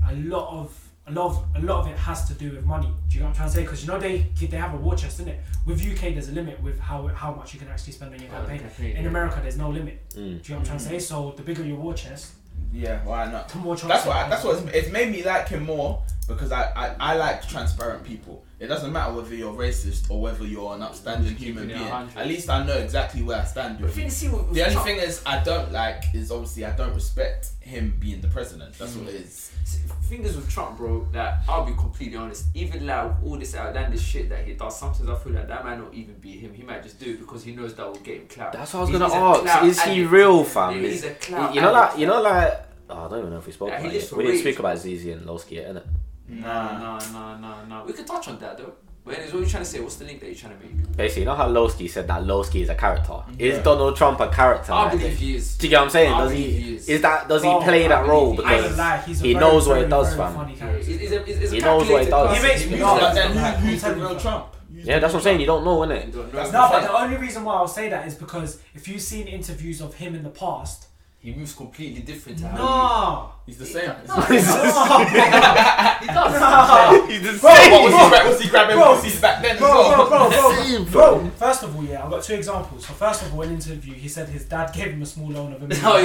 a 0.09 0.15
lot 0.15 0.49
of 0.61 0.83
a 1.09 1.13
lot 1.13 1.27
of 1.31 1.45
a 1.55 1.61
lot 1.65 1.81
of 1.85 1.87
it 1.93 1.97
has 1.99 2.27
to 2.27 2.35
do 2.35 2.51
with 2.53 2.65
money. 2.65 2.89
Do 3.09 3.15
you 3.15 3.21
know 3.21 3.27
what 3.27 3.31
I'm 3.31 3.37
trying 3.37 3.49
to 3.51 3.55
say? 3.55 3.63
Because 3.63 3.83
you 3.85 3.89
know 3.93 3.99
they 3.99 4.27
they 4.41 4.57
have 4.57 4.75
a 4.75 4.77
war 4.77 4.97
chest, 4.97 5.21
isn't 5.21 5.29
it? 5.29 5.41
With 5.65 5.81
UK, 5.81 6.15
there's 6.15 6.29
a 6.29 6.33
limit 6.33 6.61
with 6.63 6.81
how 6.81 7.07
how 7.09 7.33
much 7.33 7.53
you 7.55 7.61
can 7.61 7.69
actually 7.69 7.93
spend 7.93 8.13
on 8.15 8.21
your 8.21 8.31
Oh, 8.33 8.39
campaign. 8.39 8.59
campaign, 8.61 8.97
In 8.97 9.03
yeah. 9.05 9.09
America, 9.11 9.39
there's 9.43 9.57
no 9.59 9.69
limit. 9.71 10.01
Mm. 10.11 10.15
Do 10.15 10.21
you 10.21 10.27
know 10.33 10.39
what 10.39 10.51
I'm 10.59 10.65
trying 10.65 10.79
to 10.79 10.85
say? 10.85 10.99
So 10.99 11.33
the 11.37 11.43
bigger 11.43 11.63
your 11.65 11.77
war 11.77 11.95
chest, 11.95 12.33
Yeah, 12.77 13.03
why 13.05 13.31
not? 13.31 13.49
The 13.49 13.59
more 13.59 13.77
That's 13.77 14.07
what. 14.07 14.17
I, 14.17 14.29
that's 14.29 14.45
what 14.45 14.59
it's, 14.63 14.75
it's 14.75 14.91
made 14.93 15.11
me 15.11 15.23
like 15.25 15.49
him 15.49 15.65
more 15.65 16.03
because 16.29 16.53
I, 16.53 16.65
I 16.77 16.95
I 17.13 17.17
like 17.17 17.47
transparent 17.49 18.05
people. 18.05 18.43
It 18.59 18.69
doesn't 18.69 18.91
matter 18.91 19.13
whether 19.13 19.35
you're 19.35 19.53
racist 19.53 20.11
or 20.11 20.19
whether 20.21 20.45
you're 20.47 20.75
an 20.75 20.81
upstanding 20.83 21.37
human 21.37 21.69
being. 21.69 21.79
100. 21.81 22.19
At 22.19 22.27
least 22.27 22.49
I 22.49 22.65
know 22.67 22.73
exactly 22.73 23.23
where 23.23 23.39
I 23.41 23.45
stand. 23.45 23.79
With 23.81 23.91
the 23.91 23.95
thing 23.97 24.05
you. 24.07 24.11
see, 24.11 24.29
with, 24.29 24.45
with 24.47 24.55
The 24.55 24.63
only 24.63 24.73
Trump- 24.75 24.87
thing 24.89 24.97
is 24.99 25.23
I 25.27 25.43
don't 25.45 25.73
like 25.73 26.05
is 26.15 26.31
obviously 26.31 26.65
I 26.65 26.75
don't 26.75 26.95
respect 26.95 27.51
him 27.61 27.95
being 28.01 28.21
the 28.23 28.29
president. 28.29 28.77
That's 28.79 28.93
Mm. 28.95 29.05
what 29.05 29.15
it 29.15 29.21
is. 29.21 29.53
See, 29.65 29.79
thing 30.09 30.23
is 30.23 30.37
with 30.37 30.49
Trump, 30.49 30.79
bro, 30.79 31.07
that 31.13 31.43
I'll 31.49 31.67
be 31.67 31.75
completely 31.75 32.17
honest. 32.17 32.47
Even 32.55 32.87
like 32.87 33.21
with 33.23 33.31
all 33.33 33.37
this 33.39 33.55
outlandish 33.55 34.03
shit 34.03 34.29
that 34.31 34.47
he 34.47 34.55
does, 34.55 34.79
sometimes 34.79 35.09
I 35.09 35.17
feel 35.17 35.33
like 35.35 35.49
that 35.49 35.65
might 35.65 35.79
not 35.79 35.93
even 35.93 36.15
be 36.15 36.31
him. 36.39 36.55
He 36.55 36.63
might 36.63 36.83
just 36.83 36.99
do 36.99 37.11
it 37.11 37.19
because 37.21 37.45
he 37.45 37.53
knows 37.55 37.75
that 37.75 37.87
will 37.87 37.95
get 37.97 38.17
him 38.23 38.27
clout. 38.29 38.53
That's 38.55 38.73
what 38.73 38.79
I 38.79 38.83
was 38.83 38.91
He's- 38.91 39.01
gonna 39.01 39.39
he's 39.41 39.49
ask. 39.51 39.65
Is 39.65 39.83
he 39.83 40.05
real, 40.05 40.45
fam? 40.45 40.75
Yeah, 40.83 40.89
he's 40.89 41.05
a 41.05 41.11
clout. 41.15 41.55
You 41.55 41.61
know, 41.61 41.75
addict. 41.75 41.93
like 41.93 42.01
you 42.01 42.07
know, 42.07 42.23
like 42.23 42.66
oh, 42.91 43.07
I 43.07 43.09
don't 43.09 43.19
even 43.21 43.31
know 43.31 43.39
if 43.39 43.47
we 43.47 43.53
spoke 43.53 43.69
Yeah, 43.69 43.77
he 43.81 43.85
about 43.85 43.93
lives 43.95 44.05
it. 44.05 44.09
for 44.09 44.17
We 44.17 44.23
didn't 44.25 44.35
rage. 44.37 44.43
speak 44.45 44.59
about 44.59 44.77
Zeze 44.77 45.13
and 45.13 45.27
Loski 45.27 45.51
yet, 45.53 45.69
innit? 45.75 45.87
Nah, 46.29 46.79
nah, 46.79 46.99
nah, 47.13 47.39
nah, 47.39 47.65
nah. 47.65 47.85
We 47.85 47.93
could 47.93 48.07
touch 48.07 48.29
on 48.29 48.39
that 48.41 48.59
though. 48.59 48.73
But 49.05 49.15
anyways, 49.15 49.33
what 49.35 49.39
are 49.41 49.43
you 49.45 49.49
trying 49.51 49.63
to 49.63 49.69
say? 49.71 49.79
What's 49.79 49.95
the 49.97 50.05
link 50.05 50.19
that 50.19 50.27
you're 50.27 50.35
trying 50.35 50.59
to 50.59 50.65
make? 50.67 50.97
Basically, 50.97 51.23
you 51.23 51.27
know 51.27 51.37
how 51.37 51.49
Loski 51.49 51.89
said 51.89 52.09
that 52.09 52.23
Loski 52.25 52.63
is 52.63 52.69
a 52.69 52.75
character. 52.75 53.23
Yeah. 53.39 53.53
Is 53.53 53.63
Donald 53.63 53.95
Trump 53.97 54.19
a 54.19 54.29
character? 54.29 54.73
I 54.73 54.83
like 54.83 54.93
believe 54.99 55.11
this? 55.13 55.21
he 55.21 55.35
is. 55.37 55.57
Do 55.57 55.67
you 55.67 55.71
get 55.71 55.77
what 55.79 55.85
I'm 55.85 55.91
saying? 55.91 56.13
I 56.13 56.19
Does 56.23 56.33
believe 56.33 56.47
he? 56.53 56.61
he 56.61 56.75
is. 56.75 56.89
Is 56.89 57.03
that 57.03 57.29
does 57.29 57.43
he 57.45 57.49
play 57.61 57.85
I 57.85 57.89
that 57.89 58.07
role 58.09 58.35
believe 58.35 58.49
he 58.49 58.55
I 58.55 58.57
ain't 58.57 58.63
because 58.65 58.77
gonna 58.77 58.89
lie, 58.91 58.97
he's 59.03 59.21
a 59.21 59.25
he 59.27 59.33
very, 59.35 59.45
knows 59.45 59.69
what 59.69 59.75
very, 59.75 59.85
he 59.87 59.91
does, 59.91 60.15
very 60.15 60.19
fam. 60.29 60.35
funny 60.37 60.55
character. 60.57 60.85
he's, 60.91 61.01
he's 61.01 61.13
a, 61.13 61.23
he's, 61.23 61.39
he's 61.39 61.53
a 61.53 61.55
He 61.55 61.61
knows 61.61 61.89
what 61.89 62.03
he 62.05 62.11
calculated 62.11 62.11
does. 62.11 62.29
person. 62.29 62.43
He 62.43 62.49
makes 62.49 62.63
He 62.63 62.71
me 62.75 62.83
laugh. 62.83 63.01
But 63.01 63.15
then 63.15 63.31
who, 63.31 63.39
who's 63.39 63.71
who's 63.71 63.83
the 63.83 63.89
the 63.91 63.95
real 63.95 64.11
real 64.11 64.19
Trump? 64.21 64.47
yeah, 64.75 64.99
that's 64.99 65.13
what 65.15 65.19
I'm 65.21 65.25
saying. 65.25 65.41
You 65.41 65.47
don't 65.47 65.65
know, 65.65 65.85
You 65.85 65.89
innit? 65.91 66.13
don't 66.13 66.35
know. 66.35 66.51
No, 66.51 66.69
but 66.73 66.81
the 66.81 66.93
only 66.99 67.17
reason 67.19 67.45
why 67.45 67.55
I'll 67.55 67.69
say 67.69 67.89
that 67.89 68.09
is 68.09 68.17
because 68.17 68.61
if 68.75 68.89
you've 68.89 69.01
seen 69.01 69.29
interviews 69.29 69.81
of 69.81 69.95
him 69.95 70.17
in 70.17 70.25
the 70.25 70.31
past, 70.31 70.89
He 71.27 71.35
moves 71.35 71.55
completely 71.55 72.03
different 72.03 72.39
to 72.39 72.47
how 72.47 72.57
no, 72.57 73.33
He's 73.47 73.59
the 73.59 73.67
same. 73.67 73.89
no, 74.07 74.15
he, 74.31 74.39
he 74.39 76.07
does. 76.07 76.41
no. 76.41 77.07
He's 77.09 77.23
the 77.23 77.39
Bro, 77.41 77.51
What 77.51 77.83
was 77.83 77.93
he, 77.93 78.09
gra- 78.09 78.29
was 78.31 78.41
he 78.43 78.49
grabbing 78.49 78.77
Bro. 78.77 78.95
pussies 78.95 79.21
back 79.21 79.43
then 79.43 79.57
as 79.57 79.59
Bro, 79.59 79.69
well? 79.69 80.09
bro, 80.09 80.29
bro, 80.31 80.55
Same, 80.55 80.85
bro, 80.85 80.93
bro. 80.93 81.19
bro. 81.23 81.31
First 81.31 81.63
of 81.65 81.75
all, 81.77 81.83
yeah, 81.85 82.05
I've 82.05 82.11
got 82.11 82.23
two 82.23 82.35
examples. 82.35 82.87
So 82.87 82.93
first 82.95 83.23
of 83.23 83.35
all, 83.35 83.43
in 83.43 83.49
an 83.49 83.55
interview, 83.57 83.95
he 83.95 84.09
said 84.09 84.29
his 84.29 84.45
dad 84.45 84.73
gave 84.73 84.89
him 84.93 85.03
a 85.03 85.07
small 85.07 85.29
loan 85.29 85.53
of 85.53 85.63
a 85.63 85.67
million 85.67 85.85
Oh, 85.89 85.97
yeah, 85.97 86.03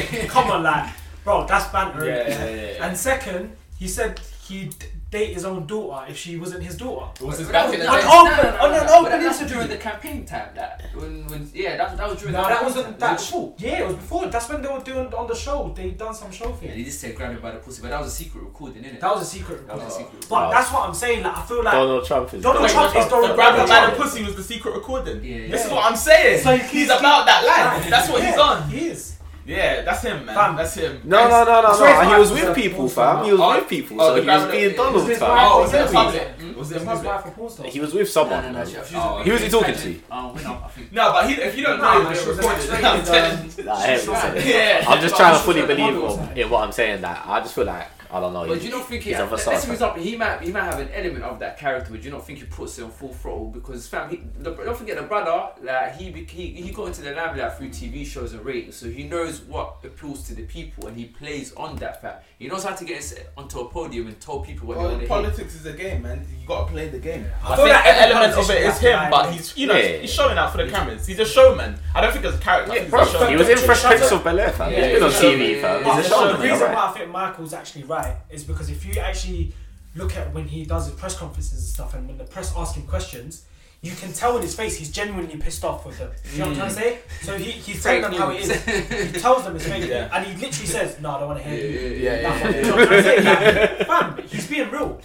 pounds. 0.00 0.12
yeah, 0.14 0.20
yeah. 0.22 0.26
Come 0.28 0.50
on, 0.52 0.62
like, 0.62 0.90
bro, 1.22 1.46
that's 1.46 1.66
banter. 1.70 2.06
Yeah, 2.06 2.28
yeah, 2.28 2.44
yeah, 2.44 2.72
yeah. 2.78 2.86
And 2.86 2.96
second, 2.96 3.54
he 3.78 3.88
said 3.88 4.18
he'd 4.48 4.74
date 5.12 5.34
his 5.34 5.44
own 5.44 5.66
daughter 5.66 6.06
if 6.10 6.16
she 6.16 6.38
wasn't 6.38 6.62
his 6.64 6.76
daughter. 6.76 7.06
Was 7.24 7.36
this 7.38 7.46
But 7.46 7.52
back 7.52 7.66
that 7.70 7.74
in 7.74 7.80
the 7.80 7.86
was- 7.86 8.02
day? 8.02 8.08
On 8.08 8.24
no, 8.24 8.32
open- 8.32 8.44
no, 8.44 8.50
no, 8.50 8.64
on 8.64 8.70
no, 8.72 8.80
an 8.80 8.86
no, 8.86 8.98
open 9.06 9.20
interview. 9.20 9.48
during 9.54 9.68
the 9.68 9.76
campaign 9.76 10.24
time. 10.24 10.48
That 10.54 10.82
when, 10.94 11.26
when 11.28 11.50
yeah, 11.54 11.76
that, 11.76 11.96
that 11.98 12.08
was 12.08 12.18
during 12.18 12.32
No, 12.34 12.42
the 12.42 12.48
that 12.48 12.64
wasn't 12.64 12.86
time. 12.86 12.98
that. 12.98 13.12
Was 13.12 13.26
before. 13.26 13.54
Yeah, 13.58 13.80
it 13.82 13.86
was 13.86 13.96
before. 13.96 14.26
That's 14.26 14.48
when 14.48 14.62
they 14.62 14.68
were 14.68 14.80
doing 14.80 15.12
on 15.14 15.26
the 15.28 15.34
show. 15.34 15.72
They 15.76 15.90
done 15.90 16.14
some 16.14 16.30
show 16.32 16.48
Yeah, 16.48 16.54
thing. 16.56 16.70
he 16.78 16.84
just 16.84 16.98
said 17.00 17.14
grab 17.14 17.32
him 17.32 17.40
by 17.42 17.50
the 17.52 17.58
pussy, 17.58 17.82
but 17.82 17.90
that 17.90 18.00
was 18.00 18.08
a 18.08 18.16
secret 18.22 18.42
recording, 18.42 18.82
innit? 18.84 19.00
That 19.00 19.14
was 19.14 19.22
a 19.22 19.30
secret. 19.36 19.66
That 19.66 19.76
was 19.76 19.84
a 19.96 19.98
recording. 19.98 20.28
But 20.30 20.50
that's 20.50 20.72
what 20.72 20.88
I'm 20.88 20.94
saying. 20.94 21.22
Like, 21.22 21.36
I 21.36 21.42
feel 21.42 21.62
like 21.62 21.74
Donald 21.74 22.04
Trump 22.06 22.32
is. 22.34 22.42
Donald 22.42 22.62
Wait, 22.64 22.72
Trump 22.72 22.96
is 22.96 23.06
Donald 23.06 23.30
the 23.30 23.34
grabbing 23.34 23.66
Trump. 23.66 23.70
by 23.70 23.90
the 23.94 24.02
pussy 24.02 24.24
was 24.24 24.34
the 24.34 24.42
secret 24.42 24.74
recording. 24.74 25.22
Yeah, 25.22 25.48
This 25.48 25.66
is 25.66 25.70
what 25.70 25.84
I'm 25.84 25.96
saying. 25.96 26.42
So 26.42 26.56
he's 26.56 26.88
about 26.88 27.26
that 27.26 27.44
life. 27.44 27.90
That's 27.90 28.08
what 28.08 28.22
he's 28.24 28.34
Yeah, 28.34 28.40
on. 28.40 28.70
He 28.70 28.86
is. 28.88 29.16
Yeah, 29.44 29.82
that's 29.82 30.02
him, 30.02 30.24
man. 30.24 30.34
Fam. 30.34 30.56
That's 30.56 30.74
him. 30.74 31.00
No, 31.04 31.28
no, 31.28 31.44
no, 31.44 31.62
no, 31.62 31.68
I 31.84 32.04
no. 32.04 32.10
He 32.14 32.18
was 32.20 32.30
with 32.30 32.54
people, 32.54 32.88
fam. 32.88 33.24
He 33.24 33.32
was 33.32 33.56
with 33.56 33.68
people, 33.68 34.00
Oh, 34.00 34.14
so 34.14 34.22
he 34.22 34.28
was 34.28 34.50
being 34.52 34.76
Donald, 34.76 35.08
fam. 35.12 35.18
Oh, 35.22 35.60
was 35.62 35.74
it 35.74 35.92
public? 35.92 36.22
Hmm? 36.28 36.58
Was 36.58 36.70
it 36.70 36.74
His 36.74 36.82
in 36.82 36.86
wife 36.88 37.02
public? 37.02 37.26
a 37.26 37.30
porn 37.36 37.50
star. 37.50 37.66
He 37.66 37.80
was 37.80 37.92
with 37.94 38.08
someone, 38.08 38.42
no, 38.42 38.48
no, 38.52 38.58
man. 38.58 38.66
she- 38.66 38.72
she 38.72 38.94
Oh, 38.96 39.18
a- 39.18 39.22
Who 39.24 39.32
was 39.32 39.42
he 39.42 39.48
talking 39.48 39.74
to? 39.74 40.00
Um, 40.10 40.34
went 40.34 40.46
up, 40.46 40.62
I 40.64 40.68
think. 40.68 40.92
No, 40.92 41.12
but 41.12 41.30
if 41.30 41.58
you 41.58 41.64
don't 41.64 41.78
know, 41.78 42.02
man, 42.04 42.14
he 42.14 42.20
she 42.20 42.28
was 42.28 42.38
an 42.38 42.44
recorded 42.44 42.64
it. 42.64 42.72
X-rated, 42.84 42.84
I'm 42.84 43.58
you. 43.58 43.64
Nah, 43.64 43.74
I 43.74 43.86
hear 43.86 43.96
what 43.98 44.06
you're 44.06 44.42
saying. 44.42 44.84
I'm 44.88 45.00
just 45.00 45.16
trying 45.16 45.34
to 45.34 45.40
fully 45.40 45.62
believe 45.62 45.78
model 45.94 46.02
or 46.02 46.10
in, 46.10 46.16
something. 46.18 46.36
in 46.36 46.50
what 46.50 46.62
I'm 46.64 46.72
saying. 46.72 47.00
That 47.02 47.22
I 47.26 47.40
just 47.40 47.54
feel 47.54 47.64
like 47.64 47.88
I 48.12 48.20
don't 48.20 48.32
know. 48.34 48.46
But 48.46 48.54
he- 48.58 48.60
do 48.60 48.66
you 48.66 48.72
not 48.78 48.86
think 48.88 49.02
he? 49.04 49.10
he's 49.10 49.18
Had, 49.18 49.28
a 49.28 49.30
let's 49.30 49.44
facade. 49.44 49.64
for 49.64 49.72
example, 49.72 50.02
he 50.02 50.16
might 50.16 50.40
he 50.42 50.52
might 50.52 50.64
have 50.64 50.78
an 50.80 50.88
element 50.92 51.24
of 51.24 51.38
that 51.38 51.58
character, 51.58 51.90
but 51.92 52.00
do 52.00 52.06
you 52.06 52.12
not 52.12 52.26
think 52.26 52.40
he 52.40 52.44
puts 52.44 52.78
it 52.78 52.82
on 52.84 52.90
full 52.90 53.12
throttle? 53.12 53.46
Because 53.48 53.88
fam, 53.88 54.10
he, 54.10 54.20
the, 54.38 54.50
don't 54.50 54.76
forget 54.76 54.96
the 54.96 55.02
brother, 55.04 55.48
like 55.62 55.96
he, 55.96 56.10
he 56.12 56.48
he 56.62 56.70
got 56.72 56.88
into 56.88 57.02
the 57.02 57.12
limelight 57.12 57.54
through 57.54 57.68
TV 57.70 58.04
shows 58.06 58.32
and 58.34 58.44
ratings, 58.44 58.76
so 58.76 58.86
he 58.90 59.04
knows 59.04 59.40
what 59.42 59.76
appeals 59.84 60.24
to 60.28 60.34
the 60.34 60.42
people, 60.42 60.86
and 60.88 60.96
he 60.96 61.06
plays 61.06 61.54
on 61.54 61.76
that 61.76 62.02
fact. 62.02 62.26
He 62.38 62.48
knows 62.48 62.64
how 62.64 62.74
to 62.74 62.84
get 62.84 63.30
onto 63.36 63.60
a 63.60 63.68
podium 63.70 64.08
and 64.08 64.20
tell 64.20 64.40
people 64.40 64.68
what 64.68 64.76
they 64.78 64.82
want 64.84 64.94
to 64.94 64.98
hear. 65.00 65.08
politics 65.08 65.54
is 65.54 65.64
a 65.66 65.72
game, 65.72 66.02
man. 66.02 66.26
You 66.40 66.46
gotta 66.46 66.70
play 66.70 66.88
the 66.88 66.98
game. 66.98 67.24
I 67.44 67.52
I, 67.52 67.56
feel 67.56 67.64
think 67.64 67.76
like 67.76 67.86
an 67.86 68.10
element 68.12 68.32
of 68.32 68.38
it 68.38 68.46
politician 68.46 68.56
is 68.56 68.64
has 68.72 68.78
to 68.80 68.86
him, 68.88 68.96
lie. 68.96 69.10
but 69.10 69.32
he's 69.32 69.56
you 69.56 69.66
know 69.68 69.74
Yeah. 69.76 69.96
he's 69.98 70.12
showing 70.12 70.36
out 70.38 70.52
for 70.52 70.58
the 70.64 70.70
cameras. 70.70 71.06
He's 71.06 71.18
a 71.18 71.24
showman. 71.24 71.78
I 71.94 72.00
don't 72.00 72.12
think 72.12 72.24
it's 72.24 72.36
a 72.36 72.40
character. 72.40 72.74
Yeah, 72.74 72.80
think 72.80 72.90
bro, 72.90 73.00
a 73.02 73.30
he 73.30 73.36
was 73.36 73.48
in 73.48 73.58
Fresh 73.58 73.80
Shut 73.82 73.96
Prince 73.96 74.12
of 74.12 74.24
Bel 74.24 74.38
Air, 74.40 74.50
fam. 74.50 74.70
Yeah, 74.72 74.84
He's 74.86 74.94
been 74.94 75.02
on 75.04 75.10
TV, 75.10 75.60
showman. 75.60 75.82
fam. 75.84 75.96
He's 76.02 76.06
a 76.06 76.36
the 76.36 76.42
reason 76.42 76.72
why 76.72 76.86
I 76.88 76.92
think 76.92 77.10
Michael's 77.10 77.54
actually 77.54 77.84
right 77.84 78.01
is 78.30 78.44
because 78.44 78.70
if 78.70 78.84
you 78.86 79.00
actually 79.00 79.52
look 79.94 80.16
at 80.16 80.32
when 80.32 80.46
he 80.46 80.64
does 80.64 80.86
his 80.86 80.94
press 80.94 81.16
conferences 81.16 81.52
and 81.58 81.62
stuff, 81.62 81.94
and 81.94 82.06
when 82.08 82.18
the 82.18 82.24
press 82.24 82.52
ask 82.56 82.74
him 82.76 82.86
questions, 82.86 83.44
you 83.82 83.92
can 83.92 84.12
tell 84.12 84.36
in 84.36 84.42
his 84.42 84.54
face 84.54 84.76
he's 84.78 84.92
genuinely 84.92 85.36
pissed 85.36 85.64
off 85.64 85.84
with 85.84 85.98
them. 85.98 86.10
You 86.32 86.38
know 86.38 86.46
what 86.46 86.52
I'm 86.52 86.58
trying 86.58 86.74
to 86.74 86.80
mm. 86.80 86.82
say? 86.82 86.98
So 87.22 87.36
he, 87.36 87.50
he's 87.50 87.82
telling 87.82 88.02
them 88.02 88.12
how 88.12 88.30
it 88.30 88.40
is. 88.42 89.12
He 89.12 89.20
tells 89.20 89.44
them 89.44 89.56
it's 89.56 89.66
fake, 89.66 89.88
Yeah. 89.88 90.08
and 90.12 90.24
he 90.26 90.32
literally 90.34 90.66
says, 90.68 91.00
"No, 91.00 91.10
I 91.10 91.18
don't 91.18 91.28
want 91.28 91.42
to 91.42 91.48
Yeah, 91.50 91.56
hear 91.56 91.70
you." 91.70 91.88
yeah, 92.04 92.20
yeah, 92.20 92.20
yeah, 92.20 92.50
yeah. 92.50 92.56
you 92.56 92.62
know 92.62 92.76
what 92.76 92.80
I'm 92.80 92.86
trying 92.86 93.02
to 93.02 93.22
say? 93.22 93.78
Like, 93.78 93.86
Fam, 93.88 94.28
he's 94.28 94.46
being 94.46 94.70
real. 94.70 95.00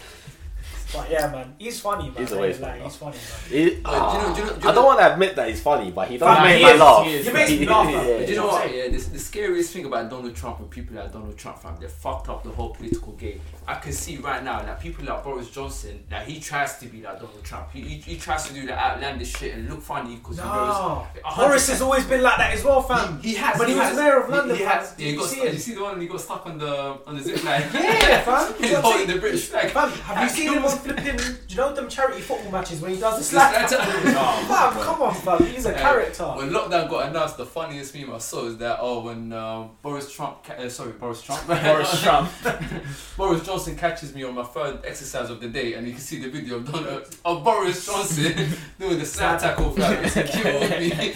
But 0.94 1.12
yeah, 1.12 1.28
man, 1.32 1.56
he's 1.60 1.80
funny, 1.82 2.06
man. 2.10 2.14
He's 2.18 2.32
I 2.32 2.36
always 2.38 2.60
like, 2.60 2.72
funny. 2.72 2.84
he's 2.84 2.96
funny, 2.96 3.18
man. 3.18 3.76
He- 3.76 3.82
But 3.82 3.92
do 3.92 4.18
you 4.18 4.24
know- 4.24 4.34
do 4.36 4.40
you 4.42 4.48
know- 4.48 4.54
do 4.54 4.62
you 4.64 4.70
I 4.70 4.74
don't 4.74 4.76
know- 4.76 4.86
want 4.86 5.00
to 5.00 5.14
admit 5.14 5.36
that 5.36 5.50
he's 5.50 5.62
funny, 5.62 5.92
but 5.92 6.08
he 6.08 6.18
does 6.18 6.36
Fam, 6.36 6.44
make 6.44 6.58
he 6.60 6.64
me 6.66 6.72
is, 6.72 6.80
laugh. 6.80 7.06
he 7.06 7.14
is. 7.16 7.28
He 7.28 7.34
makes 7.34 7.50
me 7.52 7.66
laugh, 7.68 7.90
Yeah. 7.92 8.00
fam. 8.00 8.18
But 8.20 8.30
you 8.30 8.36
know 8.36 8.46
what 8.48 8.54
I'm 8.54 8.60
what? 8.62 8.70
saying? 8.72 8.94
Yeah, 8.94 8.98
the, 8.98 9.10
the 9.12 9.20
scariest 9.20 9.74
thing 9.74 9.86
about 9.86 10.10
Donald 10.10 10.36
Trump 10.36 10.60
and 10.60 10.70
people 10.70 10.96
like 10.96 11.12
Donald 11.12 11.38
Trump, 11.38 11.60
fam, 11.62 11.76
they 11.82 11.88
fucked 11.88 12.30
up 12.30 12.44
the 12.44 12.50
whole 12.52 12.70
political 12.70 13.14
game. 13.14 13.42
I 13.68 13.76
can 13.76 13.92
see 13.92 14.16
right 14.18 14.42
now, 14.44 14.60
like 14.64 14.80
people 14.80 15.04
like 15.04 15.24
Boris 15.24 15.50
Johnson, 15.50 16.04
like 16.10 16.26
he 16.26 16.40
tries 16.40 16.78
to 16.80 16.86
be 16.86 17.02
like 17.02 17.16
Donald 17.20 17.44
Trump. 17.44 17.68
He, 17.74 17.82
he, 17.82 17.96
he 17.98 18.18
tries 18.18 18.48
to 18.48 18.54
do 18.54 18.66
the 18.66 18.72
outlandish 18.74 19.36
shit 19.36 19.56
and 19.56 19.70
look 19.70 19.82
funny 19.82 20.16
because 20.16 20.38
he 20.38 20.42
knows. 20.44 20.54
No, 20.54 21.08
A 21.26 21.30
hundred 21.30 21.48
Boris 21.50 21.68
has 21.70 21.82
always 21.82 22.06
been 22.06 22.22
like 22.24 22.38
that 22.38 22.54
as 22.54 22.64
well, 22.64 22.82
fam. 22.82 23.20
He 23.22 23.36
has. 23.36 23.60
When 23.60 23.68
he, 23.68 23.76
was 23.76 23.84
has, 23.90 23.98
mayor 23.98 24.22
of 24.22 24.30
London, 24.30 24.56
he, 24.56 24.64
fam, 24.64 24.78
has. 24.80 24.92
did 24.94 25.00
Yeah, 25.04 25.06
he 25.08 25.12
you 25.14 25.20
got. 25.20 25.30
see 25.30 25.36
Did 25.42 25.48
him? 25.50 25.54
you 25.56 25.60
see 25.60 25.74
the 25.76 25.82
one 25.84 25.92
when 25.94 26.02
he 26.02 26.08
got 26.08 26.22
stuck 26.22 26.46
on 26.46 26.58
the 26.58 26.98
on 27.06 27.18
the 27.18 27.24
zip 27.24 27.44
line? 27.44 27.64
Yeah, 27.74 28.22
fam. 28.22 28.54
He's 28.62 28.74
holding 28.78 29.08
the 29.08 29.20
British 29.20 29.48
flag. 29.48 29.70
Fam, 29.72 29.92
have 29.92 30.24
you 30.24 30.30
seen 30.30 30.54
him 30.54 30.64
on 30.64 30.77
flipping? 30.78 31.18
Do 31.18 31.24
you 31.50 31.56
know 31.56 31.74
them 31.74 31.90
charity 31.90 32.22
football 32.22 32.52
matches 32.52 32.82
when 32.82 32.92
he 32.94 33.00
does 33.00 33.14
the 33.16 33.20
It's 33.20 33.30
slap? 33.30 33.72
like- 33.72 34.48
Fam, 34.48 34.84
come 34.84 35.02
on, 35.02 35.14
fam. 35.16 35.44
He's 35.46 35.66
a 35.66 35.72
Yeah. 35.72 35.82
character. 35.82 36.24
When 36.24 36.50
lockdown 36.50 36.90
got 36.90 37.10
announced, 37.10 37.38
the 37.38 37.46
funniest 37.46 37.96
meme 37.96 38.14
I 38.14 38.18
saw 38.20 38.46
is 38.46 38.58
that 38.58 38.80
oh, 38.82 39.02
when 39.02 39.34
um, 39.34 39.72
Boris 39.82 40.12
Trump, 40.12 40.44
ca- 40.44 40.54
uh, 40.54 40.70
sorry, 40.70 40.92
Boris 40.94 41.22
Trump, 41.22 41.46
Boris 41.48 42.02
Trump. 42.02 42.30
Boris 43.18 43.46
Johnson 43.46 43.76
catches 43.76 44.14
me 44.16 44.24
on 44.24 44.36
my 44.36 44.44
third 44.44 44.80
exercise 44.86 45.30
of 45.30 45.40
the 45.42 45.48
day, 45.50 45.74
and 45.74 45.86
you 45.88 45.94
can 45.94 46.02
see 46.02 46.20
the 46.22 46.30
video 46.30 46.58
of 46.58 46.72
Donald, 46.72 47.16
of 47.26 47.44
Boris 47.44 47.86
Johnson 47.86 48.34
doing 48.80 49.00
the 49.00 49.06
slap 49.06 49.40
tackle 49.42 49.72
flag. 49.72 50.00
It's 50.04 50.14
cute 50.36 50.46
of 50.46 50.70
me. 50.80 51.14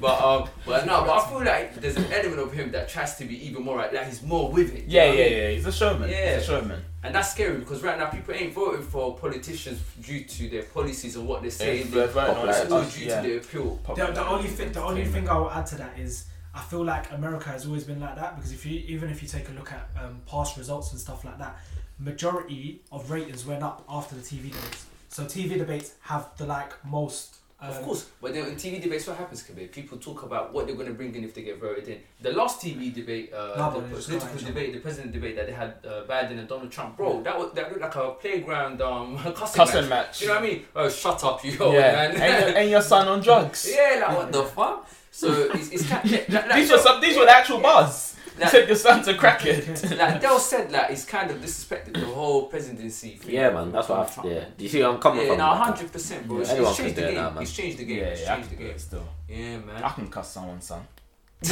but 0.00 0.20
um, 0.22 0.48
but 0.66 0.86
no, 0.86 1.02
but 1.04 1.10
I 1.18 1.28
feel 1.28 1.44
like 1.44 1.74
there's 1.76 1.96
an 1.96 2.12
element 2.12 2.40
of 2.40 2.52
him 2.52 2.70
that 2.72 2.88
tries 2.88 3.16
to 3.16 3.24
be 3.24 3.46
even 3.46 3.62
more 3.64 3.76
like, 3.78 3.92
like 3.92 4.06
he's 4.06 4.22
more 4.22 4.50
with 4.52 4.74
it. 4.74 4.84
you 4.84 4.96
Yeah, 4.98 5.04
yeah, 5.04 5.10
I 5.10 5.14
mean? 5.28 5.32
yeah. 5.32 5.50
He's 5.50 5.66
a 5.66 5.72
showman. 5.72 6.10
Yeah. 6.10 6.34
He's 6.38 6.44
a 6.44 6.46
showman. 6.46 6.82
And 7.08 7.14
that's 7.14 7.30
scary 7.32 7.56
because 7.58 7.82
right 7.82 7.98
now 7.98 8.06
people 8.10 8.34
ain't 8.34 8.52
voting 8.52 8.82
for 8.82 9.16
politicians 9.16 9.80
due 10.02 10.24
to 10.24 10.48
their 10.50 10.64
policies 10.64 11.16
and 11.16 11.26
what 11.26 11.40
they're 11.40 11.50
saying. 11.50 11.90
They're 11.90 12.06
voting 12.06 12.48
It's 12.50 12.70
all 12.70 12.84
due 12.84 13.04
Yeah. 13.06 13.22
to 13.22 13.28
their 13.28 13.38
appeal. 13.38 13.80
The, 13.96 14.12
the 14.12 14.26
only 14.28 14.48
thing, 14.48 14.72
the 14.72 14.82
only 14.84 15.06
thing 15.06 15.26
I 15.26 15.38
will 15.38 15.50
add 15.50 15.64
to 15.68 15.76
that 15.76 15.98
is, 15.98 16.26
I 16.54 16.60
feel 16.60 16.84
like 16.84 17.10
America 17.12 17.48
has 17.48 17.64
always 17.64 17.84
been 17.84 17.98
like 17.98 18.16
that 18.16 18.36
because 18.36 18.52
if 18.52 18.66
you, 18.66 18.78
even 18.88 19.08
if 19.08 19.22
you 19.22 19.28
take 19.28 19.48
a 19.48 19.52
look 19.52 19.72
at 19.72 19.88
um, 20.02 20.20
past 20.26 20.58
results 20.58 20.92
and 20.92 21.00
stuff 21.00 21.24
like 21.24 21.38
that, 21.38 21.56
majority 21.98 22.82
of 22.92 23.10
ratings 23.10 23.46
went 23.46 23.62
up 23.62 23.84
after 23.88 24.14
the 24.14 24.20
TV 24.20 24.52
debates. 24.52 24.84
So 25.08 25.24
TV 25.24 25.56
debates 25.56 25.94
have 26.02 26.28
the 26.36 26.44
like 26.46 26.72
most. 26.84 27.36
Um, 27.60 27.70
Of 27.70 27.82
course, 27.82 28.06
but 28.22 28.32
then 28.34 28.46
in 28.46 28.54
TV 28.54 28.80
debates, 28.80 29.08
what 29.08 29.16
happens, 29.16 29.42
Kabir? 29.42 29.66
People 29.66 29.98
talk 29.98 30.22
about 30.22 30.52
what 30.52 30.66
they're 30.66 30.76
going 30.76 30.86
to 30.86 30.94
bring 30.94 31.12
in 31.16 31.24
if 31.24 31.34
they 31.34 31.42
get 31.42 31.60
voted 31.60 31.88
in. 31.88 31.98
The 32.20 32.32
last 32.32 32.60
TV 32.62 32.94
debate, 32.94 33.32
uh, 33.34 33.54
No, 33.58 33.80
the 33.80 33.88
political 33.88 34.38
debate, 34.46 34.72
the 34.74 34.78
president 34.78 35.12
debate 35.12 35.34
that 35.34 35.46
they 35.48 35.52
had 35.52 35.74
uh, 35.84 36.04
Biden 36.08 36.38
and 36.38 36.46
Donald 36.46 36.70
Trump, 36.70 36.96
bro, 36.96 37.20
that 37.24 37.36
was 37.36 37.50
that 37.54 37.68
looked 37.68 37.80
like 37.82 37.96
a 37.96 38.10
playground 38.12 38.80
um, 38.80 39.18
cussing, 39.34 39.58
Cussing 39.60 39.88
match. 39.88 39.90
match. 39.90 40.22
You 40.22 40.28
know 40.28 40.34
what 40.34 40.42
I 40.44 40.46
mean? 40.46 40.64
Oh, 40.76 40.88
shut 40.88 41.24
up, 41.24 41.44
you 41.44 41.50
yo, 41.58 41.72
yeah. 41.72 41.80
man. 41.80 42.10
and, 42.12 42.44
your, 42.48 42.56
and 42.58 42.70
your 42.70 42.82
son 42.82 43.08
on 43.08 43.20
drugs. 43.28 43.68
yeah, 43.68 44.04
like 44.06 44.16
what 44.16 44.30
the 44.32 44.44
fuck? 44.44 44.88
So 45.10 45.50
it's, 45.52 45.70
it's 45.70 45.88
kind 45.88 46.04
of, 46.04 46.12
like, 46.12 46.28
like, 46.30 46.54
These 46.54 46.70
were 46.70 46.78
some. 46.78 47.00
These 47.00 47.16
were 47.16 47.24
the 47.24 47.32
actual 47.36 47.58
bars. 47.58 48.14
You 48.38 48.44
like, 48.44 48.50
said 48.52 48.68
your 48.68 48.76
son's 48.76 49.08
a 49.08 49.14
crackhead. 49.14 49.98
like 49.98 50.20
Dell 50.20 50.38
said, 50.38 50.70
like 50.70 50.90
it's 50.90 51.04
kind 51.04 51.30
of 51.30 51.38
disrespected 51.38 51.94
the 51.94 52.06
whole 52.06 52.46
presidency. 52.46 53.10
thing 53.16 53.34
Yeah, 53.34 53.50
man, 53.50 53.72
that's 53.72 53.88
what 53.88 53.96
Donald 53.96 54.10
I. 54.10 54.14
Trump, 54.14 54.28
Yeah. 54.30 54.44
Do 54.56 54.64
you 54.64 54.70
see 54.70 54.80
where 54.80 54.90
I'm 54.90 54.98
coming 54.98 55.22
Yeah, 55.22 55.28
from? 55.30 55.38
no, 55.38 55.46
hundred 55.46 55.92
percent, 55.92 56.26
bro. 56.28 56.36
Yeah, 56.36 56.42
It's, 56.42 56.50
anyone 56.50 56.68
it's 56.70 56.76
can 56.76 56.84
changed 56.86 56.96
the 56.98 57.02
game. 57.02 57.14
now, 57.14 57.30
man. 57.30 57.42
It's 57.42 57.52
changed 57.56 57.78
the 57.78 57.84
game. 57.84 57.98
Yeah, 57.98 58.04
it's 58.04 58.20
yeah, 58.22 58.32
I 58.32 58.36
changed 58.36 58.48
can 58.50 58.58
the 58.58 58.64
game. 58.64 58.72
it 58.74 58.80
still. 58.80 59.08
Yeah, 59.28 59.56
man. 59.58 59.82
I 59.84 59.88
can 59.90 60.08
cuss 60.08 60.30
someone's 60.32 60.64
son. 60.64 60.82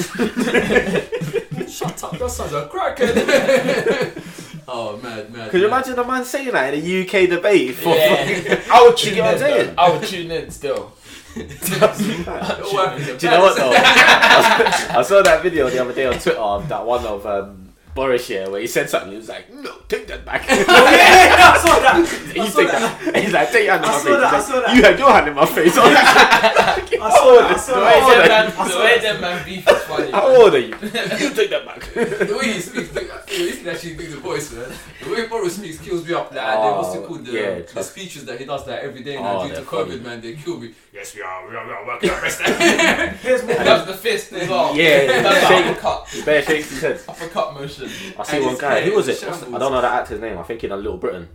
Shut 1.69 2.05
up, 2.05 2.19
that 2.19 2.31
sounds 2.31 2.53
a 2.53 2.69
crackhead. 2.69 4.23
Oh 4.69 4.97
man, 4.97 5.33
man. 5.33 5.49
Could 5.49 5.61
you 5.61 5.69
man. 5.71 5.79
imagine 5.85 5.97
a 6.01 6.05
man 6.05 6.25
saying 6.25 6.51
that 6.51 6.75
in 6.75 6.85
a 6.85 7.03
UK 7.05 7.29
debate? 7.31 7.77
For 7.77 7.95
Yeah, 7.95 8.61
I 8.73 8.83
would 8.83 8.97
tune 8.97 9.15
get 9.15 9.41
what 9.41 9.51
in. 9.69 9.75
I 9.79 9.91
would 9.97 10.03
tune 10.09 10.29
in 10.33 10.51
still. 10.51 10.93
Do 11.37 11.43
you 11.43 12.25
know 12.25 13.41
what 13.43 13.57
though? 13.57 13.73
I 13.77 15.03
saw 15.07 15.23
that 15.23 15.43
video 15.43 15.69
the 15.69 15.79
other 15.83 15.93
day 15.93 16.07
on 16.07 16.15
Twitter 16.19 16.39
of 16.39 16.67
that 16.71 16.87
one 16.87 17.05
of 17.05 17.27
um, 17.27 17.66
Boris 17.97 18.29
here 18.29 18.49
where 18.51 18.61
he 18.61 18.67
said 18.69 18.89
something. 18.89 19.11
He 19.11 19.17
was 19.17 19.29
like, 19.29 19.53
"No, 19.53 19.73
take 19.89 20.07
that 20.07 20.25
back." 20.25 20.45
Oh, 20.49 20.55
yeah, 20.55 20.93
yeah, 20.93 21.37
yeah, 21.39 21.53
I 21.55 21.59
saw 21.59 21.81
that. 21.81 21.97
you 22.37 22.47
saw 22.47 22.61
take 22.61 22.71
that. 22.71 23.01
that. 23.13 23.23
He's 23.25 23.33
like, 23.33 23.51
"Take 23.51 23.65
your 23.67 23.73
hand 23.79 23.85
in 23.85 23.91
I 23.91 23.93
my 23.93 23.99
face." 23.99 24.07
that, 24.07 24.33
I 24.33 24.37
He's 24.37 24.47
saw 24.47 24.55
like, 24.57 24.67
that. 24.67 24.77
You 24.77 24.83
had 24.83 24.99
your 24.99 25.11
hand 25.13 25.29
in 25.29 25.35
my 25.35 25.47
face. 25.47 25.77
I 25.79 27.11
saw 27.11 27.35
that. 27.41 27.51
I 27.51 27.57
saw 27.57 27.75
The 27.75 27.81
way 27.81 28.01
that. 28.19 28.29
man, 28.29 28.47
I 28.47 28.65
the 28.65 28.71
saw 28.71 28.85
way 28.85 28.99
that. 28.99 29.03
them 29.03 29.21
man 29.21 29.45
beef 29.45 29.69
is 29.69 29.83
funny. 29.83 30.11
How 30.13 30.29
man. 30.29 30.41
old 30.41 30.55
are 30.55 30.59
you? 30.59 30.75
You 30.77 31.31
take 31.35 31.51
that 31.51 31.65
back. 31.65 31.81
the 31.95 32.37
way 32.39 32.53
he 32.53 32.61
speaks, 32.61 32.95
like, 32.95 33.11
you 33.33 33.57
can 33.57 33.69
actually 33.69 33.97
do 33.97 34.07
the 34.09 34.17
voice, 34.19 34.53
man. 34.53 34.71
The 35.03 35.11
way 35.11 35.27
Boris 35.27 35.57
speaks 35.57 35.79
kills 35.79 36.07
me 36.07 36.15
up. 36.15 36.31
Like, 36.33 36.43
and 36.43 36.63
then 36.65 36.73
what's 36.77 36.95
it 36.95 36.99
Oh, 36.99 37.07
called? 37.07 37.25
The, 37.25 37.33
yeah, 37.33 37.61
the 37.61 37.83
speeches 37.83 38.25
that 38.27 38.39
he 38.39 38.45
does 38.45 38.67
like 38.67 38.81
every 38.81 39.03
day 39.03 39.17
Oh, 39.19 39.47
due 39.49 39.55
to 39.55 39.63
COVID, 39.63 39.89
funny. 39.89 40.01
man. 40.01 40.21
They 40.21 40.35
kill 40.35 40.59
me. 40.61 40.75
Yes, 40.93 41.15
we 41.15 41.23
are. 41.23 41.49
We 41.49 41.55
are, 41.57 41.67
we 41.67 41.73
are 41.73 41.87
working 41.87 42.11
our 42.11 42.21
best. 42.21 42.41
Here's 42.41 43.43
what 43.43 43.59
He 43.59 43.65
does 43.65 43.87
the 43.87 43.95
fist 43.95 44.33
as 44.33 44.49
well. 44.49 44.75
Yeah, 44.77 45.01
He 45.03 45.23
does 45.23 45.49
the 45.49 45.57
uppercut, 45.71 46.23
Bare 46.25 46.43
shakes 46.43 46.71
his 46.71 46.81
head. 46.81 47.01
uppercut 47.09 47.55
motion. 47.55 47.86
I 48.19 48.23
see 48.25 48.41
one 48.41 48.57
guy. 48.59 48.81
Who 48.83 48.95
was 48.95 49.09
it? 49.09 49.23
I 49.25 49.31
don't 49.31 49.51
know 49.73 49.81
that 49.81 49.93
actor's 50.03 50.21
name. 50.21 50.39
I 50.39 50.43
think 50.43 50.61
he 50.61 50.69
done 50.69 50.83
Little 50.83 50.99
Britain. 50.99 51.29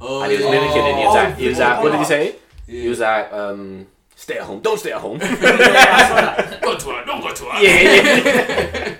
Oh, 0.00 0.22
And 0.22 0.30
he 0.30 0.36
was 0.38 0.46
yeah. 0.46 0.50
mimicking 0.52 0.84
it. 0.86 0.96
He 0.96 1.04
was 1.04 1.10
Oh, 1.10 1.14
like, 1.14 1.36
he 1.36 1.48
was 1.48 1.58
like, 1.58 1.82
what 1.82 1.90
did 1.92 1.98
he 1.98 2.04
say? 2.04 2.36
Yeah. 2.66 2.82
He 2.82 2.88
was 2.88 3.00
like, 3.00 3.32
um, 3.32 3.86
stay 4.14 4.36
at 4.38 4.42
home. 4.44 4.60
Don't 4.60 4.78
stay 4.78 4.92
at 4.92 5.00
home. 5.00 5.18
yeah, 5.22 5.26
I 5.28 6.08
saw 6.08 6.14
that. 6.14 6.62
Go 6.62 6.76
to 6.76 6.90
her. 6.90 7.04
Don't 7.04 7.20
go 7.20 7.32
to 7.32 7.44
her. 7.44 7.62
yeah, 7.62 7.80
yeah. 7.82 8.94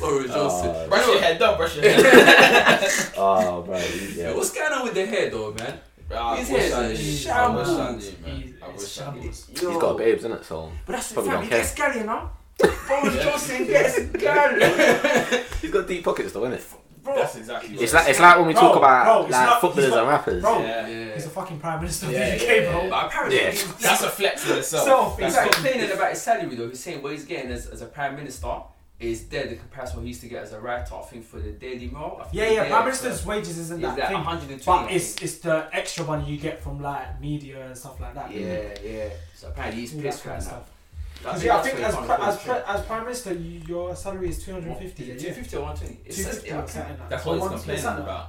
Boris 0.00 0.26
Johnson. 0.32 0.72
Oh, 0.74 0.88
Brush 0.88 1.06
your 1.06 1.20
head, 1.20 1.38
don't 1.38 1.56
brush 1.56 1.76
your 1.76 1.84
head. 1.84 2.90
oh, 3.16 3.62
bro. 3.62 3.76
Yeah, 3.76 3.84
Yeah. 4.16 4.34
what's 4.34 4.52
going 4.52 4.72
on 4.72 4.84
with 4.84 4.94
the 4.94 5.06
hair, 5.06 5.30
though, 5.30 5.52
man? 5.52 5.78
Ah, 6.12 6.32
I 6.32 6.36
His 6.38 6.50
wish 6.50 6.60
hair's 6.62 6.72
I 6.72 6.84
a 6.84 6.88
knew. 6.88 6.96
shambles. 6.96 7.68
I 7.68 7.70
wish 7.70 7.78
I 7.80 7.92
knew, 7.92 8.16
man. 8.26 8.40
He- 8.42 8.54
I 8.62 8.68
it's 8.70 8.82
wish 8.82 9.00
I 9.00 9.12
knew. 9.14 9.20
shambles. 9.22 9.46
He's 9.50 9.60
got 9.60 9.98
babes, 9.98 10.18
isn't 10.22 10.32
it? 10.32 10.44
So 10.44 10.72
But 10.86 10.92
that's 10.94 11.12
Probably 11.12 11.30
fam, 11.30 11.36
don't 11.38 11.44
he 11.44 11.50
care. 11.50 11.58
gets 11.60 11.70
scary, 11.72 11.98
you 11.98 12.04
know? 12.06 12.30
Boris 12.60 13.14
Yeah. 13.16 13.22
Johnson 13.22 13.66
gets 13.66 13.94
scary. 13.96 15.44
he's 15.60 15.70
got 15.70 15.86
deep 15.86 16.04
pockets, 16.04 16.32
though, 16.32 16.44
isn't 16.44 16.54
it? 16.54 16.64
Bro, 17.02 17.16
That's 17.16 17.36
exactly 17.36 17.74
what 17.74 17.82
It's 17.82 17.94
like 17.94 18.08
it's 18.10 18.20
like 18.20 18.36
when 18.36 18.46
we 18.48 18.52
Bro, 18.52 18.60
talk 18.62 18.76
about 18.76 19.04
bro, 19.06 19.20
like 19.22 19.30
not- 19.30 19.60
footballers 19.62 19.84
he's 19.86 19.94
not- 19.94 20.00
and 20.00 20.08
rappers. 20.08 20.42
bro, 20.42 20.58
Yeah. 20.60 20.86
Yeah. 20.86 21.14
he's 21.14 21.24
the 21.24 21.30
fucking 21.30 21.58
prime 21.58 21.80
minister 21.80 22.06
of 22.06 22.12
Yeah, 22.12 22.30
the 22.30 22.36
UK, 22.36 22.56
yeah. 22.64 22.70
bro. 22.72 22.90
But 22.90 23.06
apparently, 23.06 23.36
Yeah. 23.38 23.50
That's 23.80 24.02
a 24.02 24.10
flex 24.10 24.50
in 24.50 24.58
itself. 24.58 24.84
Self, 24.84 25.16
That's 25.16 25.34
he's 25.34 25.42
exactly. 25.44 25.70
complaining 25.70 25.96
about 25.96 26.10
his 26.10 26.20
salary, 26.22 26.54
though. 26.56 26.68
He's 26.68 26.80
saying 26.80 27.02
what 27.02 27.12
he's 27.12 27.24
getting 27.24 27.50
as, 27.52 27.66
as 27.68 27.80
a 27.80 27.86
prime 27.86 28.16
minister 28.16 28.52
is 28.98 29.22
dead 29.22 29.46
in 29.46 29.58
comparison 29.58 29.94
to 29.94 29.98
what 30.00 30.02
he 30.02 30.08
used 30.08 30.20
to 30.20 30.28
get 30.28 30.42
as 30.42 30.52
a 30.52 30.60
writer, 30.60 30.94
I 30.94 31.00
think, 31.04 31.24
for 31.26 31.38
the 31.40 31.52
Daily 31.52 31.86
Mail. 31.88 32.20
I 32.22 32.26
Yeah, 32.32 32.50
yeah, 32.50 32.58
prime 32.64 32.70
Mail, 32.70 32.82
minister's 32.84 33.24
wages 33.24 33.56
isn't 33.56 33.76
Is 33.78 33.82
that 33.82 33.96
that 33.96 34.08
thing. 34.08 34.16
120? 34.18 34.62
But 34.66 34.92
it's 34.94 35.22
it's 35.22 35.38
the 35.38 35.68
extra 35.72 36.04
money 36.04 36.26
you 36.30 36.36
get 36.36 36.62
from 36.62 36.82
like 36.82 37.18
media 37.18 37.64
and 37.64 37.78
stuff 37.78 37.98
like 37.98 38.12
that. 38.14 38.30
Yeah, 38.30 38.58
yeah. 38.84 39.04
So 39.34 39.48
apparently 39.48 39.80
he's 39.80 39.94
pissed 39.94 40.22
kind 40.22 40.34
right 40.34 40.42
now. 40.44 40.48
stuff. 40.50 40.62
That's- 41.22 41.34
'Cause, 41.34 41.44
yeah, 41.44 41.58
I 41.58 41.62
think 41.62 41.80
as 41.80 41.94
pri- 41.96 42.16
as 42.28 42.36
pri- 42.38 42.62
as 42.66 42.82
prime 42.86 43.04
minister, 43.04 43.32
you, 43.34 43.60
your 43.66 43.94
salary 43.96 44.28
is 44.30 44.42
two 44.42 44.52
hundred 44.52 44.76
fifty. 44.78 45.04
Yeah, 45.04 45.14
Yeah, 45.14 45.18
250 45.20 45.56
or 45.56 45.60
120. 45.62 46.00
It 46.04 46.14
two 46.16 46.22
says, 46.22 46.34
fifty 46.36 46.48
yeah, 46.48 46.58
okay. 46.58 46.72
something 46.72 46.98
like. 46.98 47.08
That's 47.10 47.24
what 47.24 47.32
he's 47.40 47.48
complaining 47.48 47.84
about. 48.04 48.26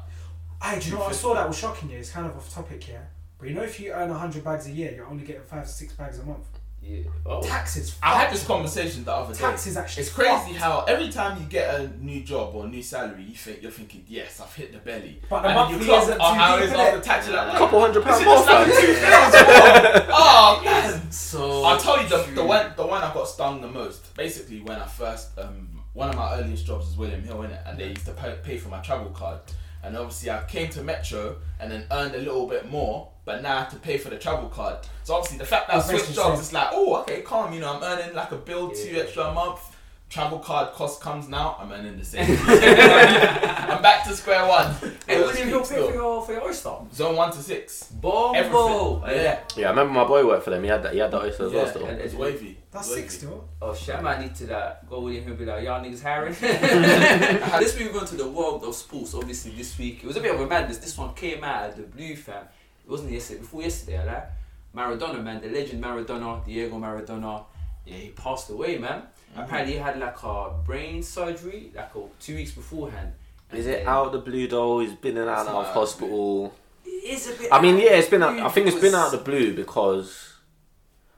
Hey, 0.64 0.80
do 0.80 0.89
you 0.89 0.96
know 0.96 1.04
I 1.04 1.12
saw 1.12 1.34
that 1.34 1.48
was 1.48 1.58
shocking 1.58 1.89
you? 1.89 1.98
It's 2.00 2.12
kind 2.12 2.26
of 2.28 2.36
off 2.36 2.54
topic 2.54 2.84
here. 2.84 3.08
But 3.39 3.48
you 3.50 3.56
know, 3.56 3.64
if 3.64 3.80
you 3.80 3.92
earn 3.94 4.10
hundred 4.12 4.44
bags 4.44 4.68
a 4.68 4.72
year, 4.72 4.92
you're 4.96 5.08
only 5.08 5.24
getting 5.24 5.42
five 5.44 5.64
to 5.66 5.70
six 5.72 5.94
bags 5.94 6.20
a 6.20 6.24
month. 6.24 6.46
Yeah. 6.84 7.03
Oh. 7.25 7.41
Taxes. 7.41 7.95
I 8.01 8.17
had 8.17 8.34
this 8.34 8.45
conversation 8.45 9.03
the 9.03 9.13
other 9.13 9.34
day. 9.34 9.39
Taxes 9.39 9.77
actually. 9.77 10.01
It's 10.01 10.11
crazy 10.11 10.53
fucked. 10.53 10.55
how 10.55 10.84
every 10.88 11.09
time 11.09 11.39
you 11.39 11.47
get 11.47 11.73
a 11.75 11.88
new 12.03 12.23
job 12.23 12.55
or 12.55 12.65
a 12.65 12.67
new 12.67 12.82
salary, 12.82 13.23
you 13.23 13.36
think 13.36 13.61
you're 13.61 13.71
thinking, 13.71 14.03
yes, 14.07 14.39
I've 14.39 14.53
hit 14.55 14.71
the 14.73 14.79
belly. 14.79 15.21
But 15.29 15.43
the 15.43 15.49
and 15.49 15.57
then 15.57 15.69
monthly 15.69 15.88
you 15.88 15.93
isn't 15.93 16.17
oh, 16.19 16.34
too 16.34 16.39
how 16.39 16.55
deep, 16.55 16.65
is 16.65 16.71
innit? 16.71 16.88
after 16.88 17.01
tax? 17.01 17.27
You're 17.27 17.36
like, 17.38 17.53
A 17.53 17.57
couple 17.57 17.79
hundred 17.79 18.03
pounds 18.03 18.19
is 18.19 18.25
more, 18.25 18.36
like 18.36 18.65
two 18.65 18.97
pounds 18.99 19.34
more. 19.36 20.07
Oh 20.09 20.61
man! 20.65 21.11
So 21.11 21.63
I'll 21.63 21.79
tell 21.79 22.01
you 22.01 22.09
the, 22.09 22.17
the 22.34 22.43
one 22.43 22.73
the 22.75 22.86
one 22.86 23.03
I 23.03 23.13
got 23.13 23.27
stung 23.27 23.61
the 23.61 23.67
most. 23.67 24.13
Basically, 24.15 24.61
when 24.61 24.79
I 24.79 24.86
first 24.88 25.38
um, 25.38 25.82
one 25.93 26.09
of 26.09 26.15
my 26.15 26.39
earliest 26.39 26.65
jobs 26.65 26.88
was 26.88 26.97
William 26.97 27.23
Hill 27.23 27.43
in 27.43 27.51
it, 27.51 27.61
and 27.65 27.77
they 27.77 27.89
used 27.89 28.05
to 28.05 28.13
pay, 28.13 28.36
pay 28.43 28.57
for 28.57 28.69
my 28.69 28.79
travel 28.79 29.11
card. 29.11 29.39
And 29.84 29.97
obviously, 29.97 30.29
I 30.29 30.43
came 30.45 30.69
to 30.71 30.84
Metro 30.84 31.38
and 31.59 31.71
then 31.71 31.86
earned 31.91 32.13
a 32.15 32.19
little 32.19 32.47
bit 32.47 32.69
more, 32.69 33.09
but 33.25 33.41
now 33.41 33.55
I 33.55 33.59
have 33.61 33.69
to 33.71 33.77
pay 33.77 33.97
for 33.97 34.09
the 34.09 34.17
travel 34.17 34.47
card. 34.49 34.77
So 35.03 35.15
obviously, 35.15 35.39
the 35.39 35.45
fact 35.45 35.67
that 35.69 35.77
I 35.77 35.82
switched 35.82 36.13
jobs, 36.13 36.39
it's 36.39 36.53
like, 36.53 36.69
oh, 36.71 36.97
okay, 37.01 37.21
calm. 37.21 37.51
You 37.53 37.61
know, 37.61 37.73
I'm 37.75 37.84
earning 37.84 38.13
like 38.15 38.32
a 38.32 38.38
bill 38.38 38.69
two 38.71 38.89
Yeah. 38.91 39.03
extra 39.03 39.23
a 39.25 39.34
month. 39.34 39.70
Travel 40.12 40.39
card 40.39 40.74
cost 40.74 40.99
comes 40.99 41.30
now. 41.30 41.55
I'm 41.57 41.72
earning 41.72 41.97
the 41.97 42.03
same. 42.03 42.26
I'm 42.45 43.82
back 43.82 44.03
to 44.03 44.14
square 44.14 44.45
one. 44.45 44.74
Hey, 45.07 45.18
Well, 45.22 45.28
William 45.28 45.47
Hill 45.47 45.62
pay 45.62 45.88
for 45.88 45.93
your, 45.93 46.22
for 46.26 46.34
your 46.34 46.43
oyster? 46.43 46.74
Zone 46.93 47.16
one 47.16 47.32
to 47.32 47.38
six. 47.38 47.84
Bombo! 47.86 49.07
Yeah. 49.07 49.39
Yeah, 49.55 49.68
I 49.68 49.70
remember 49.70 49.93
my 49.93 50.03
boy 50.03 50.28
worked 50.28 50.43
for 50.43 50.49
them. 50.49 50.64
He 50.64 50.70
had 50.70 50.84
that. 50.84 50.91
He 50.91 50.99
had 50.99 51.12
that 51.12 51.22
oyster 51.22 51.45
as 51.45 51.53
well. 51.53 51.64
Yeah, 51.64 51.70
Still. 51.72 51.86
and 51.86 52.01
it's 52.01 52.14
wavy. 52.14 52.57
That's 52.72 52.89
Wavy. 52.89 53.01
six 53.03 53.18
still. 53.20 53.47
Oh 53.62 53.74
shit, 53.74 53.95
I 53.95 54.01
might 54.01 54.20
need 54.20 54.36
to 54.36 54.47
like, 54.51 54.89
go 54.89 54.99
with 54.99 55.14
him 55.16 55.30
and 55.30 55.38
be 55.38 55.45
like, 55.45 55.64
y'all 55.64 55.82
niggas 55.82 56.03
hiring. 56.03 56.36
Let's 56.41 57.80
move 57.80 57.95
on 57.95 58.05
to 58.07 58.16
the 58.18 58.28
world 58.28 58.66
of 58.66 58.76
sports. 58.76 59.14
Obviously, 59.14 59.51
this 59.51 59.78
week 59.80 60.03
it 60.03 60.07
was 60.07 60.18
a 60.18 60.20
bit 60.20 60.36
of 60.36 60.41
a 60.41 60.45
madness. 60.45 60.80
This 60.80 60.97
one 60.97 61.14
came 61.14 61.41
out 61.45 61.70
of 61.70 61.78
the 61.78 61.84
blue, 61.84 62.18
fam. 62.18 62.43
It 62.84 62.91
wasn't 62.91 63.12
yesterday, 63.12 63.39
before 63.39 63.62
yesterday, 63.62 64.05
like 64.05 64.30
Maradona, 64.76 65.24
man, 65.24 65.39
the 65.41 65.47
legend 65.47 65.82
Maradona, 65.82 66.43
Diego 66.45 66.78
Maradona. 66.78 67.45
Yeah, 67.86 67.95
he 67.95 68.09
passed 68.09 68.49
away, 68.49 68.78
man. 68.78 69.03
Apparently, 69.36 69.73
he 69.73 69.79
had 69.79 69.97
like 69.99 70.21
a 70.23 70.51
brain 70.65 71.01
surgery, 71.01 71.71
like 71.75 71.93
a, 71.95 72.03
two 72.19 72.36
weeks 72.36 72.51
beforehand. 72.51 73.13
Is 73.53 73.65
it 73.67 73.86
out 73.86 74.07
of 74.07 74.11
the 74.13 74.19
blue 74.19 74.47
though? 74.47 74.79
He's 74.79 74.93
been 74.93 75.17
in 75.17 75.23
and 75.23 75.29
out 75.29 75.47
of 75.47 75.67
hospital. 75.67 76.53
It 76.86 76.89
is 76.89 77.29
a 77.29 77.34
bit. 77.38 77.49
I 77.51 77.61
mean, 77.61 77.77
yeah, 77.77 77.91
it's 77.91 78.09
been. 78.09 78.23
Out, 78.23 78.38
I 78.39 78.49
think 78.49 78.67
it's 78.67 78.79
been 78.79 78.95
out 78.95 79.13
of 79.13 79.19
the 79.23 79.29
blue 79.32 79.53
because 79.53 80.36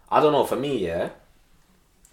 I 0.09 0.19
don't 0.19 0.31
know. 0.31 0.45
For 0.45 0.55
me, 0.55 0.77
yeah, 0.85 1.09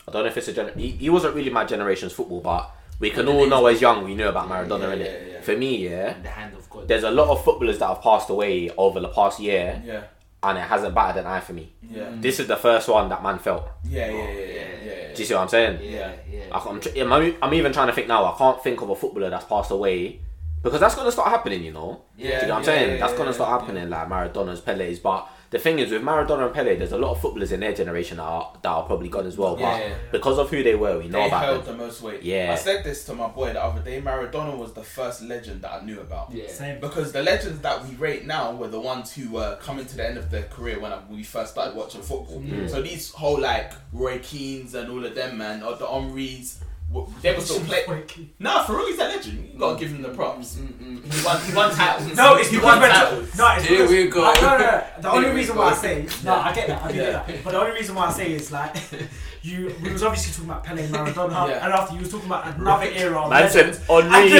I 0.07 0.13
don't 0.13 0.23
know 0.25 0.29
if 0.29 0.37
it's 0.37 0.49
a 0.49 0.53
gener- 0.53 0.77
he, 0.77 0.91
he 0.93 1.11
wasn't 1.11 1.35
really 1.35 1.51
my 1.51 1.65
generation's 1.65 2.13
football, 2.13 2.41
but 2.41 2.71
we 2.99 3.11
can 3.11 3.29
all 3.29 3.47
know 3.47 3.67
as 3.67 3.81
young 3.81 4.05
we 4.05 4.15
knew 4.15 4.29
about 4.29 4.49
Maradona, 4.49 4.81
yeah, 4.81 4.95
innit? 4.95 5.27
yeah, 5.27 5.33
yeah. 5.35 5.41
For 5.41 5.57
me, 5.57 5.89
yeah, 5.89 6.15
the 6.23 6.29
hand 6.29 6.55
of 6.55 6.69
God. 6.69 6.87
there's 6.87 7.05
a 7.05 7.11
lot 7.11 7.29
of 7.29 7.43
footballers 7.45 7.79
that 7.79 7.87
have 7.89 8.03
passed 8.03 8.29
away 8.29 8.71
over 8.77 9.01
the 9.01 9.09
past 9.09 9.41
year, 9.41 9.83
Yeah. 9.85 10.03
And 10.43 10.59
it 10.59 10.63
hasn't 10.63 10.95
batted 10.95 11.21
an 11.21 11.27
eye 11.27 11.41
for 11.41 11.53
me. 11.53 11.73
Yeah. 11.83 12.05
Mm. 12.05 12.23
This 12.23 12.41
is 12.41 12.47
the 12.47 12.57
first 12.57 12.89
one 12.89 13.09
that 13.11 13.23
man 13.23 13.39
felt. 13.39 13.69
Yeah, 13.85 14.11
yeah, 14.11 14.17
yeah, 14.31 14.31
yeah, 14.31 14.85
yeah. 14.85 15.15
Do 15.15 15.21
you 15.23 15.25
see 15.27 15.35
what 15.35 15.43
I'm 15.43 15.49
saying? 15.49 15.79
yeah, 15.83 16.13
yeah. 16.31 16.45
I, 16.53 16.59
I'm, 16.69 16.81
tr- 16.81 16.89
I'm, 16.97 17.37
I'm 17.43 17.55
even 17.55 17.73
trying 17.73 17.89
to 17.89 17.93
think 17.93 18.09
now. 18.09 18.25
I 18.25 18.37
can't 18.39 18.63
think 18.63 18.81
of 18.81 18.91
a 18.91 18.97
footballer 18.97 19.29
that's 19.31 19.45
passed 19.45 19.71
away 19.71 20.21
because 20.63 20.81
that's 20.81 20.95
gonna 20.95 21.13
start 21.13 21.29
happening. 21.29 21.63
You 21.65 21.73
know. 21.73 22.03
Yeah, 22.17 22.41
Do 22.41 22.47
you 22.47 22.49
know 22.49 22.55
what 22.55 22.59
I'm 22.59 22.61
yeah, 22.61 22.65
saying? 22.81 22.91
yeah, 22.93 22.97
That's 23.01 23.13
yeah, 23.13 23.19
gonna 23.19 23.31
yeah, 23.31 23.35
start 23.35 23.51
yeah. 23.51 23.59
happening, 23.67 23.91
like 23.91 24.09
Maradona's, 24.09 24.61
Pele's. 24.61 24.99
But 24.99 25.29
the 25.51 25.59
thing 25.59 25.81
is, 25.81 25.91
with 25.91 26.03
Maradona 26.03 26.47
and 26.47 26.55
Pele, 26.55 26.77
there's 26.77 26.93
a 26.93 26.99
lot 26.99 27.11
of 27.11 27.21
footballers 27.21 27.51
in 27.51 27.59
their 27.61 27.73
generation 27.73 28.19
that 28.19 28.23
are, 28.23 28.53
that 28.63 28.69
are 28.69 28.85
probably 28.85 29.09
gone 29.09 29.27
as 29.27 29.37
well. 29.37 29.59
Yeah, 29.59 29.73
but 29.73 29.81
yeah. 29.81 29.95
because 30.13 30.39
of 30.39 30.49
who 30.49 30.63
they 30.63 30.77
were, 30.77 30.99
we 30.99 31.09
know 31.09 31.21
They 31.21 31.27
about 31.27 31.45
held 31.45 31.65
them. 31.65 31.77
the 31.77 31.85
most 31.85 32.03
weight. 32.03 32.23
Yeah. 32.23 32.53
I 32.53 32.55
said 32.55 32.85
this 32.85 33.05
to 33.07 33.15
my 33.15 33.27
boy 33.27 33.53
the 33.53 33.63
other 33.63 33.81
day. 33.83 34.01
Maradona 34.01 34.57
was 34.57 34.73
the 34.75 34.85
first 34.85 35.23
legend 35.23 35.63
that 35.63 35.73
I 35.83 35.85
knew 35.85 36.01
about. 36.01 36.31
Yeah. 36.33 36.47
Same. 36.49 36.81
Because 36.81 37.11
the 37.11 37.23
legends 37.23 37.61
that 37.63 37.85
we 37.85 37.97
rate 37.97 38.27
now 38.27 38.53
were 38.55 38.69
the 38.69 38.81
ones 38.81 39.13
who 39.13 39.29
were 39.31 39.57
coming 39.57 39.87
to 39.87 39.97
the 39.97 40.07
end 40.09 40.19
of 40.19 40.31
their 40.31 40.45
career 40.45 40.79
when 40.79 40.93
we 41.09 41.25
first 41.25 41.53
started 41.53 41.75
watching 41.75 42.03
football. 42.03 42.41
Mm. 42.41 42.71
So 42.71 42.81
these 42.81 43.11
whole 43.11 43.41
like 43.41 43.73
Roy 43.93 44.21
Keanes 44.21 44.75
and 44.75 44.89
all 44.89 45.05
of 45.05 45.15
them, 45.17 45.39
man, 45.39 45.65
or 45.65 45.75
the 45.75 45.87
Omris, 45.87 46.59
w- 46.93 47.07
they 47.23 47.35
were 47.35 47.41
still 47.41 47.61
playing. 47.61 48.31
Nah, 48.39 48.63
for 48.65 48.77
real, 48.77 48.87
he's 48.89 48.99
a 48.99 49.05
legend. 49.05 49.51
You 49.53 49.59
gotta 49.59 49.79
give 49.79 49.91
him 49.91 50.03
the 50.03 50.09
props. 50.11 50.57
Mm-mm. 50.57 51.13
He 51.13 51.25
won, 51.27 51.41
he 51.43 51.55
won 51.55 51.71
titles. 51.75 52.17
No, 52.17 52.35
it's 52.37 52.49
he 52.51 52.57
because 52.57 52.65
won 52.73 52.81
we're 52.81 52.89
titles. 52.89 53.37
no, 53.39 53.49
it's 53.57 53.65
Here 53.67 53.77
because, 53.79 53.91
we 53.91 54.09
go. 54.09 54.25
Uh, 54.25 54.35
no, 54.35 54.41
no, 54.41 54.59
no. 54.59 54.85
The 55.01 55.11
Here 55.11 55.19
only 55.19 55.31
reason 55.31 55.55
go. 55.57 55.61
why 55.63 55.71
I 55.71 55.75
say 55.75 56.07
no, 56.25 56.35
I 56.35 56.53
get 56.53 56.67
that, 56.69 56.83
I 56.83 56.93
do 56.93 56.99
Yeah. 56.99 57.05
get 57.13 57.27
that. 57.27 57.45
But 57.45 57.51
the 57.53 57.61
only 57.61 57.73
reason 57.73 57.95
why 57.95 58.07
I 58.07 58.13
say 58.13 58.33
is 58.33 58.51
like 58.53 58.77
you, 59.43 59.75
we 59.83 59.93
was 59.93 60.03
obviously 60.03 60.33
talking 60.33 60.51
about 60.51 60.65
Pele 60.65 60.83
and 60.85 60.95
Maradona, 60.95 61.49
Yeah. 61.49 61.65
and 61.65 61.73
after 61.73 61.95
you 61.95 62.01
was 62.01 62.11
talking 62.11 62.27
about 62.27 62.47
another 62.57 62.87
era 62.87 63.19
of 63.23 63.31
Man 63.31 63.49
said 63.51 63.67
legends. 63.67 63.89
on 63.89 64.03
And, 64.05 64.13
me. 64.13 64.39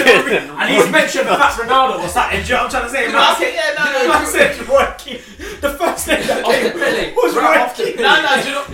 and 0.61 0.71
he's 0.75 0.91
mentioned 0.91 1.27
Fat 1.29 1.53
Ronaldo 1.53 2.05
or 2.05 2.09
something. 2.09 2.41
Do 2.43 2.47
you 2.47 2.55
know 2.55 2.65
what 2.65 2.65
I'm 2.65 2.71
trying 2.71 2.85
to 2.85 2.91
say? 2.91 3.07
No, 3.07 3.13
Man, 3.19 3.33
okay, 3.37 3.55
yeah, 3.55 3.73
no, 3.79 3.85
no, 3.93 4.09
man 4.09 4.23
no. 4.23 4.29
said 4.29 4.69
Roy 4.69 4.87
Keane. 4.99 5.21
The 5.61 5.71
first 5.71 6.05
thing 6.07 6.27
that 6.27 6.45
came 6.45 7.15
was 7.15 7.35
Right 7.37 7.45
Roy 7.45 7.55
after 7.63 7.85
Keane. 7.85 7.97
No, 7.97 8.23
no, 8.23 8.43
do 8.43 8.49
you 8.49 8.55
know? 8.55 8.65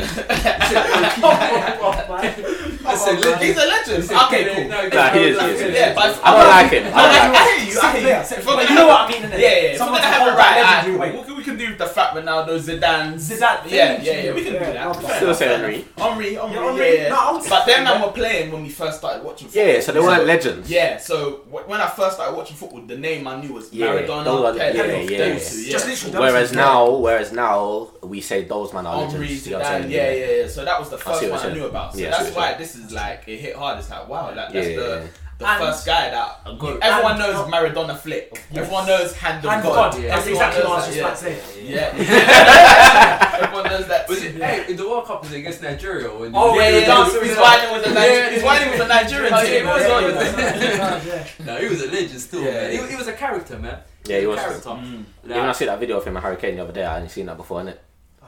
Come 2.87 2.99
on, 3.03 3.07
man. 3.07 3.17
I 3.17 3.21
said, 3.21 3.23
Come. 3.23 3.43
He's 3.43 3.57
a 3.57 3.67
legend. 3.67 4.03
Okay, 4.07 4.43
cool. 4.55 4.69
Nah, 4.71 5.11
he 5.11 5.21
is, 5.27 5.35
he 5.41 5.47
is. 5.51 5.75
Yeah, 5.75 5.95
but 5.95 6.21
I 6.23 6.31
don't 6.37 6.49
like 6.49 6.71
him. 6.71 6.85
I 6.87 6.91
No, 6.91 7.03
don't 7.03 7.13
like 7.13 7.37
I 7.37 7.59
hear 7.59 7.67
you. 7.67 7.81
I 7.81 7.91
hear 7.99 8.19
you. 8.19 8.25
second 8.25 8.39
If 8.39 8.47
we're 8.47 8.55
player. 8.55 8.67
gonna 8.67 8.71
You 8.71 8.75
know 8.77 8.87
what 8.87 9.01
I 9.01 9.11
mean. 9.11 9.23
Yeah, 9.31 9.39
yeah. 9.39 9.77
Someone 9.77 10.01
have 10.03 10.23
a 10.27 10.33
right, 10.37 10.57
legendary 10.63 10.95
alright, 10.97 11.15
weight. 11.27 11.36
we 11.36 11.36
can- 11.47 11.57
we 11.57 11.65
can 11.65 11.73
do 11.73 11.79
the 11.79 11.87
fat 11.87 12.15
Ronaldo, 12.15 12.59
Zidane. 12.59 13.15
Zidane, 13.15 13.71
Yeah, 13.71 14.03
yeah, 14.03 14.21
yeah. 14.25 14.33
We 14.35 14.45
can 14.45 14.53
do 14.55 14.59
that. 14.59 14.97
Fair 14.97 15.17
Still 15.17 15.35
say 15.35 15.47
Henry. 15.49 15.85
Henry, 15.97 16.35
Henry, 16.35 16.35
Yeah, 16.35 16.51
yeah, 16.53 16.65
Henry. 16.65 16.97
yeah. 16.97 17.09
No, 17.09 17.17
I'll 17.19 17.39
But 17.49 17.67
them 17.67 17.77
say 17.79 17.85
man 17.85 18.03
were 18.03 18.13
playing 18.13 18.53
when 18.53 18.63
we 18.65 18.69
first 18.69 18.99
started 18.99 19.25
watching 19.25 19.49
football. 19.49 19.67
Yeah, 19.73 19.81
so 19.81 19.93
they 19.93 20.01
weren't 20.01 20.25
legends. 20.27 20.71
Yeah, 20.71 20.99
so 20.99 21.17
wh- 21.51 21.69
when 21.69 21.81
I 21.81 21.87
first 21.89 22.17
started 22.17 22.37
watching 22.37 22.57
football, 22.57 22.81
the 22.83 22.97
name 22.99 23.27
I 23.29 23.41
knew 23.41 23.53
was 23.55 23.73
Yeah, 23.73 23.87
Maradona, 23.87 24.25
those 24.25 24.45
are- 24.45 24.59
Pele, 24.59 24.77
yeah, 24.77 24.85
yeah, 24.85 25.07
two, 25.07 25.15
yeah. 25.15 25.27
yeah. 25.27 25.73
Just 25.73 25.87
literally 25.89 26.19
Whereas 26.19 26.51
two. 26.51 26.57
now, 26.57 26.91
whereas 26.91 27.33
now 27.33 27.89
we 28.03 28.21
say 28.21 28.45
those 28.45 28.73
man 28.75 28.87
are 28.87 29.07
Henry, 29.07 29.21
legends. 29.21 29.47
You 29.47 29.53
know 29.53 29.59
what 29.59 29.67
I'm 29.67 29.73
Zidane, 29.73 29.81
saying? 29.83 29.91
yeah, 29.93 30.27
yeah, 30.27 30.43
yeah. 30.43 30.49
So 30.49 30.65
that 30.65 30.79
was 30.81 30.89
the 30.91 30.99
first 30.99 31.29
one 31.31 31.39
I 31.41 31.53
knew 31.53 31.65
about. 31.67 31.93
So 31.95 31.99
Yeah, 32.01 32.11
that's 32.11 32.31
why 32.35 32.55
this 32.55 32.75
is 32.75 32.93
like 32.93 33.23
it 33.27 33.39
hit 33.41 33.57
hard. 33.57 33.79
It's 33.79 33.91
like 33.91 34.09
wow, 34.09 34.27
like, 34.35 34.53
that's 34.53 34.53
the 34.53 34.73
yeah, 34.73 34.79
yeah. 34.99 35.01
The 35.39 35.47
And- 35.47 35.59
first 35.65 35.85
guy 35.85 36.09
that 36.11 36.41
A 36.47 36.55
goat. 36.55 36.79
everyone 36.81 37.13
And- 37.13 37.21
knows 37.21 37.47
Maradona 37.53 37.99
flick. 37.99 38.43
Everyone 38.55 38.87
knows 38.87 39.15
hand 39.15 39.45
of 39.45 39.51
And 39.53 39.63
God. 39.63 39.93
God, 39.93 40.01
yeah. 40.03 40.09
that's 40.09 40.21
Everyone 40.27 40.49
exactly 40.49 40.65
what 40.65 40.73
I 40.73 40.77
was 40.77 40.87
knows 40.87 40.97
just 40.97 41.23
that, 41.23 41.31
about 41.31 41.41
to 41.45 41.53
say. 41.53 41.63
Yeah. 41.63 43.41
everyone 43.43 43.65
knows 43.71 43.87
that. 43.89 44.09
Was 44.09 44.23
it? 44.25 44.33
too. 44.33 44.39
Hey, 44.43 44.65
in 44.71 44.77
the 44.77 44.89
World 44.89 45.07
Cup 45.07 45.23
was 45.23 45.33
it 45.33 45.39
against 45.39 45.63
Nigeria? 45.63 46.09
When 46.09 46.33
Oh, 46.35 46.55
yeah, 46.57 46.63
yeah, 46.63 46.69
yeah, 46.69 46.79
yeah, 46.79 46.87
yeah. 46.87 47.13
yeah. 47.13 47.25
He's 47.25 47.37
whining 47.37 47.73
with 47.75 47.85
the 47.85 47.91
Yeah, 47.93 48.31
he's 48.31 48.43
whining 48.43 48.69
with 48.71 48.79
the 48.79 48.87
Nigerian 48.89 49.35
Oh, 49.35 49.41
team. 49.45 49.65
yeah, 49.67 49.75
as 49.75 49.83
yeah, 49.83 49.89
well. 49.89 50.03
yeah, 50.11 51.03
yeah. 51.05 51.45
No, 51.45 51.57
he 51.57 51.69
was 51.69 51.83
a 51.83 51.87
legend 51.91 52.21
still, 52.21 52.43
Yeah, 52.43 52.51
man. 52.53 52.73
yeah. 52.73 52.81
He, 52.83 52.89
he 52.91 52.97
was 52.97 53.09
a 53.09 53.13
character, 53.13 53.59
man. 53.59 53.79
Yeah, 54.05 54.19
he 54.19 54.25
a 54.25 54.29
was. 54.29 54.41
character. 54.41 54.69
Mm. 54.71 55.05
Even 55.25 55.39
I 55.39 55.53
see 55.53 55.67
that 55.67 55.79
video 55.81 55.99
of 55.99 56.05
him 56.05 56.17
at 56.17 56.23
Harry 56.23 56.37
Kane 56.37 56.57
the 56.57 56.63
other 56.63 56.73
day. 56.73 56.85
I 56.85 56.95
hadn't 56.95 57.11
seen 57.11 57.27
that 57.27 57.37
before, 57.37 57.61
innit? 57.63 57.77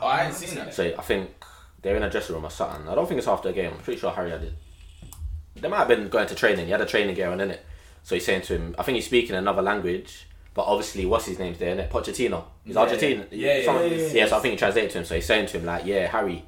Oh, 0.00 0.06
I 0.06 0.26
ain't 0.26 0.34
seen 0.34 0.54
that. 0.56 0.74
So 0.74 0.92
I 0.98 1.02
think 1.02 1.30
they're 1.82 1.96
in 1.96 2.02
a 2.02 2.10
dressing 2.10 2.34
room 2.34 2.44
or 2.44 2.50
something. 2.50 2.86
I 2.88 2.94
don't 2.94 3.06
think 3.08 3.18
it's 3.18 3.28
after 3.28 3.48
a 3.48 3.52
game. 3.52 3.72
I'm 3.72 3.78
pretty 3.80 3.98
sure 4.00 4.10
Harry 4.10 4.30
had 4.30 4.42
it. 4.42 4.52
They 5.60 5.68
might 5.68 5.78
have 5.78 5.88
been 5.88 6.08
going 6.08 6.26
to 6.28 6.34
training. 6.34 6.66
He 6.66 6.72
had 6.72 6.80
a 6.80 6.86
training 6.86 7.14
gear 7.14 7.30
on, 7.30 7.38
innit? 7.38 7.58
So 8.02 8.14
he's 8.14 8.24
saying 8.24 8.42
to 8.42 8.54
him, 8.56 8.74
I 8.78 8.82
think 8.82 8.96
he's 8.96 9.06
speaking 9.06 9.36
another 9.36 9.62
language, 9.62 10.26
but 10.54 10.62
obviously, 10.62 11.04
what's 11.06 11.26
his 11.26 11.38
name's 11.38 11.58
there, 11.58 11.76
innit? 11.76 11.90
Pochettino. 11.90 12.44
He's 12.64 12.74
Yeah, 12.74 12.80
Argentine. 12.80 13.26
yeah, 13.30 13.56
yeah, 13.58 13.80
yeah, 13.82 14.06
yeah, 14.12 14.26
so 14.26 14.36
I 14.36 14.40
think 14.40 14.52
he 14.52 14.58
translated 14.58 14.90
to 14.92 14.98
him. 14.98 15.04
So 15.04 15.14
he's 15.16 15.26
saying 15.26 15.46
to 15.48 15.58
him, 15.58 15.66
like, 15.66 15.84
yeah, 15.84 16.06
Harry, 16.06 16.44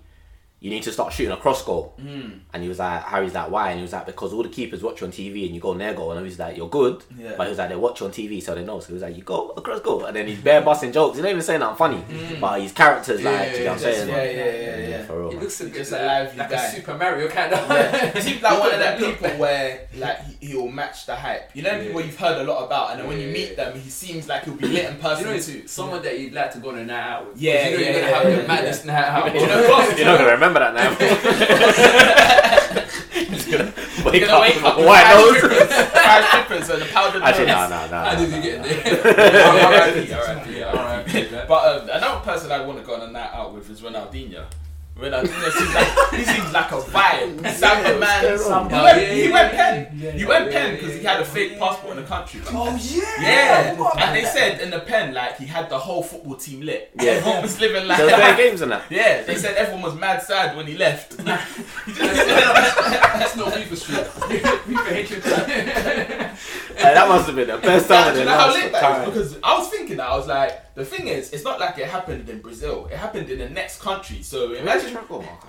you 0.62 0.68
need 0.68 0.82
to 0.82 0.92
start 0.92 1.10
shooting 1.12 1.32
a 1.32 1.36
cross 1.38 1.64
goal. 1.64 1.94
Mm. 1.98 2.40
And 2.52 2.62
he 2.62 2.68
was 2.68 2.78
like, 2.78 3.02
Harry's 3.04 3.32
like, 3.32 3.50
why? 3.50 3.70
And 3.70 3.78
he 3.78 3.82
was 3.82 3.94
like, 3.94 4.04
because 4.04 4.34
all 4.34 4.42
the 4.42 4.50
keepers 4.50 4.82
watch 4.82 5.00
you 5.00 5.06
on 5.06 5.12
TV 5.12 5.46
and 5.46 5.54
you 5.54 5.60
go 5.60 5.72
near 5.72 5.94
goal. 5.94 6.10
And 6.12 6.20
he 6.20 6.24
was 6.24 6.38
like, 6.38 6.54
you're 6.54 6.68
good. 6.68 7.02
Yeah. 7.18 7.32
But 7.38 7.44
he 7.44 7.48
was 7.50 7.58
like, 7.58 7.70
they 7.70 7.76
watch 7.76 8.00
you 8.00 8.06
on 8.06 8.12
TV 8.12 8.42
so 8.42 8.54
they 8.54 8.62
know. 8.62 8.78
So 8.78 8.88
he 8.88 8.92
was 8.92 9.02
like, 9.02 9.16
you 9.16 9.22
go 9.22 9.48
across 9.50 9.80
goal. 9.80 10.04
And 10.04 10.14
then 10.14 10.26
he's 10.26 10.38
bare 10.40 10.60
busting 10.60 10.92
jokes. 10.92 11.16
He's 11.16 11.22
not 11.22 11.30
even 11.30 11.40
saying 11.42 11.60
nothing 11.60 11.76
funny. 11.78 12.04
But 12.38 12.60
his 12.60 12.72
character's 12.72 13.22
Yeah, 13.22 13.30
like, 13.30 13.52
do 13.52 13.58
you 13.58 13.64
know 13.64 13.70
what 13.72 13.80
I'm 13.80 13.88
yeah, 13.88 13.94
saying? 13.94 14.08
yeah, 14.10 14.24
yeah, 14.24 14.78
yeah, 14.82 14.88
yeah. 14.88 15.04
For 15.06 15.18
real. 15.18 15.28
He 15.30 15.34
man. 15.36 15.44
looks 15.44 15.60
a 15.62 15.70
just 15.70 15.92
a 15.92 15.96
like, 15.96 16.04
lively 16.06 16.38
like 16.38 16.50
guy. 16.50 16.64
a 16.66 16.70
Super 16.72 16.94
Mario 16.98 17.28
kind 17.28 17.52
of. 17.54 17.68
Yeah. 17.70 18.12
He 18.14 18.20
seems 18.20 18.42
like 18.42 18.60
one 18.60 18.72
of 18.74 18.78
them 18.80 18.98
people 18.98 19.30
where 19.38 19.88
like 19.96 20.18
he, 20.40 20.46
he'll 20.48 20.68
match 20.68 21.06
the 21.06 21.16
hype. 21.16 21.50
You 21.56 21.62
know, 21.62 21.70
Yeah. 21.70 21.84
people 21.86 22.00
you've 22.02 22.18
heard 22.18 22.38
a 22.38 22.44
lot 22.44 22.66
about, 22.66 22.90
and 22.90 23.00
then 23.00 23.08
when 23.08 23.18
you 23.18 23.28
Yeah. 23.28 23.32
meet 23.32 23.56
them, 23.56 23.80
he 23.80 23.88
seems 23.88 24.28
like 24.28 24.44
he'll 24.44 24.54
be 24.56 24.66
lit 24.68 24.90
in 24.90 24.96
person 24.98 25.24
you 25.26 25.32
know, 25.32 25.40
too. 25.40 25.60
it's 25.64 25.72
someone 25.72 26.02
that 26.02 26.18
you'd 26.20 26.34
like 26.34 26.52
to 26.52 26.58
go 26.58 26.68
on 26.70 26.78
a 26.78 26.84
night 26.84 27.00
out 27.00 27.28
with. 27.28 27.40
Yeah, 27.40 27.68
you 27.68 27.76
know 27.76 27.82
yeah, 27.82 27.90
you're 27.92 28.00
gonna 28.02 28.14
have 28.14 28.24
yeah, 28.24 28.36
the 28.36 28.42
yeah. 28.42 28.46
maddest 28.48 28.84
night 28.84 29.04
out. 29.08 29.34
You 29.34 29.46
know 29.46 29.68
what? 29.70 29.96
You're 29.96 30.06
not 30.06 30.18
gonna 30.18 30.32
remember 30.32 30.49
that 30.58 30.74
now. 30.74 30.90
He's 33.30 33.46
gonna 33.50 33.72
wake 34.04 34.20
You're 34.20 34.28
gonna 34.28 34.32
up 34.32 34.42
wake 34.42 34.54
with 34.56 34.64
up 34.64 34.74
a 34.76 34.78
with 34.78 34.86
white 34.86 35.04
five 35.04 35.16
nose. 35.16 35.36
strippers, 35.38 35.68
strippers 36.28 36.68
and 36.70 36.82
a 36.82 36.86
powdered 36.86 37.22
Actually, 37.22 37.46
no, 37.46 37.68
no, 37.68 37.86
no. 37.90 37.96
How 37.98 38.14
did 38.16 38.30
no, 38.30 38.36
you 38.36 38.42
get 38.42 38.62
there? 38.62 39.44
R.I.P., 39.46 40.12
R.I.P., 40.12 40.62
R.I.P., 40.62 41.28
But 41.48 41.82
um, 41.82 41.88
another 41.92 42.20
person 42.20 42.50
I 42.52 42.64
want 42.66 42.78
to 42.80 42.84
go 42.84 42.94
on 42.94 43.02
a 43.08 43.12
night 43.12 43.30
out 43.32 43.52
with 43.54 43.70
is 43.70 43.80
Ronaldinho. 43.82 44.44
Ronaldinho 45.00 45.50
seems 45.50 45.74
like 45.74 45.88
he 46.14 46.24
seems 46.24 46.52
like 46.52 46.70
a 46.72 46.80
vibe. 46.80 47.52
Samba 47.54 47.98
man. 47.98 48.38
Samba. 48.38 48.76
He 48.76 48.82
went, 48.82 49.00
Yeah, 49.00 49.14
he 49.14 49.30
went 49.32 49.52
pen. 49.52 49.88
Yeah, 49.96 50.10
He 50.12 50.24
went 50.26 50.46
yeah, 50.46 50.52
pen 50.52 50.70
yeah, 50.74 50.80
because 50.80 50.94
he 50.96 51.02
had 51.04 51.20
a 51.20 51.24
fake 51.24 51.58
passport 51.58 51.96
in 51.96 52.02
the 52.02 52.08
country. 52.08 52.40
Oh 52.48 52.78
yeah. 52.82 53.20
Yeah, 53.20 53.90
and 53.98 54.16
they 54.16 54.24
said 54.24 54.60
in 54.60 54.70
the 54.70 54.80
pen 54.80 55.14
like 55.14 55.36
he 55.38 55.46
had 55.46 55.68
the 55.70 55.78
whole 55.78 56.02
football 56.02 56.36
team 56.36 56.60
lit. 56.62 56.90
Yeah. 57.00 57.12
Everyone 57.12 57.42
was 57.42 57.60
living 57.60 57.86
like 57.88 57.98
So 57.98 58.04
was 58.04 58.14
there 58.14 58.36
games 58.36 58.60
in 58.62 58.68
that? 58.68 58.82
Yeah, 58.90 59.22
they 59.22 59.36
said 59.36 59.56
everyone 59.56 59.82
was 59.82 59.94
mad 59.94 60.22
sad 60.22 60.56
when 60.56 60.66
he 60.66 60.76
left. 60.76 61.16
That's 61.24 61.46
not 63.36 63.52
FIFA 63.52 63.76
Street. 63.76 63.98
FIFA 64.06 64.86
hatred. 64.92 65.22
That 65.22 67.08
must 67.08 67.26
have 67.26 67.36
been 67.36 67.48
the 67.48 67.58
best 67.58 67.88
time 67.88 68.00
Nah, 68.00 68.08
of 68.08 68.14
do 68.14 68.14
the 68.14 68.20
you 68.20 68.24
know 68.26 68.32
how 68.38 68.46
last 68.46 68.56
lit 68.62 68.72
that 68.72 68.80
time. 68.80 69.02
is? 69.02 69.08
Because 69.08 69.38
I 69.42 69.58
was 69.58 69.68
thinking 69.68 69.96
that 69.98 70.08
I 70.08 70.16
was 70.16 70.26
like, 70.26 70.69
the 70.80 70.84
thing 70.86 71.08
is, 71.08 71.30
it's 71.32 71.44
not 71.44 71.60
like 71.60 71.78
it 71.78 71.86
happened 71.86 72.28
in 72.28 72.40
Brazil. 72.40 72.86
It 72.90 72.96
happened 72.96 73.28
in 73.30 73.38
the 73.38 73.48
next 73.48 73.80
country. 73.80 74.22
So 74.22 74.52
imagine 74.54 74.96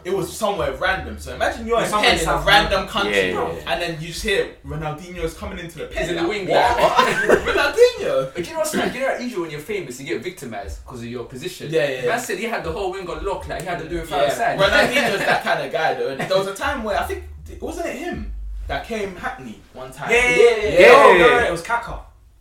it 0.04 0.14
was 0.14 0.36
somewhere 0.36 0.74
random. 0.74 1.20
So 1.20 1.34
imagine 1.36 1.66
you're 1.66 1.82
in 1.84 1.90
pen 1.90 2.16
in 2.16 2.22
in 2.22 2.28
a 2.30 2.38
random 2.40 2.88
country, 2.88 3.32
Yeah, 3.32 3.40
yeah, 3.40 3.54
yeah. 3.54 3.72
and 3.72 3.82
then 3.82 4.02
you 4.02 4.08
just 4.10 4.24
hear 4.24 4.56
Ronaldinho's 4.66 5.34
coming 5.34 5.60
into 5.60 5.80
the 5.80 5.86
pen. 5.88 6.04
He's 6.04 6.12
in 6.16 6.22
the 6.24 6.28
wing, 6.30 6.48
what? 6.48 6.78
Ronaldinho. 6.78 8.34
But 8.34 8.46
you 8.48 8.54
know 8.54 8.60
what's 8.60 8.76
like? 8.76 8.94
You 8.94 9.00
know 9.02 9.08
that 9.08 9.22
usually 9.22 9.42
when 9.42 9.52
you're 9.52 9.60
famous, 9.60 10.00
you 10.00 10.06
get 10.06 10.22
victimized 10.24 10.84
because 10.86 11.02
of 11.02 11.08
your 11.08 11.26
position. 11.26 11.72
Yeah, 11.72 11.88
yeah, 11.88 12.02
yeah. 12.04 12.10
Man 12.10 12.20
said 12.20 12.38
he 12.38 12.46
had 12.46 12.64
the 12.64 12.72
whole 12.72 12.92
wing 12.92 13.10
on 13.10 13.24
lock, 13.26 13.48
like 13.48 13.62
he 13.62 13.68
had 13.68 13.80
to 13.80 13.90
do 13.90 13.98
it 14.00 14.08
from 14.08 14.20
Yeah, 14.20 14.26
outside. 14.26 14.60
Ronaldinho's 14.64 15.20
that 15.20 15.44
kind 15.44 15.66
of 15.66 15.72
guy 15.72 15.94
though. 15.96 16.10
And 16.10 16.20
there 16.22 16.38
was 16.38 16.48
a 16.48 16.56
time 16.56 16.84
where 16.84 17.00
I 17.00 17.06
think 17.06 17.24
wasn't 17.60 17.88
it 17.88 17.96
him 17.98 18.34
that 18.68 18.86
came 18.86 19.16
Hackney 19.16 19.60
one 19.74 19.92
time. 19.92 20.12
Yeah, 20.12 20.30
yeah, 20.30 20.36
yeah. 20.36 20.56
Yeah. 20.56 20.80
yeah. 20.80 20.88
No, 20.88 21.18
no, 21.18 21.40
no, 21.42 21.48
it 21.48 21.52
was 21.52 21.62
Kaka. 21.62 22.00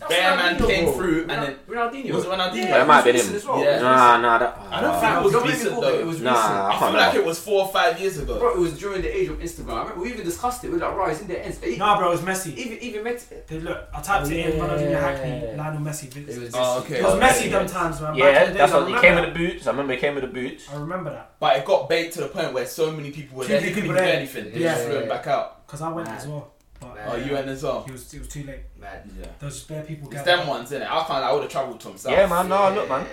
That's 0.00 0.12
Bear 0.14 0.34
man 0.36 0.56
Ronaldinho, 0.56 0.66
came 0.66 0.84
bro. 0.86 0.92
through 0.94 1.20
and 1.22 1.30
then 1.30 1.56
Ronaldinho. 1.68 2.12
was 2.14 2.24
it 2.24 2.28
Ronaldinho? 2.30 2.54
Yeah, 2.56 2.82
It 2.82 2.86
might 2.86 2.94
have 2.96 3.04
been 3.04 3.14
was 3.16 3.26
him. 3.26 3.32
recent 3.34 3.36
as 3.36 3.46
well. 3.46 3.62
Yeah. 3.64 3.80
Nah, 3.82 4.16
nah, 4.16 4.38
that. 4.38 4.58
I 4.70 4.80
don't 4.80 5.00
think 5.00 5.12
it 5.16 5.22
was 5.24 5.32
Don't 5.32 5.42
make 5.42 5.50
me 5.50 5.52
recent 5.58 5.74
Google 5.74 5.88
it, 5.88 5.92
though. 5.92 5.98
It 6.00 6.06
was 6.06 6.20
Nah, 6.22 6.30
recent. 6.32 6.50
I 6.54 6.56
I 6.56 6.70
can't 6.70 6.78
feel 6.80 6.86
like 6.88 6.94
remember. 6.94 7.20
it 7.20 7.26
was 7.26 7.38
four 7.38 7.60
or 7.66 7.68
five 7.72 8.00
years 8.00 8.18
ago. 8.18 8.38
Bro, 8.38 8.50
it 8.54 8.58
was 8.58 8.78
during 8.78 9.02
the 9.02 9.14
age 9.14 9.28
of 9.28 9.38
Instagram. 9.40 9.74
I 9.74 9.78
remember 9.82 10.00
we 10.02 10.08
even 10.10 10.24
discussed 10.24 10.64
it. 10.64 10.68
We 10.68 10.78
were 10.78 10.86
like, 10.86 10.96
right, 10.96 11.12
it's 11.12 11.20
in 11.20 11.28
the 11.28 11.44
ends. 11.44 11.58
Even, 11.62 11.78
No, 11.80 11.98
bro, 11.98 12.08
it 12.08 12.12
was 12.12 12.20
Messi. 12.22 12.56
even, 12.56 12.78
even 12.78 13.04
met. 13.04 13.46
Dude, 13.46 13.62
look, 13.62 13.88
I 13.94 14.00
typed 14.00 14.30
it 14.30 14.36
in, 14.46 14.56
Yeah. 14.56 14.64
Ronaldinho 14.64 15.00
Hackney, 15.00 15.56
Lionel 15.58 15.80
Messi. 15.82 16.08
Vince. 16.08 16.34
It 16.36 16.40
was 16.40 16.54
Oh, 16.54 16.58
just- 16.80 16.86
okay. 16.86 16.98
It 17.00 17.04
was 17.04 17.14
Oh, 17.14 17.20
Messi 17.20 17.44
yeah, 17.50 17.58
them 17.58 17.66
times, 17.68 18.00
man. 18.00 18.10
Back 18.10 18.18
in 18.18 18.24
Yeah, 18.24 18.44
the 18.46 18.52
that's 18.54 18.56
days, 18.56 18.60
I 18.60 18.62
what 18.64 18.72
he 18.72 18.94
remember 18.94 19.00
came 19.00 19.14
with 19.16 19.24
the 19.34 19.38
boots. 19.38 19.66
I 19.66 19.70
remember 19.70 19.92
he 19.92 19.98
came 20.00 20.14
with 20.14 20.24
the 20.24 20.30
boots. 20.40 20.64
I 20.72 20.76
remember 20.78 21.10
that. 21.10 21.30
But 21.38 21.56
it 21.58 21.64
got 21.66 21.88
bait 21.90 22.12
to 22.12 22.20
the 22.22 22.28
point 22.28 22.52
where 22.54 22.64
so 22.66 22.90
many 22.90 23.10
people 23.10 23.36
were 23.38 23.44
Too 23.44 23.48
there, 23.52 23.60
many 23.60 23.68
they 23.74 23.80
couldn't 23.80 23.90
people 23.90 24.02
even 24.02 24.04
do 24.06 24.32
there. 24.34 24.44
anything. 24.46 24.52
They 24.54 24.60
Yeah. 24.64 24.72
just 24.76 24.86
threw 24.86 24.96
him 25.00 25.08
back 25.10 25.26
out. 25.26 25.66
Because 25.66 25.82
I 25.82 25.88
went 25.92 26.08
as 26.08 26.26
well. 26.26 26.52
But 26.80 26.94
Man. 26.94 27.08
Oh, 27.10 27.16
you 27.16 27.32
went 27.32 27.48
as 27.48 27.62
well. 27.62 27.84
it 27.86 27.92
was, 27.92 28.12
it 28.14 28.18
was 28.20 28.28
too 28.28 28.42
late. 28.44 28.60
Mad. 28.78 29.02
Yeah. 29.18 29.26
There 29.38 29.46
was 29.46 29.62
bare 29.64 29.82
people 29.82 30.08
It's 30.08 30.22
gathered. 30.22 30.38
them 30.40 30.46
ones, 30.48 30.70
innit? 30.70 30.86
I 30.88 31.04
can't. 31.04 31.24
I 31.24 31.32
would 31.32 31.42
have 31.42 31.52
travelled 31.52 31.78
to 31.80 31.88
himself. 31.88 32.14
Yeah, 32.16 32.26
man. 32.26 32.48
No, 32.48 32.72
look, 32.72 32.88
man. 32.88 33.06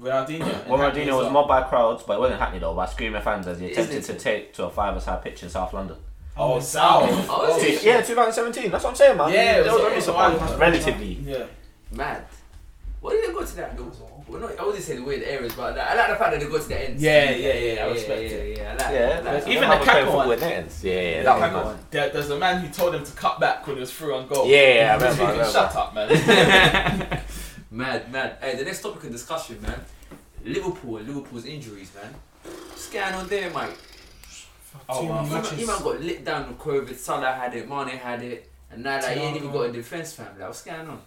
Ronaldinho. 0.00 0.66
Well, 0.66 0.74
and 0.74 0.82
Hackney 0.82 1.06
Ronaldinho 1.06 1.16
was 1.16 1.24
well. 1.24 1.30
mobbed 1.30 1.48
by 1.48 1.62
crowds, 1.62 2.02
but 2.02 2.14
it 2.14 2.20
wasn't 2.20 2.40
Hackney 2.40 2.58
though. 2.58 2.74
By 2.74 2.86
screaming 2.86 3.22
fans 3.22 3.46
as 3.46 3.60
he 3.60 3.70
attempted 3.70 4.02
to 4.04 4.14
take 4.14 4.52
to 4.54 4.64
a 4.64 4.70
five-a-side 4.70 5.22
pitch 5.22 5.42
in 5.42 5.48
South 5.48 5.72
London. 5.72 5.96
Oh, 6.36 6.54
oh 6.54 6.56
it's 6.58 6.68
South. 6.68 7.08
Oh, 7.30 7.56
is 7.56 7.62
it? 7.62 7.72
shit. 7.74 7.84
Yeah, 7.84 8.00
2017. 8.00 8.70
That's 8.70 8.84
what 8.84 8.90
I'm 8.90 8.96
saying, 8.96 9.16
man. 9.16 9.32
Yeah, 9.32 9.58
it 9.60 9.64
There 9.64 9.72
was- 9.72 9.80
only 9.82 9.92
it 9.92 9.96
was 9.96 10.04
some 10.06 10.14
a 10.14 10.18
while 10.18 10.58
relatively. 10.58 11.12
Yeah. 11.24 11.44
Mad. 11.92 12.24
What 13.00 13.12
did 13.12 13.28
they 13.28 13.32
go 13.32 13.44
to 13.44 13.56
that? 13.56 13.76
Though? 14.32 14.38
Well, 14.38 14.48
not, 14.48 14.58
I 14.58 14.66
wouldn't 14.66 14.84
say 14.84 14.96
the 14.96 15.02
weird 15.02 15.22
areas, 15.22 15.54
but 15.54 15.78
I 15.78 15.94
like 15.94 16.08
the 16.08 16.16
fact 16.16 16.32
that 16.32 16.40
they 16.40 16.46
go 16.46 16.58
to 16.58 16.68
the 16.68 16.88
ends. 16.88 17.02
Yeah, 17.02 17.30
yeah, 17.30 17.54
yeah, 17.54 17.84
I 17.84 17.90
respect 17.90 18.22
yeah, 18.22 18.28
it. 18.28 18.56
Yeah, 18.56 18.62
yeah, 18.62 18.70
I 18.70 18.72
like 18.72 18.80
Yeah, 18.80 19.18
it. 19.18 19.24
Like. 19.24 19.48
Even 19.48 19.60
the 19.68 19.76
have 19.76 19.86
Kaka 19.86 20.16
one. 20.16 20.32
in 20.32 20.40
nets. 20.40 20.84
Yeah, 20.84 20.92
yeah, 20.92 21.00
Yeah, 21.00 21.22
that 21.22 21.52
was 21.52 21.64
one. 21.64 21.78
There, 21.90 22.10
there's 22.10 22.30
a 22.30 22.38
man 22.38 22.60
who 22.64 22.72
told 22.72 22.94
him 22.94 23.04
to 23.04 23.12
cut 23.12 23.40
back 23.40 23.66
when 23.66 23.76
he 23.76 23.80
was 23.80 23.92
through 23.92 24.14
on 24.14 24.28
goal. 24.28 24.46
Yeah, 24.46 24.74
yeah, 24.74 24.92
I 24.92 24.94
remember. 24.96 25.22
I 25.22 25.30
remember. 25.32 25.52
Shut 25.52 25.76
up, 25.76 25.94
man. 25.94 27.22
Mad, 27.72 28.12
mad. 28.12 28.36
Hey, 28.38 28.56
the 28.56 28.64
next 28.64 28.82
topic 28.82 29.04
of 29.04 29.12
discussion, 29.12 29.60
man. 29.62 29.80
Liverpool 30.44 30.98
and 30.98 31.08
Liverpool's 31.08 31.46
injuries, 31.46 31.90
man. 31.94 32.14
What's 32.42 32.90
going 32.90 33.14
on 33.14 33.26
there, 33.28 33.48
mate? 33.48 33.70
Oh, 34.88 35.04
wow. 35.06 35.22
many 35.22 35.30
man, 35.30 35.42
matches. 35.42 35.58
he 35.58 35.64
man 35.64 35.82
got 35.82 36.00
lit 36.00 36.24
down 36.24 36.48
with 36.48 36.58
COVID. 36.58 36.94
Salah 36.96 37.32
had 37.32 37.54
it, 37.54 37.66
Mane 37.66 37.96
had 37.96 38.22
it, 38.22 38.50
and 38.70 38.82
now 38.82 39.00
like, 39.00 39.16
he 39.16 39.22
ain't 39.22 39.36
even 39.36 39.50
got 39.50 39.62
a 39.62 39.72
defense 39.72 40.12
fam. 40.12 40.26
Like, 40.38 40.48
what's 40.48 40.62
going 40.62 40.86
on? 40.86 41.00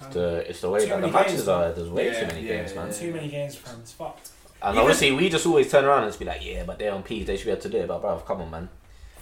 It's 0.00 0.14
the, 0.14 0.50
it's 0.50 0.60
the 0.60 0.70
way 0.70 0.80
Too 0.80 0.86
that 0.86 1.00
the 1.00 1.08
matches 1.08 1.32
games, 1.32 1.48
are. 1.48 1.72
There's 1.72 1.88
way 1.88 2.06
Yeah, 2.06 2.20
too 2.20 2.26
many 2.26 2.40
yeah, 2.46 2.56
games, 2.56 2.74
man. 2.74 2.92
Too 2.92 3.12
many 3.12 3.28
games, 3.28 3.56
fam. 3.56 3.80
It's 3.80 3.92
fucked. 3.92 4.30
And 4.62 4.74
Even- 4.74 4.80
obviously, 4.82 5.12
we 5.12 5.28
just 5.28 5.46
always 5.46 5.70
turn 5.70 5.84
around 5.84 6.02
and 6.02 6.08
just 6.08 6.18
be 6.18 6.24
like, 6.24 6.44
yeah, 6.44 6.64
but 6.64 6.78
they're 6.78 6.92
on 6.92 7.02
P's, 7.02 7.26
they 7.26 7.36
should 7.36 7.46
be 7.46 7.50
able 7.52 7.62
to 7.62 7.68
do 7.68 7.78
it. 7.78 7.88
But, 7.88 8.00
bro, 8.00 8.16
come 8.18 8.42
on, 8.42 8.50
man. 8.50 8.68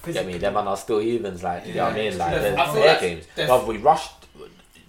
Get 0.05 0.27
me, 0.27 0.39
them 0.39 0.55
man 0.55 0.69
are 0.69 0.77
still 0.77 1.01
humans, 1.03 1.43
like, 1.43 1.67
you 1.67 1.75
know 1.75 1.85
what 1.85 1.93
I 1.93 1.97
mean? 1.97 2.17
Like, 2.17 2.33
Yeah. 2.33 2.39
there's 2.39 2.59
I 2.59 2.73
feel 2.73 2.87
like 2.87 3.01
games. 3.01 3.25
But 3.37 3.67
we 3.67 3.77
rushed, 3.79 4.13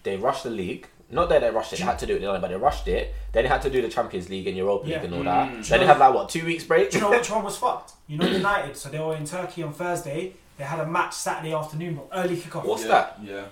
they 0.04 0.16
rushed 0.18 0.44
the 0.44 0.50
league. 0.50 0.88
Not 1.12 1.28
that 1.30 1.42
they 1.42 1.50
rushed 1.50 1.74
it, 1.74 1.80
they 1.80 1.86
had 1.86 1.98
to 2.00 2.06
do 2.06 2.16
it, 2.18 2.22
but 2.42 2.48
they 2.48 2.56
rushed 2.56 2.88
it. 2.88 3.14
Then 3.32 3.44
they 3.44 3.50
had 3.50 3.64
to 3.64 3.70
do 3.72 3.82
the 3.82 3.90
Champions 3.90 4.30
League 4.30 4.46
and 4.48 4.56
Europa 4.56 4.86
League 4.88 5.04
and 5.04 5.14
all 5.16 5.24
that. 5.24 5.52
Mm. 5.52 5.68
Then 5.68 5.80
they 5.80 5.86
had 5.88 5.98
like, 5.98 6.14
what, 6.14 6.30
two 6.30 6.46
weeks 6.46 6.64
break? 6.64 6.92
Do 6.92 6.98
you 7.00 7.04
know 7.04 7.10
which 7.10 7.30
one 7.32 7.44
was 7.44 7.58
fucked? 7.58 7.94
You 8.08 8.18
know 8.20 8.28
United. 8.30 8.78
So 8.78 8.90
they 8.90 9.00
were 9.00 9.16
in 9.16 9.26
Turkey 9.26 9.64
on 9.64 9.74
Thursday. 9.74 10.34
They 10.58 10.64
had 10.64 10.80
a 10.80 10.86
match 10.86 11.14
Saturday 11.16 11.54
afternoon, 11.54 11.96
but 11.96 12.10
early 12.14 12.38
kickoff. 12.38 12.64
What's 12.64 12.84
yeah, 12.84 12.88
that? 12.90 13.20
Yeah. 13.24 13.46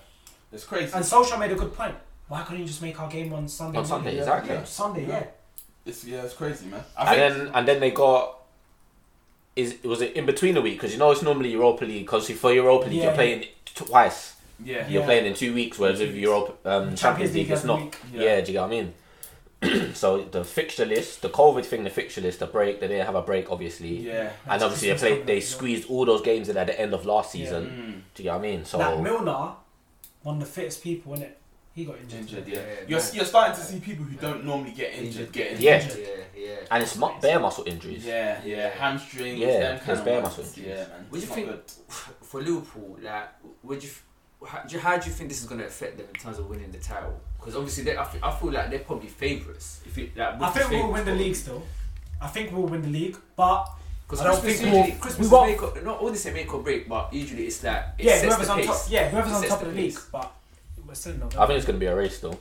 It's 0.51 0.65
crazy. 0.65 0.91
And 0.93 1.03
Solskjaer 1.03 1.39
made 1.39 1.51
a 1.51 1.55
good 1.55 1.73
point. 1.73 1.95
Why 2.27 2.43
couldn't 2.43 2.61
you 2.61 2.67
just 2.67 2.81
make 2.81 2.99
our 2.99 3.09
game 3.09 3.31
on 3.33 3.47
Sunday? 3.47 3.77
On 3.79 3.85
Sunday, 3.85 4.03
morning? 4.15 4.19
exactly. 4.19 4.55
Yeah, 4.55 4.63
Sunday, 4.65 5.07
yeah. 5.07 5.23
It's, 5.85 6.03
yeah, 6.03 6.23
it's 6.23 6.33
crazy, 6.33 6.65
man. 6.65 6.83
I 6.97 7.15
and 7.15 7.33
think, 7.33 7.45
then 7.45 7.55
and 7.55 7.67
then 7.67 7.79
they 7.79 7.91
got 7.91 8.35
is 9.55 9.77
was 9.83 10.01
it 10.01 10.13
in 10.15 10.25
between 10.25 10.53
the 10.53 10.61
week 10.61 10.73
because 10.75 10.91
you 10.93 10.99
know 10.99 11.09
it's 11.11 11.21
normally 11.23 11.51
Europa 11.51 11.83
League 11.85 12.05
because 12.05 12.29
for 12.31 12.53
Europa 12.53 12.87
League 12.87 12.97
Yeah. 12.99 13.03
you're 13.05 13.13
playing 13.13 13.45
twice 13.73 14.35
yeah. 14.63 14.77
Yeah. 14.79 14.87
you're 14.89 15.03
playing 15.03 15.25
in 15.25 15.33
two 15.33 15.53
weeks 15.53 15.79
whereas 15.79 15.99
with 15.99 16.13
Europa 16.15 16.53
um, 16.69 16.95
Champions 16.95 17.33
League 17.33 17.49
it's 17.49 17.63
not 17.63 17.81
week. 17.81 17.97
yeah. 18.13 18.39
do 18.41 18.51
you 18.51 18.53
get 18.53 18.61
what 18.61 18.67
I 18.67 18.69
mean 18.69 18.93
so 19.95 20.21
the 20.25 20.43
fixture 20.43 20.85
list 20.85 21.23
the 21.23 21.29
COVID 21.29 21.65
thing 21.65 21.83
the 21.83 21.89
fixture 21.89 22.21
list 22.21 22.37
the 22.39 22.45
break 22.45 22.79
they 22.79 22.87
didn't 22.87 23.07
have 23.07 23.15
a 23.15 23.23
break 23.23 23.49
obviously 23.51 23.95
Yeah. 24.07 24.31
and 24.47 24.61
obviously 24.61 24.89
they 24.91 24.97
played 24.97 25.25
they 25.25 25.37
up 25.37 25.43
as 25.43 25.49
well. 25.51 25.57
squeezed 25.57 25.89
all 25.89 26.05
those 26.05 26.21
games 26.21 26.49
in 26.49 26.57
at 26.57 26.67
the 26.67 26.79
end 26.79 26.93
of 26.93 27.05
last 27.07 27.31
season 27.31 27.63
Mm. 27.65 28.01
do 28.13 28.21
you 28.23 28.29
get 28.29 28.33
what 28.33 28.39
I 28.39 28.41
mean 28.51 28.63
so 28.65 28.77
That 28.77 29.01
Milner, 29.01 29.53
one 30.21 30.35
of 30.35 30.39
the 30.41 30.45
fittest 30.45 30.83
people 30.83 31.15
in 31.15 31.23
it. 31.23 31.37
He 31.77 31.85
got 31.85 31.97
injured. 31.99 32.19
Injured, 32.21 32.45
today. 32.45 32.57
yeah. 32.57 32.63
Yeah, 32.63 32.85
You're, 32.87 32.99
man. 32.99 33.09
you're 33.13 33.25
starting 33.25 33.55
to 33.55 33.61
see 33.61 33.79
people 33.79 34.03
who 34.03 34.17
don't 34.17 34.43
normally 34.43 34.71
get 34.71 34.93
injured 34.95 35.27
Injured. 35.27 35.31
get 35.31 35.47
injured. 35.51 35.63
Yeah. 35.63 36.07
Yeah, 36.35 36.45
yeah. 36.49 36.55
And 36.71 36.81
it's 36.81 36.97
mu- 36.97 37.19
bare 37.21 37.39
muscle 37.39 37.65
injuries. 37.67 38.03
Yeah, 38.03 38.41
yeah, 38.43 38.55
Yeah. 38.57 38.69
hamstrings. 38.69 39.37
Yeah, 39.39 39.59
them 39.59 39.77
kind 39.77 39.87
there's 39.87 39.99
of 39.99 40.05
bare 40.05 40.21
ones. 40.23 40.37
muscle 40.39 40.53
Yeah, 40.63 40.69
injuries. 40.71 40.87
man. 40.89 41.05
What 41.09 41.13
do 41.21 41.27
you 41.27 41.33
think- 41.33 41.47
good. 41.47 41.71
For 42.23 42.41
Liverpool, 42.41 42.97
like, 43.03 43.29
would 43.61 43.83
you, 43.83 43.89
how, 44.47 44.63
do 44.63 44.73
you, 44.75 44.81
how 44.81 44.97
do 44.97 45.07
you 45.07 45.13
think 45.15 45.29
this 45.29 45.39
is 45.43 45.47
going 45.47 45.61
to 45.61 45.67
affect 45.67 45.97
them 45.99 46.07
in 46.11 46.19
terms 46.19 46.39
of 46.39 46.49
winning 46.49 46.71
the 46.71 46.79
title? 46.79 47.13
Because 47.39 47.55
obviously, 47.55 47.83
they, 47.83 47.95
I, 47.95 48.05
feel, 48.05 48.21
I 48.25 48.31
feel 48.35 48.51
like 48.51 48.71
they're 48.71 48.79
probably 48.79 49.09
favourites. 49.09 49.81
If 49.85 49.95
you, 49.99 50.09
like, 50.15 50.41
I 50.41 50.49
think 50.49 50.71
we'll 50.71 50.91
win 50.91 51.05
the 51.05 51.13
league 51.13 51.35
still. 51.35 51.61
I 52.19 52.27
think 52.27 52.51
we'll 52.51 52.65
win 52.65 52.81
the 52.81 52.89
league, 52.89 53.17
but 53.35 53.69
Because 54.07 54.21
I 54.21 54.23
don't 54.31 54.41
Christmas, 54.41 54.61
think 54.61 54.73
usually, 54.73 54.91
we'll, 54.93 54.99
Christmas 54.99 55.27
we 55.29 55.31
won't, 55.31 55.51
make 55.51 55.61
or, 55.77 55.81
not 55.83 55.99
all 55.99 56.15
say 56.15 56.33
make 56.33 56.51
or 56.51 56.63
break, 56.63 56.89
but 56.89 57.13
usually 57.13 57.45
it's 57.45 57.63
like 57.63 57.83
it 57.99 58.05
yeah, 58.05 58.13
sets 58.13 58.23
whoever's 58.25 58.47
the 58.47 58.53
on 58.53 58.57
pace. 58.59 58.65
top, 58.67 58.85
yeah, 58.89 59.09
whoever's 59.09 59.31
It 59.31 59.35
on 59.35 59.43
top 59.49 59.61
of 59.61 59.67
the 59.67 59.73
league. 59.81 59.99
But 60.11 60.33
we're 61.05 61.13
still 61.13 61.27
in 61.29 61.37
I 61.39 61.45
think 61.45 61.57
it's 61.57 61.65
going 61.65 61.79
to 61.79 61.79
be 61.79 61.85
a 61.85 61.95
race 61.95 62.17
still. 62.17 62.39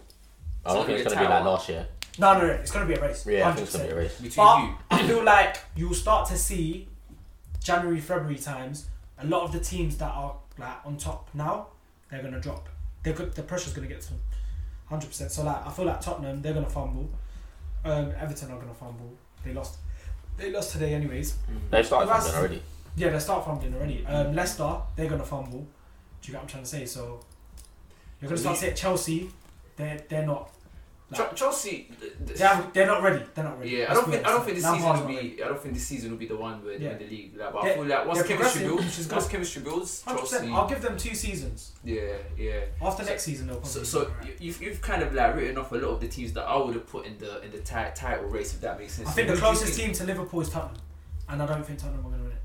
I 0.65 0.71
don't 0.73 0.79
It's 0.79 0.87
think 0.87 0.99
it's 1.01 1.15
gonna 1.15 1.27
be 1.27 1.29
to 1.29 1.35
like 1.35 1.45
last 1.45 1.69
year. 1.69 1.87
No, 2.19 2.33
no, 2.39 2.47
no, 2.47 2.53
it's 2.55 2.71
gonna 2.73 2.87
be 2.87 2.95
a 2.95 3.01
race. 3.01 3.27
Yeah, 3.27 3.49
I 3.49 3.53
100%. 3.53 3.55
think 3.55 3.67
it's 3.67 3.77
going 3.77 3.89
to 3.89 3.95
be 3.95 3.99
a 4.01 4.03
race. 4.03 4.21
between 4.21 4.47
But 4.47 4.63
you. 4.63 4.75
I 4.91 5.07
feel 5.07 5.25
like 5.25 5.57
you'll 5.77 5.95
start 5.95 6.29
to 6.31 6.37
see 6.37 6.89
January, 7.63 8.01
February 8.01 8.37
times. 8.39 8.87
A 9.19 9.27
lot 9.27 9.43
of 9.43 9.53
the 9.53 9.61
teams 9.61 9.97
that 9.99 10.11
are 10.13 10.35
like 10.59 10.77
on 10.85 10.97
top 10.97 11.29
now, 11.35 11.69
they're 12.11 12.23
gonna 12.23 12.41
drop. 12.41 12.69
They're 13.03 13.13
good. 13.15 13.35
The 13.35 13.43
pressure's 13.43 13.73
gonna 13.75 13.87
get 13.87 14.01
to 14.03 14.09
them, 14.11 14.21
hundred 14.89 15.07
percent. 15.09 15.31
So 15.31 15.45
like, 15.45 15.67
I 15.67 15.71
feel 15.71 15.85
like 15.87 16.01
Tottenham, 16.01 16.43
they're 16.43 16.53
gonna 16.55 16.69
fumble. 16.69 17.09
Um, 17.85 18.13
Everton 18.19 18.51
are 18.51 18.59
gonna 18.59 18.75
fumble. 18.75 19.13
They 19.45 19.55
lost. 19.55 19.79
They 20.37 20.51
lost 20.51 20.73
today, 20.73 20.93
anyways. 20.95 21.37
They 21.71 21.83
started 21.83 22.09
That's- 22.09 22.25
something 22.25 22.41
already. 22.41 22.63
Yeah, 22.97 23.11
they 23.11 23.19
start 23.21 23.45
fumbling 23.45 23.75
already. 23.75 24.05
Um, 24.07 24.35
Leicester, 24.35 24.77
they're 24.97 25.09
gonna 25.09 25.25
fumble. 25.25 25.61
Do 25.61 26.29
you 26.29 26.33
get 26.33 26.35
what 26.39 26.43
I'm 26.43 26.49
trying 26.49 26.63
to 26.65 26.69
say? 26.69 26.85
So 26.87 27.21
you're 28.29 28.37
gonna 28.37 28.41
start 28.41 28.59
seeing 28.59 28.75
Chelsea. 28.75 29.31
They're 29.77 30.03
they're 30.09 30.27
not. 30.27 30.53
Like, 31.09 31.37
Chelsea, 31.37 31.89
th- 32.01 32.15
th- 32.27 32.37
they're, 32.37 32.67
they're 32.73 32.87
not 32.89 33.01
ready. 33.01 33.25
They're 33.33 33.45
not 33.45 33.61
ready. 33.61 33.71
yeah, 33.71 33.85
I 33.85 33.89
Let's 33.95 34.01
don't 34.01 34.11
think 34.11 34.27
I 34.27 34.31
don't 34.31 34.45
think 34.45 34.57
this 34.57 34.65
Lampard's 34.65 34.99
season 34.99 35.07
will 35.15 35.23
be. 35.37 35.43
I 35.45 35.47
don't 35.47 35.61
think 35.61 35.75
this 35.75 35.87
season 35.87 36.11
will 36.11 36.19
be 36.19 36.27
the 36.27 36.37
one 36.37 36.65
where 36.65 36.77
they 36.77 36.85
Yeah. 36.85 36.91
win 36.91 36.99
the 36.99 37.05
league. 37.07 37.37
Like, 37.37 37.53
but 37.53 37.59
I 37.61 37.65
They're- 37.67 37.75
feel 37.75 37.85
like 37.85 38.07
once 38.07 38.19
chemistry 38.19 38.35
progressing, 38.35 38.67
builds, 38.67 38.99
which 38.99 39.13
once 39.13 39.29
chemistry 39.29 39.63
builds, 39.63 40.03
Chelsea. 40.03 40.51
I'll 40.51 40.69
give 40.69 40.83
them 40.83 40.97
two 40.97 41.15
seasons. 41.15 41.73
Yeah, 41.85 42.01
yeah. 42.37 42.61
After 42.83 43.05
next 43.05 43.23
season, 43.23 43.47
they'll 43.47 43.59
probably. 43.61 43.71
So, 43.73 43.85
so 43.85 44.01
alright. 44.07 44.27
you- 44.27 44.35
you've, 44.41 44.61
you've 44.63 44.81
kind 44.81 45.01
of 45.05 45.15
like 45.15 45.37
written 45.37 45.57
off 45.59 45.71
a 45.71 45.77
lot 45.77 45.91
of 45.91 46.01
the 46.01 46.09
teams 46.09 46.33
that 46.33 46.43
I 46.45 46.57
would 46.57 46.75
have 46.75 46.89
put 46.89 47.07
in 47.07 47.17
the 47.19 47.41
in 47.43 47.53
the 47.53 47.59
ti- 47.59 47.93
title 47.95 48.25
race, 48.25 48.53
if 48.55 48.61
that 48.63 48.77
makes 48.77 48.95
sense. 48.95 49.07
I 49.07 49.11
So 49.13 49.15
think 49.15 49.29
the 49.29 49.35
who 49.35 49.41
do 49.41 49.47
you 49.47 49.53
closest 49.53 49.75
think- 49.79 49.95
team 49.95 50.07
to 50.07 50.13
Liverpool 50.13 50.41
is 50.41 50.51
Tottenham, 50.51 50.77
and 51.29 51.41
I 51.41 51.47
don't 51.47 51.65
think 51.65 51.79
Tottenham 51.79 52.01
are 52.01 52.09
going 52.11 52.17
to 52.17 52.23
win 52.25 52.33
it. 52.33 52.39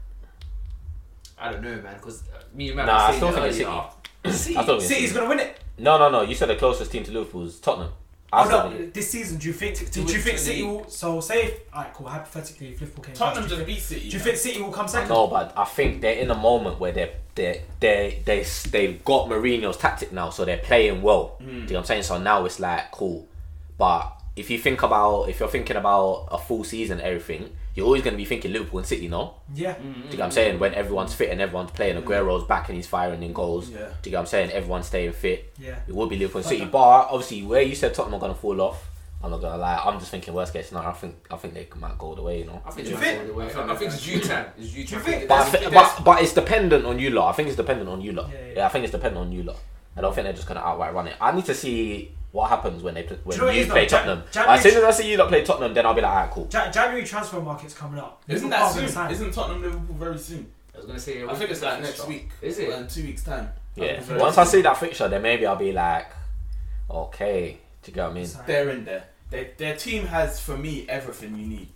I 1.40 1.52
don't 1.52 1.64
know, 1.64 1.82
man, 1.82 1.96
because 1.96 2.22
uh, 2.30 2.44
me 2.54 2.68
and 2.68 2.76
Matt 2.76 2.86
Nah, 2.86 3.08
were 3.08 3.14
I 3.14 3.16
still 3.16 3.28
that 3.30 3.34
think 3.42 3.46
it's 3.48 3.56
earlier. 3.62 3.90
City. 4.30 4.58
I 4.58 4.64
still 4.64 4.80
City's 4.82 5.04
it's 5.06 5.14
going 5.14 5.26
to 5.26 5.30
win 5.30 5.40
it. 5.40 5.60
No, 5.78 5.98
no, 5.98 6.10
no. 6.10 6.22
You 6.22 6.36
said 6.36 6.50
the 6.50 6.56
closest 6.56 6.92
team 6.92 7.04
to 7.04 7.12
Liverpool 7.12 7.46
is 7.46 7.60
Tottenham. 7.60 7.92
I 8.34 8.44
Oh 8.44 8.46
still 8.46 8.70
no, 8.70 8.86
this 8.92 9.10
season, 9.12 9.40
do 9.40 9.48
you 9.48 9.54
think? 9.54 9.76
To 9.76 9.86
Do 9.92 10.02
you 10.04 10.20
think 10.20 10.38
City 10.38 10.62
league. 10.62 10.72
will? 10.72 10.88
So 10.88 11.20
say, 11.20 11.44
if, 11.44 11.74
alright, 11.74 11.94
cool. 11.94 12.08
Hypothetically, 12.08 12.70
if 12.70 12.80
Liverpool 12.80 13.04
came, 13.04 13.14
Tottenham 13.16 13.44
first, 13.44 13.56
do 13.56 13.62
you 13.62 13.66
just 13.66 13.90
beat 13.90 13.96
City. 13.96 14.02
do 14.02 14.06
you 14.08 14.14
man. 14.20 14.24
think 14.26 14.38
City 14.38 14.62
will 14.62 14.72
come 14.72 14.88
second? 14.88 15.10
No, 15.10 15.28
but 15.28 15.54
I 15.58 15.66
think 15.66 16.02
they're 16.02 16.16
in 16.16 16.32
a 16.32 16.36
moment 16.38 16.80
where 16.80 16.94
they 16.94 17.12
they 17.36 17.62
they 17.82 18.22
they 18.24 18.46
they've 18.70 19.04
got 19.04 19.28
Mourinho's 19.28 19.76
tactic 19.76 20.14
now, 20.14 20.30
so 20.30 20.46
they're 20.46 20.60
playing 20.60 21.02
well. 21.02 21.36
Mm. 21.42 21.46
Do 21.46 21.52
you 21.52 21.60
know 21.60 21.66
what 21.66 21.80
I'm 21.80 21.86
saying? 21.86 22.04
So 22.04 22.18
now 22.20 22.46
it's 22.46 22.60
like 22.60 22.92
cool. 22.92 23.28
But 23.78 24.14
if 24.36 24.50
you 24.50 24.58
think 24.58 24.82
about 24.84 25.24
if 25.30 25.40
you're 25.40 25.50
thinking 25.50 25.76
about 25.78 26.28
a 26.32 26.38
full 26.38 26.64
season, 26.64 27.02
everything, 27.02 27.50
you're 27.76 27.86
always 27.86 28.02
going 28.02 28.14
to 28.14 28.18
be 28.18 28.26
thinking 28.26 28.52
Liverpool 28.54 28.80
and 28.80 28.88
City, 28.88 29.08
no? 29.08 29.36
Yeah. 29.54 29.76
Mm, 29.76 29.80
mm, 29.82 29.94
Do 29.94 30.00
you 30.00 30.04
get 30.12 30.12
what 30.20 30.24
I'm 30.24 30.30
mm. 30.30 30.34
saying? 30.34 30.60
When 30.60 30.74
everyone's 30.74 31.14
fit 31.14 31.30
and 31.32 31.42
everyone's 31.42 31.72
playing, 31.72 31.98
Aguero's 31.98 32.46
back 32.46 32.70
and 32.70 32.76
he's 32.76 32.88
firing 32.88 33.24
in 33.24 33.34
goals. 33.34 33.70
Yeah. 33.70 33.78
Do 34.02 34.10
you 34.10 34.12
get 34.12 34.14
what 34.14 34.20
I'm 34.22 34.26
saying? 34.28 34.52
Everyone's 34.52 34.88
staying 34.88 35.12
fit. 35.14 35.54
Yeah. 35.60 35.80
It 35.88 35.94
would 35.94 36.10
be 36.10 36.18
Liverpool 36.18 36.40
and 36.40 36.48
City, 36.48 36.62
that- 36.64 36.72
but 36.72 36.80
uh, 36.80 37.08
obviously 37.12 37.44
where 37.44 37.62
you 37.62 37.76
said 37.76 37.94
Tottenham 37.94 38.16
are 38.16 38.20
going 38.22 38.34
to 38.34 38.40
fall 38.40 38.60
off, 38.62 38.88
I'm 39.24 39.30
not 39.30 39.40
gonna 39.40 39.58
lie. 39.58 39.80
I'm 39.86 40.00
just 40.00 40.10
thinking 40.10 40.34
worst 40.34 40.52
case 40.52 40.70
scenario. 40.70 40.90
I 40.90 40.94
think 40.94 41.28
I 41.30 41.36
think 41.36 41.54
they 41.54 41.68
might 41.80 41.96
go 42.00 42.16
the 42.16 42.24
way, 42.24 42.40
you 42.40 42.46
know. 42.46 42.60
I 42.66 42.72
think 42.72 42.88
you 42.88 42.98
think? 42.98 43.22
go 43.22 43.28
the 43.28 43.34
way. 43.36 43.54
I 43.54 43.72
I, 43.72 43.76
think 43.76 43.94
it's 43.94 44.04
due 44.04 44.20
time. 44.20 44.48
It's 44.58 44.70
due 44.74 44.84
Do 44.84 44.96
you 44.96 45.00
time. 45.00 45.02
think- 45.02 45.28
But, 45.28 45.42
I 45.48 45.50
There's- 45.52 45.72
but 45.72 46.04
but 46.04 46.24
it's 46.24 46.34
dependent 46.34 46.86
on 46.88 46.98
you 46.98 47.12
lot. 47.12 47.30
I 47.30 47.34
think 47.34 47.48
it's 47.48 47.56
dependent 47.56 47.88
on 47.88 48.02
you 48.02 48.14
lot. 48.14 48.32
Yeah, 48.34 48.40
Yeah, 48.48 48.54
yeah. 48.56 48.66
I 48.66 48.70
think 48.70 48.84
it's 48.84 48.92
dependent 48.92 49.24
on 49.24 49.32
you 49.32 49.44
lot. 49.44 49.58
I 49.96 50.02
don't 50.02 50.16
think 50.16 50.26
they're 50.26 50.34
just 50.34 50.48
gonna 50.48 50.62
outright 50.62 50.96
run 50.96 51.06
it. 51.06 51.16
I 51.22 51.32
need 51.34 51.46
to 51.46 51.54
see 51.54 52.12
what 52.32 52.50
happens 52.50 52.82
when 52.82 52.94
they 52.94 53.04
play, 53.04 53.18
when 53.24 53.38
you 53.38 53.46
know 53.46 53.52
you 53.52 53.66
play 53.66 53.86
though? 53.86 53.98
Tottenham. 53.98 54.24
January- 54.32 54.58
as 54.58 54.64
soon 54.64 54.78
as 54.78 54.84
I 54.84 54.92
see 54.92 55.12
you 55.12 55.18
lot 55.18 55.28
play 55.28 55.44
Tottenham, 55.44 55.74
then 55.74 55.86
I'll 55.86 55.94
be 55.94 56.02
like, 56.02 56.12
alright, 56.12 56.32
cool. 56.32 56.46
January 56.48 57.04
transfer 57.04 57.42
market's 57.42 57.74
coming 57.74 58.00
up. 58.00 58.24
Isn't 58.28 58.50
that 58.50 58.62
are 58.62 58.72
soon? 58.74 58.88
sign. 58.88 59.12
Isn't 59.12 59.32
Tottenham 59.34 59.62
Liverpool 59.62 59.96
very 59.96 60.18
soon? 60.18 60.52
I 60.74 60.78
was 60.78 60.86
gonna 60.86 61.00
say. 61.00 61.24
I 61.26 61.34
think 61.36 61.52
it's 61.52 61.62
like 61.62 61.82
next 61.82 62.08
week. 62.08 62.30
Is 62.42 62.58
it? 62.60 62.70
In 62.70 62.88
two 62.88 63.04
weeks' 63.04 63.24
time. 63.24 63.50
I 63.78 63.80
Yeah. 63.82 63.86
think 63.88 63.98
it's 64.00 64.08
very 64.08 64.20
Once 64.22 64.38
I 64.38 64.44
see 64.46 64.62
that 64.62 64.78
fixture, 64.78 65.08
then 65.08 65.22
maybe 65.22 65.46
I'll 65.46 65.56
be 65.56 65.72
like, 65.74 66.08
okay. 66.90 67.58
Do 67.84 67.92
you 67.92 67.96
get 67.96 68.04
what 68.04 68.12
I 68.12 68.14
mean? 68.14 68.26
Sign. 68.26 68.44
They're 68.48 68.70
in 68.70 68.86
there. 68.86 69.04
Their, 69.30 69.48
their 69.58 69.76
team 69.76 70.06
has, 70.08 70.40
for 70.40 70.58
me, 70.58 70.86
everything 70.90 71.38
you 71.38 71.48
need. 71.48 71.70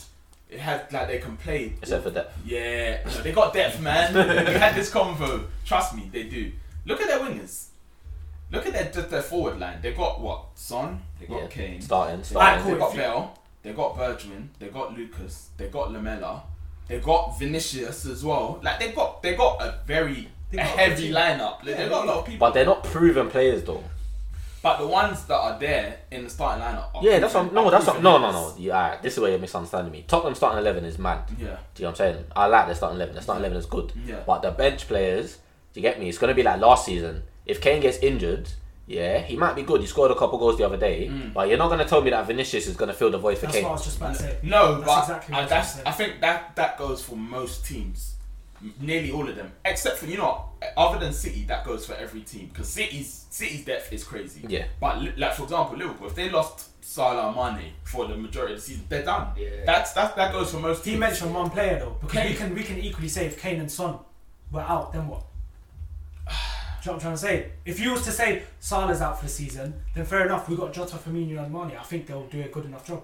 It 0.50 0.60
has 0.60 0.92
like 0.92 1.08
they 1.08 1.18
can 1.18 1.38
play. 1.38 1.74
Except 1.82 2.04
for 2.04 2.10
that. 2.12 2.34
Yeah, 2.46 3.00
no, 3.06 3.12
they 3.22 3.32
got 3.32 3.54
depth, 3.54 3.82
man. 3.82 4.14
we 4.46 4.54
had 4.54 4.76
this 4.76 4.92
convo. 4.92 5.46
Trust 5.66 5.96
me, 5.96 6.10
they 6.12 6.24
do. 6.24 6.52
Look 6.86 7.02
at 7.02 7.08
their 7.08 7.20
wingers. 7.20 7.66
Look 8.52 8.66
at 8.68 8.74
their 8.74 8.92
just 8.92 9.10
their 9.10 9.22
forward 9.22 9.60
line. 9.60 9.80
They 9.82 9.94
got 9.94 10.22
what? 10.22 10.46
Son. 10.56 11.02
They 11.20 11.26
got 11.26 11.42
Yeah. 11.42 11.48
Kane. 11.48 11.82
Starting, 11.82 12.14
Alright, 12.16 12.26
starting. 12.62 12.64
cool. 12.64 12.74
They 12.74 12.80
got 12.80 12.90
if 12.90 12.96
you- 12.96 13.02
Bale. 13.02 13.40
They 13.64 13.74
got 13.74 13.96
Bergwijn. 13.98 14.48
They 14.60 14.68
got 14.68 14.96
Lucas. 14.98 15.50
They 15.58 15.68
got 15.68 15.92
Lamela. 15.92 16.44
They 16.88 17.00
got 17.00 17.40
Vinicius 17.40 18.06
as 18.06 18.24
well. 18.24 18.60
Like 18.62 18.80
they 18.80 18.92
got 18.92 19.24
they 19.24 19.34
got 19.36 19.60
a 19.62 19.80
very 19.88 20.30
a 20.54 20.56
got 20.58 20.66
a 20.66 20.68
heavy 20.68 20.96
good 20.96 21.02
team. 21.02 21.14
lineup. 21.16 21.58
Like, 21.60 21.66
Yeah, 21.66 21.78
they 21.78 21.90
got 21.90 22.04
a 22.04 22.08
lot 22.08 22.18
of 22.20 22.26
people. 22.26 22.48
But 22.48 22.54
they're 22.54 22.66
not 22.66 22.84
proven 22.84 23.30
players 23.30 23.64
though. 23.64 23.84
But 24.62 24.78
the 24.80 24.88
ones 24.88 25.26
that 25.26 25.36
are 25.36 25.60
there 25.60 25.98
in 26.12 26.24
the 26.26 26.30
starting 26.30 26.64
lineup. 26.64 26.90
Are 26.96 27.02
Yeah, 27.04 27.20
that's 27.20 27.34
what. 27.34 27.42
proven- 27.50 27.56
No, 27.56 27.70
that's 27.72 27.88
what. 27.88 28.02
No, 28.04 28.18
no, 28.20 28.32
no. 28.32 28.54
Yeah, 28.58 28.76
alright, 28.76 29.02
this 29.02 29.14
is 29.14 29.20
where 29.20 29.32
you're 29.32 29.40
misunderstanding 29.40 29.92
me. 29.92 30.06
Tottenham 30.08 30.36
starting 30.36 30.60
eleven 30.60 30.86
is 30.86 31.00
mad. 31.00 31.24
Yeah, 31.30 31.36
Do 31.38 31.42
you 31.42 31.48
know 31.48 31.58
what 31.58 31.88
I'm 31.90 31.96
saying? 31.96 32.26
I 32.36 32.46
like 32.46 32.68
the 32.68 32.76
starting 32.76 32.98
eleven. 32.98 33.16
The 33.16 33.22
starting 33.24 33.42
eleven 33.44 33.58
is 33.58 33.66
good. 33.66 33.92
yeah. 34.06 34.22
But 34.28 34.44
the 34.44 34.52
bench 34.52 34.88
players, 34.88 35.38
do 35.74 35.80
you 35.80 35.82
get 35.82 36.00
me? 36.00 36.08
It's 36.10 36.20
gonna 36.20 36.36
be 36.36 36.44
like 36.44 36.60
last 36.60 36.86
season. 36.86 37.24
If 37.46 37.62
Kane 37.62 37.82
gets 37.82 37.98
injured, 38.00 38.50
yeah, 38.88 39.20
he 39.20 39.36
might 39.36 39.56
be 39.56 39.64
good. 39.64 39.82
He 39.82 39.88
scored 39.88 40.12
a 40.12 40.16
couple 40.16 40.38
goals 40.38 40.58
the 40.58 40.66
other 40.66 40.78
day, 40.78 41.08
Mm. 41.08 41.34
but 41.34 41.48
you're 41.50 41.58
not 41.58 41.70
gonna 41.70 41.86
tell 41.86 42.02
me 42.02 42.10
that 42.12 42.26
Vinicius 42.28 42.68
is 42.68 42.76
gonna 42.76 42.94
fill 42.94 43.12
the 43.12 43.18
void 43.18 43.38
for 43.38 43.48
That's 43.48 43.56
Kane. 43.56 43.64
That's 43.64 43.70
what 43.70 43.70
I 43.70 43.74
was 43.74 43.86
just 43.86 43.98
about 43.98 44.16
to 44.16 44.22
say. 44.22 44.38
No, 44.44 44.76
That's 44.82 44.86
but 44.86 45.00
exactly 45.02 45.34
what 45.36 45.44
I 45.44 45.48
that's 45.48 45.80
I 45.86 45.92
think 45.92 46.22
that 46.22 46.56
that 46.56 46.78
goes 46.78 47.04
for 47.04 47.16
most 47.16 47.66
teams, 47.66 48.16
nearly 48.80 49.12
all 49.12 49.28
of 49.28 49.36
them, 49.36 49.52
except 49.64 49.98
for 49.98 50.06
you 50.06 50.18
know, 50.18 50.46
other 50.78 51.00
than 51.00 51.14
City, 51.14 51.44
that 51.46 51.66
goes 51.66 51.86
for 51.86 51.94
every 51.94 52.22
team 52.22 52.50
because 52.54 52.70
City's 52.70 53.26
City's 53.30 53.66
depth 53.66 53.92
is 53.92 54.04
crazy. 54.04 54.42
Yeah. 54.48 54.66
But 54.80 55.18
like 55.18 55.34
for 55.34 55.44
example, 55.44 55.78
Liverpool, 55.78 56.08
if 56.08 56.16
they 56.16 56.30
lost 56.30 56.70
Salah 56.84 57.28
and 57.30 57.36
Mane 57.58 57.74
for 57.84 58.08
the 58.08 58.16
majority 58.16 58.54
of 58.54 58.60
the 58.60 58.66
season, 58.66 58.86
they're 58.88 59.04
done. 59.04 59.28
Yeah. 59.38 59.50
That's 59.66 59.94
that 59.94 60.16
that 60.16 60.32
goes 60.32 60.52
for 60.52 60.60
most 60.60 60.84
teams. 60.84 60.94
He 60.94 61.00
mentioned 61.00 61.34
one 61.34 61.50
player 61.50 61.80
though, 61.80 61.98
because 62.02 62.30
we 62.30 62.36
can 62.36 62.54
we 62.56 62.64
can 62.64 62.78
equally 62.80 63.10
say 63.10 63.26
if 63.26 63.40
Kane 63.42 63.60
and 63.60 63.72
Son 63.72 63.98
were 64.52 64.62
out, 64.62 64.94
then 64.94 65.08
what? 65.08 65.24
Do 66.86 66.92
you 66.92 66.98
know 66.98 66.98
what 66.98 67.08
I'm 67.08 67.18
trying 67.18 67.40
to 67.40 67.46
say? 67.46 67.52
If 67.66 67.80
you 67.80 67.94
was 67.94 68.04
to 68.04 68.12
say 68.12 68.44
Salah's 68.60 69.02
out 69.02 69.18
for 69.18 69.26
the 69.26 69.32
season, 69.32 69.74
then 69.96 70.06
fair 70.06 70.24
enough. 70.28 70.48
We've 70.48 70.60
got 70.60 70.72
Jota, 70.72 70.98
Firmino, 70.98 71.44
and 71.44 71.52
Mane. 71.52 71.76
I 71.80 71.82
think 71.82 72.06
they'll 72.06 72.28
do 72.28 72.42
a 72.44 72.48
good 72.48 72.66
enough 72.66 72.86
job. 72.86 73.02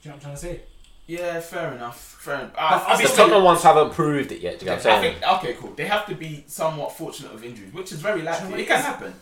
Do 0.00 0.08
you 0.08 0.10
know 0.10 0.12
what 0.12 0.14
I'm 0.14 0.20
trying 0.22 0.34
to 0.36 0.40
say? 0.40 0.60
Yeah, 1.06 1.38
fair 1.40 1.74
enough. 1.74 2.16
Fair 2.22 2.36
enough. 2.36 2.52
But 2.54 2.60
I, 2.62 2.64
I, 2.64 2.78
The 2.78 2.84
obviously- 2.84 3.04
think, 3.08 3.16
Tottenham 3.18 3.44
ones 3.44 3.62
haven't 3.62 3.92
proved 3.92 4.32
it 4.32 4.40
yet. 4.40 4.58
Do 4.58 4.64
you 4.64 4.72
I 4.72 4.76
get 4.76 4.84
what 4.86 4.92
I'm 4.94 5.02
saying? 5.02 5.14
think 5.20 5.32
okay, 5.34 5.54
cool. 5.60 5.74
They 5.74 5.84
have 5.84 6.06
to 6.06 6.14
be 6.14 6.44
somewhat 6.46 6.92
fortunate 6.96 7.32
of 7.34 7.44
injuries, 7.44 7.74
which 7.74 7.92
is 7.92 8.00
very 8.00 8.14
Do 8.14 8.18
you 8.20 8.24
know 8.24 8.30
likely. 8.30 8.50
what 8.52 8.60
It 8.60 8.62
it 8.62 8.68
can 8.68 8.78
is? 8.78 8.84
happen. 8.86 9.14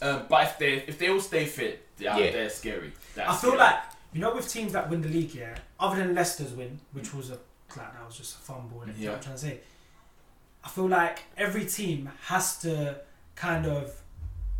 Um, 0.00 0.22
but 0.30 0.42
if 0.44 0.58
they 0.58 0.72
if 0.88 0.98
they 0.98 1.10
all 1.10 1.20
stay 1.20 1.44
fit, 1.44 1.86
they 1.98 2.06
are, 2.06 2.18
Yeah. 2.18 2.30
they're 2.30 2.48
scary. 2.48 2.90
That's 3.14 3.28
I 3.28 3.32
feel 3.32 3.50
scary. 3.50 3.58
like 3.58 3.74
you 4.14 4.20
know 4.22 4.34
with 4.34 4.48
teams 4.48 4.72
that 4.72 4.88
win 4.88 5.02
the 5.02 5.08
league, 5.10 5.34
yeah. 5.34 5.54
Other 5.78 5.96
than 5.96 6.14
Leicester's 6.14 6.52
win, 6.54 6.80
which 6.92 7.12
was 7.12 7.28
a 7.28 7.38
like 7.76 7.92
that 7.92 8.06
was 8.06 8.16
just 8.16 8.36
a 8.36 8.38
fumble, 8.38 8.80
and 8.80 8.96
you 8.96 9.06
know 9.06 9.12
what 9.12 9.18
I'm 9.18 9.24
trying 9.24 9.36
to 9.36 9.40
say. 9.42 9.60
I 10.64 10.68
feel 10.68 10.88
like 10.88 11.20
every 11.36 11.64
team 11.66 12.10
has 12.26 12.58
to 12.60 13.00
kind 13.36 13.66
of 13.66 13.92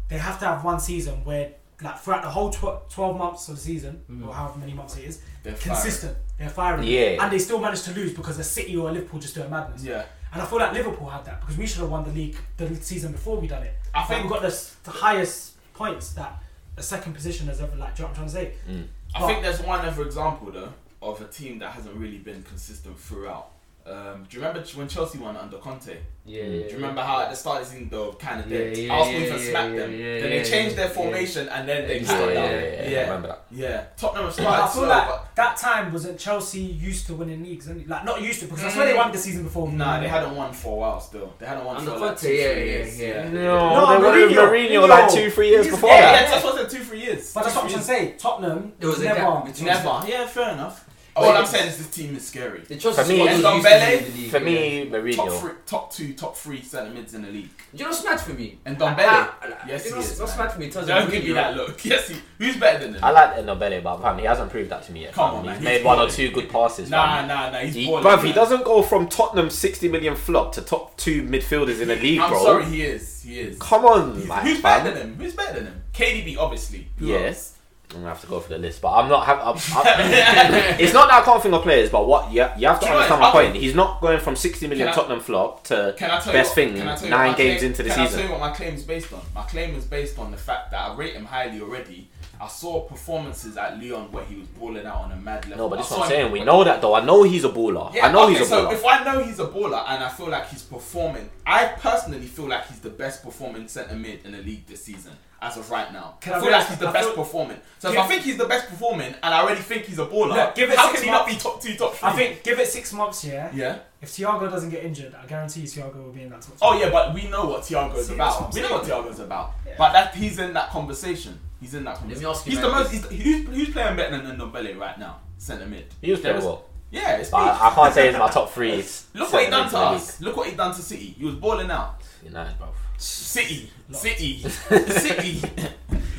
they 0.08 0.18
have 0.18 0.38
to 0.40 0.44
have 0.46 0.64
one 0.64 0.78
season 0.80 1.24
where 1.24 1.52
like 1.82 1.98
throughout 1.98 2.22
the 2.22 2.28
whole 2.30 2.50
tw- 2.50 2.88
12 2.90 3.16
months 3.16 3.48
of 3.48 3.56
the 3.56 3.60
season 3.60 4.02
Mm. 4.10 4.26
or 4.28 4.34
however 4.34 4.58
many 4.58 4.74
months 4.74 4.96
it 4.96 5.04
is 5.04 5.20
they're 5.42 5.54
firing. 5.54 5.80
consistent 5.82 6.16
they're 6.38 6.48
firing 6.48 6.86
Yeah. 6.86 7.22
and 7.22 7.32
they 7.32 7.38
still 7.38 7.58
manage 7.60 7.82
to 7.82 7.92
lose 7.94 8.12
because 8.14 8.38
a 8.38 8.44
City 8.44 8.76
or 8.76 8.90
a 8.90 8.92
Liverpool 8.92 9.18
just 9.20 9.34
do 9.34 9.42
a 9.42 9.48
madness 9.48 9.82
Yeah, 9.82 10.04
and 10.32 10.40
I 10.42 10.46
feel 10.46 10.58
like 10.58 10.72
Liverpool 10.72 11.08
had 11.08 11.24
that 11.24 11.40
because 11.40 11.56
we 11.56 11.66
should 11.66 11.80
have 11.80 11.90
won 11.90 12.04
the 12.04 12.10
league 12.12 12.36
the 12.58 12.74
season 12.76 13.12
before 13.12 13.36
we 13.38 13.46
done 13.48 13.62
it 13.64 13.74
I 13.94 14.00
I 14.00 14.04
think 14.04 14.20
think 14.22 14.32
we 14.34 14.40
got 14.40 14.42
the, 14.50 14.70
the 14.84 14.90
highest 14.90 15.54
points 15.74 16.12
that 16.14 16.42
a 16.76 16.82
second 16.82 17.12
position 17.14 17.46
has 17.48 17.60
ever 17.60 17.76
like 17.76 17.94
do 17.96 18.02
you 18.02 18.08
know 18.08 18.12
what 18.12 18.18
I'm 18.20 18.28
trying 18.30 18.50
to 18.50 18.52
say 18.70 18.84
I 19.16 19.26
think 19.26 19.42
there's 19.42 19.60
one 19.60 19.80
other 19.84 20.02
example 20.02 20.50
though 20.52 20.72
of 21.02 21.20
a 21.20 21.26
team 21.26 21.58
that 21.60 21.72
hasn't 21.72 21.94
really 21.96 22.18
been 22.18 22.42
consistent 22.44 22.98
throughout. 22.98 23.50
Um, 23.86 24.24
do 24.30 24.36
you 24.38 24.42
remember 24.42 24.66
when 24.76 24.88
Chelsea 24.88 25.18
won 25.18 25.36
under 25.36 25.58
Conte? 25.58 25.94
Yeah, 26.26 26.42
Do 26.44 26.48
you 26.50 26.68
remember 26.76 27.02
how 27.02 27.20
at 27.20 27.28
the 27.28 27.36
start 27.36 27.60
of 27.60 27.66
the 27.66 27.72
season 27.72 27.90
they 27.90 27.98
were 27.98 28.12
kind 28.14 28.40
of 28.40 28.50
Yeah, 28.50 28.58
dead? 28.60 28.78
yeah, 28.78 28.92
Arsenal 28.94 29.20
yeah, 29.20 29.26
even 29.26 29.38
yeah, 29.44 29.50
smacked 29.50 29.74
yeah, 29.74 29.80
them. 29.80 29.90
yeah, 29.92 29.98
then 30.20 30.22
yeah, 30.32 30.42
they 30.42 30.42
changed 30.50 30.76
their 30.76 30.86
yeah. 30.86 30.92
formation 30.94 31.48
and 31.50 31.68
then 31.68 31.86
they 31.86 32.00
Yeah, 32.00 32.06
got 32.06 32.28
yeah, 32.28 32.34
down. 32.34 32.44
yeah, 32.50 32.60
yeah, 32.60 32.88
yeah, 32.88 32.98
I 32.98 33.02
remember 33.02 33.28
that. 33.28 33.44
yeah. 33.50 33.84
Tottenham 33.98 34.24
have 34.24 34.36
But 34.36 34.42
started 34.42 34.62
I 34.62 34.66
feel 34.68 34.72
slow, 34.74 34.88
like 34.88 35.34
that 35.34 35.56
time 35.58 35.92
wasn't 35.92 36.18
Chelsea 36.18 36.60
used 36.60 37.06
to 37.08 37.14
winning 37.14 37.42
leagues, 37.44 37.66
and 37.66 37.86
like 37.86 38.04
not 38.06 38.22
used 38.22 38.40
to 38.40 38.46
because 38.46 38.64
I 38.64 38.70
swear 38.70 38.86
they 38.86 38.94
won 38.94 39.12
the 39.12 39.18
season 39.18 39.42
before. 39.44 39.70
nah, 39.70 40.00
they 40.00 40.08
hadn't 40.08 40.34
won 40.34 40.54
for 40.54 40.72
a 40.72 40.76
while. 40.80 41.00
Still, 41.00 41.34
they 41.38 41.44
hadn't 41.44 41.66
won 41.66 41.76
Under 41.76 41.90
for 41.90 41.98
like 41.98 42.08
Conte, 42.16 42.20
two, 42.22 42.32
yeah, 42.32 42.52
three 42.54 42.60
yeah, 42.60 42.76
years. 42.78 42.98
yeah. 43.00 43.28
No, 43.28 43.74
No, 43.74 43.86
they 43.90 44.02
were 44.22 44.26
with 44.28 44.36
Mourinho, 44.38 44.80
Mourinho 44.80 44.88
like 44.88 45.12
two, 45.12 45.30
three 45.30 45.50
years 45.50 45.66
He's- 45.66 45.76
before 45.76 45.90
Yeah, 45.90 46.00
that. 46.00 46.22
yeah, 46.22 46.30
that's 46.30 46.44
what 46.44 46.54
I 46.54 46.62
said, 46.62 46.70
two, 46.70 46.84
three 46.84 47.00
years. 47.02 47.34
But 47.34 47.42
that's 47.44 47.54
what 47.54 47.64
I'm 47.64 47.70
three 47.70 47.84
trying 47.84 48.06
to 48.06 48.12
say. 48.12 48.16
Tottenham 48.18 48.72
There 48.80 48.88
was 48.88 49.00
a 49.00 49.04
never. 49.04 49.20
gap 49.20 49.44
between- 49.44 49.66
Never. 49.66 50.02
Yeah, 50.08 50.26
fair 50.26 50.52
enough. 50.54 50.83
But 51.14 51.22
All 51.22 51.30
it- 51.30 51.38
I'm 51.38 51.46
saying 51.46 51.68
is 51.68 51.78
this 51.78 51.86
team 51.90 52.16
is 52.16 52.26
scary. 52.26 52.60
The 52.62 52.76
Chelsea 52.76 53.02
For 53.02 53.08
me- 53.08 53.16
squad 53.18 53.30
was 53.54 53.64
Ndombele, 53.64 53.90
used 54.00 54.04
to 54.04 54.10
winning 54.10 54.10
the 54.12 54.18
league, 54.18 54.30
For 54.30 54.38
yeah. 54.38 55.00
me, 55.02 55.14
Top 55.14 55.28
Mourinho. 55.28 55.40
three, 55.40 55.52
top 55.64 55.92
two, 55.92 56.12
top 56.14 56.36
three 56.36 56.62
centre 56.62 56.92
mids 56.92 57.14
in 57.14 57.22
the 57.22 57.28
league. 57.30 57.50
You 57.72 57.84
know 57.84 57.90
what's 57.90 58.04
mad 58.04 58.20
for 58.20 58.32
me? 58.32 58.58
Ndombele. 58.66 59.28
Yes, 59.68 59.84
you 59.84 59.90
know 59.92 59.96
he 59.98 60.02
is, 60.02 60.18
what's 60.20 60.36
man. 60.36 60.46
mad 60.46 60.52
for 60.52 60.58
me? 60.58 60.66
in 60.66 60.70
terms 60.72 60.88
of 60.88 60.96
Don't 60.96 61.10
give 61.10 61.24
me 61.24 61.32
that 61.32 61.56
look. 61.56 61.84
Yes, 61.84 62.08
he, 62.08 62.16
who's 62.38 62.56
better 62.56 62.78
than 62.80 62.94
him? 62.96 63.04
I 63.04 63.10
like 63.12 63.36
Ndombele, 63.36 63.82
but 63.82 63.98
fam, 64.02 64.18
he 64.18 64.24
hasn't 64.24 64.50
proved 64.50 64.70
that 64.70 64.82
to 64.84 64.92
me 64.92 65.02
yet. 65.02 65.12
Come 65.12 65.34
on, 65.36 65.46
man, 65.46 65.54
He's 65.60 65.68
he's 65.68 65.78
made 65.78 65.84
one 65.84 65.98
or 66.00 66.08
two 66.10 66.30
good 66.32 66.48
passes. 66.48 66.90
Nah, 66.90 67.18
fam. 67.18 67.28
nah, 67.28 67.50
nah. 67.50 67.58
He's 67.58 67.74
He, 67.74 67.86
balling, 67.86 68.04
bruv, 68.04 68.24
he 68.24 68.32
doesn't 68.32 68.64
go 68.64 68.82
from 68.82 69.06
Tottenham's 69.08 69.54
60 69.56 69.88
million 69.88 70.16
flop 70.16 70.52
to 70.54 70.62
top 70.62 70.96
two 70.96 71.22
midfielders 71.22 71.80
in 71.80 71.88
the 71.88 71.96
league, 71.96 72.18
I'm 72.18 72.30
bro. 72.30 72.42
sorry, 72.42 72.64
he 72.64 72.82
is. 72.82 73.22
He 73.22 73.38
is. 73.38 73.58
Come 73.60 73.84
on, 73.84 74.20
He's- 74.20 74.42
who's 74.42 74.60
better 74.60 74.90
than 74.90 75.00
him? 75.10 75.16
Who's 75.16 75.34
better 75.34 75.54
than 75.54 75.66
him? 75.66 75.82
KDB, 75.92 76.36
obviously. 76.36 76.88
Who 76.98 77.06
Yes. 77.06 77.26
else? 77.36 77.53
I'm 77.94 78.00
gonna 78.00 78.08
have 78.12 78.20
to 78.22 78.26
go 78.26 78.40
for 78.40 78.48
the 78.48 78.58
list, 78.58 78.80
but 78.82 78.92
I'm 78.92 79.08
not. 79.08 79.24
Have, 79.26 79.38
I'm, 79.38 79.54
I'm, 79.56 79.56
it's 80.80 80.92
not 80.92 81.08
that 81.08 81.22
I 81.22 81.24
can't 81.24 81.42
think 81.42 81.54
of 81.54 81.62
players, 81.62 81.90
but 81.90 82.06
what 82.06 82.32
you, 82.32 82.44
you 82.58 82.66
have 82.66 82.80
to 82.80 82.86
know 82.86 82.92
understand 82.92 83.20
what? 83.20 83.34
my 83.34 83.42
point. 83.42 83.56
He's 83.56 83.74
not 83.74 84.00
going 84.00 84.18
from 84.20 84.34
60 84.36 84.66
million 84.66 84.88
I- 84.88 84.92
Tottenham 84.92 85.20
flop 85.20 85.62
to 85.64 85.94
Can 85.96 86.10
I 86.10 86.16
best 86.16 86.50
what, 86.50 86.54
thing 86.54 86.74
can 86.76 86.88
I 86.88 86.96
tell 86.96 87.04
you 87.04 87.10
nine 87.10 87.36
games 87.36 87.60
claim- 87.60 87.70
into 87.70 87.82
the 87.84 87.88
can 87.90 88.00
I 88.00 88.04
season. 88.06 88.18
tell 88.20 88.28
you 88.28 88.32
what 88.32 88.40
my 88.40 88.50
claim 88.56 88.74
is 88.74 88.82
based 88.82 89.12
on? 89.12 89.20
My 89.34 89.42
claim 89.42 89.74
is 89.76 89.84
based 89.84 90.18
on 90.18 90.30
the 90.30 90.36
fact 90.36 90.70
that 90.72 90.90
I 90.90 90.94
rate 90.94 91.14
him 91.14 91.24
highly 91.24 91.60
already. 91.60 92.08
I 92.40 92.48
saw 92.48 92.80
performances 92.80 93.56
at 93.56 93.78
Lyon 93.80 94.10
where 94.10 94.24
he 94.24 94.34
was 94.34 94.48
balling 94.48 94.84
out 94.84 95.02
on 95.02 95.12
a 95.12 95.16
mad 95.16 95.48
level. 95.48 95.64
No, 95.66 95.70
but 95.70 95.76
I 95.78 95.82
this 95.82 95.90
is 95.92 95.96
what 95.96 96.02
I'm 96.04 96.08
saying. 96.10 96.32
We 96.32 96.42
know 96.42 96.64
that 96.64 96.82
though. 96.82 96.94
I 96.94 97.04
know 97.04 97.22
he's 97.22 97.44
a 97.44 97.48
baller. 97.48 97.94
Yeah, 97.94 98.08
I 98.08 98.12
know 98.12 98.24
okay, 98.24 98.32
he's 98.32 98.42
a 98.42 98.46
so 98.46 98.66
baller. 98.66 98.72
if 98.74 98.84
I 98.84 99.04
know 99.04 99.22
he's 99.22 99.38
a 99.38 99.46
baller 99.46 99.84
and 99.88 100.02
I 100.02 100.08
feel 100.08 100.28
like 100.28 100.48
he's 100.48 100.62
performing, 100.62 101.30
I 101.46 101.66
personally 101.68 102.26
feel 102.26 102.48
like 102.48 102.66
he's 102.66 102.80
the 102.80 102.90
best 102.90 103.22
performing 103.22 103.68
centre 103.68 103.94
mid 103.94 104.26
in 104.26 104.32
the 104.32 104.38
league 104.42 104.66
this 104.66 104.82
season, 104.84 105.12
as 105.44 105.56
of 105.56 105.70
right 105.70 105.92
now. 105.92 106.16
Can 106.20 106.32
I 106.32 106.36
I 106.38 106.40
feel 106.40 106.50
like 106.52 106.66
he's 106.68 106.78
the 106.78 106.88
I 106.88 106.92
best 106.92 107.06
feel- 107.08 107.16
performing. 107.16 107.58
So 107.78 107.92
if 107.92 107.98
I 107.98 108.06
think 108.06 108.22
he's 108.22 108.36
the 108.38 108.46
best 108.46 108.68
performing 108.68 109.14
and 109.22 109.34
I 109.34 109.42
already 109.42 109.60
think 109.60 109.84
he's 109.84 109.98
a 109.98 110.06
baller, 110.06 110.28
Look, 110.34 110.54
give 110.54 110.70
it 110.70 110.76
how 110.76 110.86
six 110.88 111.00
can 111.00 111.04
he 111.04 111.10
not 111.10 111.26
be 111.26 111.32
months. 111.32 111.42
top 111.44 111.60
two, 111.62 111.74
top 111.76 111.94
three? 111.94 112.08
I 112.08 112.12
think 112.12 112.42
give 112.42 112.58
it 112.58 112.66
six 112.68 112.92
months, 112.92 113.24
yeah. 113.24 113.50
Yeah. 113.54 113.78
If 114.00 114.10
Thiago 114.10 114.50
doesn't 114.50 114.70
get 114.70 114.84
injured, 114.84 115.14
I 115.14 115.26
guarantee 115.26 115.60
you 115.60 115.66
Thiago 115.66 115.96
will 116.04 116.12
be 116.12 116.22
in 116.22 116.30
that 116.30 116.42
top. 116.42 116.54
Oh 116.62 116.78
yeah, 116.78 116.90
but 116.90 117.14
we 117.14 117.28
know 117.28 117.46
what 117.46 117.62
Thiago's 117.62 118.06
See, 118.08 118.14
that's 118.14 118.34
what 118.36 118.40
about. 118.40 118.54
We 118.54 118.60
know 118.62 118.72
what 118.72 118.86
saying. 118.86 119.02
Thiago's 119.04 119.20
about. 119.20 119.52
Yeah. 119.66 119.74
But 119.78 119.92
that 119.92 120.14
he's 120.14 120.38
in 120.38 120.52
that 120.54 120.70
conversation. 120.70 121.38
He's 121.60 121.74
in 121.74 121.84
that 121.84 121.96
conversation. 121.98 122.24
Let 122.26 122.34
me 122.34 122.34
conversation. 122.34 122.34
ask 122.34 122.46
you, 122.46 122.52
he's 122.52 122.60
the 122.60 122.68
most. 123.02 123.12
He's, 123.12 123.22
who's, 123.46 123.54
who's 123.56 123.70
playing 123.70 123.96
better 123.96 124.16
than 124.22 124.36
Ndombele 124.38 124.78
right 124.78 124.98
now? 124.98 125.20
Centre 125.38 125.66
mid. 125.66 125.84
he 126.00 126.10
was 126.10 126.20
playing 126.20 126.34
There 126.34 126.38
is- 126.40 126.44
well, 126.44 126.64
Yeah, 126.90 127.16
it's 127.16 127.30
but. 127.30 127.38
I, 127.38 127.70
I 127.70 127.74
can't 127.74 127.94
say 127.94 128.08
he's 128.10 128.18
my 128.18 128.28
top 128.30 128.50
three. 128.50 128.76
Look 129.14 129.32
what 129.32 129.44
he 129.44 129.50
done 129.50 129.70
to 129.70 129.76
in 129.76 129.82
the 129.82 129.88
us. 129.88 130.20
Look 130.20 130.36
what 130.36 130.48
he 130.48 130.54
done 130.56 130.74
to 130.74 130.82
City. 130.82 131.14
He 131.18 131.24
was 131.24 131.34
balling 131.36 131.70
out. 131.70 132.00
United, 132.22 132.56
bro. 132.58 132.68
City, 132.96 133.70
Locked. 133.88 134.02
City, 134.02 134.38
City. 134.48 135.42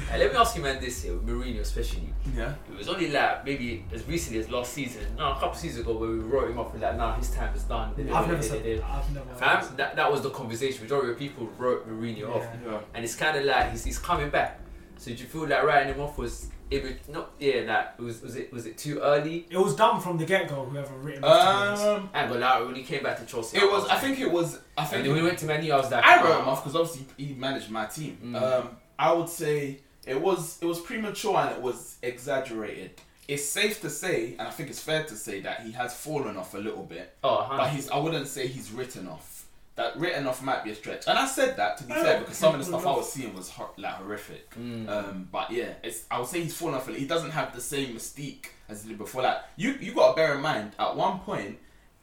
Hey, 0.07 0.19
let 0.19 0.31
me 0.31 0.37
ask 0.37 0.55
you, 0.55 0.61
man, 0.61 0.79
this 0.79 1.01
here, 1.01 1.13
with 1.13 1.25
Mourinho 1.27 1.59
especially. 1.61 2.13
yeah. 2.37 2.53
It 2.71 2.77
was 2.77 2.87
only 2.87 3.09
like 3.09 3.43
maybe 3.43 3.83
as 3.91 4.07
recently 4.07 4.39
as 4.39 4.49
last 4.51 4.71
season, 4.71 5.01
no, 5.17 5.31
a 5.31 5.33
couple 5.33 5.49
of 5.49 5.57
seasons 5.57 5.81
ago, 5.81 5.97
where 5.97 6.09
we 6.11 6.19
wrote 6.19 6.51
him 6.51 6.59
off 6.59 6.71
and 6.73 6.81
like, 6.83 6.95
nah, 6.95 7.15
his 7.15 7.31
time 7.31 7.53
is 7.55 7.63
done. 7.63 7.91
I've 8.13 8.27
never 8.27 8.41
said 8.41 8.63
that. 8.63 8.83
I've 8.85 9.11
never. 9.13 9.33
Fam, 9.35 9.75
that, 9.77 9.95
that 9.95 10.09
was 10.11 10.21
the 10.21 10.29
conversation. 10.29 10.83
Majority 10.83 11.11
of 11.13 11.17
people 11.19 11.49
wrote 11.57 11.89
Mourinho 11.89 12.29
off, 12.35 12.43
Yeah. 12.63 12.71
yeah. 12.73 12.79
and 12.93 13.03
it's 13.03 13.15
kind 13.15 13.35
of 13.35 13.45
like 13.45 13.71
he's, 13.71 13.83
he's 13.83 13.97
coming 13.99 14.29
back. 14.29 14.59
So 14.97 15.09
do 15.11 15.17
you 15.17 15.25
feel 15.25 15.47
like 15.47 15.63
writing 15.63 15.93
him 15.95 15.99
off 15.99 16.17
was 16.19 16.49
it 16.71 16.83
was 16.83 16.93
not 17.07 17.31
yeah 17.39 17.61
like 17.67 17.99
was 17.99 18.21
was 18.21 18.35
it 18.35 18.51
was 18.51 18.65
it 18.65 18.77
too 18.77 18.99
early? 18.99 19.45
It 19.49 19.57
was 19.57 19.75
dumb 19.75 20.01
from 20.01 20.17
the 20.17 20.25
get 20.25 20.49
go. 20.49 20.65
Whoever 20.65 20.93
written 20.95 21.23
it. 21.23 21.27
Um, 21.29 22.09
I 22.13 22.21
ain't 22.21 22.29
gonna 22.29 22.39
lie, 22.39 22.61
when 22.61 22.75
he 22.75 22.83
came 22.83 23.03
back 23.03 23.19
to 23.19 23.25
Chelsea, 23.25 23.57
it 23.57 23.69
was. 23.71 23.87
I 23.87 23.97
think 23.97 24.19
it 24.19 24.31
was. 24.31 24.59
I 24.77 24.81
And 24.81 24.89
think. 24.89 25.03
then 25.03 25.13
when 25.13 25.21
we 25.23 25.27
went 25.27 25.39
to 25.39 25.45
Man 25.45 25.63
U, 25.63 25.73
I 25.73 25.77
was 25.77 25.91
like, 25.91 26.03
I 26.03 26.23
wrote 26.23 26.41
him 26.41 26.47
off 26.47 26.63
because 26.63 26.75
obviously 26.75 27.05
he 27.17 27.33
managed 27.33 27.69
my 27.69 27.85
team. 27.85 28.17
Mm. 28.23 28.41
Um, 28.41 28.69
I 28.97 29.13
would 29.13 29.29
say 29.29 29.79
it 30.07 30.19
was 30.19 30.57
it 30.61 30.65
was 30.65 30.79
premature 30.79 31.37
and 31.37 31.51
it 31.55 31.61
was 31.61 31.97
exaggerated. 32.01 32.91
It's 33.27 33.43
safe 33.43 33.81
to 33.81 33.89
say, 33.89 34.35
and 34.37 34.47
I 34.47 34.51
think 34.51 34.69
it's 34.69 34.79
fair 34.79 35.03
to 35.03 35.15
say 35.15 35.39
that 35.41 35.61
he 35.61 35.71
has 35.71 35.95
fallen 35.95 36.37
off 36.37 36.53
a 36.53 36.59
little 36.59 36.83
bit. 36.83 37.15
Oh, 37.23 37.45
But 37.49 37.69
he's 37.69 37.89
I 37.89 37.97
wouldn't 37.97 38.27
say 38.27 38.45
he's 38.47 38.71
written 38.71 39.07
off. 39.07 39.34
That 39.75 39.97
written 39.99 40.25
off 40.25 40.41
might 40.41 40.63
be 40.63 40.71
a 40.71 40.75
stretch. 40.75 41.03
And 41.05 41.17
I 41.19 41.27
said 41.27 41.57
that 41.57 41.77
to 41.79 41.83
be 41.83 41.91
I 41.93 42.01
fair 42.01 42.19
because 42.19 42.37
some 42.37 42.53
of 42.55 42.59
the 42.59 42.65
think 42.65 42.79
stuff 42.81 42.93
I 42.93 42.97
was 42.97 43.11
seeing 43.11 43.35
was 43.35 43.49
hor- 43.49 43.71
like 43.77 43.95
horrific. 43.95 44.49
Mm. 44.55 44.87
Um, 44.87 45.27
but 45.31 45.51
yeah, 45.51 45.73
it's 45.83 46.05
I 46.09 46.17
would 46.19 46.29
say 46.29 46.41
he's 46.41 46.53
fallen 46.55 46.75
off. 46.75 46.85
a 46.87 46.91
little. 46.91 47.01
He 47.01 47.07
doesn't 47.07 47.31
have 47.31 47.53
the 47.53 47.59
same 47.59 47.93
mystique 47.93 48.45
as 48.69 48.83
he 48.83 48.89
did 48.89 48.97
before. 48.97 49.23
Like 49.23 49.39
you, 49.57 49.71
you 49.81 49.93
got 49.93 50.11
to 50.11 50.15
bear 50.15 50.33
in 50.35 50.41
mind 50.41 50.71
at 50.79 50.95
one 50.95 51.19
point, 51.19 51.57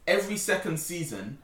every 0.07 0.36
second 0.36 0.78
season 0.78 1.39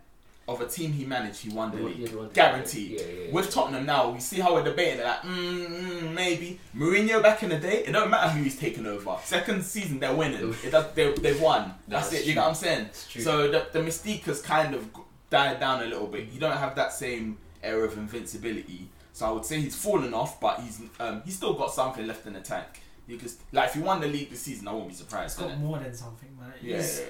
of 0.46 0.60
a 0.62 0.66
team 0.66 0.92
he 0.92 1.04
managed, 1.04 1.40
he 1.42 1.50
won 1.50 1.70
the 1.74 1.82
league, 1.82 2.08
he 2.08 2.14
won 2.14 2.28
the- 2.28 2.34
guaranteed. 2.34 2.92
yeah, 2.92 3.06
yeah, 3.06 3.24
yeah. 3.26 3.32
With 3.32 3.50
Tottenham 3.50 3.84
now, 3.86 4.10
we 4.10 4.20
see 4.20 4.40
how 4.40 4.54
we're 4.54 4.62
debating. 4.64 4.96
They're 4.98 5.06
like, 5.06 5.20
mm, 5.22 5.66
mm, 5.66 6.12
maybe 6.14 6.58
Mourinho 6.76 7.22
back 7.22 7.42
in 7.42 7.50
the 7.50 7.58
day. 7.58 7.84
It 7.86 7.92
don't 7.92 8.08
matter 8.10 8.30
who 8.30 8.42
he's 8.42 8.58
taken 8.58 8.86
over. 8.86 9.16
Second 9.24 9.62
season, 9.62 9.98
they're 9.98 10.14
winning. 10.14 10.54
It 10.64 10.70
does, 10.70 10.92
they, 10.94 11.12
they've 11.14 11.40
won. 11.40 11.74
That's 11.86 12.10
that's 12.10 12.22
it. 12.22 12.26
You 12.28 12.34
know 12.34 12.42
what 12.42 12.48
I'm 12.48 12.54
saying? 12.54 12.88
So 12.92 13.50
the, 13.50 13.66
the 13.72 13.80
mystique 13.80 14.22
has 14.24 14.40
kind 14.40 14.74
of 14.74 14.84
g- 14.94 15.00
died 15.30 15.60
down 15.60 15.82
a 15.82 15.86
little 15.86 16.06
bit. 16.06 16.28
You 16.32 16.40
don't 16.40 16.56
have 16.56 16.74
that 16.76 16.92
same 16.92 17.38
air 17.62 17.84
of 17.84 17.96
invincibility. 17.96 18.88
So 19.12 19.26
I 19.26 19.30
would 19.30 19.44
say 19.44 19.60
he's 19.60 19.74
fallen 19.76 20.14
off, 20.14 20.40
but 20.40 20.60
he's 20.60 20.80
um, 21.00 21.22
he's 21.24 21.36
still 21.36 21.54
got 21.54 21.72
something 21.72 22.06
left 22.06 22.26
in 22.26 22.34
the 22.34 22.40
tank. 22.40 22.66
You 23.06 23.16
could 23.16 23.32
like 23.52 23.68
if 23.68 23.74
he 23.74 23.80
won 23.80 24.00
the 24.00 24.06
league 24.06 24.30
this 24.30 24.40
season, 24.42 24.68
I 24.68 24.72
won't 24.72 24.86
be 24.88 24.90
It's 24.92 25.00
surprised. 25.00 25.38
got 25.38 25.50
innit? 25.50 25.58
more 25.60 25.78
than 25.78 25.92
something, 25.94 26.28
man. 26.38 26.52
Yeah, 26.62 26.76
yeah, 26.76 26.82
yeah. 26.82 27.04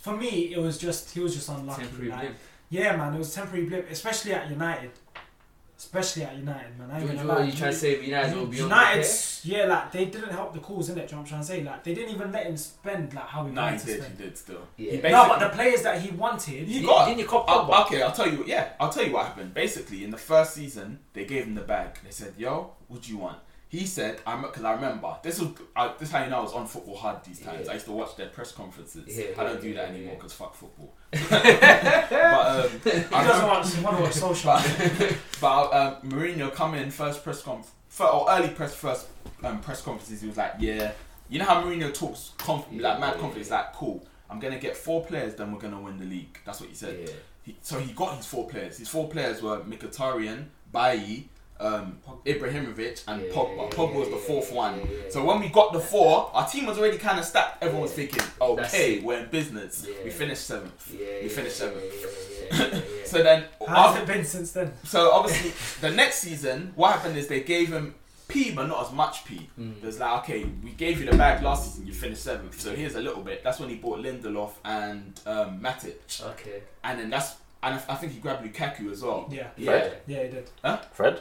For 0.00 0.16
me, 0.16 0.52
it 0.52 0.58
was 0.58 0.78
just 0.78 1.10
he 1.12 1.20
was 1.20 1.34
just 1.34 1.48
unlucky. 1.48 1.82
temporary 1.82 2.10
like- 2.10 2.20
blip. 2.20 2.36
Yeah, 2.70 2.96
man, 2.96 3.14
it 3.14 3.18
was 3.18 3.30
a 3.32 3.40
temporary 3.40 3.66
blip, 3.66 3.90
especially 3.90 4.32
at 4.32 4.50
United. 4.50 4.90
Especially 5.84 6.22
at 6.24 6.34
United, 6.36 6.78
man. 6.78 6.90
I 6.90 6.94
ain't 6.98 7.02
What 7.04 7.08
gonna 7.16 7.22
you- 7.22 7.28
what 7.28 7.38
lie. 7.40 7.44
you 7.46 7.52
trying 7.52 7.72
to 7.72 7.76
say? 7.78 8.02
United 8.04 8.36
will 8.36 8.46
be 8.46 8.60
on 8.62 8.68
the 8.70 9.40
yeah, 9.44 9.64
like 9.66 9.92
they 9.92 10.06
didn't 10.06 10.30
help 10.30 10.54
the 10.54 10.58
cause, 10.60 10.88
innit? 10.88 10.94
Do 10.94 11.00
you 11.00 11.00
know 11.00 11.04
what 11.04 11.18
I'm 11.20 11.24
trying 11.26 11.40
to 11.42 11.46
say? 11.46 11.62
Like 11.62 11.84
they 11.84 11.94
didn't 11.94 12.14
even 12.14 12.32
let 12.32 12.46
him 12.46 12.56
spend 12.56 13.12
like 13.14 13.26
how 13.26 13.44
he 13.44 13.52
No, 13.52 13.60
he 13.60 13.64
wanted 13.66 13.80
to 13.80 13.98
spend. 14.02 14.18
He 14.18 14.24
did 14.24 14.38
still. 14.38 14.62
Yeah. 14.76 14.92
He 14.92 15.08
No, 15.10 15.28
but 15.28 15.38
the 15.40 15.48
players 15.50 15.82
that 15.82 16.00
he 16.00 16.10
wanted, 16.12 16.66
He 16.66 16.82
got. 16.82 17.06
didn't 17.06 17.20
you 17.20 17.26
cop 17.26 17.44
Oh, 17.46 17.68
Pogba? 17.70 17.86
okay, 17.86 18.02
I'll 18.02 18.12
tell 18.12 18.30
you. 18.30 18.44
Yeah, 18.46 18.70
I'll 18.80 18.88
tell 18.90 19.04
you 19.04 19.12
what 19.12 19.26
happened. 19.26 19.52
Basically, 19.54 20.02
in 20.04 20.10
the 20.10 20.16
first 20.16 20.54
season, 20.54 21.00
they 21.12 21.26
gave 21.26 21.44
him 21.44 21.54
the 21.54 21.60
bag. 21.60 21.98
They 22.02 22.10
said, 22.10 22.32
"Yo, 22.38 22.72
what 22.88 23.02
do 23.02 23.12
you 23.12 23.18
want?" 23.18 23.38
He 23.74 23.86
said, 23.86 24.20
"I'm," 24.24 24.42
because 24.42 24.62
I 24.62 24.72
remember 24.72 25.16
this 25.24 25.40
was. 25.40 25.50
I, 25.74 25.92
this 25.98 26.12
how 26.12 26.22
you 26.22 26.30
know 26.30 26.38
I 26.38 26.42
was 26.42 26.52
on 26.52 26.64
football 26.64 26.96
hard 26.96 27.24
these 27.24 27.40
times. 27.40 27.64
Yeah. 27.64 27.72
I 27.72 27.74
used 27.74 27.86
to 27.86 27.92
watch 27.92 28.14
their 28.14 28.28
press 28.28 28.52
conferences. 28.52 29.18
Yeah, 29.18 29.34
I 29.36 29.42
don't 29.42 29.60
do 29.60 29.74
that 29.74 29.88
anymore 29.88 30.14
because 30.14 30.32
fuck 30.32 30.54
football. 30.54 30.94
but 31.10 31.32
um, 31.32 32.70
he 32.84 32.90
I 33.12 33.24
doesn't 33.24 33.48
want 33.48 33.66
to 33.66 33.80
want 33.82 33.96
to 33.96 34.02
watch 34.04 34.12
social. 34.12 34.52
but, 34.52 35.16
but 35.40 35.72
um, 35.72 36.08
Mourinho 36.08 36.54
come 36.54 36.74
in 36.74 36.92
first 36.92 37.24
press 37.24 37.42
conf 37.42 37.68
or 37.98 38.26
early 38.30 38.50
press 38.50 38.76
first 38.76 39.08
um, 39.42 39.60
press 39.60 39.82
conferences. 39.82 40.20
He 40.20 40.28
was 40.28 40.36
like, 40.36 40.54
"Yeah, 40.60 40.92
you 41.28 41.40
know 41.40 41.44
how 41.44 41.60
Mourinho 41.60 41.92
talks 41.92 42.30
conf- 42.38 42.66
like 42.70 43.00
mad 43.00 43.18
confidence. 43.18 43.50
Like, 43.50 43.72
cool. 43.72 44.06
I'm 44.30 44.38
gonna 44.38 44.60
get 44.60 44.76
four 44.76 45.04
players, 45.04 45.34
then 45.34 45.52
we're 45.52 45.58
gonna 45.58 45.80
win 45.80 45.98
the 45.98 46.04
league. 46.04 46.38
That's 46.44 46.60
what 46.60 46.68
he 46.68 46.76
said. 46.76 47.08
Yeah. 47.08 47.14
He, 47.42 47.56
so 47.60 47.80
he 47.80 47.92
got 47.92 48.16
his 48.16 48.26
four 48.26 48.46
players. 48.46 48.78
His 48.78 48.88
four 48.88 49.08
players 49.08 49.42
were 49.42 49.60
Mkhitaryan, 49.60 50.44
Bailly, 50.72 51.28
um, 51.60 51.98
Ibrahimovic, 52.26 53.04
and 53.06 53.22
Yeah, 53.22 53.28
Pogba. 53.32 53.56
yeah, 53.56 53.76
Pogba 53.76 53.94
was 53.94 54.08
the 54.10 54.16
fourth 54.16 54.50
yeah, 54.50 54.56
one. 54.56 54.78
yeah, 54.80 54.84
yeah. 55.04 55.10
So 55.10 55.24
when 55.24 55.40
we 55.40 55.48
got 55.48 55.72
the 55.72 55.80
four, 55.80 56.30
our 56.34 56.48
team 56.48 56.66
was 56.66 56.78
already 56.78 56.98
kind 56.98 57.18
of 57.18 57.24
stacked. 57.24 57.62
Everyone 57.62 57.82
was 57.82 57.92
thinking, 57.92 58.22
okay, 58.40 58.94
it. 58.96 59.04
we're 59.04 59.20
in 59.20 59.30
business. 59.30 59.86
Yeah. 59.88 59.94
We 60.04 60.10
finished 60.10 60.46
seventh. 60.46 60.92
Yeah, 60.92 61.06
We 61.22 61.28
finished 61.28 61.60
yeah, 61.60 61.66
seventh. 61.66 61.84
yeah, 61.94 62.58
yeah, 62.58 62.66
yeah, 62.74 62.80
yeah. 62.98 63.04
So 63.06 63.22
then, 63.22 63.44
How's 63.66 63.96
after- 63.96 64.02
it 64.02 64.06
been 64.16 64.24
since 64.24 64.52
then? 64.52 64.72
so 64.84 65.10
obviously 65.12 65.52
the 65.88 65.94
next 65.94 66.18
season, 66.18 66.72
what 66.76 66.92
happened 66.92 67.16
is 67.16 67.28
they 67.28 67.40
gave 67.42 67.68
him 67.72 67.94
P, 68.26 68.52
but 68.52 68.66
not 68.66 68.86
as 68.86 68.92
much 68.92 69.24
P. 69.26 69.48
Mm. 69.60 69.80
There's 69.82 70.00
like, 70.00 70.24
okay, 70.24 70.44
we 70.62 70.70
gave 70.70 70.98
you 70.98 71.08
the 71.10 71.16
bag 71.16 71.42
last 71.42 71.70
season, 71.72 71.86
you 71.86 71.92
finished 71.92 72.22
seventh, 72.22 72.58
so 72.58 72.74
here's 72.74 72.94
a 72.96 73.00
little 73.00 73.22
bit. 73.22 73.44
That's 73.44 73.60
when 73.60 73.68
he 73.68 73.76
bought 73.76 73.98
Lindelof 74.00 74.52
and 74.64 75.20
um, 75.26 75.60
Matic, 75.60 76.22
Okay. 76.30 76.62
and 76.82 76.98
then 76.98 77.10
that's 77.10 77.36
and 77.62 77.74
I 77.74 77.92
I 77.92 77.94
think 77.96 78.12
he 78.12 78.18
grabbed 78.20 78.44
Lukaku 78.44 78.90
as 78.90 79.02
well. 79.02 79.28
Yeah, 79.30 79.48
Yeah. 79.56 79.70
Fred? 79.70 79.98
yeah, 80.06 80.22
he 80.24 80.28
did. 80.30 80.50
Fred? 80.92 81.20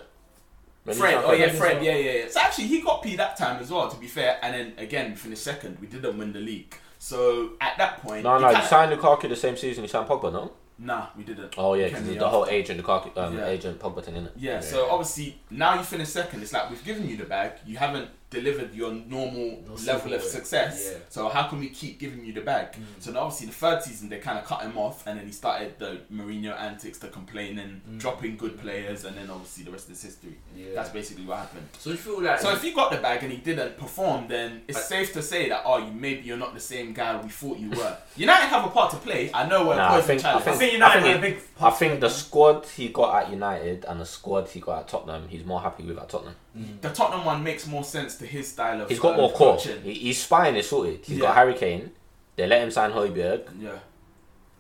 When 0.84 0.96
Fred, 0.98 1.24
oh 1.26 1.32
yeah, 1.32 1.50
Fred 1.52 1.84
yeah, 1.84 1.96
yeah, 1.96 2.12
yeah. 2.12 2.26
So 2.30 2.42
actually, 2.42 2.68
he 2.68 2.82
got 2.82 3.02
P 3.02 3.16
that 3.16 3.38
time 3.38 3.62
as 3.62 3.72
well. 3.72 3.90
To 3.90 3.98
be 3.98 4.08
fair, 4.08 4.38
and 4.42 4.54
then 4.54 4.74
again 4.78 5.12
we 5.12 5.16
finished 5.16 5.44
second. 5.44 5.78
We 5.80 5.88
didn't 5.88 6.18
win 6.18 6.34
the 6.34 6.40
league. 6.42 6.76
So 7.00 7.52
at 7.62 7.78
that 7.78 8.02
point, 8.02 8.24
No, 8.24 8.36
you 8.36 8.42
no, 8.42 8.48
you 8.50 8.54
kinda- 8.56 8.68
signed 8.70 8.92
Lukaku 9.00 9.30
the 9.30 9.36
same 9.36 9.56
season 9.58 9.84
you 9.84 9.90
signed 9.90 10.08
Pogba, 10.08 10.32
no? 10.32 10.52
Nah, 10.80 11.08
we 11.18 11.24
didn't. 11.24 11.54
Oh 11.58 11.74
yeah, 11.76 11.88
because 11.88 12.06
the 12.08 12.28
whole 12.28 12.48
agent 12.48 12.82
Lukaku, 12.82 13.16
um, 13.18 13.38
Yeah. 13.38 13.48
agent 13.48 13.80
Pogba 13.80 14.04
thing, 14.04 14.16
innit? 14.16 14.32
Yeah, 14.36 14.60
so 14.60 14.90
obviously 14.90 15.40
now 15.50 15.76
you 15.76 15.84
finish 15.84 16.10
second. 16.10 16.42
It's 16.42 16.52
like 16.52 16.70
we've 16.70 16.84
given 16.84 17.08
you 17.08 17.16
the 17.16 17.26
bag. 17.26 17.54
You 17.66 17.78
haven't 17.78 18.10
delivered 18.34 18.74
your 18.74 18.92
normal 18.92 19.62
No 19.68 19.74
level 19.76 20.14
of 20.14 20.22
silverware. 20.22 20.22
success. 20.22 20.90
Yeah. 20.92 20.98
So 21.10 21.30
how 21.30 21.44
can 21.48 21.60
we 21.60 21.70
keep 21.70 22.00
giving 22.00 22.26
you 22.26 22.34
the 22.34 22.42
bag? 22.42 22.74
Mm. 22.74 22.84
So 23.00 23.12
then 23.12 23.22
obviously 23.22 23.48
the 23.48 23.54
third 23.54 23.84
season 23.84 24.10
they 24.10 24.18
kind 24.20 24.38
of 24.40 24.46
cut 24.46 24.62
him 24.62 24.78
off, 24.78 25.06
and 25.08 25.20
then 25.20 25.26
he 25.26 25.32
started 25.32 25.78
the 25.80 26.02
Mourinho 26.12 26.60
antics, 26.60 26.98
the 26.98 27.08
complaining, 27.08 27.82
Mm. 27.90 28.00
dropping 28.00 28.38
good 28.38 28.60
players, 28.60 29.06
and 29.06 29.16
then 29.18 29.30
obviously 29.30 29.64
the 29.66 29.72
rest 29.72 29.90
is 29.90 30.02
history. 30.02 30.36
Yeah. 30.56 30.68
That's 30.76 30.90
basically 30.90 31.26
what 31.26 31.38
happened. 31.40 31.68
so 31.80 31.92
you 31.92 31.98
feel 31.98 32.22
like 32.22 32.40
So 32.40 32.52
if 32.54 32.62
he 32.62 32.74
got 32.74 32.92
the 32.92 32.98
bag 32.98 33.24
and 33.24 33.32
he 33.32 33.38
didn't 33.40 33.78
perform, 33.78 34.28
then 34.28 34.64
it's 34.68 34.78
I- 34.78 34.82
safe 34.82 35.14
to 35.14 35.22
say 35.22 35.50
that 35.50 35.62
oh, 35.66 35.78
you 35.78 35.92
maybe 35.92 36.22
you're 36.28 36.38
not 36.38 36.54
the 36.54 36.60
same 36.60 36.94
guy 36.94 37.20
we 37.22 37.30
thought 37.30 37.58
you 37.60 37.70
were. 37.70 37.98
United 38.16 38.48
have 38.48 38.66
a 38.66 38.70
part 38.70 38.92
to 38.92 38.98
play. 38.98 39.30
I 39.34 39.46
know 39.48 39.68
we're 39.68 39.76
Nah, 39.76 39.88
I 39.88 40.02
poison 40.02 40.08
think- 40.08 40.20
I 40.20 40.24
challenge. 40.24 40.42
I 40.42 40.46
think- 40.46 40.60
think 40.60 40.74
United 40.74 41.00
I 41.00 41.04
think 41.04 41.18
a 41.18 41.22
big. 41.22 41.38
I 41.62 41.70
think 41.72 42.00
the 42.02 42.10
squad 42.10 42.66
he 42.68 42.90
got 42.90 43.24
at 43.24 43.30
United 43.32 43.86
and 43.86 44.02
the 44.02 44.06
squad 44.06 44.50
he 44.50 44.60
got 44.60 44.80
at 44.82 44.88
Tottenham, 44.88 45.28
he's 45.30 45.46
more 45.46 45.62
happy 45.62 45.84
with 45.84 45.98
at 45.98 46.10
Tottenham. 46.10 46.36
Mm. 46.58 46.82
the 46.82 46.90
Tottenham 46.90 47.26
one 47.26 47.44
makes 47.44 47.66
more 47.66 47.84
sense 47.84 48.16
to 48.18 48.26
his 48.28 48.48
style 48.48 48.82
of. 48.82 48.90
He's 48.90 49.00
got 49.00 49.14
um, 49.16 49.22
more 49.22 49.32
core. 49.32 49.56
coaching. 49.56 49.82
He, 49.82 49.94
his 49.96 50.22
spine 50.22 50.56
is 50.56 50.70
sorted. 50.70 51.00
He's 51.04 51.18
Yeah. 51.18 51.26
got 51.28 51.36
Harry 51.36 51.54
Kane. 51.56 51.92
They 52.36 52.46
let 52.48 52.62
him 52.62 52.70
sign 52.72 52.92
Højbjerg, 52.92 53.48
Yeah. 53.60 53.72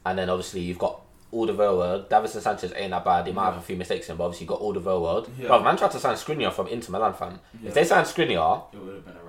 and 0.06 0.18
then 0.18 0.30
obviously 0.30 0.61
you've 0.61 0.78
got 0.80 1.02
Alderweireld. 1.32 2.07
Davinson 2.10 2.41
Sanchez 2.41 2.72
ain't 2.76 2.91
that 2.91 3.03
bad. 3.03 3.26
He 3.28 3.34
might 3.34 3.45
have 3.45 3.57
a 3.57 3.61
few 3.61 3.76
mistakes 3.76 4.07
in, 4.10 4.15
but 4.18 4.26
obviously 4.26 4.45
you've 4.45 4.49
got 4.49 4.61
all 4.61 4.74
Alderweireld. 4.74 5.30
Yeah. 5.40 5.48
Bro, 5.48 5.64
man 5.64 5.78
tried 5.78 5.91
to 5.91 5.99
sign 5.99 6.15
Skriniar 6.15 6.52
from 6.53 6.68
Inter 6.68 6.91
Milan, 6.91 7.14
fam. 7.14 7.40
Yeah. 7.61 7.70
If 7.70 7.74
they 7.74 7.84
sign 7.84 8.06
Skriniar, 8.06 8.74
It 8.74 8.80
would 8.80 8.95
have 8.95 9.06
been 9.06 9.15
a. 9.18 9.23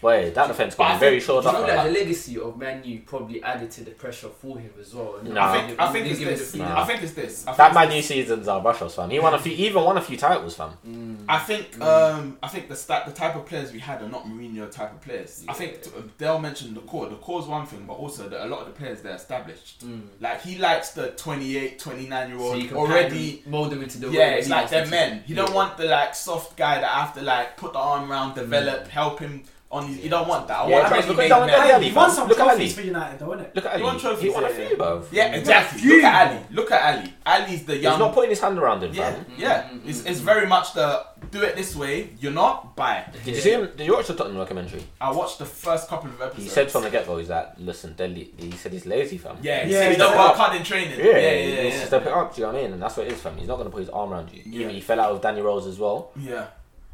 boy, 0.00 0.30
that 0.30 0.46
defense 0.48 0.74
But 0.74 0.84
I 0.84 0.86
getting 0.88 1.00
very 1.00 1.12
think- 1.20 1.22
short 1.26 1.44
Do 1.44 1.50
you 1.50 1.56
up. 1.56 1.66
feel 1.66 1.76
like 1.76 1.86
the 1.86 1.92
legacy 2.00 2.38
of 2.38 2.56
Man 2.56 2.82
U 2.84 3.00
probably 3.06 3.42
added 3.42 3.70
to 3.72 3.84
the 3.84 3.90
pressure 3.92 4.28
for 4.28 4.58
him 4.58 4.70
as 4.80 4.94
well? 4.94 5.16
Nah. 5.22 5.52
I 5.52 5.66
think. 5.66 5.80
I 5.80 5.92
think 5.92 6.06
it's 6.06 6.18
give 6.18 6.28
him 6.28 6.34
the 6.34 6.40
this. 6.40 6.54
Nah. 6.54 6.80
I 6.80 6.84
think 6.84 7.02
it's 7.02 7.12
this. 7.12 7.42
I 7.46 7.50
think 7.52 7.56
That 7.58 7.66
it's 7.68 7.74
Man 7.74 7.88
this. 7.88 7.96
U 7.96 8.02
seasons 8.16 8.48
are 8.48 8.60
Brussels, 8.60 8.94
fam. 8.94 9.10
He 9.10 9.18
won 9.18 9.34
a 9.34 9.38
few, 9.38 9.52
even 9.52 9.82
won 9.82 9.96
a 9.96 10.00
few 10.00 10.16
titles, 10.16 10.54
fam. 10.56 10.70
Mm. 10.86 11.24
I 11.28 11.38
think 11.38 11.80
um, 11.80 12.38
I 12.42 12.48
think 12.48 12.68
the 12.68 12.76
sta 12.76 13.04
the 13.06 13.12
type 13.12 13.34
of 13.36 13.46
players 13.46 13.72
we 13.72 13.78
had 13.80 14.02
are 14.02 14.08
not 14.08 14.24
Mourinho 14.26 14.70
type 14.70 14.92
of 14.92 15.00
players. 15.00 15.44
I 15.48 15.52
think 15.52 15.72
Yeah. 15.74 16.00
t- 16.02 16.08
Dale 16.18 16.38
mentioned 16.38 16.76
the 16.76 16.80
core. 16.80 17.08
The 17.08 17.16
core 17.16 17.40
is 17.40 17.46
one 17.46 17.66
thing, 17.66 17.84
but 17.86 17.94
also 17.94 18.28
that 18.28 18.44
a 18.44 18.48
lot 18.48 18.60
of 18.60 18.66
the 18.66 18.72
players 18.72 19.02
they're 19.02 19.14
established. 19.14 19.84
Mm. 19.86 20.02
Like 20.20 20.42
he 20.42 20.58
likes 20.58 20.90
the 20.90 21.10
28, 21.10 21.78
29 21.78 22.28
year 22.30 22.38
old 22.38 22.62
you 22.62 22.68
can 22.68 22.76
already. 22.76 23.42
mold 23.46 23.70
them 23.70 23.82
into 23.82 23.98
the 23.98 24.08
Yeah, 24.10 24.18
way 24.32 24.38
it's 24.38 24.48
like 24.48 24.70
they're 24.70 24.80
them 24.86 24.90
to. 24.90 24.96
men. 25.14 25.24
You 25.26 25.34
don't 25.34 25.52
want 25.54 25.76
the 25.76 25.84
like 25.86 26.14
soft 26.14 26.56
guy 26.56 26.80
that 26.80 26.88
have 26.90 27.14
to 27.14 27.22
like 27.22 27.56
put 27.56 27.72
the 27.72 27.78
arm 27.78 28.10
around, 28.10 28.34
develop, 28.34 28.88
help 28.88 29.20
him 29.20 29.42
on 29.70 29.86
his. 29.86 30.02
You 30.02 30.08
don't 30.10 30.26
want 30.26 30.48
that. 30.48 30.60
I 30.60 30.68
Yeah, 30.68 30.74
want 30.76 30.84
but 30.88 30.92
really 30.96 31.08
look 31.08 31.16
at 31.18 31.18
made 31.18 31.28
Dale- 31.28 31.46
men. 31.46 31.70
Alli, 31.74 31.88
He 31.88 31.92
won 31.94 32.06
fam. 32.06 32.14
some 32.16 32.28
Look 32.28 32.40
at 32.40 32.46
Alli. 32.46 32.56
trophies 32.56 32.74
for 32.74 32.80
United, 32.82 33.18
though, 33.18 33.26
innit? 33.28 33.54
Look 33.54 33.66
at 33.66 33.76
He 33.76 33.82
won 33.82 33.98
trophies, 33.98 34.22
He 34.22 34.30
won 34.30 34.44
a 34.44 34.48
yeah, 34.48 34.54
few, 34.54 34.64
yeah. 34.64 34.74
bro. 34.76 35.02
Yeah, 35.12 35.34
exactly. 35.34 35.88
Look 35.90 36.04
at 36.04 36.26
Alli. 36.28 36.40
Look 36.52 36.70
at 36.72 36.82
Alli. 36.94 37.14
Alli's 37.26 37.62
the 37.64 37.72
young 37.72 37.76
He's 37.76 37.82
young. 37.84 37.98
not 37.98 38.14
putting 38.14 38.30
his 38.30 38.40
hand 38.40 38.58
around 38.58 38.82
him, 38.82 38.94
yeah, 38.94 39.12
fam. 39.12 39.26
yeah. 39.36 39.68
It's, 39.84 40.04
it's 40.04 40.20
very 40.20 40.46
much 40.46 40.72
the 40.72 41.04
do 41.30 41.42
it 41.42 41.56
this 41.56 41.76
way. 41.76 42.10
You're 42.20 42.32
not 42.32 42.74
buy. 42.76 43.04
Did 43.24 43.34
you 43.36 43.40
see 43.42 43.50
him? 43.50 43.68
Did 43.76 43.86
you 43.86 43.92
watch 43.94 44.06
the 44.06 44.14
Tottenham 44.14 44.38
documentary? 44.38 44.82
I 45.00 45.10
watched 45.12 45.38
the 45.38 45.44
first 45.44 45.88
couple 45.88 46.08
of 46.10 46.20
episodes. 46.22 46.44
He 46.44 46.48
said 46.48 46.70
from 46.70 46.84
the 46.84 46.90
get 46.90 47.06
go, 47.06 47.18
he's 47.18 47.28
like, 47.28 47.48
listen, 47.58 47.92
Dele. 47.94 48.30
He 48.38 48.52
said 48.52 48.72
he's 48.72 48.86
lazy, 48.86 49.18
fam. 49.18 49.36
Yeah, 49.42 49.64
he 49.66 49.72
Yeah, 49.72 49.78
said 49.80 49.86
he 49.88 49.94
he 49.94 49.98
don't 49.98 50.16
work 50.16 50.36
hard 50.36 50.56
in 50.56 50.62
training. 50.62 50.98
Yeah, 50.98 51.04
Yeah, 51.06 51.10
yeah, 51.12 51.18
yeah, 51.18 51.42
he 51.44 51.56
yeah. 51.56 51.62
needs 51.64 51.80
to 51.80 51.86
step 51.86 52.02
it 52.06 52.08
up. 52.12 52.34
Do 52.34 52.40
you 52.40 52.46
know 52.46 52.52
what 52.54 52.58
I 52.58 52.62
mean? 52.62 52.72
And 52.72 52.82
that's 52.82 52.96
what 52.96 53.06
it 53.06 53.12
is, 53.12 53.20
fam. 53.20 53.36
He's 53.36 53.48
not 53.48 53.58
gonna 53.58 53.68
put 53.70 53.80
his 53.80 53.90
arm 53.90 54.12
around 54.12 54.32
you. 54.32 54.40
Yeah. 54.46 54.60
Even 54.62 54.74
he 54.76 54.80
fell 54.80 55.00
out 55.00 55.12
with 55.12 55.20
Danny 55.22 55.42
Rose 55.42 55.66
as 55.66 55.78
well. 55.78 56.12
Yeah. 56.16 56.46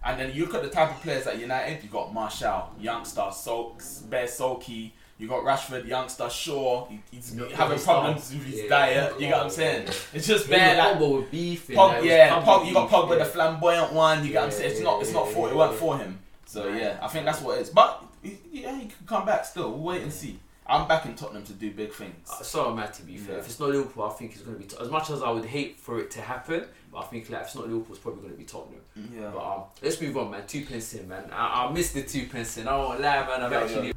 And 0.05 0.21
then 0.21 0.33
you 0.35 0.45
look 0.45 0.55
at 0.55 0.63
the 0.63 0.69
type 0.69 0.91
of 0.91 1.01
players 1.03 1.27
at 1.27 1.39
United, 1.39 1.83
you 1.83 1.89
got 1.89 2.13
Martial, 2.13 2.71
youngster, 2.79 3.27
Sulks, 3.33 3.99
Bear 4.01 4.27
Sulky, 4.29 4.93
you 5.19 5.29
got 5.29 5.43
Rashford, 5.45 5.87
youngster, 5.87 6.29
Shaw, 6.29 6.87
he- 6.89 7.01
he's 7.11 7.33
No- 7.35 7.49
having 7.49 7.79
problems 7.79 8.25
style. 8.25 8.39
with 8.39 8.47
his 8.49 8.63
Yeah. 8.65 8.69
diet, 8.69 9.13
you 9.15 9.29
get 9.29 9.37
what 9.37 9.45
I'm 9.45 9.51
saying? 9.51 9.89
It's 10.13 10.27
just 10.27 10.49
Yeah, 10.49 10.75
like 10.85 10.99
Pogba 10.99 11.17
with 11.21 11.31
beef. 11.31 11.69
Pog, 11.69 11.77
like, 11.77 12.05
yeah, 12.05 12.35
public 12.41 12.47
Pog, 12.47 12.67
you 12.69 12.75
got 12.75 12.91
Pogba 12.91 13.11
yeah. 13.19 13.25
the 13.25 13.25
flamboyant 13.31 13.93
one, 13.93 14.25
you 14.27 14.33
get 14.33 14.41
what 14.41 14.45
I'm 14.47 14.51
saying? 14.51 14.71
It's 14.73 14.81
Yeah, 14.81 14.85
not 14.85 15.03
it's 15.03 15.13
not 15.13 15.27
yeah, 15.29 15.33
for 15.35 15.49
it 15.49 15.53
yeah, 15.53 15.57
weren't 15.59 15.73
yeah. 15.73 15.79
for 15.79 15.99
him. 15.99 16.21
So 16.47 16.69
yeah, 16.69 16.99
I 17.01 17.09
think 17.09 17.25
that's 17.25 17.41
what 17.41 17.57
it 17.59 17.63
is. 17.63 17.71
But 17.71 18.03
yeah, 18.23 18.77
he 18.79 18.87
can 18.87 19.07
come 19.07 19.25
back 19.25 19.45
still. 19.47 19.71
We'll 19.71 19.81
wait 19.95 20.03
and 20.03 20.13
see. 20.13 20.39
I'm 20.67 20.89
back 20.89 21.05
in 21.05 21.15
Tottenham 21.15 21.45
to 21.45 21.53
do 21.53 21.71
big 21.73 21.93
things. 21.93 22.29
Uh, 22.31 22.43
So 22.43 22.71
am 22.71 22.79
I, 22.79 22.87
to 22.87 23.03
be 23.03 23.19
fair. 23.19 23.35
Yeah. 23.35 23.41
If 23.41 23.47
it's 23.49 23.61
not 23.61 23.69
Liverpool, 23.69 24.05
I 24.05 24.11
think 24.15 24.33
it's 24.33 24.41
going 24.41 24.57
to 24.57 24.63
be. 24.63 24.67
T- 24.67 24.77
as 24.81 24.89
much 24.89 25.11
as 25.11 25.23
I 25.23 25.31
would 25.31 25.45
hate 25.45 25.79
for 25.79 25.99
it 26.01 26.11
to 26.13 26.23
happen, 26.23 26.65
but 26.95 27.01
I 27.01 27.07
think 27.07 27.29
like 27.29 27.41
if 27.41 27.47
it's 27.49 27.57
not 27.57 27.67
Liverpool, 27.69 27.95
it's 27.95 27.99
probably 27.99 28.21
going 28.23 28.33
to 28.33 28.39
be 28.39 28.45
Tottenham. 28.45 28.81
Yeah. 29.13 29.31
But 29.35 29.45
um, 29.45 29.63
let's 29.83 30.01
move 30.01 30.17
on, 30.17 30.31
man. 30.31 30.47
Two 30.47 30.65
pence 30.65 30.95
in, 30.95 31.09
man. 31.09 31.25
I, 31.33 31.65
I 31.67 31.73
missed 31.73 31.93
the 31.95 32.03
two 32.05 32.27
pence 32.27 32.57
in. 32.57 32.69
I 32.69 32.77
won't 32.77 33.01
lie, 33.01 33.27
man. 33.27 33.43
I've 33.43 33.53
Yeah, 33.53 33.61
actually 33.61 33.93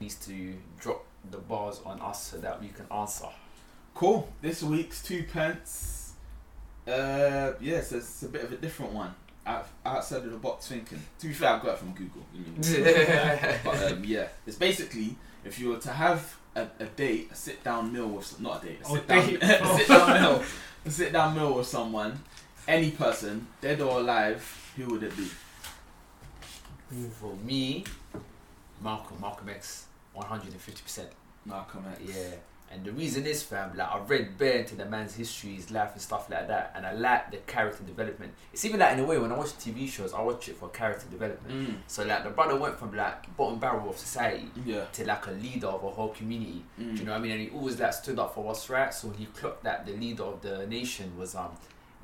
needs 0.00 0.16
to 0.26 0.54
drop 0.78 1.04
the 1.30 1.38
bars 1.38 1.80
on 1.86 2.00
us 2.00 2.24
so 2.30 2.36
that 2.38 2.60
we 2.60 2.68
can 2.68 2.84
answer. 2.92 3.26
Cool. 3.94 4.30
This 4.42 4.62
week's 4.62 5.02
two 5.02 5.24
pence. 5.24 6.12
Uh, 6.86 7.52
yes, 7.60 7.92
it's 7.92 8.22
a 8.22 8.28
bit 8.28 8.44
of 8.44 8.52
a 8.52 8.56
different 8.56 8.92
one. 8.92 9.14
Out, 9.46 9.66
outside 9.84 10.24
of 10.24 10.30
the 10.30 10.36
box 10.36 10.68
thinking. 10.68 11.02
To 11.20 11.26
be 11.26 11.32
fair, 11.32 11.50
I 11.50 11.58
got 11.58 11.68
it 11.74 11.78
from 11.78 11.92
Google. 11.92 12.22
I 12.32 12.38
mean, 12.38 13.58
but 13.64 13.92
um, 13.92 14.04
yeah, 14.04 14.28
it's 14.46 14.56
basically 14.56 15.16
if 15.44 15.58
you 15.58 15.70
were 15.70 15.78
to 15.78 15.90
have 15.90 16.36
a, 16.54 16.66
a 16.78 16.84
date, 16.84 17.28
a 17.32 17.34
sit 17.34 17.64
down 17.64 17.92
meal 17.92 18.08
with 18.08 18.38
not 18.40 18.62
a 18.62 18.66
date, 18.68 18.80
a 18.84 18.88
Oh, 18.88 18.96
down, 18.98 19.26
date. 19.26 19.42
a 19.42 19.76
sit 19.78 19.88
down 19.88 20.22
meal, 20.22 20.42
a 20.84 20.90
sit 20.90 21.12
down 21.12 21.34
meal 21.34 21.54
with 21.54 21.66
someone, 21.66 22.18
any 22.68 22.90
person, 22.90 23.46
dead 23.60 23.80
or 23.80 24.00
alive, 24.00 24.72
who 24.76 24.86
would 24.86 25.02
it 25.02 25.16
be? 25.16 25.28
For 27.18 27.34
me, 27.44 27.84
Malcolm, 28.82 29.16
Malcolm 29.20 29.48
X, 29.48 29.86
one 30.12 30.26
hundred 30.26 30.52
and 30.52 30.60
fifty 30.60 30.82
percent. 30.82 31.08
Malcolm 31.46 31.84
X. 31.92 32.00
Yeah. 32.04 32.34
And 32.70 32.84
the 32.86 32.92
reason 32.92 33.26
is, 33.26 33.42
fam, 33.42 33.76
like 33.76 33.88
I've 33.90 34.08
read 34.08 34.38
bare 34.38 34.60
into 34.60 34.74
the 34.76 34.86
man's 34.86 35.14
history, 35.14 35.50
his 35.54 35.70
life 35.70 35.90
and 35.92 36.00
stuff 36.00 36.30
like 36.30 36.48
that, 36.48 36.72
and 36.74 36.86
I 36.86 36.92
like 36.94 37.30
the 37.30 37.36
character 37.38 37.82
development. 37.84 38.32
It's 38.52 38.64
even 38.64 38.80
like 38.80 38.92
in 38.94 39.00
a 39.00 39.04
way 39.04 39.18
when 39.18 39.30
I 39.30 39.36
watch 39.36 39.48
TV 39.58 39.86
shows, 39.88 40.14
I 40.14 40.22
watch 40.22 40.48
it 40.48 40.56
for 40.56 40.68
character 40.70 41.06
development. 41.10 41.68
Mm. 41.68 41.74
So 41.86 42.02
like 42.04 42.24
the 42.24 42.30
brother 42.30 42.56
went 42.56 42.78
from 42.78 42.94
like 42.96 43.34
bottom 43.36 43.58
barrel 43.58 43.90
of 43.90 43.98
society 43.98 44.48
Yeah. 44.64 44.84
to 44.92 45.04
like 45.06 45.26
a 45.26 45.32
leader 45.32 45.66
of 45.66 45.84
a 45.84 45.90
whole 45.90 46.10
community. 46.10 46.62
Mm. 46.80 46.92
Do 46.94 47.00
you 47.00 47.04
know 47.06 47.12
what 47.12 47.18
I 47.18 47.22
mean? 47.22 47.32
And 47.32 47.40
he 47.42 47.50
always 47.50 47.78
like 47.78 47.92
stood 47.92 48.18
up 48.18 48.34
for 48.34 48.42
what's 48.44 48.68
right. 48.70 48.92
So 48.94 49.08
when 49.08 49.18
he 49.18 49.26
clocked 49.26 49.64
that 49.64 49.84
the 49.84 49.92
leader 49.92 50.22
of 50.24 50.40
the 50.40 50.66
nation 50.66 51.12
was 51.18 51.34
um 51.34 51.50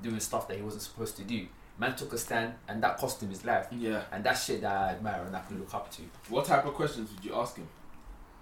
doing 0.02 0.20
stuff 0.20 0.48
that 0.48 0.56
he 0.56 0.62
wasn't 0.62 0.82
supposed 0.82 1.16
to 1.16 1.22
do, 1.24 1.46
man 1.78 1.94
took 1.96 2.12
a 2.12 2.18
stand, 2.18 2.54
and 2.68 2.82
that 2.82 2.98
cost 2.98 3.22
him 3.22 3.30
his 3.30 3.44
life. 3.44 3.66
Yeah. 3.72 4.02
And 4.12 4.22
that's 4.24 4.44
shit 4.44 4.60
that 4.62 4.72
I 4.76 4.90
admire 4.90 5.22
and 5.26 5.34
I 5.36 5.40
can 5.40 5.58
look 5.58 5.72
up 5.74 5.90
to. 5.92 6.02
What 6.28 6.44
type 6.46 6.64
of 6.66 6.74
questions 6.74 7.10
would 7.14 7.24
you 7.24 7.34
ask 7.34 7.56
him? 7.56 7.68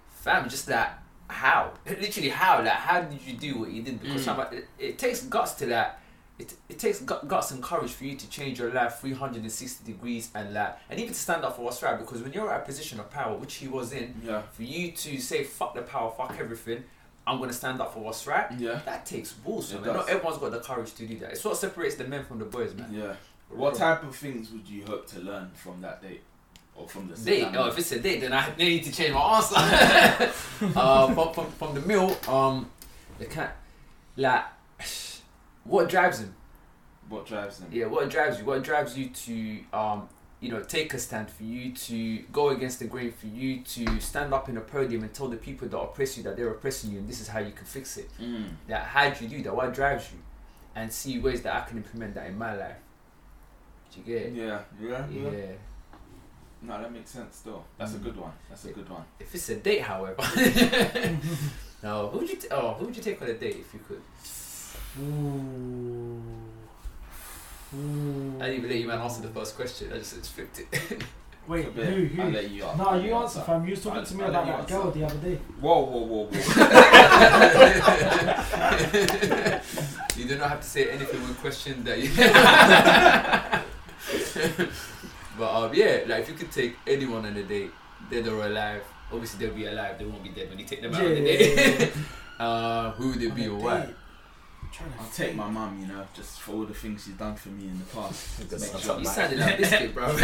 Fam, 0.09 0.49
just 0.49 0.67
like 0.69 0.89
how, 1.29 1.71
literally 1.85 2.29
how, 2.29 2.59
like 2.59 2.69
how 2.69 3.01
did 3.01 3.21
you 3.21 3.33
do 3.37 3.59
what 3.59 3.71
you 3.71 3.81
did? 3.83 4.01
Because 4.01 4.25
Mm. 4.25 4.53
it, 4.53 4.67
it 4.79 4.97
takes 4.97 5.23
guts 5.23 5.53
to 5.55 5.67
like. 5.67 5.91
It, 6.39 6.53
it 6.69 6.77
takes 6.77 6.99
gut, 7.01 7.27
guts 7.27 7.49
and 7.49 7.63
courage 7.63 7.89
for 7.93 8.03
you 8.03 8.15
to 8.15 8.29
change 8.29 8.59
your 8.59 8.71
life 8.71 8.99
360 9.01 9.91
degrees 9.91 10.29
and 10.35 10.53
like 10.53 10.77
and 10.87 10.99
even 10.99 11.11
to 11.11 11.19
stand 11.19 11.43
up 11.43 11.55
for 11.55 11.63
what's 11.63 11.81
right 11.81 11.97
because 11.97 12.21
when 12.21 12.31
you're 12.31 12.53
at 12.53 12.61
a 12.61 12.63
position 12.63 12.99
of 12.99 13.09
power 13.09 13.35
which 13.35 13.55
he 13.55 13.67
was 13.67 13.91
in 13.91 14.13
Yeah. 14.23 14.43
for 14.51 14.61
you 14.61 14.91
to 14.91 15.19
say 15.19 15.43
fuck 15.43 15.73
the 15.73 15.81
power 15.81 16.13
fuck 16.15 16.35
everything 16.39 16.83
I'm 17.27 17.39
gonna 17.39 17.53
stand 17.53 17.81
up 17.81 17.93
for 17.93 17.99
what's 17.99 18.25
right 18.25 18.47
Yeah. 18.57 18.79
that 18.85 19.05
takes 19.05 19.33
balls 19.33 19.73
man. 19.73 19.83
not 19.83 20.09
everyone's 20.09 20.37
got 20.37 20.51
the 20.51 20.59
courage 20.59 20.93
to 20.95 21.05
do 21.05 21.17
that 21.19 21.31
it's 21.33 21.43
what 21.43 21.57
separates 21.57 21.95
the 21.95 22.05
men 22.05 22.23
from 22.25 22.39
the 22.39 22.45
boys 22.45 22.73
man 22.73 22.89
Yeah. 22.91 23.13
What 23.49 23.75
type 23.75 24.03
of 24.03 24.15
things 24.15 24.51
would 24.51 24.67
you 24.67 24.83
hope 24.85 25.07
to 25.07 25.19
learn 25.19 25.51
from 25.53 25.81
that 25.81 26.01
date? 26.01 26.21
Or 26.75 26.87
from 26.87 27.07
the 27.07 27.15
date. 27.15 27.47
Oh, 27.55 27.67
if 27.69 27.77
it's 27.79 27.91
a 27.93 27.99
date, 27.99 28.19
then 28.23 28.33
I 28.33 28.53
need 28.57 28.83
to 28.83 28.91
change 28.91 29.13
my 29.13 29.21
answer. 29.37 29.55
uh, 30.75 31.13
from, 31.13 31.33
from 31.33 31.51
from 31.51 31.73
the 31.73 31.81
meal, 31.81 32.15
um, 32.27 32.69
the 33.19 33.25
cat, 33.25 33.55
like, 34.17 34.43
what 35.63 35.87
drives 35.89 36.19
him? 36.19 36.35
What 37.09 37.25
drives 37.25 37.59
him? 37.59 37.69
Yeah, 37.71 37.85
what 37.85 38.09
drives 38.09 38.37
you? 38.39 38.45
What 38.45 38.63
drives 38.63 38.97
you 38.97 39.09
to 39.09 39.59
um, 39.71 40.09
you 40.39 40.49
know, 40.51 40.61
take 40.61 40.93
a 40.93 40.99
stand 40.99 41.29
for 41.31 41.43
you 41.43 41.71
to 41.73 42.19
go 42.31 42.49
against 42.49 42.79
the 42.79 42.85
grain, 42.85 43.11
for 43.11 43.25
you 43.27 43.61
to 43.61 43.99
stand 43.99 44.33
up 44.33 44.49
in 44.49 44.57
a 44.57 44.61
podium 44.61 45.01
and 45.03 45.13
tell 45.13 45.27
the 45.27 45.37
people 45.37 45.67
that 45.67 45.77
oppress 45.77 46.15
you 46.17 46.23
that 46.23 46.35
they're 46.37 46.49
oppressing 46.51 46.91
you, 46.91 46.99
and 46.99 47.07
this 47.09 47.19
is 47.21 47.27
how 47.27 47.39
you 47.39 47.51
can 47.51 47.65
fix 47.65 47.97
it. 47.97 48.09
Mm. 48.21 48.49
That 48.67 48.83
how 48.85 49.09
do 49.09 49.23
you 49.25 49.29
do 49.37 49.43
that? 49.43 49.55
What 49.55 49.73
drives 49.73 50.11
you? 50.11 50.19
And 50.75 50.93
see 50.93 51.17
ways 51.17 51.41
that 51.41 51.55
I 51.55 51.61
can 51.67 51.77
implement 51.77 52.13
that 52.15 52.27
in 52.27 52.37
my 52.37 52.55
life. 52.55 52.75
Do 53.91 53.99
you 53.99 54.05
get 54.05 54.27
it? 54.27 54.33
Yeah. 54.33 54.59
Yeah. 54.79 55.05
Yeah. 55.09 55.29
Yeah. 55.31 55.45
No, 56.61 56.81
that 56.81 56.91
makes 56.91 57.09
sense. 57.11 57.39
though. 57.45 57.63
that's 57.77 57.93
a 57.95 57.97
Mm. 57.97 58.03
good 58.03 58.17
one. 58.17 58.31
That's 58.49 58.65
a 58.65 58.71
good 58.71 58.89
one. 58.89 59.03
If 59.19 59.33
it's 59.33 59.49
a 59.49 59.55
date, 59.55 59.81
however, 59.81 60.15
no. 61.83 62.09
Who 62.09 62.19
would 62.19 62.29
you? 62.29 62.35
T- 62.35 62.47
oh, 62.51 62.73
who 62.75 62.85
would 62.85 62.95
you 62.97 63.01
take 63.01 63.19
on 63.21 63.27
a 63.29 63.33
date 63.33 63.57
if 63.57 63.73
you 63.73 63.79
could? 63.87 64.01
Ooh. 65.01 66.21
Ooh. 68.47 68.47
I 68.47 68.51
didn't 68.51 68.57
even 68.59 68.69
let 68.69 68.79
you 68.79 68.87
man 68.87 68.99
answer 68.99 69.21
the 69.21 69.29
first 69.29 69.55
question. 69.55 69.91
I 69.93 69.97
just, 69.97 70.15
just 70.15 70.31
flipped 70.31 70.59
it. 70.59 70.67
Wait, 71.47 71.65
A 71.67 71.71
who? 71.71 72.05
Who? 72.05 72.21
I'll 72.23 72.29
let 72.29 72.49
you 72.51 72.63
answer. 72.65 72.83
No, 72.83 72.93
you 72.95 73.13
answer, 73.13 73.41
fam. 73.41 73.63
You 73.65 73.71
was 73.71 73.81
talking 73.83 73.99
I'll- 73.99 74.05
to 74.05 74.15
me 74.15 74.23
I'll 74.25 74.29
about 74.31 74.47
let 74.47 74.57
you 74.57 74.63
that 74.63 74.69
girl 74.83 74.91
the 74.91 75.03
other 75.05 75.17
day. 75.17 75.35
Whoa, 75.61 75.81
whoa, 75.81 76.01
whoa, 76.01 76.25
whoa. 76.25 76.37
you 80.17 80.25
do 80.27 80.37
not 80.37 80.49
have 80.49 80.61
to 80.61 80.67
say 80.67 80.89
anything 80.89 81.21
when 81.23 81.33
questioned 81.35 81.85
that 81.85 81.99
you. 81.99 82.09
but 85.37 85.55
um, 85.55 85.71
yeah, 85.73 85.99
like 86.07 86.21
if 86.23 86.29
you 86.29 86.35
could 86.35 86.51
take 86.51 86.75
anyone 86.85 87.25
on 87.25 87.35
a 87.37 87.43
date, 87.43 87.71
dead 88.11 88.27
or 88.27 88.45
alive. 88.45 88.81
Obviously 89.11 89.45
they'll 89.45 89.55
be 89.55 89.65
alive. 89.67 89.97
They 89.97 90.03
won't 90.05 90.21
be 90.23 90.29
dead 90.29 90.49
when 90.49 90.59
you 90.59 90.65
take 90.65 90.81
them 90.81 90.93
out 90.93 91.01
Yeah, 91.01 91.07
on 91.09 91.15
a 91.15 91.19
yeah, 91.21 91.37
date. 91.37 91.91
yeah, 92.39 92.45
uh, 92.45 92.91
who 92.91 93.09
would 93.11 93.21
it 93.23 93.29
On 93.31 93.35
be 93.37 93.47
or 93.47 93.57
why? 93.57 93.87
Date. 94.61 94.71
trying 94.73 94.91
to 94.93 94.99
I'll 94.99 95.09
take 95.09 95.35
my 95.35 95.49
mum, 95.49 95.79
you 95.81 95.87
know, 95.87 96.05
just 96.13 96.39
for 96.39 96.53
all 96.53 96.65
the 96.65 96.73
things 96.73 97.03
she's 97.05 97.13
done 97.15 97.35
for 97.35 97.49
me 97.49 97.67
in 97.69 97.79
the 97.79 97.85
past. 97.85 98.37
Good 98.49 98.51
Make 98.59 98.69
stuff, 98.69 98.83
sure 98.83 98.99
You 98.99 99.05
sounded 99.05 99.39
like 99.45 99.57
biscuit, 99.57 99.93
bro. 99.93 100.07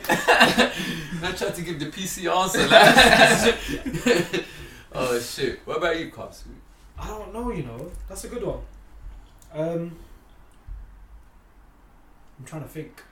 I 0.00 1.32
tried 1.36 1.54
to 1.54 1.62
give 1.62 1.78
the 1.80 1.86
PC 1.86 2.30
answer. 2.32 2.66
Like. 4.32 4.44
oh 4.92 5.18
shit! 5.20 5.60
What 5.64 5.78
about 5.78 5.98
you, 5.98 6.10
Cops? 6.10 6.44
I 6.98 7.06
don't 7.08 7.32
know, 7.32 7.50
you 7.52 7.62
know. 7.64 7.90
That's 8.08 8.24
a 8.24 8.28
good 8.28 8.42
one. 8.44 8.60
Um, 9.52 9.96
I'm 12.38 12.44
trying 12.44 12.62
to 12.62 12.68
think. 12.68 13.02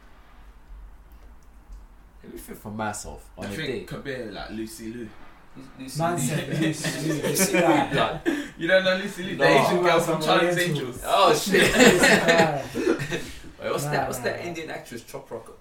Let 2.22 2.32
me 2.32 2.38
think 2.38 2.58
for 2.58 2.70
myself 2.70 3.28
on 3.38 3.46
I 3.46 3.48
a 3.48 3.52
think 3.52 3.68
date. 3.68 3.86
Kabir 3.88 4.30
like 4.32 4.50
Lucy 4.50 4.92
Liu. 4.92 5.08
Lucy 5.78 5.98
Man 6.00 6.16
Lee. 6.16 6.22
said 6.22 6.48
Lucy 6.60 7.10
Lee. 7.12 7.22
Lucy 7.22 7.52
Lee. 7.54 8.42
You 8.58 8.68
don't 8.68 8.84
know 8.84 8.96
Lucy 8.96 9.22
Liu? 9.24 9.36
No. 9.36 9.44
The 9.44 9.50
Asian 9.60 9.82
girl 9.82 10.00
From 10.00 10.14
from 10.14 10.22
Charlie's 10.22 10.58
Angels. 10.58 11.02
Oh 11.04 11.34
shit! 11.34 11.74
Wait, 13.60 13.70
what's 13.72 13.84
Nah, 13.84 13.90
that? 13.92 14.06
What's 14.08 14.18
nah, 14.18 14.24
that 14.24 14.40
nah. 14.40 14.46
Indian 14.48 14.70
actress? 14.70 15.02
Chop 15.04 15.30
Rock. 15.30 15.52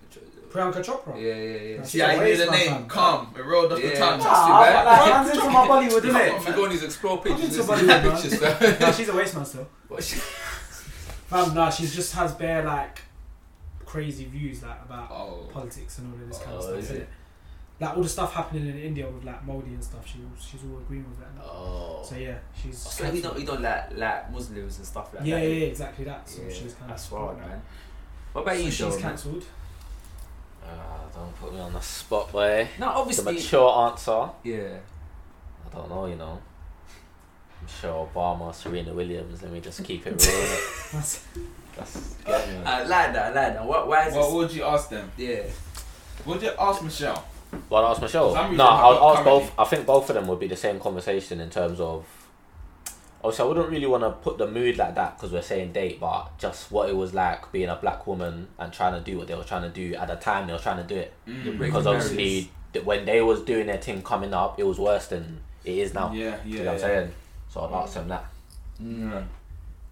Priyanka 0.49 0.81
Chopra. 0.85 1.15
Yeah, 1.21 1.33
yeah, 1.35 1.57
yeah. 1.71 1.77
That's 1.77 1.89
See 1.91 1.99
how 1.99 2.11
you 2.11 2.19
Waste 2.19 2.39
knew 2.39 2.45
the 2.45 2.51
name? 2.51 2.69
fam. 2.71 2.87
Calm. 2.87 3.33
It 3.37 3.43
rolled 3.45 3.73
off 3.73 3.81
the 3.81 3.87
Yeah. 3.89 3.99
tongue. 3.99 4.19
Nah, 4.19 4.23
Trust 4.25 4.41
Nah, 4.47 4.47
me, 4.47 4.53
I- 4.53 4.73
man. 4.73 4.85
like, 4.85 5.09
man's 5.13 5.29
into 5.35 5.49
my 5.57 5.67
Bollywood, 5.67 6.01
Come 6.01 6.11
innit? 6.15 6.31
on, 6.31 6.37
If 6.41 6.47
you 6.47 6.53
go 6.53 6.63
on 6.65 6.71
his 6.71 6.83
explore 6.83 7.21
page, 7.21 7.33
I'm 7.33 7.41
into 7.41 7.63
Bollywood, 7.63 7.79
the 7.79 7.85
man. 7.85 8.11
pictures. 8.21 8.39
fam. 8.39 8.79
Nah, 8.79 8.91
she's 8.93 9.09
a 9.09 9.13
waste 9.15 9.35
man 9.35 9.45
still. 9.45 9.67
What 9.89 10.03
she- 10.03 10.15
Fam, 11.27 11.53
nah, 11.55 11.69
she 11.69 11.87
just 11.87 12.13
has 12.15 12.33
bare 12.35 12.63
like 12.63 13.01
crazy 13.85 14.25
views 14.25 14.63
like 14.63 14.81
about 14.85 15.11
Oh. 15.11 15.49
politics 15.51 15.97
and 15.97 16.13
all 16.13 16.21
of 16.21 16.27
this 16.29 16.37
kind 16.37 16.51
Oh, 16.53 16.57
of 16.57 16.63
stuff. 16.63 16.77
is 16.77 16.89
innit? 16.91 16.95
it? 17.01 17.09
Like 17.79 17.97
all 17.97 18.03
the 18.03 18.07
stuff 18.09 18.33
happening 18.33 18.67
in 18.67 18.77
India 18.79 19.05
with 19.09 19.25
like 19.25 19.45
Modi 19.45 19.67
and 19.73 19.83
stuff, 19.83 20.07
she 20.07 20.19
she's 20.39 20.61
all 20.63 20.77
agreeing 20.77 21.05
with 21.09 21.19
that. 21.19 21.43
Oh. 21.43 22.01
So 22.07 22.15
yeah, 22.15 22.37
she's. 22.61 22.77
So 22.77 23.11
you 23.11 23.21
don't, 23.21 23.37
you 23.37 23.45
don't 23.45 23.61
like 23.61 23.97
like 23.97 24.31
Muslims 24.31 24.77
and 24.77 24.85
stuff 24.87 25.13
like 25.13 25.25
yeah, 25.25 25.35
that. 25.35 25.41
yeah, 25.43 25.53
yeah, 25.53 25.65
exactly 25.67 26.05
that. 26.05 26.29
So 26.29 26.41
Yeah, 26.43 26.53
she's 26.53 26.73
kind 26.73 26.89
that's 26.91 27.07
of. 27.07 27.13
right, 27.13 27.37
man. 27.39 27.61
What 28.31 28.41
about 28.43 28.55
So 28.55 28.61
you, 28.61 28.71
she's 28.71 28.97
cancelled. 28.97 29.43
Uh, 30.63 30.67
don't 31.13 31.35
put 31.39 31.53
me 31.53 31.59
on 31.59 31.73
the 31.73 31.81
spot, 31.81 32.31
boy. 32.31 32.67
No, 32.79 32.87
obviously. 32.87 33.23
The 33.25 33.29
obviously. 33.31 33.57
mature 33.59 33.87
answer. 33.89 34.29
Yeah. 34.43 34.77
I 35.69 35.75
don't 35.75 35.89
know, 35.89 36.05
you 36.07 36.15
know. 36.15 36.41
Michelle 37.61 38.09
Obama, 38.13 38.53
Serena 38.53 38.93
Williams. 38.93 39.41
Let 39.43 39.51
me 39.51 39.59
just 39.59 39.83
keep 39.83 40.05
it 40.07 40.11
real. 40.11 40.57
That's, 40.93 41.25
That's 41.75 42.15
get 42.25 42.47
me. 42.49 42.57
I 42.65 42.83
like 42.83 43.13
that. 43.13 43.35
I 43.37 43.43
like 43.43 43.53
that. 43.55 43.65
What? 43.65 43.87
Why 43.87 44.07
is 44.07 44.13
What 44.15 44.23
this? 44.25 44.33
would 44.33 44.53
you 44.53 44.63
ask 44.63 44.89
them? 44.89 45.11
Yeah. 45.17 45.43
Would 46.25 46.41
you 46.41 46.51
ask 46.57 46.81
Michelle? 46.83 47.25
Well, 47.69 47.85
I'll 47.85 47.91
ask 47.91 48.01
Michelle. 48.01 48.29
For 48.29 48.35
some 48.37 48.51
reason, 48.51 48.57
No, 48.57 48.67
I've 48.67 48.83
I'll 48.83 49.09
ask 49.15 49.23
currently- 49.23 49.47
both. 49.47 49.59
I 49.59 49.63
think 49.65 49.85
both 49.85 50.09
of 50.09 50.15
them 50.15 50.27
would 50.27 50.39
be 50.39 50.47
the 50.47 50.55
same 50.55 50.79
conversation 50.79 51.39
in 51.39 51.49
terms 51.49 51.79
of. 51.79 52.05
Obviously, 53.23 53.43
I 53.43 53.47
wouldn't 53.47 53.69
really 53.69 53.87
want 53.87 54.03
to 54.03 54.11
put 54.11 54.37
the 54.37 54.45
mood 54.45 54.77
like 54.77 54.93
that 54.95 55.17
because 55.17 55.31
we're 55.31 55.41
saying 55.41 55.71
date, 55.73 55.99
but 55.99 56.37
just 56.37 56.71
what 56.71 56.87
it 56.89 56.95
was 56.95 57.11
like 57.13 57.51
being 57.51 57.69
a 57.69 57.75
black 57.75 58.05
woman 58.05 58.47
and 58.59 58.71
trying 58.71 58.93
to 58.93 58.99
do 59.01 59.17
what 59.17 59.27
they 59.27 59.33
were 59.33 59.43
trying 59.43 59.63
to 59.63 59.69
do 59.69 59.95
at 59.95 60.07
the 60.07 60.15
time 60.15 60.45
they 60.45 60.53
were 60.53 60.59
trying 60.59 60.77
to 60.77 60.83
do 60.83 60.95
it. 60.99 61.11
Mm. 61.27 61.57
Because 61.57 61.87
obviously, 61.87 62.51
th- 62.73 62.85
when 62.85 63.03
they 63.05 63.21
was 63.21 63.41
doing 63.41 63.65
their 63.65 63.77
thing 63.77 64.03
coming 64.03 64.31
up, 64.31 64.59
it 64.59 64.63
was 64.63 64.77
worse 64.77 65.07
than 65.07 65.39
it 65.63 65.75
is 65.75 65.93
now. 65.95 66.11
Yeah, 66.13 66.23
yeah. 66.23 66.37
You 66.45 66.57
yeah. 66.57 66.63
know 66.65 66.65
what 66.65 66.73
I'm 66.75 66.79
saying? 66.81 67.11
So 67.49 67.61
I'll 67.61 67.75
ask 67.83 67.93
them 67.95 68.07
that. 68.09 68.25
Mm. 68.83 69.23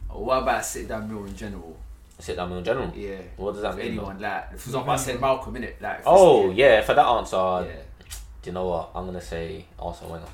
What 0.10 0.44
about 0.44 0.64
sit 0.64 0.88
down 0.88 1.10
meal 1.12 1.26
in 1.26 1.36
general? 1.36 1.76
Sit 2.20 2.36
down 2.38 2.52
in 2.54 2.64
general. 2.64 2.92
Yeah. 2.96 3.16
What 3.38 3.54
does 3.54 3.62
that 3.64 3.72
If 3.72 3.78
mean? 3.78 3.88
anyone 3.88 4.20
like, 4.20 4.50
for 4.52 4.56
example, 4.70 4.92
I 4.92 4.96
said 4.96 5.20
Malcolm 5.20 5.56
in 5.58 5.64
it. 5.66 5.82
Like. 5.82 6.00
if 6.00 6.04
Oh 6.06 6.44
it's- 6.46 6.58
yeah, 6.58 6.82
for 6.82 6.94
that 6.94 7.06
answer, 7.06 7.36
Yeah. 7.36 7.76
do 8.42 8.50
you 8.50 8.52
know 8.54 8.66
what? 8.68 8.90
I'm 8.96 9.06
gonna 9.06 9.20
say 9.22 9.66
Arsene 9.80 10.10
Wenger. 10.10 10.28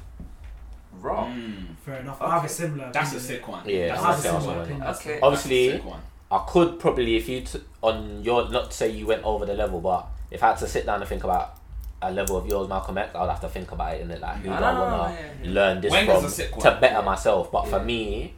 Wrong. 1.00 1.32
Mm. 1.34 1.76
fair 1.86 2.00
enough. 2.02 2.22
Okay. 2.22 2.30
I 2.30 2.36
have 2.36 2.46
a 2.46 2.50
similar. 2.50 2.92
That's 2.92 3.14
a 3.14 3.20
sick 3.20 3.48
one. 3.48 3.62
Yeah, 3.66 3.88
That's 3.90 4.02
I 4.02 4.06
have 4.08 4.16
a 4.16 4.18
a 4.18 4.22
sick 4.22 4.32
Arsene 4.34 4.42
similar 4.42 4.58
one. 4.60 4.66
opinion. 4.68 4.88
Okay. 4.96 5.10
That's 5.14 5.24
Obviously, 5.24 5.68
a 5.70 5.72
sick 5.74 5.86
one. 5.86 6.02
I 6.32 6.46
could 6.48 6.80
probably, 6.80 7.16
if 7.16 7.30
you 7.30 7.42
t- 7.42 7.62
on 7.82 8.24
your 8.24 8.50
not 8.50 8.72
to 8.72 8.78
say 8.78 8.90
you 8.90 9.08
went 9.08 9.24
over 9.24 9.46
the 9.46 9.54
level, 9.54 9.80
but 9.82 10.08
if 10.30 10.44
I 10.44 10.50
had 10.50 10.58
to 10.58 10.68
sit 10.68 10.86
down 10.86 11.00
and 11.00 11.08
think 11.10 11.24
about 11.24 11.56
a 12.02 12.12
level 12.12 12.38
of 12.38 12.46
yours, 12.48 12.68
Malcolm 12.68 12.98
X, 12.98 13.16
I'd 13.16 13.30
have 13.30 13.42
to 13.42 13.50
think 13.50 13.72
about 13.72 13.96
it 13.96 14.02
in 14.02 14.12
it 14.12 14.20
like 14.22 14.38
who 14.38 14.44
do 14.50 14.54
I 14.54 14.58
Ah, 14.62 14.80
wanna 15.02 15.14
yeah, 15.14 15.20
yeah. 15.44 15.52
learn 15.52 15.82
this 15.82 15.92
Wenger's 15.92 16.16
from 16.18 16.26
a 16.26 16.30
sick 16.30 16.56
one. 16.58 16.62
to 16.76 16.80
better 16.82 17.02
myself. 17.02 17.52
But 17.52 17.68
for 17.68 17.80
me, 17.80 18.34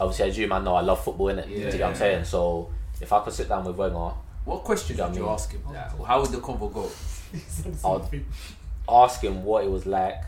obviously 0.00 0.28
as 0.30 0.38
you 0.38 0.46
man 0.48 0.64
know, 0.64 0.74
I 0.74 0.80
love 0.82 1.02
football 1.04 1.28
in 1.28 1.38
it. 1.38 1.48
Yeah. 1.48 1.56
Do 1.56 1.62
you 1.64 1.70
get 1.72 1.80
what 1.80 1.88
I'm 1.90 1.94
saying? 1.96 2.24
So 2.24 2.70
if 3.00 3.12
I 3.12 3.20
could 3.24 3.32
sit 3.32 3.48
down 3.48 3.64
with 3.64 3.76
Wenger, 3.76 4.12
What 4.44 4.62
question 4.64 4.96
Yeah, 4.96 5.08
did 5.08 5.16
you 5.16 5.22
me. 5.24 5.28
ask 5.28 5.50
him? 5.52 5.62
Like, 5.66 6.06
how 6.06 6.20
would 6.20 6.30
the 6.30 6.38
convo 6.38 6.72
go? 6.72 6.90
He 7.32 7.40
I'll- 7.84 8.00
something. 8.00 8.24
ask 8.88 9.20
him 9.22 9.42
what 9.44 9.64
it 9.64 9.70
was 9.70 9.84
like 9.86 10.22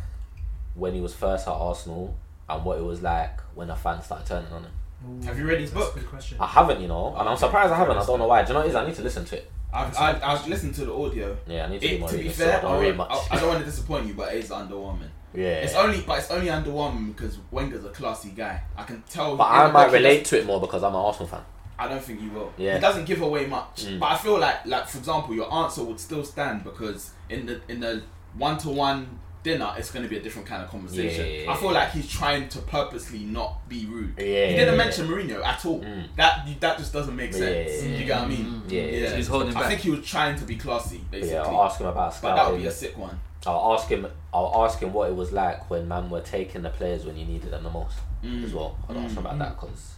when 0.75 0.93
he 0.95 1.01
was 1.01 1.15
first 1.15 1.47
at 1.47 1.53
Arsenal 1.53 2.15
and 2.49 2.65
what 2.65 2.79
it 2.79 2.83
was 2.85 3.03
like 3.03 3.41
when 3.55 3.69
the 3.69 3.75
fans 3.77 4.05
started 4.07 4.27
turning 4.27 4.53
on 4.53 4.63
him. 4.65 4.73
Ooh, 5.09 5.25
Have 5.27 5.39
you 5.39 5.47
read 5.47 5.61
his 5.61 5.73
that's 5.73 5.91
a 5.91 5.95
book? 5.95 6.07
Question. 6.09 6.39
I 6.41 6.47
haven't, 6.47 6.81
you 6.81 6.89
know, 6.89 7.15
and 7.17 7.29
I'm 7.29 7.37
surprised 7.37 7.73
I 7.73 7.77
haven't. 7.77 7.97
I 7.99 8.05
don't 8.05 8.19
know 8.19 8.27
why. 8.27 8.43
Do 8.43 8.49
you 8.49 8.55
know 8.55 8.61
what 8.61 8.67
it 8.67 8.71
is? 8.71 8.75
I 8.77 8.87
need 8.87 8.97
to 8.97 9.03
listen 9.03 9.25
to 9.27 9.37
it. 9.37 9.51
I've, 9.73 9.97
I've, 9.97 10.23
I've 10.23 10.49
listened 10.49 10.75
to 10.77 10.87
the 10.87 10.93
audio. 10.95 11.37
Yeah, 11.47 11.67
I 11.67 11.69
need 11.69 11.81
to 11.83 11.89
do 11.89 11.95
It, 11.95 12.01
more 12.01 12.09
to 12.09 12.15
be 12.15 12.23
reading, 12.23 12.35
so 12.37 12.45
fair, 12.45 12.59
I 12.59 12.63
don't 12.63 12.73
I, 12.73 12.81
read 12.81 12.97
much. 12.97 13.11
I, 13.11 13.27
I 13.31 13.39
don't 13.39 13.49
want 13.49 13.61
to 13.61 13.65
disappoint 13.67 14.07
you, 14.07 14.15
but 14.15 14.35
it's 14.35 14.49
underwhelming. 14.49 15.11
Yeah. 15.35 15.61
It's 15.61 15.75
only, 15.75 16.01
but 16.03 16.19
it's 16.19 16.31
only 16.31 16.49
underwhelming 16.49 17.15
because 17.15 17.39
Wenger's 17.51 17.85
a 17.85 17.91
classy 17.91 18.31
guy. 18.31 18.63
I 18.77 18.85
can 18.85 19.03
tell. 19.09 19.37
But 19.37 19.45
I 19.45 19.71
might 19.71 19.93
relate 19.93 20.25
to 20.27 20.39
it 20.39 20.47
more 20.47 20.61
because 20.61 20.83
I'm 20.83 20.95
an 20.95 21.01
Arsenal 21.01 21.29
fan. 21.29 21.43
I 21.79 21.87
don't 21.87 22.03
think 22.03 22.21
you 22.21 22.31
will. 22.31 22.53
Yeah. 22.57 22.75
He 22.75 22.81
doesn't 22.81 23.05
give 23.05 23.23
away 23.23 23.47
much. 23.47 23.87
Mm. 23.87 24.01
But 24.01 24.07
I 24.07 24.17
feel 24.17 24.39
like, 24.39 24.67
like 24.67 24.89
for 24.89 24.99
example, 24.99 25.35
your 25.35 25.53
answer 25.53 25.85
would 25.85 26.01
still 26.01 26.25
stand 26.25 26.65
because 26.65 27.13
in 27.29 27.47
the 27.47 27.61
in 27.69 27.81
the 27.81 28.03
one 28.35 28.59
to 28.59 28.69
one 28.69 29.21
dinner, 29.45 29.73
it's 29.79 29.91
going 29.91 30.03
to 30.03 30.09
be 30.09 30.17
a 30.17 30.21
different 30.21 30.49
kind 30.49 30.63
of 30.63 30.71
conversation. 30.71 31.45
Yeah. 31.45 31.53
I 31.53 31.57
feel 31.57 31.73
like 31.73 31.93
he's 31.93 32.09
trying 32.09 32.49
to 32.49 32.59
purposely 32.63 33.21
not 33.21 33.69
be 33.69 33.87
rude. 33.87 34.15
Yeah. 34.19 34.47
He 34.47 34.57
didn't 34.57 34.77
mention 34.77 35.07
Mourinho 35.07 35.45
at 35.45 35.65
all. 35.65 35.81
Mm. 35.81 36.09
That 36.17 36.49
that 36.61 36.79
just 36.79 36.93
doesn't 36.93 37.15
make 37.15 37.33
sense. 37.33 37.85
Yeah. 37.85 37.91
You 37.97 38.05
get 38.05 38.17
what 38.19 38.25
I 38.25 38.29
mean? 38.29 38.63
Yeah. 38.69 38.83
Yeah. 38.83 39.09
So 39.11 39.17
he's 39.17 39.29
holding 39.29 39.57
I 39.57 39.61
back. 39.61 39.69
think 39.69 39.81
he 39.83 39.91
was 39.91 40.05
trying 40.05 40.37
to 40.37 40.45
be 40.45 40.57
classy, 40.57 41.01
basically. 41.11 41.35
yeah, 41.37 41.43
I'll 41.43 41.63
ask 41.63 41.81
him 41.81 41.87
about 41.87 42.21
but 42.21 42.35
that 42.35 42.51
would 42.51 42.61
be 42.61 42.67
a 42.67 42.73
sick 42.73 42.99
one. 42.99 43.21
I'll 43.47 43.75
ask 43.75 43.89
him. 43.89 44.07
I'll 44.35 44.65
ask 44.65 44.79
him 44.81 44.93
what 44.93 45.09
it 45.11 45.15
was 45.15 45.33
like 45.33 45.69
when 45.71 45.87
man 45.89 46.11
were 46.11 46.21
taking 46.21 46.63
the 46.63 46.71
players 46.71 47.05
when 47.07 47.17
you 47.17 47.25
needed 47.25 47.51
them 47.53 47.63
the 47.63 47.71
most 47.71 47.97
Mm. 48.23 48.45
as 48.45 48.53
well. 48.53 48.77
I'll 48.89 48.99
ask 48.99 49.13
him 49.13 49.19
about 49.19 49.35
Mm. 49.35 49.39
that 49.39 49.61
because, 49.61 49.95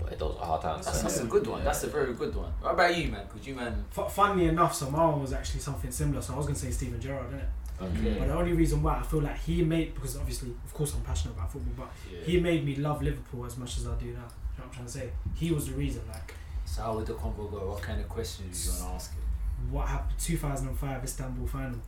but 0.00 0.18
those 0.18 0.36
are 0.40 0.46
hard 0.46 0.62
times. 0.62 0.86
That's, 0.86 0.96
so- 0.98 1.02
that's 1.04 1.20
a 1.20 1.24
good 1.26 1.46
one. 1.46 1.62
That's 1.64 1.84
a 1.84 1.88
very 1.88 2.14
good 2.14 2.34
one. 2.34 2.50
What 2.60 2.72
about 2.74 2.96
you, 2.96 3.10
man? 3.12 3.26
Could 3.28 3.46
you, 3.46 3.54
man? 3.54 3.84
F- 3.96 4.12
funnily 4.12 4.46
enough, 4.46 4.74
so 4.74 4.90
my 4.90 5.04
one 5.04 5.20
was 5.20 5.32
actually 5.34 5.60
something 5.60 5.90
similar. 5.90 6.22
So 6.22 6.32
I 6.34 6.38
was 6.38 6.46
gonna 6.46 6.58
say 6.58 6.70
Steven 6.70 6.98
Gerrard, 7.00 7.28
didn't 7.30 7.40
it? 7.42 7.48
Okay. 7.82 8.18
But 8.18 8.28
the 8.28 8.34
only 8.34 8.52
reason 8.52 8.82
why 8.82 8.98
I 8.98 9.02
feel 9.02 9.20
like 9.20 9.36
he 9.38 9.62
made 9.62 9.94
because 9.94 10.16
obviously, 10.16 10.54
of 10.64 10.72
course, 10.72 10.94
I'm 10.94 11.02
passionate 11.02 11.34
about 11.36 11.50
football, 11.52 11.86
but 11.86 12.24
he 12.24 12.40
made 12.40 12.64
me 12.64 12.76
love 12.76 13.02
Liverpool 13.02 13.44
as 13.44 13.56
much 13.58 13.76
as 13.78 13.86
I 13.86 13.94
do 13.96 14.06
now. 14.06 14.10
You 14.10 14.12
know 14.14 14.22
what 14.56 14.64
I'm 14.66 14.70
trying 14.72 14.86
to 14.86 14.92
say? 14.92 15.10
He 15.34 15.50
was 15.50 15.66
the 15.66 15.74
reason. 15.74 16.02
Like 16.08 16.34
So 16.64 16.82
how 16.82 16.94
would 16.94 17.06
the 17.06 17.14
convo 17.14 17.50
go? 17.50 17.68
What 17.70 17.82
kind 17.82 18.00
of 18.00 18.08
questions 18.08 18.66
are 18.68 18.72
you 18.72 18.82
gonna 18.82 18.94
ask 18.94 19.12
him? 19.12 19.22
what 19.70 19.86
happened 19.88 20.18
2005 20.18 21.04
Istanbul 21.04 21.46
final. 21.46 21.78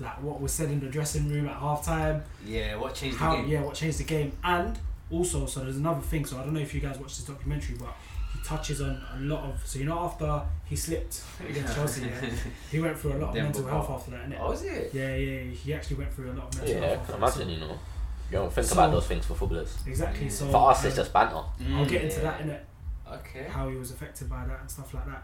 Like 0.00 0.20
what 0.22 0.40
was 0.40 0.52
said 0.52 0.70
in 0.70 0.80
the 0.80 0.86
dressing 0.88 1.28
room 1.28 1.46
at 1.48 1.58
halftime. 1.60 2.22
Yeah. 2.44 2.76
What 2.76 2.94
changed 2.94 3.18
the 3.18 3.26
game? 3.36 3.48
yeah, 3.48 3.62
what 3.62 3.74
changed 3.74 3.98
the 3.98 4.04
game, 4.04 4.32
and 4.42 4.76
also 5.10 5.46
so 5.46 5.60
there's 5.60 5.76
another 5.76 6.00
thing. 6.00 6.24
So 6.24 6.38
I 6.38 6.42
don't 6.42 6.52
know 6.54 6.60
if 6.60 6.74
you 6.74 6.80
guys 6.80 6.98
watched 6.98 7.16
this 7.18 7.26
documentary, 7.26 7.76
but 7.78 7.94
he 8.32 8.40
touches 8.44 8.80
on 8.80 9.00
a 9.14 9.20
lot 9.20 9.44
of. 9.44 9.64
So 9.64 9.78
you 9.78 9.84
know 9.84 9.98
after 10.00 10.42
he 10.64 10.74
slipped 10.74 11.22
against 11.48 11.74
Chelsea, 11.76 12.02
yeah, 12.06 12.30
he 12.72 12.80
went 12.80 12.98
through 12.98 13.12
a 13.12 13.18
lot 13.18 13.28
of 13.28 13.34
Denver 13.34 13.60
mental 13.60 13.66
health 13.68 13.90
after 13.90 14.10
that, 14.12 14.28
innit? 14.28 14.38
Oh, 14.40 14.50
is 14.50 14.62
it? 14.62 14.90
Yeah, 14.92 15.14
yeah, 15.14 15.40
he 15.50 15.72
actually 15.74 15.96
went 15.96 16.12
through 16.12 16.32
a 16.32 16.34
lot 16.34 16.48
of 16.52 16.56
mental 16.58 16.74
Yeah, 16.74 16.86
health. 16.88 17.00
I 17.10 17.12
can 17.14 17.22
after 17.22 17.38
that. 17.38 17.44
imagine. 17.46 17.50
You 17.62 17.68
know, 17.68 17.72
you 17.74 18.32
don't 18.32 18.52
think 18.52 18.66
So- 18.66 18.72
about 18.74 18.90
those 18.90 19.06
things 19.06 19.26
for 19.26 19.34
footballers. 19.34 19.78
Exactly. 19.86 20.28
So 20.28 20.48
For 20.50 20.70
us, 20.70 20.84
it's 20.84 20.98
um, 20.98 21.04
just 21.04 21.12
banter. 21.12 21.36
I'll 21.72 21.86
get 21.86 22.02
into 22.02 22.16
Yeah. 22.16 22.22
that 22.22 22.40
in 22.40 22.50
it. 22.50 22.66
Okay. 23.12 23.44
how 23.48 23.68
he 23.68 23.76
was 23.76 23.92
affected 23.92 24.28
by 24.28 24.44
that 24.46 24.60
and 24.60 24.68
stuff 24.68 24.92
like 24.92 25.06
that. 25.06 25.22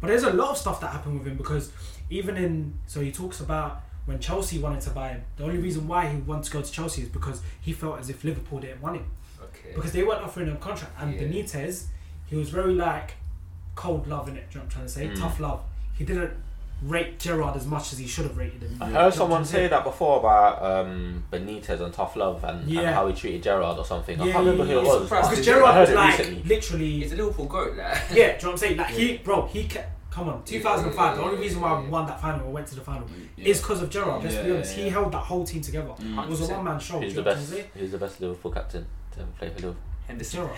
But 0.00 0.08
there's 0.08 0.22
a 0.22 0.32
lot 0.32 0.50
of 0.50 0.58
stuff 0.58 0.80
that 0.80 0.88
happened 0.92 1.18
with 1.18 1.26
him 1.26 1.36
because 1.36 1.72
even 2.10 2.36
in 2.36 2.74
so 2.86 3.00
he 3.00 3.10
talks 3.10 3.40
about 3.40 3.80
when 4.06 4.18
Chelsea 4.18 4.58
wanted 4.58 4.80
to 4.82 4.90
buy 4.90 5.08
him. 5.10 5.22
The 5.36 5.44
only 5.44 5.58
reason 5.58 5.86
why 5.86 6.08
he 6.08 6.16
wanted 6.18 6.44
to 6.44 6.50
go 6.52 6.62
to 6.62 6.70
Chelsea 6.72 7.02
is 7.02 7.08
because 7.08 7.40
he 7.60 7.72
felt 7.72 8.00
as 8.00 8.10
if 8.10 8.24
Liverpool 8.24 8.58
didn't 8.60 8.82
want 8.82 8.96
him 8.96 9.06
Okay. 9.42 9.74
because 9.74 9.92
they 9.92 10.02
weren't 10.02 10.22
offering 10.22 10.48
him 10.48 10.54
a 10.56 10.58
contract. 10.58 10.92
And 10.98 11.14
Yeah. 11.14 11.22
Benitez, 11.22 11.84
he 12.26 12.36
was 12.36 12.50
very 12.50 12.74
like 12.74 13.14
cold 13.74 14.06
love 14.08 14.28
in 14.28 14.36
it. 14.36 14.50
Do 14.50 14.58
you 14.58 14.60
know 14.60 14.60
what 14.60 14.64
I'm 14.64 14.70
trying 14.70 14.86
to 14.86 14.92
say? 14.92 15.06
Mm. 15.08 15.18
Tough 15.18 15.40
love. 15.40 15.60
He 15.96 16.04
didn't 16.04 16.32
rate 16.82 17.16
Gerrard 17.20 17.54
as 17.56 17.64
much 17.64 17.92
as 17.92 17.98
he 18.00 18.08
should 18.08 18.24
have 18.24 18.36
rated 18.36 18.60
him. 18.62 18.76
I 18.80 18.84
Do 18.86 18.90
you 18.90 18.94
know 18.94 19.00
heard 19.04 19.14
someone 19.14 19.44
say 19.44 19.68
that 19.68 19.84
before 19.84 20.18
about 20.18 20.60
um, 20.64 21.22
Benitez 21.32 21.80
and 21.80 21.94
tough 21.94 22.16
love 22.16 22.42
and, 22.42 22.68
and 22.68 22.86
how 22.88 23.06
he 23.06 23.14
treated 23.14 23.44
Gerrard 23.44 23.78
or 23.78 23.84
something. 23.84 24.20
I 24.20 24.32
can't 24.32 24.38
remember 24.44 24.64
yeah, 24.64 24.80
who 24.80 24.80
it 24.80 24.84
was. 24.86 25.02
Because 25.04 25.38
I 25.38 25.42
Gerrard 25.42 25.76
was 25.78 25.90
it 25.90 25.94
like 25.94 26.18
recently. 26.18 26.42
literally 26.42 26.90
He's 27.02 27.12
a 27.12 27.16
Liverpool 27.16 27.46
goat, 27.46 27.76
like. 27.76 27.98
Yeah, 28.12 28.14
do 28.14 28.20
you 28.20 28.26
know 28.26 28.32
what 28.32 28.44
I'm 28.46 28.56
saying? 28.56 28.76
Like 28.78 28.90
he, 28.90 29.18
bro, 29.18 29.46
he 29.46 29.64
kept. 29.64 29.91
Come 30.12 30.28
on, 30.28 30.42
2005. 30.44 31.16
the 31.16 31.22
only 31.22 31.38
reason 31.40 31.60
why 31.62 31.80
we 31.80 31.88
won 31.88 32.06
that 32.06 32.20
final 32.20 32.46
or 32.46 32.52
went 32.52 32.66
to 32.66 32.74
the 32.74 32.82
final 32.82 33.06
is 33.38 33.60
because 33.62 33.80
of 33.82 33.88
Gerrard. 33.88 34.22
Let's 34.22 34.36
be 34.36 34.42
Yeah, 34.48 34.54
honest. 34.56 34.74
He 34.74 34.88
held 34.90 35.10
that 35.12 35.18
whole 35.20 35.44
team 35.44 35.62
together. 35.62 35.88
Mm. 35.98 36.24
It 36.24 36.28
was 36.28 36.40
a 36.48 36.52
one 36.52 36.64
man 36.64 36.78
show. 36.78 37.00
Who's 37.00 37.14
do 37.14 37.22
the 37.22 37.22
you 37.22 37.24
know 37.24 37.30
what 37.30 37.36
I'm 37.36 37.40
best? 37.42 37.50
saying? 37.50 37.66
Who's 37.74 37.90
the 37.92 37.98
best 37.98 38.20
Liverpool 38.20 38.50
captain 38.52 38.86
to 39.12 39.20
ever 39.20 39.30
play 39.38 39.48
for 39.48 39.54
Liverpool? 39.60 39.76
Henderson. 40.06 40.40
Gerrard. 40.40 40.56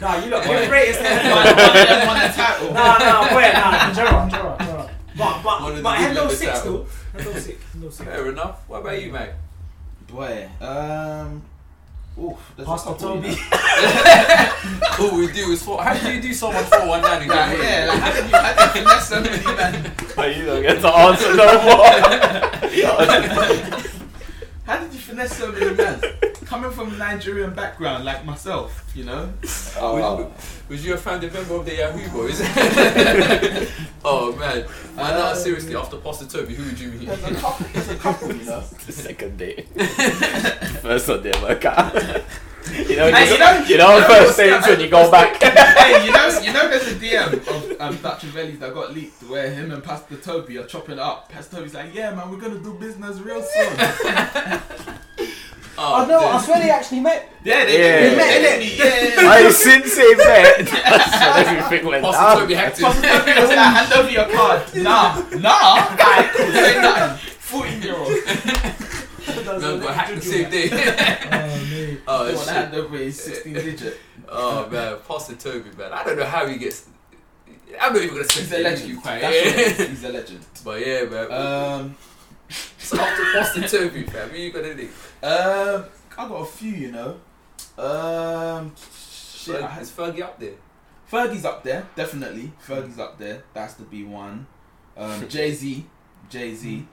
nah, 0.00 0.16
you 0.22 0.30
look. 0.30 0.44
You're 0.46 0.60
the 0.60 0.66
greatest. 0.68 1.00
One 1.00 1.12
of 1.48 1.56
them 1.56 2.06
won 2.06 2.18
the 2.20 2.28
title. 2.34 2.72
Nah, 2.74 2.98
nah, 2.98 3.36
wait, 3.36 3.52
nah, 3.54 3.92
Gerrard, 3.92 4.30
Gerrard, 4.30 4.60
Gerrard. 4.60 4.90
But 5.16 5.44
One 5.44 5.62
of 5.62 5.62
but 5.62 5.76
the 5.76 5.82
but 5.82 5.98
good 5.98 6.16
Hendo 6.16 6.30
six 6.30 6.50
out. 6.52 6.64
though. 6.64 6.86
A 7.14 7.18
little 7.18 7.34
sick. 7.34 7.58
A 7.74 7.76
little. 7.78 7.90
Fair 8.04 8.30
enough. 8.30 8.68
What 8.68 8.80
about 8.82 9.02
you, 9.02 9.12
mate? 9.12 9.30
Boy, 10.08 10.48
um, 10.60 11.42
oof, 12.18 12.38
there's 12.56 12.68
Pastor 12.68 12.90
you 12.90 12.96
Tobi. 12.96 13.36
know. 14.98 15.04
All 15.10 15.16
we 15.18 15.26
do 15.32 15.50
is 15.52 15.62
four. 15.62 15.82
How 15.82 15.94
do 15.94 16.12
you 16.12 16.20
do 16.20 16.32
someone 16.34 16.64
four 16.64 16.86
one 16.86 17.00
nine? 17.02 17.26
Like, 17.28 17.58
yeah, 17.58 17.86
like, 17.88 17.98
how 18.00 18.12
did 18.12 18.24
you, 18.30 18.36
how 18.36 18.52
did 18.54 18.64
you 18.76 18.82
finesse 18.82 19.08
so 19.08 19.20
many 19.20 19.44
man? 19.44 19.92
you 20.38 20.44
don't 20.46 20.62
get 20.62 20.80
to 20.80 20.88
answer 20.88 21.34
no 21.34 21.62
more. 21.62 21.86
How 24.64 24.78
did 24.78 24.92
you 24.92 25.00
finesse 25.00 25.36
so 25.36 25.50
many 25.50 25.74
men? 25.74 26.00
Coming 26.46 26.70
from 26.70 26.94
a 26.94 26.96
Nigerian 26.96 27.52
background 27.52 28.04
like 28.04 28.24
myself, 28.24 28.84
you 28.94 29.02
know? 29.04 29.32
was, 29.42 30.30
was 30.68 30.84
you 30.86 30.94
a 30.94 30.96
founding 30.96 31.32
member 31.32 31.54
of 31.56 31.64
the 31.66 31.74
Yahoo 31.76 32.08
Boys? 32.10 32.40
oh 34.04 34.32
man, 34.38 34.64
man, 34.94 35.18
no, 35.18 35.26
Um, 35.30 35.36
seriously. 35.36 35.74
After 35.74 35.96
Pastor 35.96 36.26
Tobi, 36.26 36.54
who 36.54 36.62
would 36.64 36.78
you 36.78 36.92
meet? 36.92 37.08
There's 37.08 37.24
a 37.24 37.34
couple, 37.34 37.66
there's 37.72 37.88
a 37.88 37.96
couple, 37.96 38.28
you 38.34 38.44
know? 38.44 38.60
the 38.86 38.92
second 38.92 39.36
date. 39.36 39.66
First 40.92 41.08
one 41.08 41.22
didn't 41.22 41.42
work 41.42 41.64
out. 41.64 41.94
You 41.94 42.96
know, 42.96 43.10
Hey, 43.10 43.26
you 43.26 43.32
you 43.32 43.38
know, 43.38 43.58
know- 43.58 43.64
you 43.66 43.78
know, 43.78 43.94
you 43.94 44.00
know 44.00 44.06
first 44.06 44.38
what's 44.38 44.68
when 44.68 44.80
you 44.80 44.88
go 44.88 45.10
back. 45.10 45.36
hey, 45.42 46.04
you 46.04 46.12
know, 46.12 46.28
you 46.40 46.52
know, 46.52 46.68
there's 46.68 46.86
a 46.86 46.94
DM 46.94 47.32
of 47.32 47.80
um, 47.80 47.96
Dutchavelli's 47.96 48.58
that 48.58 48.74
got 48.74 48.92
leaked 48.94 49.22
where 49.22 49.50
him 49.50 49.72
and 49.72 49.82
Pastor 49.82 50.16
Tobi 50.16 50.62
are 50.62 50.66
chopping 50.66 50.94
it 50.94 50.98
up. 50.98 51.30
Pastor 51.30 51.56
Tobi's 51.56 51.72
like, 51.74 51.94
"Yeah, 51.94 52.14
man, 52.14 52.30
we're 52.30 52.36
gonna 52.36 52.58
do 52.58 52.74
business 52.74 53.18
real 53.20 53.42
soon." 53.42 53.78
Oh 55.84 56.04
no, 56.06 56.18
I 56.20 56.40
swear 56.42 56.60
they 56.60 56.68
actually 56.70 57.00
met. 57.00 57.30
yeah, 57.42 57.64
they 57.64 57.78
Yeah. 57.80 58.10
they 58.10 58.16
met, 58.16 58.42
they 58.42 58.78
met, 58.78 59.16
yeah. 59.16 59.28
I 59.30 59.50
since 59.50 59.96
they 59.96 60.14
met, 60.14 60.58
that's 60.66 61.46
when 61.48 61.56
everything 61.56 61.86
went 61.86 62.04
Pastor 62.04 62.22
down. 62.22 62.48
Tobi 62.48 62.54
had 62.54 62.74
to. 62.74 62.82
Pastor 62.82 63.08
Tobi 63.08 63.40
was 63.40 63.48
like, 63.48 63.58
"Hand 63.58 63.92
over 63.94 64.10
your 64.10 64.28
card." 64.30 64.74
Nah, 64.76 65.22
nah. 65.38 65.88
Alright, 65.88 66.30
cool. 66.34 66.52
Say 66.52 66.80
nothing. 66.80 67.30
Fourteen 67.40 67.82
year 67.82 67.96
old. 67.96 68.12
Man 69.46 69.80
got 69.80 69.94
hacked 69.94 70.14
the 70.16 70.20
same 70.22 70.50
day. 70.50 70.68
Oh 71.32 71.64
mate. 71.70 72.00
oh 72.06 72.24
They 72.26 72.34
want 72.34 72.46
to 72.46 72.52
hand 72.52 72.74
shit. 72.74 72.84
over 72.84 72.96
his 72.96 73.20
sixteen 73.22 73.54
digit. 73.54 73.98
Oh 74.28 74.68
man, 74.70 74.96
Pastor 75.06 75.34
Tobi, 75.34 75.76
man. 75.76 75.92
I 75.92 76.04
don't 76.04 76.16
know 76.18 76.24
how 76.24 76.46
he 76.46 76.56
gets. 76.56 76.88
I'm 77.80 77.92
not 77.94 78.02
even 78.02 78.14
gonna 78.16 78.28
say 78.28 78.40
He's 78.42 78.52
a 78.52 78.58
legend. 78.58 79.02
quite. 79.02 79.20
That's 79.20 79.34
Yeah. 79.36 79.82
is. 79.84 79.88
He's 79.88 80.04
a 80.04 80.08
legend. 80.10 80.40
But 80.64 80.86
yeah, 80.86 81.04
man. 81.04 81.32
Um, 81.32 81.96
so 82.78 82.98
after 83.00 83.24
Pastor 83.32 83.60
Tobi, 83.62 84.10
fam, 84.10 84.28
who 84.28 84.36
you 84.36 84.52
gonna 84.52 84.74
think? 84.74 84.90
um, 85.22 85.84
I 86.18 86.28
got 86.28 86.34
a 86.42 86.44
few, 86.44 86.72
you 86.72 86.92
know. 86.92 87.16
Um, 87.78 88.72
shit, 88.76 89.62
I 89.62 89.66
had 89.68 89.82
Is 89.82 89.90
Fergie 89.90 90.20
up 90.22 90.38
there? 90.38 90.54
Fergie's 91.10 91.44
up 91.44 91.62
there, 91.64 91.86
definitely. 91.96 92.52
Fergie's 92.66 92.98
up 92.98 93.18
there. 93.18 93.42
That's 93.54 93.74
the 93.74 93.84
B 93.84 94.04
one. 94.04 94.46
Um, 94.96 95.26
Jay 95.28 95.52
Z, 95.52 95.84
Jay 96.28 96.54
Z. 96.54 96.86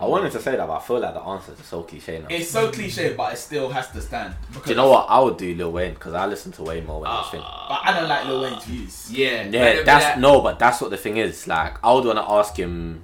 I 0.00 0.06
wanted 0.06 0.32
to 0.32 0.40
say 0.40 0.56
that, 0.56 0.66
but 0.66 0.72
I 0.72 0.80
feel 0.80 0.98
like 0.98 1.12
the 1.12 1.20
answer 1.20 1.52
is 1.52 1.58
so 1.66 1.82
cliche 1.82 2.20
now. 2.20 2.26
It's 2.30 2.48
so 2.50 2.70
cliche, 2.72 3.12
but 3.12 3.34
it 3.34 3.36
still 3.36 3.68
has 3.68 3.88
to 3.90 4.00
stand. 4.00 4.34
Do 4.64 4.70
you 4.70 4.74
know 4.74 4.88
what? 4.88 5.06
I 5.10 5.20
would 5.20 5.36
do 5.36 5.54
Lil 5.54 5.72
Wayne 5.72 5.92
because 5.92 6.14
I 6.14 6.24
listen 6.24 6.52
to 6.52 6.62
Wayne 6.62 6.86
more 6.86 7.00
when 7.02 7.10
I 7.10 7.16
was 7.18 7.30
thinking. 7.30 7.50
But 7.68 7.80
I 7.84 8.00
don't 8.00 8.08
like 8.08 8.24
Lil 8.24 8.40
Wayne's 8.42 8.64
views. 8.64 9.12
Yeah, 9.12 9.42
Yeah, 9.44 9.82
that's 9.82 10.18
no, 10.18 10.40
but 10.40 10.58
that's 10.58 10.80
what 10.80 10.88
the 10.90 10.96
thing 10.96 11.18
is. 11.18 11.46
Like, 11.46 11.84
I 11.84 11.92
would 11.92 12.06
want 12.06 12.18
to 12.18 12.24
ask 12.30 12.56
him, 12.56 13.02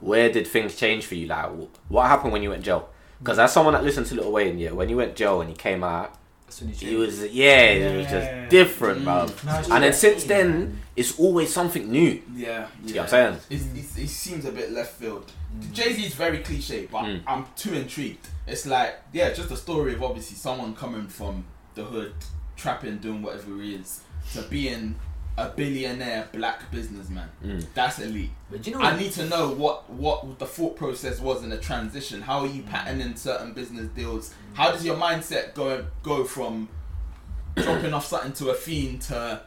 where 0.00 0.28
did 0.32 0.48
things 0.48 0.74
change 0.74 1.06
for 1.06 1.14
you? 1.14 1.28
Like, 1.28 1.48
what 1.88 2.08
happened 2.08 2.32
when 2.32 2.42
you 2.42 2.50
went 2.50 2.64
jail? 2.64 2.88
Because 3.20 3.38
as 3.38 3.52
someone 3.52 3.74
that 3.74 3.84
listened 3.84 4.06
to 4.06 4.16
Lil 4.16 4.32
Wayne, 4.32 4.58
yeah, 4.58 4.72
when 4.72 4.88
you 4.88 4.96
went 4.96 5.14
jail 5.14 5.40
and 5.40 5.48
he 5.48 5.54
came 5.56 5.84
out, 5.84 6.12
That's 6.46 6.58
he 6.58 6.96
was 6.96 7.24
yeah, 7.32 7.60
it 7.70 7.96
was 7.98 8.06
just 8.08 8.50
different, 8.50 9.02
Mm. 9.02 9.04
bro. 9.04 9.26
No, 9.52 9.58
And 9.74 9.84
then 9.84 9.92
true. 9.92 9.92
since 9.92 10.24
then, 10.24 10.80
it's 10.96 11.18
always 11.18 11.52
something 11.52 11.90
new. 11.90 12.22
Yeah, 12.34 12.68
You 12.84 12.94
know 12.94 13.02
what 13.02 13.04
I'm 13.04 13.08
saying? 13.08 13.38
It's, 13.50 13.64
it's, 13.74 13.98
it 13.98 14.08
seems 14.08 14.44
a 14.46 14.52
bit 14.52 14.72
left 14.72 14.94
field. 14.94 15.30
Jay 15.72 15.92
Z 15.92 16.04
is 16.06 16.14
very 16.14 16.38
cliche, 16.38 16.86
but 16.90 17.02
Mm. 17.04 17.22
I'm 17.26 17.44
too 17.56 17.74
intrigued. 17.74 18.26
It's 18.46 18.64
like, 18.66 18.94
yeah, 19.12 19.32
just 19.32 19.50
a 19.50 19.56
story 19.56 19.94
of 19.94 20.02
obviously 20.02 20.36
someone 20.36 20.74
coming 20.74 21.06
from 21.08 21.44
the 21.74 21.84
hood, 21.84 22.14
trapping, 22.56 22.98
doing 22.98 23.20
whatever 23.22 23.60
he 23.60 23.74
is, 23.74 24.00
to 24.32 24.42
being 24.42 24.94
a 25.38 25.50
billionaire 25.50 26.28
black 26.32 26.70
businessman. 26.70 27.28
Mm. 27.44 27.66
That's 27.74 27.98
elite. 27.98 28.30
But 28.50 28.66
you 28.66 28.72
know? 28.72 28.80
I 28.80 28.98
need 28.98 29.12
to 29.12 29.26
know 29.28 29.50
what 29.50 29.90
what 29.90 30.38
the 30.38 30.46
thought 30.46 30.76
process 30.76 31.20
was 31.20 31.42
in 31.44 31.50
the 31.50 31.58
transition. 31.58 32.22
How 32.22 32.40
are 32.40 32.46
you 32.46 32.62
patterning 32.62 33.16
certain 33.16 33.52
business 33.52 33.88
deals? 33.88 34.32
How 34.54 34.70
does 34.72 34.82
your 34.82 34.96
mindset 34.96 35.52
go 35.52 35.84
go 36.02 36.24
from 36.24 36.70
dropping 37.56 37.92
off 37.92 38.06
something 38.06 38.32
to 38.34 38.48
a 38.50 38.54
fiend 38.54 39.02
to 39.02 39.42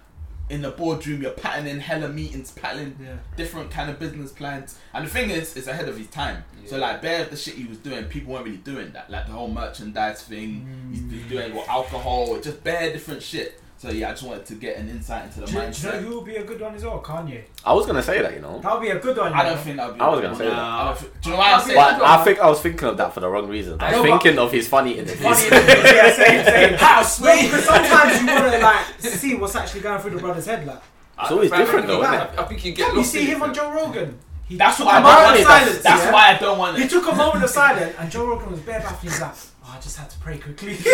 in 0.50 0.62
the 0.62 0.72
boardroom 0.72 1.22
you're 1.22 1.32
patterning 1.32 1.80
hella 1.80 2.10
meetings, 2.10 2.52
patterning 2.52 2.98
Yeah. 3.02 3.18
different 3.38 3.72
kind 3.72 3.90
of 3.90 4.00
business 4.00 4.32
plans. 4.32 4.78
And 4.94 5.06
the 5.06 5.10
thing 5.10 5.30
is, 5.30 5.56
it's 5.56 5.68
ahead 5.68 5.88
of 5.88 5.98
his 5.98 6.08
time. 6.08 6.44
So 6.66 6.78
like 6.78 7.02
bare 7.02 7.24
of 7.24 7.30
the 7.30 7.38
shit 7.38 7.56
he 7.56 7.66
was 7.66 7.78
doing, 7.78 8.06
people 8.06 8.34
weren't 8.34 8.46
really 8.46 8.58
doing 8.58 8.92
that. 8.92 9.10
Like 9.10 9.26
the 9.26 9.32
whole 9.32 9.48
merchandise 9.48 10.22
thing, 10.24 10.68
he's, 10.92 11.02
he's 11.12 11.24
mm. 11.24 11.30
doing 11.30 11.56
what 11.56 11.68
alcohol, 11.68 12.40
just 12.40 12.64
bare 12.64 12.92
different 12.92 13.24
shit. 13.24 13.62
So 13.80 13.90
yeah, 13.92 14.10
I 14.10 14.12
just 14.12 14.24
wanted 14.24 14.46
to 14.48 14.56
get 14.56 14.76
an 14.76 14.90
insight 14.90 15.24
into 15.24 15.40
the 15.40 15.46
Do 15.46 15.54
you, 15.54 15.72
do 15.72 15.88
you 15.88 15.94
know 15.94 16.00
who 16.02 16.16
would 16.18 16.26
be 16.26 16.36
a 16.36 16.44
good 16.44 16.60
one 16.60 16.76
as 16.76 16.84
well? 16.84 17.02
Kanye. 17.02 17.44
I 17.66 17.72
was 17.72 17.86
gonna 17.86 18.04
say 18.04 18.22
that, 18.22 18.34
you 18.34 18.42
know, 18.42 18.60
That 18.60 18.74
would 18.74 18.82
be 18.82 18.90
a 18.90 19.00
good 19.00 19.16
one. 19.16 19.32
I 19.32 19.44
don't 19.44 19.56
know. 19.56 19.62
think 19.62 19.78
that 19.78 19.88
would 19.88 19.96
be. 19.96 20.02
I 20.02 20.08
was 20.10 20.20
a 20.20 20.22
gonna 20.22 20.34
good 20.36 20.44
say 20.44 20.48
one. 20.50 20.58
that. 20.58 20.64
I 20.66 20.84
don't 20.86 20.98
think- 20.98 21.14
you 21.26 21.32
know 21.32 21.38
why 21.38 21.54
I 21.54 21.62
say 21.62 21.76
but 21.76 21.92
that? 22.00 22.02
I 22.20 22.24
think 22.26 22.40
I 22.40 22.50
was 22.50 22.60
thinking 22.62 22.88
of 22.90 22.98
that 22.98 23.14
for 23.14 23.20
the 23.22 23.30
wrong 23.30 23.48
reason. 23.48 23.78
I 23.80 23.86
I 23.88 23.92
was 23.94 23.96
know, 24.04 24.04
thinking 24.20 24.38
of 24.40 24.52
his 24.52 24.68
funny 24.68 24.92
interviews. 25.00 25.22
Funny 25.22 25.48
yeah, 25.50 26.14
same, 26.14 26.46
same. 26.46 26.74
House, 26.78 27.22
No, 27.22 27.36
because 27.42 27.64
sometimes 27.64 28.20
you 28.22 28.28
want 28.28 28.52
to 28.54 28.60
like 28.60 28.86
see 29.00 29.36
what's 29.36 29.56
actually 29.56 29.80
going 29.80 30.02
through 30.02 30.12
the 30.12 30.18
brother's 30.20 30.46
head. 30.46 30.68
Like, 30.68 30.82
It's 31.22 31.32
always 31.32 31.50
different 31.50 31.88
though, 31.88 32.02
I, 32.02 32.26
isn't 32.26 32.40
I 32.40 32.44
think 32.44 32.66
you 32.66 32.74
get 32.74 32.94
you 32.94 33.04
see 33.06 33.28
him 33.28 33.42
on. 33.44 33.54
Joe 33.54 33.72
Rogan. 33.72 34.20
He 34.50 34.58
That's 34.58 34.76
took 34.78 34.88
why 34.88 34.98
a 34.98 35.00
I 35.00 35.04
moment 35.04 35.20
don't 35.20 35.40
of 35.42 35.46
want 35.48 35.62
it. 35.62 35.66
silence. 35.68 35.84
That's 35.84 36.12
why 36.12 36.36
I 36.36 36.38
don't 36.38 36.58
want 36.58 36.78
He 36.80 36.88
took 36.90 37.08
a 37.08 37.16
moment 37.16 37.44
of 37.46 37.50
silence, 37.50 37.96
and 37.98 38.12
Joe 38.12 38.28
Rogan 38.28 38.52
was 38.52 38.60
bare 38.60 38.80
back. 38.82 39.00
He's 39.02 39.22
like, 39.22 39.36
oh, 39.70 39.78
I 39.78 39.82
just 39.82 39.98
had 39.98 40.10
to 40.10 40.18
pray 40.20 40.38
quickly. 40.38 40.78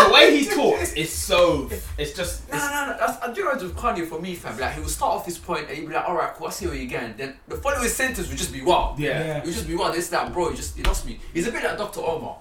The 0.00 0.14
way 0.14 0.38
he 0.38 0.46
talks 0.46 0.94
is 0.94 1.12
so. 1.12 1.68
It's 1.98 2.14
just. 2.14 2.50
No, 2.50 2.56
no, 2.56 2.86
no. 2.86 2.96
That's, 2.98 3.22
I 3.22 3.32
do 3.32 3.44
know 3.44 3.52
with 3.52 3.76
Kanye 3.76 4.06
for 4.06 4.18
me, 4.18 4.34
fam. 4.34 4.58
Like 4.58 4.72
he 4.72 4.80
would 4.80 4.88
start 4.88 5.14
off 5.14 5.26
this 5.26 5.36
point 5.36 5.68
and 5.68 5.76
he'd 5.76 5.86
be 5.86 5.92
like, 5.94 6.08
"All 6.08 6.16
right, 6.16 6.32
cool, 6.34 6.46
I 6.46 6.50
see 6.50 6.66
where 6.66 6.74
you're 6.74 6.90
going." 6.90 7.14
Then 7.16 7.36
the 7.46 7.56
following 7.56 7.86
sentence 7.88 8.28
would 8.28 8.38
just 8.38 8.52
be 8.52 8.62
wow. 8.62 8.96
Yeah. 8.98 9.38
It 9.38 9.44
would 9.44 9.54
just 9.54 9.68
be 9.68 9.74
wow. 9.76 9.90
This, 9.90 10.08
that, 10.08 10.32
bro. 10.32 10.50
You 10.50 10.56
just, 10.56 10.76
you 10.78 10.84
lost 10.84 11.06
me. 11.06 11.20
He's 11.34 11.46
a 11.46 11.52
bit 11.52 11.62
like 11.62 11.76
Dr. 11.76 12.00
Umar. 12.00 12.38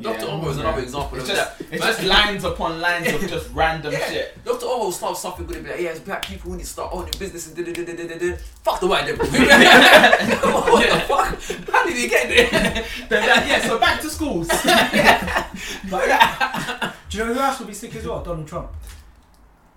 Dr. 0.00 0.26
Yeah. 0.26 0.34
Umar 0.34 0.50
is 0.50 0.58
another 0.58 0.82
example 0.82 1.18
It's 1.18 1.28
of 1.30 1.36
just, 1.36 1.58
that. 1.58 1.66
it's 1.72 1.84
just 1.84 2.02
lines 2.04 2.44
upon 2.44 2.80
lines 2.80 3.06
of 3.12 3.20
just 3.30 3.50
random 3.54 3.92
Yeah. 3.92 4.10
shit. 4.10 4.44
Dr. 4.44 4.66
Umar 4.66 4.78
will 4.80 4.92
start 4.92 5.12
with 5.12 5.18
something 5.20 5.46
good 5.46 5.56
and 5.56 5.64
be 5.64 5.70
like, 5.72 5.80
yeah, 5.80 5.90
it's 5.90 6.00
black 6.00 6.24
people 6.26 6.50
who 6.50 6.56
need 6.56 6.64
to 6.64 6.68
start 6.68 6.90
owning 6.92 7.12
businesses. 7.18 7.56
and 7.56 7.64
da 7.66 7.72
da 7.72 7.84
da 7.84 7.94
da 7.96 8.06
da 8.06 8.18
da. 8.18 8.36
Fuck 8.62 8.80
the 8.80 8.86
white 8.86 9.06
people. 9.06 9.26
what 9.26 10.88
the 10.90 11.00
fuck? 11.06 11.68
How 11.72 11.86
did 11.86 11.96
he 11.96 12.08
get 12.08 12.28
there? 12.28 12.84
Then 13.08 13.26
that- 13.26 13.46
yeah, 13.48 13.60
so 13.66 13.78
back 13.78 14.00
to 14.02 14.10
schools. 14.10 14.48
But 14.48 16.08
yeah. 16.08 16.92
Do 17.08 17.18
you 17.18 17.24
know 17.24 17.34
who 17.34 17.40
else 17.40 17.58
would 17.60 17.68
be 17.68 17.74
sick 17.74 17.94
as 17.96 18.06
well? 18.06 18.22
Donald 18.22 18.46
Trump. 18.48 18.70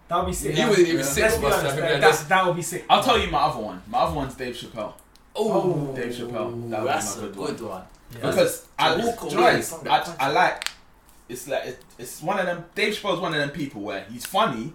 That 0.07 0.17
would 0.17 0.27
be 0.27 0.33
sick. 0.33 0.55
He 0.55 0.65
wouldn't 0.65 0.79
even 0.87 0.97
Yeah. 0.99 1.03
sit 1.05 1.21
Let's 1.23 1.37
be 1.37 1.45
honest, 1.45 1.61
fam. 1.61 1.75
that, 1.77 1.91
Yeah, 1.91 1.99
that, 1.99 2.25
that 2.29 2.45
would 2.47 2.55
be 2.55 2.61
sick. 2.63 2.85
I'll 2.89 3.03
tell 3.03 3.17
you 3.19 3.29
my 3.29 3.39
other 3.39 3.59
one. 3.61 3.81
My 3.87 3.99
other 3.99 4.15
one's 4.15 4.33
Dave 4.35 4.55
Chappelle. 4.55 4.93
Oh, 5.35 5.93
Dave 5.95 6.11
Chappelle. 6.11 6.69
That 6.71 6.81
would 6.81 6.87
be 6.87 6.91
that's 6.93 7.15
my 7.17 7.23
a 7.23 7.27
good 7.27 7.35
good 7.35 7.61
one. 7.61 7.69
one. 7.69 7.83
Yeah. 8.13 8.29
Because 8.29 8.67
I, 8.77 8.95
walk 8.95 9.21
do 9.21 9.27
you 9.29 9.35
know 9.35 9.41
what 9.41 9.49
it 9.49 9.53
away 9.53 9.59
is? 9.59 9.73
from 9.73 9.87
I, 9.87 10.15
I 10.19 10.31
like 10.31 10.69
it's 11.29 11.47
like 11.47 11.65
it, 11.65 11.83
it's 11.97 12.21
one 12.21 12.39
of 12.39 12.45
them. 12.45 12.65
Dave 12.75 12.95
Chappelle's 12.95 13.19
one 13.19 13.33
of 13.33 13.39
them 13.39 13.51
people 13.51 13.81
where 13.81 14.03
he's 14.11 14.25
funny, 14.25 14.73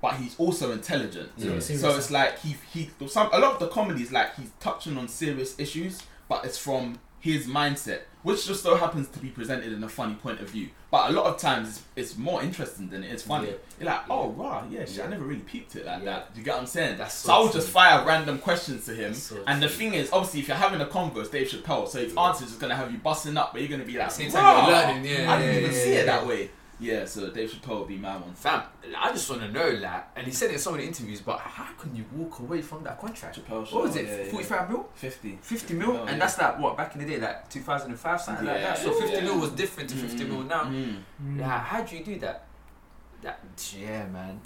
but 0.00 0.14
he's 0.14 0.38
also 0.38 0.72
intelligent. 0.72 1.30
Yeah. 1.36 1.58
So 1.58 1.96
it's 1.96 2.10
like 2.10 2.38
he 2.38 2.56
he 2.72 2.90
some 3.08 3.28
a 3.32 3.40
lot 3.40 3.54
of 3.54 3.58
the 3.58 3.68
comedy 3.68 4.02
is 4.02 4.12
like 4.12 4.36
he's 4.36 4.50
touching 4.60 4.96
on 4.96 5.08
serious 5.08 5.58
issues, 5.58 6.02
but 6.28 6.44
it's 6.44 6.56
from 6.56 7.00
his 7.20 7.46
mindset, 7.46 8.02
which 8.26 8.44
just 8.44 8.60
so 8.64 8.74
happens 8.74 9.06
to 9.08 9.20
be 9.20 9.28
presented 9.28 9.72
in 9.72 9.84
a 9.84 9.88
funny 9.88 10.14
point 10.16 10.40
of 10.40 10.50
view. 10.50 10.68
But 10.90 11.10
a 11.10 11.12
lot 11.12 11.26
of 11.26 11.38
times 11.38 11.68
it's, 11.68 11.82
it's 11.94 12.18
more 12.18 12.42
interesting 12.42 12.88
than 12.88 13.04
it 13.04 13.12
is 13.12 13.22
funny. 13.22 13.48
Yeah. 13.48 13.54
You're 13.78 13.86
like, 13.90 14.00
oh, 14.10 14.14
Yeah. 14.14 14.24
oh 14.24 14.28
wow, 14.30 14.66
yeah, 14.68 14.84
shit, 14.84 15.04
I 15.04 15.06
never 15.06 15.22
really 15.24 15.42
peeped 15.42 15.76
it 15.76 15.86
like 15.86 16.00
Yeah. 16.00 16.04
that. 16.06 16.34
Do 16.34 16.40
you 16.40 16.44
get 16.44 16.54
what 16.54 16.62
I'm 16.62 16.66
saying? 16.66 16.98
That's 16.98 17.14
so 17.14 17.28
so 17.28 17.32
I 17.34 17.38
would 17.44 17.52
just 17.52 17.68
fire 17.68 18.04
random 18.04 18.38
questions 18.38 18.84
to 18.86 18.94
him, 18.94 19.14
so 19.14 19.36
and 19.46 19.62
the 19.62 19.68
thing 19.68 19.94
is, 19.94 20.10
obviously, 20.12 20.40
if 20.40 20.48
you're 20.48 20.56
having 20.56 20.80
a 20.80 20.86
convo, 20.86 21.18
it's 21.18 21.30
Dave 21.30 21.46
Chappelle, 21.48 21.86
so 21.86 22.00
his 22.00 22.14
Yeah. 22.14 22.20
answers 22.22 22.50
is 22.50 22.56
gonna 22.56 22.74
have 22.74 22.90
you 22.90 22.98
busting 22.98 23.36
up, 23.36 23.52
but 23.52 23.60
you're 23.62 23.70
gonna 23.70 23.84
be 23.84 23.96
like, 23.96 24.10
"Rah!" 24.10 24.28
time 24.28 24.64
you're 24.68 24.76
learning, 24.76 25.04
yeah, 25.04 25.32
I 25.32 25.38
didn't 25.38 25.52
yeah, 25.54 25.60
even 25.60 25.72
yeah, 25.72 25.82
see 25.84 25.92
yeah. 25.94 26.00
it 26.00 26.06
that 26.06 26.26
way. 26.26 26.50
Yeah, 26.78 27.06
so 27.06 27.30
Dave 27.30 27.50
Chappelle 27.50 27.78
would 27.80 27.88
be 27.88 27.96
my 27.96 28.16
one. 28.16 28.34
Fam, 28.34 28.62
I 28.98 29.10
just 29.10 29.30
want 29.30 29.42
to 29.42 29.50
know, 29.50 29.68
like, 29.80 30.08
and 30.14 30.26
he 30.26 30.32
said 30.32 30.50
it 30.50 30.54
in 30.54 30.58
so 30.58 30.72
many 30.72 30.84
interviews, 30.84 31.22
but 31.22 31.38
how 31.38 31.72
can 31.78 31.96
you 31.96 32.04
walk 32.14 32.38
away 32.40 32.60
from 32.60 32.84
that 32.84 33.00
contract? 33.00 33.38
Chappelle 33.38 33.72
What 33.72 33.84
was 33.84 33.96
it, 33.96 34.04
yeah, 34.06 34.24
yeah. 34.24 34.30
45 34.30 34.70
mil? 34.70 34.88
50. 34.94 35.38
50 35.40 35.74
mil? 35.74 35.90
Oh, 35.92 36.00
and 36.02 36.10
yeah. 36.10 36.18
that's 36.18 36.38
like, 36.38 36.58
what, 36.58 36.76
back 36.76 36.94
in 36.94 37.00
the 37.00 37.06
day, 37.06 37.18
like 37.18 37.48
2005, 37.48 38.20
something 38.20 38.46
like 38.46 38.60
that. 38.60 38.78
So 38.78 38.92
50 38.92 39.14
Yeah. 39.16 39.20
mil 39.22 39.40
was 39.40 39.50
different 39.52 39.88
to 39.90 39.96
50 39.96 40.24
mil 40.24 40.42
now. 40.42 40.64
Mm. 40.64 40.96
Mm. 41.24 41.40
Like, 41.40 41.48
how 41.60 41.82
do 41.82 41.96
you 41.96 42.04
do 42.04 42.18
that? 42.18 42.44
That, 43.22 43.40
yeah, 43.78 44.06
man. 44.06 44.40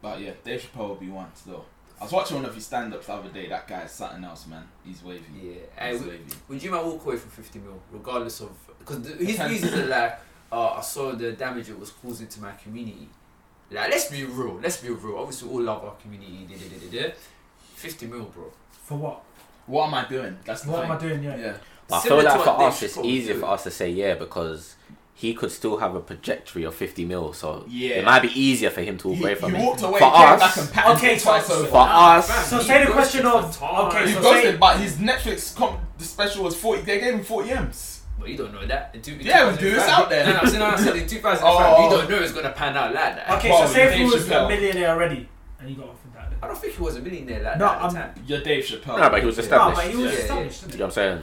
But 0.00 0.20
yeah, 0.20 0.32
Dave 0.42 0.62
Chappelle 0.62 0.90
would 0.90 1.00
be 1.00 1.10
one 1.10 1.28
still. 1.34 1.66
I 2.00 2.04
was 2.04 2.12
watching 2.12 2.36
one 2.36 2.46
of 2.46 2.54
his 2.54 2.64
stand-ups 2.64 3.06
the 3.06 3.12
other 3.12 3.28
day. 3.28 3.48
That 3.48 3.66
guy's 3.66 3.90
something 3.92 4.22
else, 4.22 4.46
man. 4.46 4.62
He's 4.84 5.02
wavy. 5.02 5.24
Yeah. 5.42 5.90
He's 5.90 6.00
would, 6.00 6.08
wavy. 6.10 6.24
would 6.48 6.62
you 6.62 6.70
man 6.70 6.86
walk 6.86 7.04
away 7.04 7.16
from 7.16 7.30
50 7.30 7.58
mil, 7.58 7.80
regardless 7.92 8.40
of. 8.40 8.50
Because 8.78 9.06
his 9.18 9.38
reasons 9.40 9.74
are 9.74 9.86
like, 9.86 10.18
uh, 10.50 10.70
I 10.74 10.80
saw 10.80 11.12
the 11.12 11.32
damage 11.32 11.68
it 11.68 11.78
was 11.78 11.90
causing 11.90 12.26
to 12.28 12.40
my 12.40 12.52
community. 12.52 13.08
Like, 13.70 13.90
let's 13.90 14.10
be 14.10 14.24
real. 14.24 14.58
Let's 14.62 14.78
be 14.78 14.88
real. 14.90 15.18
Obviously, 15.18 15.48
we 15.48 15.54
all 15.56 15.62
love 15.62 15.84
our 15.84 15.94
community. 15.96 16.46
Da, 16.48 16.56
da, 16.56 16.68
da, 16.68 17.02
da, 17.02 17.08
da. 17.08 17.14
50 17.74 18.06
mil, 18.06 18.24
bro. 18.24 18.50
For 18.84 18.96
what? 18.96 19.22
What 19.66 19.88
am 19.88 19.94
I 19.94 20.08
doing? 20.08 20.38
That's 20.44 20.64
What 20.64 20.80
thing. 20.82 20.90
am 20.90 20.96
I 20.96 20.98
doing? 21.00 21.22
Yeah. 21.22 21.36
Yeah. 21.36 21.56
But 21.86 21.96
I 21.96 22.00
feel 22.00 22.22
like 22.22 22.40
for 22.44 22.60
us, 22.62 22.82
it's 22.82 22.96
easier 22.98 23.34
do. 23.34 23.40
for 23.40 23.46
us 23.46 23.64
to 23.64 23.70
say 23.70 23.90
yeah 23.90 24.14
because 24.14 24.74
he 25.14 25.34
could 25.34 25.50
still 25.50 25.76
have 25.78 25.94
a 25.96 26.00
trajectory 26.00 26.64
of 26.64 26.74
50 26.74 27.04
mil. 27.04 27.32
So 27.34 27.64
Yeah. 27.68 27.96
it 27.96 28.04
might 28.04 28.22
be 28.22 28.28
easier 28.40 28.70
for 28.70 28.80
him 28.82 28.96
to 28.98 29.08
walk 29.08 29.16
He, 29.18 29.22
away 29.22 29.34
he 29.34 29.40
from 29.40 29.54
it. 29.54 29.82
away, 29.82 29.98
For 29.98 30.04
us- 30.14 30.40
back 30.40 30.56
and 30.56 30.72
patted 30.72 30.96
Okay, 30.96 31.10
okay, 31.12 31.18
twice 31.18 31.46
so- 31.46 31.54
over. 31.54 31.66
For 31.68 31.76
us, 31.86 32.48
So 32.48 32.58
He 32.58 32.64
say 32.64 32.84
the 32.86 32.92
question 32.92 33.26
of 33.26 33.56
time. 33.58 33.86
okay, 33.88 34.06
he 34.08 34.14
so 34.14 34.22
ghosted, 34.22 34.52
say 34.52 34.56
but 34.56 34.76
his 34.78 34.96
Netflix 34.96 35.54
com- 35.56 35.78
the 35.98 36.04
special 36.04 36.44
was 36.44 36.56
40. 36.56 36.82
They 36.82 37.00
gave 37.00 37.14
him 37.14 37.24
40 37.24 37.50
M's. 37.50 37.97
But 38.18 38.28
you 38.28 38.36
don't 38.36 38.52
know 38.52 38.66
that. 38.66 38.90
In 38.94 39.00
two, 39.02 39.14
in 39.14 39.20
Yeah, 39.20 39.50
we 39.50 39.56
do. 39.58 39.66
It's 39.68 39.84
2005 39.86 39.98
out 39.98 40.10
there. 40.10 40.26
No, 40.26 40.32
no, 40.32 40.38
I'm 40.40 40.46
saying, 40.48 40.58
no, 40.58 40.66
I 40.66 40.76
said 40.76 40.96
in 40.96 41.06
2005, 41.16 41.40
Oh. 41.42 41.84
you 41.84 41.90
don't 41.96 42.10
know 42.10 42.18
it's 42.22 42.32
gonna 42.32 42.50
pan 42.52 42.76
out 42.76 42.92
like 42.94 43.16
that. 43.16 43.30
okay, 43.38 43.48
Bro, 43.48 43.66
so 43.66 43.72
say 43.72 43.84
if 43.84 43.90
Dave 43.90 43.98
he 43.98 44.04
was 44.04 44.26
Chappelle. 44.26 44.44
a 44.44 44.48
millionaire 44.48 44.90
already 44.90 45.28
and 45.60 45.68
he 45.68 45.74
got 45.74 45.86
offered 45.88 46.12
that. 46.14 46.32
I 46.42 46.46
don't 46.46 46.58
think 46.58 46.74
he 46.74 46.82
was 46.82 46.96
a 46.96 47.00
millionaire 47.00 47.42
like 47.42 47.58
No, 47.58 47.66
that 47.66 47.76
at 47.76 47.82
I'm- 47.82 47.92
the 47.94 47.98
time. 48.00 48.14
You're 48.26 48.40
Dave 48.42 48.64
Chappelle. 48.64 48.98
No, 48.98 49.10
but 49.10 49.20
he 49.20 49.26
was 49.26 49.38
established. 49.38 49.76
No, 49.76 49.82
established. 49.82 49.86
but 49.86 49.90
he 49.98 50.02
was 50.02 50.12
Yeah, 50.12 50.18
established. 50.18 50.62
you 50.62 50.68
didn't 50.68 50.78
know 50.80 50.84
what 50.86 50.90
I'm 50.90 50.94
saying? 51.18 51.22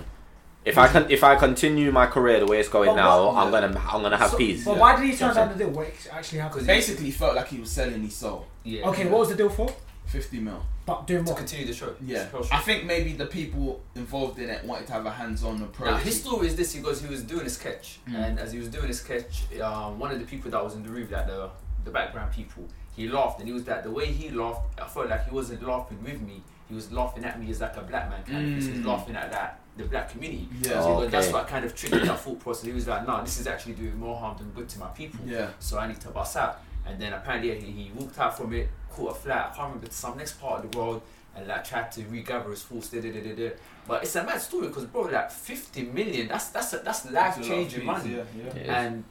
If 0.65 0.77
I 0.80 0.88
can, 0.88 1.05
if 1.11 1.23
I 1.23 1.35
continue 1.35 1.91
my 1.91 2.07
career 2.07 2.39
the 2.39 2.47
way 2.47 2.59
it's 2.59 2.69
going 2.69 2.89
But 2.89 2.95
now, 2.95 3.26
what- 3.27 3.35
I'm 3.35 3.51
gonna, 3.51 3.67
I'm 3.91 4.01
gonna 4.01 4.17
have 4.17 4.31
So- 4.31 4.38
peace. 4.38 4.65
But 4.65 4.73
Yeah. 4.76 4.80
why 4.80 4.95
did 4.95 5.09
he 5.11 5.15
turn 5.17 5.35
down 5.35 5.49
the 5.49 5.55
deal? 5.55 5.69
What 5.69 5.88
actually 6.11 6.39
happened? 6.39 6.65
Basically, 6.65 7.05
he 7.05 7.11
felt 7.11 7.35
like 7.35 7.47
he 7.49 7.59
was 7.59 7.69
selling 7.72 8.01
his 8.01 8.15
soul. 8.15 8.47
Yeah. 8.63 8.88
Okay, 8.89 9.05
what 9.05 9.19
was 9.19 9.30
the 9.30 9.35
deal 9.35 9.49
for? 9.49 9.69
50 10.07 10.39
mil. 10.39 10.63
But 10.86 11.07
doing 11.07 11.24
to 11.26 11.32
what? 11.32 11.38
continue 11.40 11.66
the 11.66 11.74
show? 11.74 11.95
Yeah. 12.06 12.30
Show. 12.30 12.45
I 12.52 12.60
think 12.60 12.86
maybe 12.86 13.14
the 13.14 13.26
people 13.26 13.82
involved 13.95 14.38
in 14.40 14.49
it 14.49 14.64
wanted 14.64 14.86
to 14.88 14.94
have 14.94 15.06
a 15.06 15.12
hands-on 15.12 15.62
approach. 15.64 15.90
Now, 15.90 15.98
his 15.98 16.20
story 16.22 16.48
is 16.48 16.56
this: 16.56 16.74
he 16.74 16.82
goes, 16.82 17.02
he 17.02 17.07
was 17.10 17.24
doing 17.24 17.45
a 17.45 17.49
sketch, 17.49 17.99
Mm. 18.07 18.16
and 18.16 18.40
as 18.40 18.52
he 18.52 18.60
was 18.60 18.68
doing 18.70 18.90
a 18.90 18.94
sketch, 18.94 19.44
um, 19.62 19.98
one 19.98 20.12
of 20.12 20.20
the 20.20 20.26
people 20.26 20.52
that 20.52 20.64
was 20.64 20.76
in 20.76 20.84
the 20.84 20.90
room, 20.90 21.07
like 21.12 21.26
the 21.28 21.49
the 21.84 21.91
background 21.91 22.32
people, 22.34 22.64
he 22.95 23.07
laughed, 23.07 23.40
and 23.40 23.48
he 23.48 23.53
was 23.53 23.66
like, 23.68 23.84
the 23.84 23.91
way 23.91 24.07
he 24.07 24.30
laughed, 24.30 24.80
I 24.80 24.88
felt 24.88 25.10
like 25.10 25.26
he 25.28 25.34
wasn't 25.36 25.62
laughing 25.68 26.03
with 26.03 26.20
me. 26.22 26.41
He 26.68 26.74
was 26.74 26.91
laughing 26.91 27.24
at 27.24 27.40
me 27.40 27.49
as 27.52 27.62
like 27.62 27.78
a 27.78 27.82
black 27.82 28.10
man 28.10 28.24
kind 28.24 28.44
of. 28.44 28.49
he 28.49 28.56
was 28.56 28.68
Mm. 28.68 28.86
laughing 28.86 29.16
at 29.16 29.32
that 29.32 29.60
the 29.78 29.84
black 29.84 30.10
community. 30.10 30.48
Yeah. 30.62 30.82
So 30.82 30.95
he 30.95 31.02
goes, 31.03 31.12
that's 31.12 31.32
what 31.34 31.48
kind 31.49 31.66
of 31.66 31.76
triggered 31.76 32.03
that 32.07 32.18
thought 32.20 32.40
process. 32.40 32.66
He 32.66 32.72
was 32.72 32.88
like, 32.88 33.06
no, 33.06 33.22
this 33.22 33.40
is 33.41 33.45
actually 33.48 33.74
doing 33.74 33.98
more 33.99 34.16
harm 34.18 34.38
than 34.38 34.49
good 34.52 34.70
to 34.70 34.80
my 34.80 34.88
people. 34.88 35.20
Yeah. 35.26 35.49
So 35.60 35.78
I 35.78 35.88
need 35.88 35.99
to 36.02 36.10
bust 36.10 36.38
out. 36.38 36.62
And 36.86 36.99
then 36.99 37.14
apparently 37.14 37.60
he, 37.60 37.72
he 37.72 37.91
walked 37.95 38.20
out 38.20 38.38
from 38.38 38.53
it, 38.53 38.70
caught 38.90 39.12
a 39.12 39.16
flat, 39.16 39.52
I 39.52 39.56
can't 39.56 39.68
remember 39.70 39.88
to 39.88 39.94
some 39.94 40.18
next 40.18 40.40
part 40.40 40.64
of 40.64 40.72
the 40.72 40.78
world, 40.78 41.02
and 41.36 41.48
like 41.48 41.66
tried 41.68 41.91
to 41.94 42.03
regather 42.06 42.49
his 42.49 42.64
thoughts. 42.64 42.90
Da, 42.90 43.02
da, 43.02 43.12
da, 43.12 43.22
da, 43.22 43.36
da. 43.36 43.49
But 43.88 44.03
it's 44.03 44.16
a 44.16 44.24
mad 44.24 44.41
story 44.41 44.68
because 44.68 44.86
bro, 44.86 45.02
like 45.03 45.32
50 45.32 45.84
million, 45.84 46.28
that's 46.28 46.49
that's 46.49 46.74
a, 46.74 46.78
that's 46.80 47.10
life 47.12 47.41
changing 47.41 47.86
money. 47.86 48.16
Yeah, 48.16 48.24
yeah. 48.38 48.53
Yeah. 48.56 48.82
And 48.82 49.03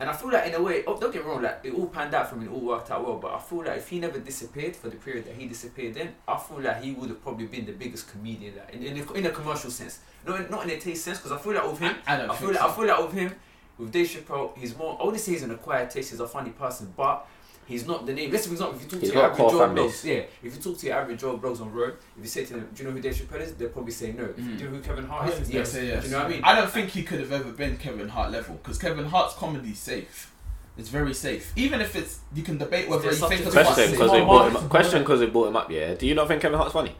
and 0.00 0.08
I 0.08 0.14
feel 0.14 0.32
like 0.32 0.46
in 0.46 0.54
a 0.54 0.62
way, 0.62 0.82
oh, 0.86 0.98
don't 0.98 1.12
get 1.12 1.22
me 1.22 1.30
wrong, 1.30 1.42
like 1.42 1.60
it 1.62 1.74
all 1.74 1.86
panned 1.86 2.14
out 2.14 2.30
for 2.30 2.36
him, 2.36 2.44
it 2.44 2.50
all 2.50 2.60
worked 2.60 2.90
out 2.90 3.04
well. 3.04 3.18
But 3.18 3.34
I 3.34 3.38
feel 3.38 3.58
like 3.58 3.76
if 3.76 3.88
he 3.88 4.00
never 4.00 4.18
disappeared 4.18 4.74
for 4.74 4.88
the 4.88 4.96
period 4.96 5.26
that 5.26 5.34
he 5.34 5.46
disappeared 5.46 5.98
in, 5.98 6.14
I 6.26 6.38
feel 6.38 6.60
like 6.60 6.82
he 6.82 6.92
would 6.92 7.10
have 7.10 7.22
probably 7.22 7.46
been 7.46 7.66
the 7.66 7.72
biggest 7.72 8.10
comedian, 8.10 8.54
like, 8.56 8.74
in, 8.74 8.82
in, 8.82 8.98
a, 9.06 9.12
in 9.12 9.26
a 9.26 9.30
commercial 9.30 9.70
sense, 9.70 9.98
not 10.26 10.40
in, 10.40 10.50
not 10.50 10.64
in 10.64 10.70
a 10.70 10.80
taste 10.80 11.04
sense. 11.04 11.18
Because 11.18 11.32
I 11.32 11.36
feel 11.38 11.52
like 11.52 11.70
with 11.70 11.78
him, 11.80 11.94
I 12.06 12.16
don't 12.16 12.30
I 12.30 12.34
feel 12.34 12.48
think 12.48 12.60
like 12.60 12.70
so. 12.70 12.72
I 12.72 12.76
feel 12.76 12.86
like 12.86 13.06
with 13.06 13.14
him, 13.14 13.34
with 13.80 13.92
Dave 13.92 14.06
Chappelle, 14.06 14.56
he's 14.58 14.76
more. 14.76 14.96
I 15.00 15.04
wouldn't 15.04 15.22
say 15.22 15.32
he's 15.32 15.42
an 15.42 15.50
acquired 15.50 15.90
taste. 15.90 16.10
He's 16.10 16.20
a 16.20 16.28
funny 16.28 16.50
person, 16.50 16.92
but 16.96 17.26
he's 17.66 17.86
not 17.86 18.04
the 18.06 18.12
name. 18.12 18.30
Let's 18.30 18.46
for 18.46 18.52
example, 18.52 18.76
if 18.76 18.82
you 18.84 18.88
talk 18.90 19.00
He's 19.00 19.10
to 19.10 19.14
your 19.16 19.24
average 19.24 19.38
Joe 19.38 19.68
Bloggs, 19.68 20.04
yeah. 20.04 20.22
If 20.42 20.56
you 20.56 20.62
talk 20.62 20.78
to 20.78 20.86
your 20.86 20.96
average 20.96 21.20
Joe 21.20 21.38
Bloggs 21.38 21.60
on 21.60 21.72
road, 21.72 21.94
if 22.16 22.22
you 22.22 22.28
say 22.28 22.44
to 22.44 22.52
them, 22.54 22.68
"Do 22.74 22.82
you 22.82 22.88
know 22.88 22.94
who 22.94 23.00
Dave 23.02 23.14
Chappelle 23.14 23.40
is?" 23.40 23.54
They'll 23.54 23.68
probably 23.70 23.92
say 23.92 24.12
no. 24.12 24.24
If 24.24 24.38
you 24.38 24.44
Mm. 24.44 24.58
do 24.58 24.64
know 24.66 24.70
who 24.76 24.80
Kevin 24.82 25.06
Hart 25.06 25.30
is, 25.30 25.38
Yes, 25.40 25.50
yes. 25.50 25.72
Say 25.72 25.86
yes. 25.88 26.02
Do 26.04 26.08
you 26.10 26.12
know 26.14 26.18
what 26.22 26.26
I 26.26 26.30
mean? 26.30 26.40
I 26.44 26.54
don't 26.54 26.70
think 26.70 26.90
he 26.90 27.02
could 27.02 27.20
have 27.20 27.32
ever 27.32 27.50
been 27.52 27.76
Kevin 27.78 28.08
Hart 28.08 28.30
level 28.32 28.56
because 28.62 28.78
Kevin 28.78 29.06
Hart's 29.06 29.34
comedy 29.34 29.70
is 29.70 29.78
safe. 29.78 30.32
It's 30.78 30.88
very 30.88 31.12
safe. 31.12 31.52
Even 31.56 31.80
if 31.80 31.94
it's, 31.96 32.20
you 32.34 32.42
can 32.42 32.56
debate 32.56 32.88
whether 32.88 33.02
There's 33.02 33.20
you 33.20 33.28
think 33.28 33.40
it's 33.42 33.50
to 33.54 33.62
Question 33.64 33.82
It's 33.84 33.92
because 33.92 34.10
they 34.12 34.20
brought 34.20 34.46
him. 34.46 34.52
marketable. 34.52 34.68
Question 34.68 34.98
because 35.02 35.20
they 35.20 35.26
brought 35.26 35.48
him 35.48 35.56
up. 35.56 35.70
Yeah. 35.70 35.94
Do 35.94 36.06
you 36.06 36.14
not 36.14 36.28
think 36.28 36.40
Kevin 36.42 36.56
Hart's 36.58 36.72
funny? 36.72 36.96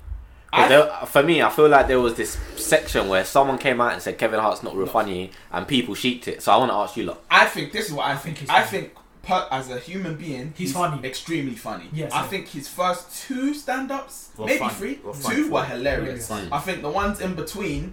'Cause 0.53 0.65
I- 0.65 0.69
there- 0.69 0.91
for 1.07 1.23
me, 1.23 1.43
I 1.43 1.49
feel 1.51 1.69
like 1.69 1.87
there 1.87 2.01
was 2.01 2.15
this 2.15 2.37
section 2.57 3.09
where 3.09 3.25
someone 3.25 3.57
came 3.59 3.81
out 3.81 3.93
and 3.93 4.03
said 4.03 4.19
Kevin 4.19 4.41
Hart's 4.41 4.63
not 4.63 4.75
real 4.77 4.87
funny, 4.87 5.31
and 5.53 5.67
people 5.69 5.95
sheeped 5.95 6.27
it. 6.29 6.43
So 6.43 6.53
I 6.53 6.57
want 6.57 6.71
to 6.71 6.75
ask 6.77 6.97
you, 6.97 7.05
lot. 7.05 7.21
I 7.31 7.47
think 7.47 7.73
this 7.73 7.87
is 7.87 7.93
what 7.93 8.07
I 8.07 8.17
think. 8.17 8.39
he's 8.39 8.49
I 8.51 8.63
funny. 8.63 8.67
think 8.83 8.95
per, 9.23 9.47
as 9.51 9.71
a 9.71 9.79
human 9.79 10.17
being, 10.17 10.53
He's 10.57 10.73
funny. 10.73 11.07
extremely 11.07 11.55
funny. 11.55 11.85
Yes, 11.93 12.11
I 12.13 12.23
yeah. 12.23 12.27
think 12.29 12.49
his 12.49 12.67
first 12.69 13.27
two 13.29 13.55
stand-ups, 13.55 14.31
Were 14.37 14.47
maybe 14.47 14.59
funny. 14.59 14.75
three, 14.75 14.99
Were 15.05 15.13
two 15.13 15.19
funny. 15.21 15.49
were 15.51 15.65
hilarious. 15.65 16.27
Funny. 16.29 16.49
I 16.51 16.59
think 16.59 16.83
the 16.83 16.91
ones 16.91 17.21
in 17.21 17.35
between, 17.35 17.93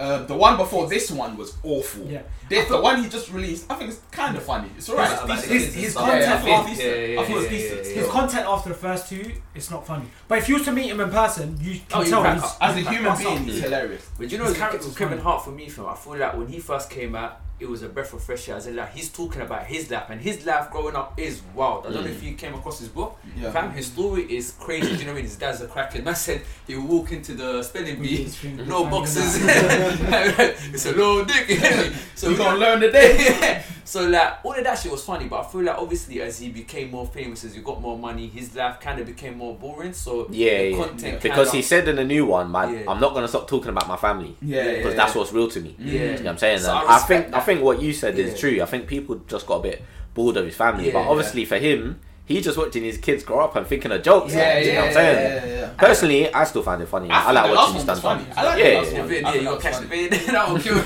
uh, 0.00 0.22
the 0.24 0.34
one 0.34 0.56
before 0.56 0.86
this 0.88 1.10
one 1.10 1.36
was 1.36 1.56
awful. 1.62 2.04
Yeah. 2.06 2.22
This, 2.48 2.68
the 2.68 2.80
one 2.80 3.02
he 3.02 3.08
just 3.08 3.30
released, 3.32 3.66
I 3.70 3.74
think 3.74 3.90
it's 3.90 4.00
kind 4.10 4.36
of 4.36 4.42
funny. 4.42 4.70
It's 4.76 4.88
alright. 4.88 5.10
Yeah, 5.10 5.24
like 5.24 5.44
his- 5.44 5.74
his 5.74 5.94
content 5.94 6.20
Yeah, 6.22 6.32
after- 6.34 6.70
it's. 6.72 6.80
Yeah, 6.80 6.94
yeah, 6.94 7.20
I 7.20 7.24
think 7.24 7.38
it's 7.38 7.44
yeah, 7.52 7.58
decent. 7.58 7.86
yeah, 7.96 8.02
His 8.02 8.10
content 8.10 8.46
after 8.46 8.68
the 8.70 8.74
first 8.74 9.08
two, 9.08 9.32
it's 9.54 9.70
not 9.70 9.86
funny. 9.86 10.06
But 10.28 10.38
if 10.38 10.48
you 10.48 10.54
was 10.54 10.64
to 10.64 10.72
meet 10.72 10.88
him 10.88 11.00
in 11.00 11.10
person, 11.10 11.58
you 11.60 11.80
can 11.88 12.00
Oh, 12.00 12.04
tell 12.04 12.20
crack 12.22 12.34
he's 12.36 12.44
up. 12.44 12.56
As 12.60 12.76
a 12.76 12.80
human 12.90 13.18
being, 13.18 13.38
up. 13.38 13.44
he's 13.44 13.62
hilarious. 13.62 14.06
But 14.16 14.32
you 14.32 14.38
know, 14.38 14.44
His 14.44 14.52
with 14.52 14.60
character's 14.60 14.96
Kevin 14.96 15.18
funny. 15.18 15.22
Hart 15.30 15.44
for 15.44 15.50
me, 15.50 15.68
fam, 15.68 15.86
I 15.86 15.94
feel 15.94 16.16
like 16.16 16.36
when 16.36 16.46
he 16.48 16.58
first 16.60 16.88
came 16.90 17.14
out, 17.14 17.40
it 17.60 17.68
was 17.68 17.82
a 17.82 17.88
breath 17.88 18.12
of 18.12 18.22
fresh 18.22 18.48
air. 18.48 18.56
As 18.56 18.66
in, 18.66 18.76
like 18.76 18.92
he's 18.92 19.10
talking 19.10 19.42
about 19.42 19.66
his 19.66 19.90
life, 19.90 20.10
and 20.10 20.20
his 20.20 20.46
life 20.46 20.70
growing 20.70 20.96
up 20.96 21.18
is 21.18 21.42
wild. 21.54 21.86
I 21.86 21.92
don't 21.92 22.04
know 22.04 22.10
if 22.10 22.22
mm. 22.22 22.30
you 22.30 22.34
came 22.34 22.54
across 22.54 22.78
his 22.78 22.88
book. 22.88 23.18
Yeah. 23.36 23.50
Fam, 23.50 23.72
his 23.72 23.86
story 23.86 24.22
is 24.22 24.52
crazy. 24.58 24.88
Do 24.88 24.92
you 24.94 24.98
know 25.00 25.04
what 25.06 25.10
I 25.10 25.14
mean? 25.16 25.24
His 25.24 25.36
dad's 25.36 25.60
a 25.60 25.66
crackhead. 25.66 26.04
Man 26.04 26.14
said 26.14 26.42
he 26.66 26.74
would 26.76 26.88
walk 26.88 27.12
into 27.12 27.34
the 27.34 27.62
spelling 27.62 28.00
bee, 28.00 28.30
no 28.66 28.84
boxes. 28.84 29.38
It's 29.48 30.86
a 30.86 30.92
little 30.92 31.24
dick. 31.24 31.92
so 32.14 32.28
we 32.28 32.34
we 32.34 32.38
gonna 32.38 32.58
learn 32.58 32.80
today. 32.80 33.16
yeah. 33.40 33.62
So 33.88 34.06
like 34.06 34.44
all 34.44 34.52
of 34.52 34.62
that 34.64 34.78
shit 34.78 34.92
was 34.92 35.02
funny, 35.02 35.28
but 35.28 35.40
I 35.46 35.48
feel 35.48 35.62
like 35.62 35.78
obviously 35.78 36.20
as 36.20 36.38
he 36.38 36.50
became 36.50 36.90
more 36.90 37.06
famous, 37.06 37.42
as 37.44 37.54
he 37.54 37.62
got 37.62 37.80
more 37.80 37.96
money, 37.98 38.26
his 38.28 38.54
life 38.54 38.80
kind 38.80 39.00
of 39.00 39.06
became 39.06 39.38
more 39.38 39.54
boring. 39.56 39.94
So 39.94 40.28
Yeah, 40.30 40.58
the 40.58 40.70
yeah. 40.70 40.76
content 40.76 41.22
Because 41.22 41.52
he 41.52 41.62
said 41.62 41.88
in 41.88 41.96
the 41.96 42.04
new 42.04 42.26
one, 42.26 42.52
man, 42.52 42.74
Yeah. 42.74 42.84
I'm 42.86 43.00
not 43.00 43.14
gonna 43.14 43.28
stop 43.28 43.48
talking 43.48 43.70
about 43.70 43.88
my 43.88 43.96
family 43.96 44.36
Yeah, 44.42 44.62
yeah, 44.62 44.76
because 44.76 44.92
yeah. 44.92 44.96
that's 44.98 45.14
what's 45.14 45.32
real 45.32 45.48
to 45.48 45.60
me. 45.60 45.74
yeah. 45.78 45.92
You 45.92 46.00
know 46.00 46.12
what 46.16 46.26
I'm 46.26 46.38
saying? 46.38 46.58
So 46.58 46.72
I 46.72 46.82
I, 46.82 46.94
respect 46.96 47.08
think 47.08 47.26
I 47.34 47.38
that. 47.38 47.46
Think 47.48 47.62
what 47.64 47.82
you 47.82 47.92
said 47.92 48.16
Yeah. 48.16 48.26
is 48.26 48.38
true. 48.38 48.60
I 48.62 48.66
think 48.66 48.86
people 48.86 49.20
just 49.26 49.46
got 49.46 49.56
a 49.56 49.62
bit 49.62 49.82
bored 50.14 50.36
of 50.36 50.44
his 50.46 50.54
family, 50.56 50.90
but 50.90 51.00
Yeah. 51.00 51.08
obviously 51.08 51.44
for 51.44 51.58
him, 51.58 52.00
he's 52.26 52.44
just 52.44 52.56
watching 52.58 52.84
his 52.84 52.98
kids 52.98 53.22
grow 53.24 53.40
up 53.40 53.56
and 53.56 53.66
thinking 53.66 53.90
of 53.92 54.02
jokes. 54.02 54.34
Yeah, 54.34 54.58
you 54.58 54.66
know 54.66 54.72
yeah, 54.72 54.78
what 54.80 54.88
I'm 54.88 54.94
saying? 54.94 55.16
yeah, 55.18 55.44
yeah, 55.46 55.60
yeah. 55.60 55.68
Personally, 55.78 56.32
I 56.34 56.44
still 56.44 56.62
find 56.62 56.82
it 56.82 56.86
funny. 56.88 57.08
I, 57.10 57.22
think 57.22 57.34
like 57.34 57.44
the 57.50 57.54
watching 57.56 57.56
last 57.56 57.66
his 57.74 57.86
one 57.86 57.86
was 57.88 57.98
stand 57.98 57.98
up. 57.98 58.26
funny. 58.26 58.36
I 58.36 58.44
like 58.44 58.58
Yeah, 58.58 58.64
the 58.64 58.70
yeah, 58.72 58.78
last 58.80 58.92
Yeah, 58.92 59.00
one. 59.00 59.10
yeah, 59.12 59.34
you 59.34 59.44
got 59.44 59.60
catch 59.60 59.72
the 59.80 59.86
funny. 59.88 60.08
bait. 60.08 60.26
that 60.26 60.48
will 60.48 60.58
kill. 60.66 60.78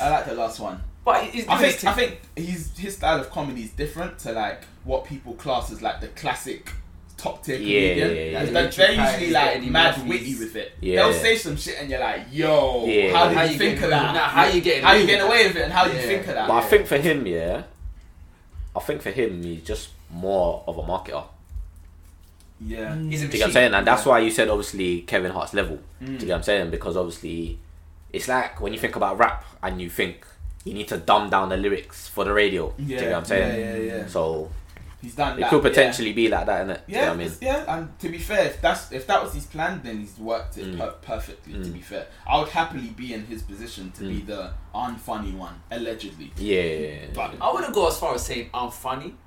I 0.00 0.10
like 0.10 0.26
the 0.26 0.34
last 0.34 0.60
one. 0.60 0.80
But 1.04 1.24
he's 1.24 1.46
I 1.48 1.56
think 1.58 1.74
his 1.74 1.84
I 1.84 1.92
think 1.92 2.20
his 2.36 2.70
his 2.78 2.96
style 2.96 3.20
of 3.20 3.30
comedy 3.30 3.62
is 3.62 3.70
different 3.70 4.18
to 4.20 4.32
like 4.32 4.64
what 4.84 5.04
people 5.04 5.32
class 5.34 5.70
as 5.72 5.80
like 5.82 6.00
the 6.00 6.08
classic 6.08 6.72
top 7.20 7.44
tier 7.44 7.56
Yeah, 7.56 7.60
comedian. 7.60 7.98
yeah, 7.98 8.14
yeah, 8.14 8.30
Because 8.30 8.48
yeah. 8.48 8.52
They're, 8.52 8.62
they're 8.70 8.96
Chappelles, 8.96 9.12
usually 9.12 9.30
like 9.32 9.56
Eddie 9.56 9.70
mad 9.70 9.96
Murphys. 9.98 10.08
witty 10.10 10.34
with 10.38 10.56
it. 10.56 10.72
Yeah. 10.80 10.96
They'll 10.96 11.12
say 11.20 11.36
some 11.36 11.56
shit 11.56 11.76
and 11.80 11.90
you're 11.90 12.00
like, 12.00 12.22
yo, 12.30 12.84
Yeah. 12.86 13.12
how 13.16 13.28
did 13.28 13.36
How 13.36 13.42
you 13.44 13.52
you 13.52 13.58
think 13.58 13.82
of 13.82 13.90
that? 13.90 14.04
away- 14.04 14.12
nah, 14.14 14.28
how 14.28 14.44
you 14.46 14.60
getting 14.60 14.82
how 14.82 14.92
you 14.92 14.98
with 15.00 15.06
getting 15.08 15.26
away 15.26 15.46
with 15.48 15.56
it 15.56 15.62
and 15.62 15.72
how 15.72 15.84
do 15.88 15.92
you 15.94 16.02
think 16.02 16.26
of 16.28 16.34
that? 16.34 16.48
But 16.48 16.54
I 16.54 16.60
think 16.62 16.86
for 16.86 16.98
him, 16.98 17.26
yeah, 17.26 17.62
I 18.76 18.80
think 18.80 19.02
for 19.02 19.10
him, 19.10 19.42
he's 19.42 19.62
just 19.62 19.90
more 20.10 20.62
of 20.66 20.78
a 20.78 20.82
marketer. 20.82 21.24
yeah. 22.60 22.92
Mm. 22.94 23.10
He's 23.10 23.22
a 23.22 23.26
Do 23.28 23.32
you 23.32 23.38
get 23.38 23.40
what 23.40 23.46
I'm 23.48 23.52
saying? 23.52 23.74
And 23.74 23.86
that's 23.86 24.04
why 24.06 24.18
you 24.20 24.30
said 24.30 24.48
obviously 24.48 25.02
Kevin 25.02 25.32
Hart's 25.32 25.54
level. 25.54 25.78
Mm. 26.02 26.06
Do 26.06 26.12
you 26.12 26.18
get 26.18 26.28
what 26.28 26.36
I'm 26.36 26.42
saying? 26.42 26.70
Because 26.70 26.96
obviously, 26.96 27.58
it's 28.12 28.28
like 28.28 28.60
when 28.60 28.72
you 28.72 28.78
think 28.78 28.96
about 28.96 29.18
rap 29.18 29.44
and 29.62 29.80
you 29.80 29.88
think 29.88 30.26
you 30.64 30.74
need 30.74 30.88
to 30.88 30.98
dumb 30.98 31.30
down 31.30 31.48
the 31.48 31.56
lyrics 31.56 32.06
for 32.08 32.24
the 32.24 32.32
radio. 32.32 32.72
Yeah, 32.78 32.84
Do 32.86 32.92
you 32.92 32.98
get 33.00 33.10
what 33.12 33.18
I'm 33.18 33.24
saying? 33.24 33.60
yeah, 33.60 33.76
yeah, 33.76 33.96
yeah. 34.02 34.06
So 34.08 34.50
He's 35.02 35.14
done 35.14 35.30
that. 35.30 35.38
it 35.38 35.40
that. 35.42 35.50
could 35.50 35.62
yeah. 35.64 35.68
potentially 35.70 36.12
be 36.12 36.28
like 36.28 36.46
that, 36.46 36.66
innit? 36.66 36.86
Do 36.86 36.92
you 36.92 36.98
know 36.98 37.04
Yeah, 37.04 37.10
I 37.12 37.16
mean? 37.16 37.32
yeah, 37.40 37.74
and 37.78 37.98
to 38.00 38.08
be 38.08 38.18
fair, 38.18 38.46
if 38.46 38.60
that's 38.60 38.92
if 38.92 39.06
that 39.06 39.22
was 39.22 39.32
his 39.34 39.46
plan, 39.46 39.80
then 39.82 40.00
he's 40.00 40.18
worked 40.18 40.58
it 40.58 40.66
Mm. 40.66 40.78
per- 40.78 40.90
perfectly. 41.02 41.54
To 41.54 41.58
Mm. 41.60 41.72
be 41.72 41.80
fair, 41.80 42.06
I 42.28 42.38
would 42.38 42.48
happily 42.48 42.88
be 42.88 43.14
in 43.14 43.24
his 43.26 43.42
position 43.42 43.90
to 43.92 44.02
be 44.02 44.20
Mm. 44.20 44.26
the 44.26 44.50
unfunny 44.74 45.34
one, 45.36 45.60
allegedly. 45.70 46.32
Yeah. 46.36 47.06
But 47.14 47.34
I 47.40 47.52
wouldn't 47.52 47.74
go 47.74 47.88
as 47.88 47.98
far 47.98 48.14
as 48.14 48.24
saying 48.26 48.50
I'm. 48.54 48.70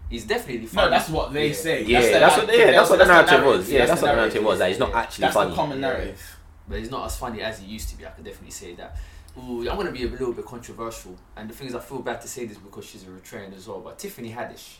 He's 0.09 0.25
definitely 0.25 0.67
funny. 0.67 0.91
no, 0.91 0.97
that's 0.97 1.09
what 1.09 1.33
they 1.33 1.47
Yeah. 1.47 1.53
say. 1.53 1.83
Yeah, 1.83 2.01
the 2.01 2.07
that's 2.19 2.37
what- 2.37 2.45
narrative. 2.47 2.59
yeah, 2.67 2.71
that's 2.77 2.89
what 2.91 2.99
the 2.99 3.05
narrative 3.05 3.31
narrative. 3.31 3.57
was. 3.57 3.69
Yeah, 3.71 3.85
that's 3.87 4.01
what 4.01 4.09
the 4.11 4.15
narrative 4.15 4.43
was, 4.43 4.59
that 4.59 4.69
he's 4.69 4.79
not 4.79 4.93
actually 4.93 5.21
That's 5.23 5.33
funny. 5.33 5.47
That's 5.47 5.55
the 5.57 5.61
common 5.61 5.81
narrative. 5.81 6.37
but 6.67 6.79
he's 6.79 6.91
not 6.91 7.05
as 7.07 7.17
funny 7.17 7.41
as 7.41 7.59
he 7.59 7.65
used 7.65 7.89
to 7.89 7.97
be. 7.97 8.05
I 8.05 8.09
could 8.09 8.23
definitely 8.25 8.51
say 8.51 8.75
that. 8.75 8.95
Ooh, 9.37 9.67
I'm 9.67 9.75
gonna 9.77 9.91
be 9.91 10.03
a 10.03 10.07
little 10.09 10.31
bit 10.33 10.45
controversial, 10.45 11.17
and 11.35 11.49
the 11.49 11.53
thing 11.55 11.67
is, 11.67 11.73
I 11.73 11.79
feel 11.79 11.99
bad 11.99 12.21
to 12.21 12.27
say 12.27 12.45
this 12.45 12.57
because 12.59 12.85
she's 12.85 13.01
a 13.03 13.07
Eritrean 13.07 13.55
as 13.57 13.67
well. 13.67 13.79
But 13.79 13.97
Tiffany 13.97 14.31
Haddish, 14.31 14.75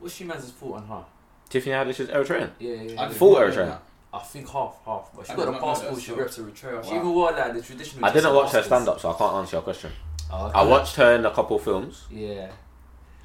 what's 0.00 0.14
she 0.16 0.24
man's 0.24 0.50
thought 0.50 0.76
on 0.78 0.86
her? 0.88 1.04
Tiffany 1.48 1.74
Haddish 1.74 2.00
is 2.00 2.08
Eritrean. 2.08 2.50
Yeah, 2.58 2.74
yeah, 2.74 2.82
yeah. 2.92 3.08
did 3.08 3.16
Full 3.16 3.34
Eritrean. 3.36 3.78
I 4.12 4.18
think 4.18 4.48
half, 4.50 4.76
half. 4.84 5.10
But 5.14 5.26
she 5.26 5.32
I 5.32 5.36
got 5.36 5.42
did 5.44 5.48
a 5.48 5.52
not 5.52 5.60
know 5.60 5.66
passport. 5.66 6.00
She 6.00 6.06
so- 6.10 6.16
reps 6.16 6.38
Eritrea. 6.38 6.84
She 6.84 6.90
Wow. 6.90 6.96
even 6.96 7.12
wore 7.14 7.32
like 7.32 7.54
the 7.54 7.62
traditional. 7.62 8.04
I 8.04 8.12
didn't 8.12 8.34
watch 8.34 8.52
her 8.52 8.62
stand 8.62 8.88
up, 8.88 8.98
so 9.00 9.10
I 9.10 9.14
can't 9.18 9.34
answer 9.36 9.56
your 9.56 9.62
question. 9.62 9.92
Oh, 10.32 10.46
okay. 10.46 10.58
I 10.58 10.62
watched 10.64 10.96
her 10.96 11.14
in 11.14 11.24
a 11.26 11.30
couple 11.30 11.58
films. 11.58 12.04
Yeah. 12.10 12.50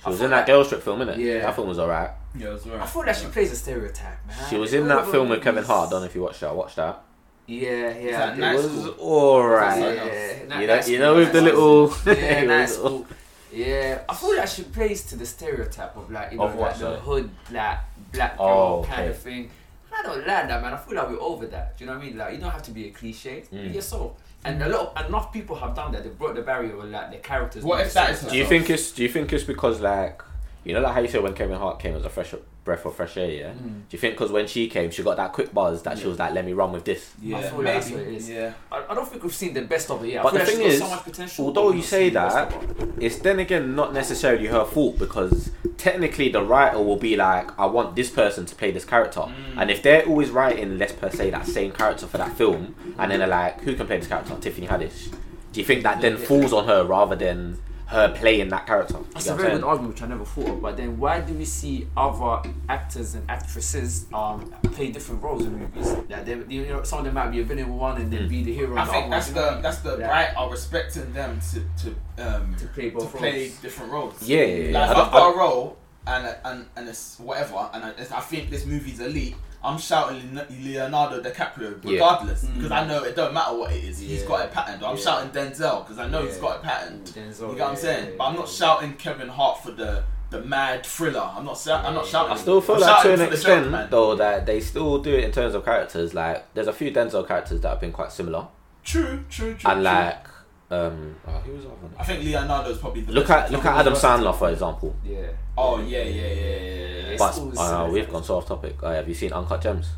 She 0.03 0.09
was 0.09 0.21
in 0.21 0.29
thought 0.29 0.37
that 0.37 0.47
girl 0.47 0.63
strip 0.63 0.83
film, 0.83 0.99
innit? 0.99 1.17
Yeah. 1.17 1.39
That 1.39 1.55
film 1.55 1.67
was 1.69 1.79
alright. 1.79 2.11
Yeah, 2.37 2.47
it 2.47 2.53
was 2.53 2.65
alright. 2.67 2.81
I 2.81 2.85
thought 2.85 3.05
that 3.05 3.15
like 3.15 3.15
she 3.15 3.25
plays 3.27 3.51
a 3.51 3.55
stereotype, 3.55 4.27
man. 4.27 4.49
She 4.49 4.57
was 4.57 4.73
in 4.73 4.87
that 4.89 5.07
film 5.07 5.29
with 5.29 5.41
Kevin 5.41 5.63
Hart. 5.63 5.87
I 5.87 5.91
don't 5.91 6.01
know 6.01 6.05
if 6.07 6.13
you 6.15 6.21
watched 6.21 6.41
that. 6.41 6.49
I 6.49 6.53
watched 6.53 6.75
that. 6.75 7.01
Yeah, 7.47 7.93
that 7.93 8.01
yeah. 8.01 8.33
nice? 8.35 8.37
It 8.37 8.39
Nice 8.39 8.63
was 8.63 8.87
alright. 8.99 9.79
Yeah, 9.81 9.93
yeah. 9.93 10.59
You 10.61 10.67
know, 10.67 10.75
Nice 10.75 10.89
you 10.89 10.99
know, 10.99 11.15
with 11.15 11.31
the 11.31 11.41
little. 11.41 11.93
Yeah, 12.05 12.11
it 12.41 12.47
nice 12.47 12.69
was- 12.69 12.77
school. 12.77 13.07
Yeah, 13.55 14.01
I 14.09 14.13
feel 14.15 14.35
like 14.35 14.47
she 14.47 14.63
plays 14.63 15.03
to 15.07 15.15
the 15.15 15.25
stereotype 15.25 15.95
of 15.95 16.11
like 16.11 16.31
you 16.31 16.37
know 16.37 16.43
Of 16.45 16.55
like 16.55 16.73
the 16.73 16.79
sorry? 16.79 16.99
hood 16.99 17.29
black 17.49 17.89
black 18.11 18.37
girl 18.37 18.83
Oh, 18.83 18.85
kind 18.87 19.01
okay. 19.01 19.09
of 19.09 19.17
thing. 19.17 19.49
I 19.97 20.01
don't 20.03 20.17
like 20.27 20.47
that, 20.49 20.61
man. 20.61 20.73
I 20.73 20.77
feel 20.77 20.95
like 20.97 21.09
we're 21.09 21.21
over 21.21 21.45
that. 21.47 21.77
Do 21.77 21.83
you 21.85 21.89
know 21.89 21.95
what 21.97 22.03
I 22.03 22.05
mean? 22.07 22.17
Like, 22.17 22.33
you 22.33 22.39
don't 22.39 22.51
have 22.51 22.63
to 22.63 22.71
be 22.71 22.87
a 22.87 22.91
cliche. 22.91 23.43
Mm. 23.53 23.69
Be 23.69 23.75
yourself. 23.75 24.11
And 24.43 24.61
a 24.61 24.67
lot, 24.67 24.93
of, 24.95 25.05
enough 25.07 25.31
people 25.31 25.55
have 25.55 25.73
done 25.73 25.93
that. 25.93 26.03
They 26.03 26.09
brought 26.09 26.35
the 26.35 26.41
barrier 26.41 26.75
with 26.75 26.91
like 26.91 27.11
the 27.11 27.17
characters. 27.17 27.63
What 27.63 27.79
if 27.85 27.93
that 27.93 28.09
yourself. 28.09 28.27
is 28.27 28.31
Do 28.33 28.37
you 28.37 28.45
think 28.45 28.69
it's 28.69 28.91
Do 28.91 29.03
you 29.03 29.09
think 29.09 29.31
it's 29.31 29.45
because 29.45 29.79
like 29.79 30.21
you 30.65 30.73
know 30.73 30.81
like 30.81 30.93
how 30.93 30.99
you 30.99 31.07
said 31.07 31.23
when 31.23 31.33
Kevin 31.33 31.57
Hart 31.57 31.79
came 31.79 31.95
as 31.95 32.03
a 32.03 32.09
fresh 32.09 32.33
breath 32.65 32.85
of 32.85 32.95
fresh 32.95 33.15
air? 33.15 33.29
Yeah. 33.31 33.51
Mm. 33.51 33.57
Do 33.87 33.91
you 33.91 33.99
think 33.99 34.15
because 34.15 34.31
when 34.31 34.47
she 34.47 34.67
came, 34.67 34.91
she 34.91 35.03
got 35.03 35.15
that 35.17 35.31
quick 35.31 35.53
buzz 35.53 35.83
that 35.83 35.97
she 35.97 36.07
was 36.07 36.19
like, 36.19 36.33
"Let 36.33 36.43
me 36.45 36.51
run 36.51 36.73
with 36.73 36.83
this." 36.83 37.13
I 37.17 37.41
feel 37.43 37.57
maybe. 37.59 37.63
that's 37.63 37.89
what 37.91 38.01
it 38.01 38.07
is. 38.09 38.29
Yeah. 38.29 38.53
I, 38.71 38.83
I 38.89 38.93
don't 38.95 39.07
think 39.07 39.23
we've 39.23 39.33
seen 39.33 39.53
the 39.53 39.61
best 39.61 39.89
of 39.89 40.03
it 40.03 40.09
yet. 40.09 40.23
But 40.23 40.33
the 40.33 40.45
thing 40.45 40.61
is, 40.61 40.79
so 40.79 40.89
much 40.89 41.39
although 41.39 41.71
you 41.71 41.81
say 41.81 42.05
seen 42.09 42.13
the 42.15 42.19
best 42.19 42.35
that. 42.35 42.87
It's 42.99 43.17
then 43.19 43.39
again 43.39 43.75
not 43.75 43.93
necessarily 43.93 44.47
her 44.47 44.65
fault 44.65 44.97
because 44.99 45.51
technically 45.77 46.29
the 46.29 46.41
writer 46.41 46.79
will 46.81 46.97
be 46.97 47.15
like, 47.15 47.57
"I 47.57 47.67
want 47.67 47.95
this 47.95 48.09
person 48.09 48.45
to 48.47 48.55
play 48.55 48.71
this 48.71 48.83
character," 48.83 49.21
Mm. 49.21 49.33
and 49.57 49.71
if 49.71 49.81
they're 49.83 50.03
always 50.05 50.31
writing, 50.31 50.77
let's 50.77 50.93
per 50.93 51.09
se 51.11 51.29
that 51.29 51.45
same 51.45 51.71
character 51.71 52.07
for 52.07 52.17
that 52.17 52.35
film, 52.35 52.75
and 52.97 53.11
then 53.11 53.19
they're 53.19 53.27
like, 53.27 53.61
"Who 53.61 53.75
can 53.75 53.85
play 53.87 53.97
this 53.99 54.07
character?" 54.07 54.35
Tiffany 54.41 54.67
Haddish. 54.67 55.11
Do 55.53 55.61
you 55.61 55.65
think 55.65 55.83
that 55.83 56.01
then 56.01 56.13
Yeah. 56.17 56.25
falls 56.25 56.51
on 56.51 56.65
her 56.65 56.83
rather 56.83 57.15
than 57.15 57.59
her 57.87 58.09
playing 58.15 58.49
that 58.49 58.65
character? 58.65 58.97
That's 59.13 59.27
a 59.27 59.35
very 59.35 59.51
good 59.51 59.63
argument 59.63 59.93
which 59.93 60.01
I 60.03 60.07
never 60.07 60.25
thought 60.25 60.49
of. 60.49 60.61
But 60.61 60.77
then, 60.77 60.97
why 60.97 61.21
do 61.21 61.33
we 61.33 61.45
see 61.45 61.87
other 61.95 62.41
actors 62.67 63.15
and 63.15 63.29
actresses 63.29 64.05
um 64.13 64.51
play 64.73 64.91
different 64.91 65.21
roles 65.21 65.43
in 65.45 65.57
movies? 65.59 65.95
That 66.09 66.25
they, 66.25 66.33
you 66.49 66.65
know, 66.67 66.83
some 66.83 66.99
of 66.99 67.05
them 67.05 67.13
might 67.13 67.29
be 67.31 67.41
a 67.41 67.43
villain 67.43 67.75
one 67.77 68.01
and 68.01 68.11
then 68.11 68.23
Mm. 68.23 68.29
be 68.29 68.43
the 68.43 68.53
hero. 68.53 68.75
I 68.77 68.85
the 68.85 68.91
think 68.91 69.09
that's 69.11 69.29
the 69.29 69.33
you 69.33 69.51
know? 69.55 69.61
that's 69.61 69.77
the 69.79 69.97
Yeah. 69.97 70.07
right 70.09 70.29
are 70.37 70.49
respecting 70.49 71.13
them 71.13 71.39
to 71.51 71.59
to 71.83 71.95
um 72.39 72.55
to 72.57 72.65
play 72.67 72.89
both 72.89 73.05
to 73.05 73.09
both 73.11 73.17
play 73.21 73.51
different 73.61 73.91
roles. 73.91 74.21
Yeah, 74.21 74.41
yeah, 74.43 74.55
yeah. 74.69 74.79
Like 74.87 74.97
I've 74.97 75.11
got 75.11 75.33
a 75.33 75.37
role 75.37 75.77
and 76.07 76.35
and 76.45 76.65
and 76.75 76.89
it's 76.89 77.19
whatever, 77.19 77.69
and 77.73 77.83
I, 77.85 77.89
I 77.89 78.21
think 78.21 78.49
this 78.49 78.65
movie's 78.65 78.99
elite. 78.99 79.35
I'm 79.63 79.77
shouting 79.77 80.39
Leonardo 80.61 81.21
DiCaprio 81.21 81.77
Yeah. 81.83 81.91
regardless 81.93 82.45
Mm. 82.45 82.55
because 82.55 82.71
I 82.71 82.85
know 82.85 83.03
it 83.03 83.15
don't 83.15 83.33
matter 83.33 83.55
what 83.55 83.71
it 83.71 83.83
is. 83.83 83.99
He's 83.99 84.23
got 84.23 84.45
a 84.45 84.47
patterned. 84.47 84.83
Or 84.83 84.89
I'm 84.89 84.97
Yeah. 84.97 85.03
shouting 85.03 85.29
Denzel 85.31 85.83
because 85.83 85.99
I 85.99 86.07
know 86.07 86.23
he's 86.25 86.37
got 86.37 86.57
a 86.57 86.59
patterned. 86.59 87.05
Denzel, 87.05 87.15
You 87.15 87.23
get 87.25 87.39
what 87.49 87.57
yeah, 87.57 87.67
I'm 87.67 87.75
saying? 87.75 88.05
yeah, 88.05 88.15
but 88.17 88.23
I'm 88.25 88.35
not 88.35 88.47
yeah. 88.47 88.53
shouting 88.53 88.93
Kevin 88.93 89.29
Hart 89.29 89.63
for 89.63 89.71
the 89.71 90.03
the 90.31 90.41
mad 90.41 90.83
thriller. 90.85 91.29
I'm 91.37 91.45
not. 91.45 91.55
Shou- 91.57 91.71
I'm 91.71 91.93
not 91.93 92.05
shouting. 92.07 92.33
I 92.33 92.35
still 92.35 92.59
feel 92.59 92.75
I'm 92.75 92.81
like 92.81 93.01
to 93.03 93.13
an 93.13 93.19
the 93.19 93.29
extent 93.31 93.71
joke, 93.71 93.89
though 93.91 94.15
that 94.15 94.45
they 94.47 94.59
still 94.59 94.97
do 94.97 95.13
it 95.13 95.23
in 95.23 95.31
terms 95.31 95.53
of 95.53 95.63
characters. 95.63 96.13
Like 96.15 96.51
there's 96.55 96.67
a 96.67 96.73
few 96.73 96.91
Denzel 96.91 97.25
characters 97.27 97.61
that 97.61 97.69
have 97.69 97.79
been 97.79 97.91
quite 97.91 98.11
similar, 98.11 98.47
True, 98.83 99.23
true, 99.29 99.53
true. 99.53 99.69
and 99.71 99.77
true. 99.77 99.83
like 99.83 100.27
um, 100.71 101.15
oh, 101.27 101.31
who 101.31 101.53
was 101.53 101.63
the? 101.63 101.69
I 101.99 102.03
think 102.03 102.23
Leonardo's 102.23 102.79
probably 102.79 103.01
the 103.01 103.11
Look 103.11 103.27
best 103.27 103.45
at 103.47 103.51
look 103.51 103.65
at 103.65 103.77
Adam 103.77 103.93
Sandler 103.93 104.35
for 104.35 104.49
example. 104.49 104.95
Yeah. 105.03 105.27
Oh 105.57 105.79
yeah, 105.79 106.01
yeah, 106.03 106.27
yeah, 106.27 106.33
yeah. 106.33 107.09
yeah. 107.11 107.17
But 107.17 107.37
uh, 107.57 107.89
we've 107.91 108.09
gone 108.09 108.23
so 108.23 108.37
off 108.37 108.47
topic. 108.47 108.75
Uh, 108.81 108.91
have 108.91 109.07
you 109.07 109.13
seen 109.13 109.31
Uncut 109.31 109.61
Gems? 109.61 109.89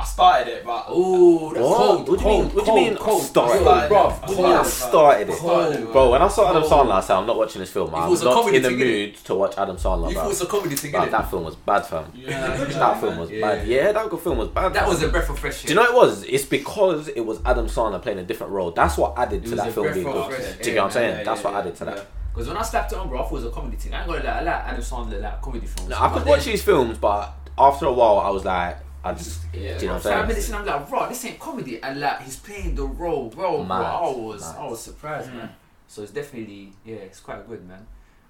I 0.00 0.04
started 0.04 0.48
it, 0.48 0.64
but 0.64 0.86
Oh, 0.88 1.52
that's 1.52 1.60
What? 1.66 1.76
cold. 1.76 2.08
What 2.08 2.18
do 2.18 2.24
you 2.24 2.30
mean- 2.30 2.42
cold, 2.42 2.54
what 2.54 2.64
do 2.64 2.70
you 2.70 2.76
mean 2.76 2.96
cold, 2.96 3.22
started? 3.22 3.64
cold, 3.64 3.88
bro. 3.88 3.98
I 4.08 4.26
Cold. 4.26 4.66
started 4.66 5.28
I 5.28 5.32
it. 5.32 5.36
started 5.36 5.74
it. 5.76 5.84
Cold. 5.84 5.92
Bro, 5.92 6.10
when 6.12 6.22
I 6.22 6.28
saw 6.28 6.50
Adam. 6.50 6.62
Sandler, 6.62 6.92
I 6.92 7.00
said 7.00 7.16
I'm 7.16 7.26
not 7.26 7.36
watching 7.36 7.60
this 7.60 7.70
film. 7.70 7.88
If 7.88 7.94
it 7.94 7.96
I'm 7.98 8.10
was 8.10 8.22
a 8.22 8.24
not 8.24 8.34
comedy 8.34 8.56
in 8.56 8.62
the 8.62 8.70
mood 8.70 9.16
to 9.24 9.34
watch 9.34 9.54
Adam 9.58 9.76
Sandler. 9.76 10.10
You 10.12 10.20
it 10.20 10.26
was 10.26 10.40
a 10.40 10.46
comedy 10.46 10.74
thing, 10.76 10.90
Bro, 10.92 11.00
innit? 11.02 11.10
that 11.10 11.30
film 11.30 11.44
was 11.44 11.56
bad, 11.56 11.86
fam. 11.86 12.04
yeah, 12.14 12.56
That 12.56 13.00
film 13.00 13.18
was 13.18 13.30
bad. 13.30 13.66
Yeah, 13.68 13.92
that 13.92 14.08
good 14.08 14.20
film 14.20 14.38
was 14.38 14.48
bad. 14.48 14.72
That 14.74 14.88
was 14.88 15.02
a 15.02 15.08
breath 15.08 15.28
of 15.28 15.38
fresh 15.38 15.64
air. 15.64 15.68
Do 15.68 15.72
you 15.72 15.74
know 15.74 15.82
what 15.82 15.90
it 15.90 16.08
was? 16.08 16.22
It's 16.24 16.44
because 16.46 17.08
it 17.08 17.20
was 17.26 17.38
Adam 17.44 17.66
Sandler 17.66 18.00
playing 18.00 18.18
a 18.18 18.22
different 18.24 18.52
role. 18.52 18.70
That's 18.70 18.96
what 18.96 19.18
added 19.18 19.44
to 19.44 19.54
that 19.56 19.72
film 19.72 19.92
being 19.92 20.06
good. 20.10 20.30
Do 20.62 20.68
you 20.70 20.74
get 20.74 20.76
what 20.76 20.84
I'm 20.86 20.90
saying? 20.92 21.24
That's 21.26 21.44
what 21.44 21.54
added 21.54 21.76
to 21.76 21.84
that. 21.84 22.06
Because 22.32 22.48
when 22.48 22.56
I 22.56 22.62
slapped 22.62 22.92
it 22.92 22.98
on, 22.98 23.08
bro, 23.08 23.18
I 23.18 23.22
thought 23.22 23.30
it 23.32 23.34
was 23.34 23.44
a 23.44 23.50
comedy 23.50 23.76
thing. 23.76 23.92
I 23.92 23.98
ain't 23.98 24.06
gonna 24.08 24.22
lie, 24.24 24.30
I 24.30 24.42
like 24.42 24.54
Adam 24.66 24.80
Sandler, 24.80 25.20
like 25.20 25.42
comedy 25.42 25.66
films. 25.66 25.90
No, 25.90 25.96
I 25.96 26.00
But 26.00 26.08
could 26.12 26.22
then- 26.22 26.28
watch 26.28 26.44
these 26.44 26.62
films, 26.62 26.96
but 26.98 27.32
after 27.58 27.86
a 27.86 27.92
while, 27.92 28.18
I 28.20 28.30
was 28.30 28.44
like, 28.44 28.78
I 29.02 29.12
just, 29.14 29.40
Yeah, 29.54 29.76
do 29.78 29.80
you 29.82 29.86
know 29.88 29.94
what 29.94 29.96
I'm 29.96 30.00
five 30.02 30.02
saying? 30.02 30.28
minutes 30.28 30.48
and 30.48 30.56
I'm 30.58 30.66
like, 30.66 30.88
bro, 30.90 31.08
this 31.08 31.24
ain't 31.24 31.38
comedy, 31.38 31.82
and 31.82 32.00
like 32.00 32.20
he's 32.22 32.36
playing 32.36 32.74
the 32.74 32.84
role, 32.84 33.28
bro. 33.30 33.64
Mad, 33.64 33.78
bro 33.78 33.86
I 33.86 34.16
was, 34.16 34.40
mad. 34.42 34.56
I 34.58 34.66
was 34.68 34.82
surprised, 34.82 35.30
Mm. 35.30 35.34
man. 35.36 35.50
So 35.88 36.02
it's 36.02 36.12
definitely, 36.12 36.72
yeah, 36.84 36.96
it's 36.96 37.20
quite 37.20 37.48
good, 37.48 37.66
man. 37.66 37.86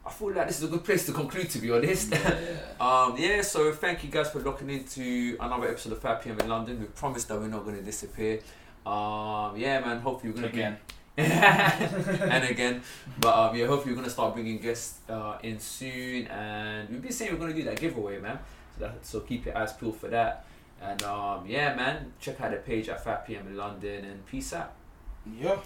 I 0.07 0.11
feel 0.11 0.33
like 0.33 0.47
this 0.47 0.59
is 0.59 0.65
a 0.65 0.69
good 0.69 0.83
place 0.85 1.05
to 1.07 1.13
conclude, 1.13 1.51
to 1.51 1.59
be 1.59 1.71
honest. 1.71 2.13
um, 2.81 3.15
yeah, 3.19 3.43
so 3.43 3.71
thank 3.73 4.03
you 4.03 4.11
guys 4.11 4.31
for 4.31 4.41
locking 4.41 4.71
into 4.71 5.37
another 5.41 5.69
episode 5.69 5.93
of 5.93 5.99
5 6.01 6.23
p.m. 6.23 6.39
in 6.41 6.49
London. 6.49 6.81
We 6.81 6.87
promised 6.87 7.29
that 7.29 7.39
we're 7.39 7.49
not 7.49 7.65
gonna 7.67 7.83
disappear. 7.83 8.41
Um, 8.87 9.57
yeah, 9.57 9.81
man. 9.81 10.01
Hopefully 10.01 10.33
we're 10.33 10.37
gonna 10.41 10.49
Again. 10.53 10.79
be 11.17 11.23
and 11.23 12.45
again, 12.49 12.81
but 13.19 13.37
um, 13.37 13.55
yeah, 13.57 13.67
hopefully 13.67 13.93
we're 13.93 14.01
gonna 14.01 14.09
start 14.09 14.33
bringing 14.33 14.59
guests 14.59 15.01
uh, 15.11 15.37
in 15.43 15.59
soon, 15.59 16.27
and 16.29 16.89
we've 16.89 17.03
been 17.03 17.13
saying 17.13 17.33
we're 17.33 17.39
gonna 17.39 17.53
do 17.53 17.65
that 17.65 17.79
giveaway, 17.79 18.19
man. 18.19 18.39
So 18.79 18.85
that, 18.85 19.05
so 19.05 19.21
keep 19.21 19.45
your 19.45 19.59
eyes 19.59 19.73
peeled 19.75 19.99
for 19.99 20.09
that. 20.09 20.47
And 20.81 21.03
um, 21.03 21.45
yeah, 21.47 21.75
man, 21.75 22.13
check 22.21 22.41
out 22.41 22.53
the 22.53 22.57
page 22.57 22.89
at 22.89 23.05
5 23.05 23.27
p.m. 23.27 23.47
in 23.49 23.57
London, 23.57 24.05
and 24.05 24.25
peace 24.27 24.53
out. 24.53 24.73
Yeah. 25.39 25.59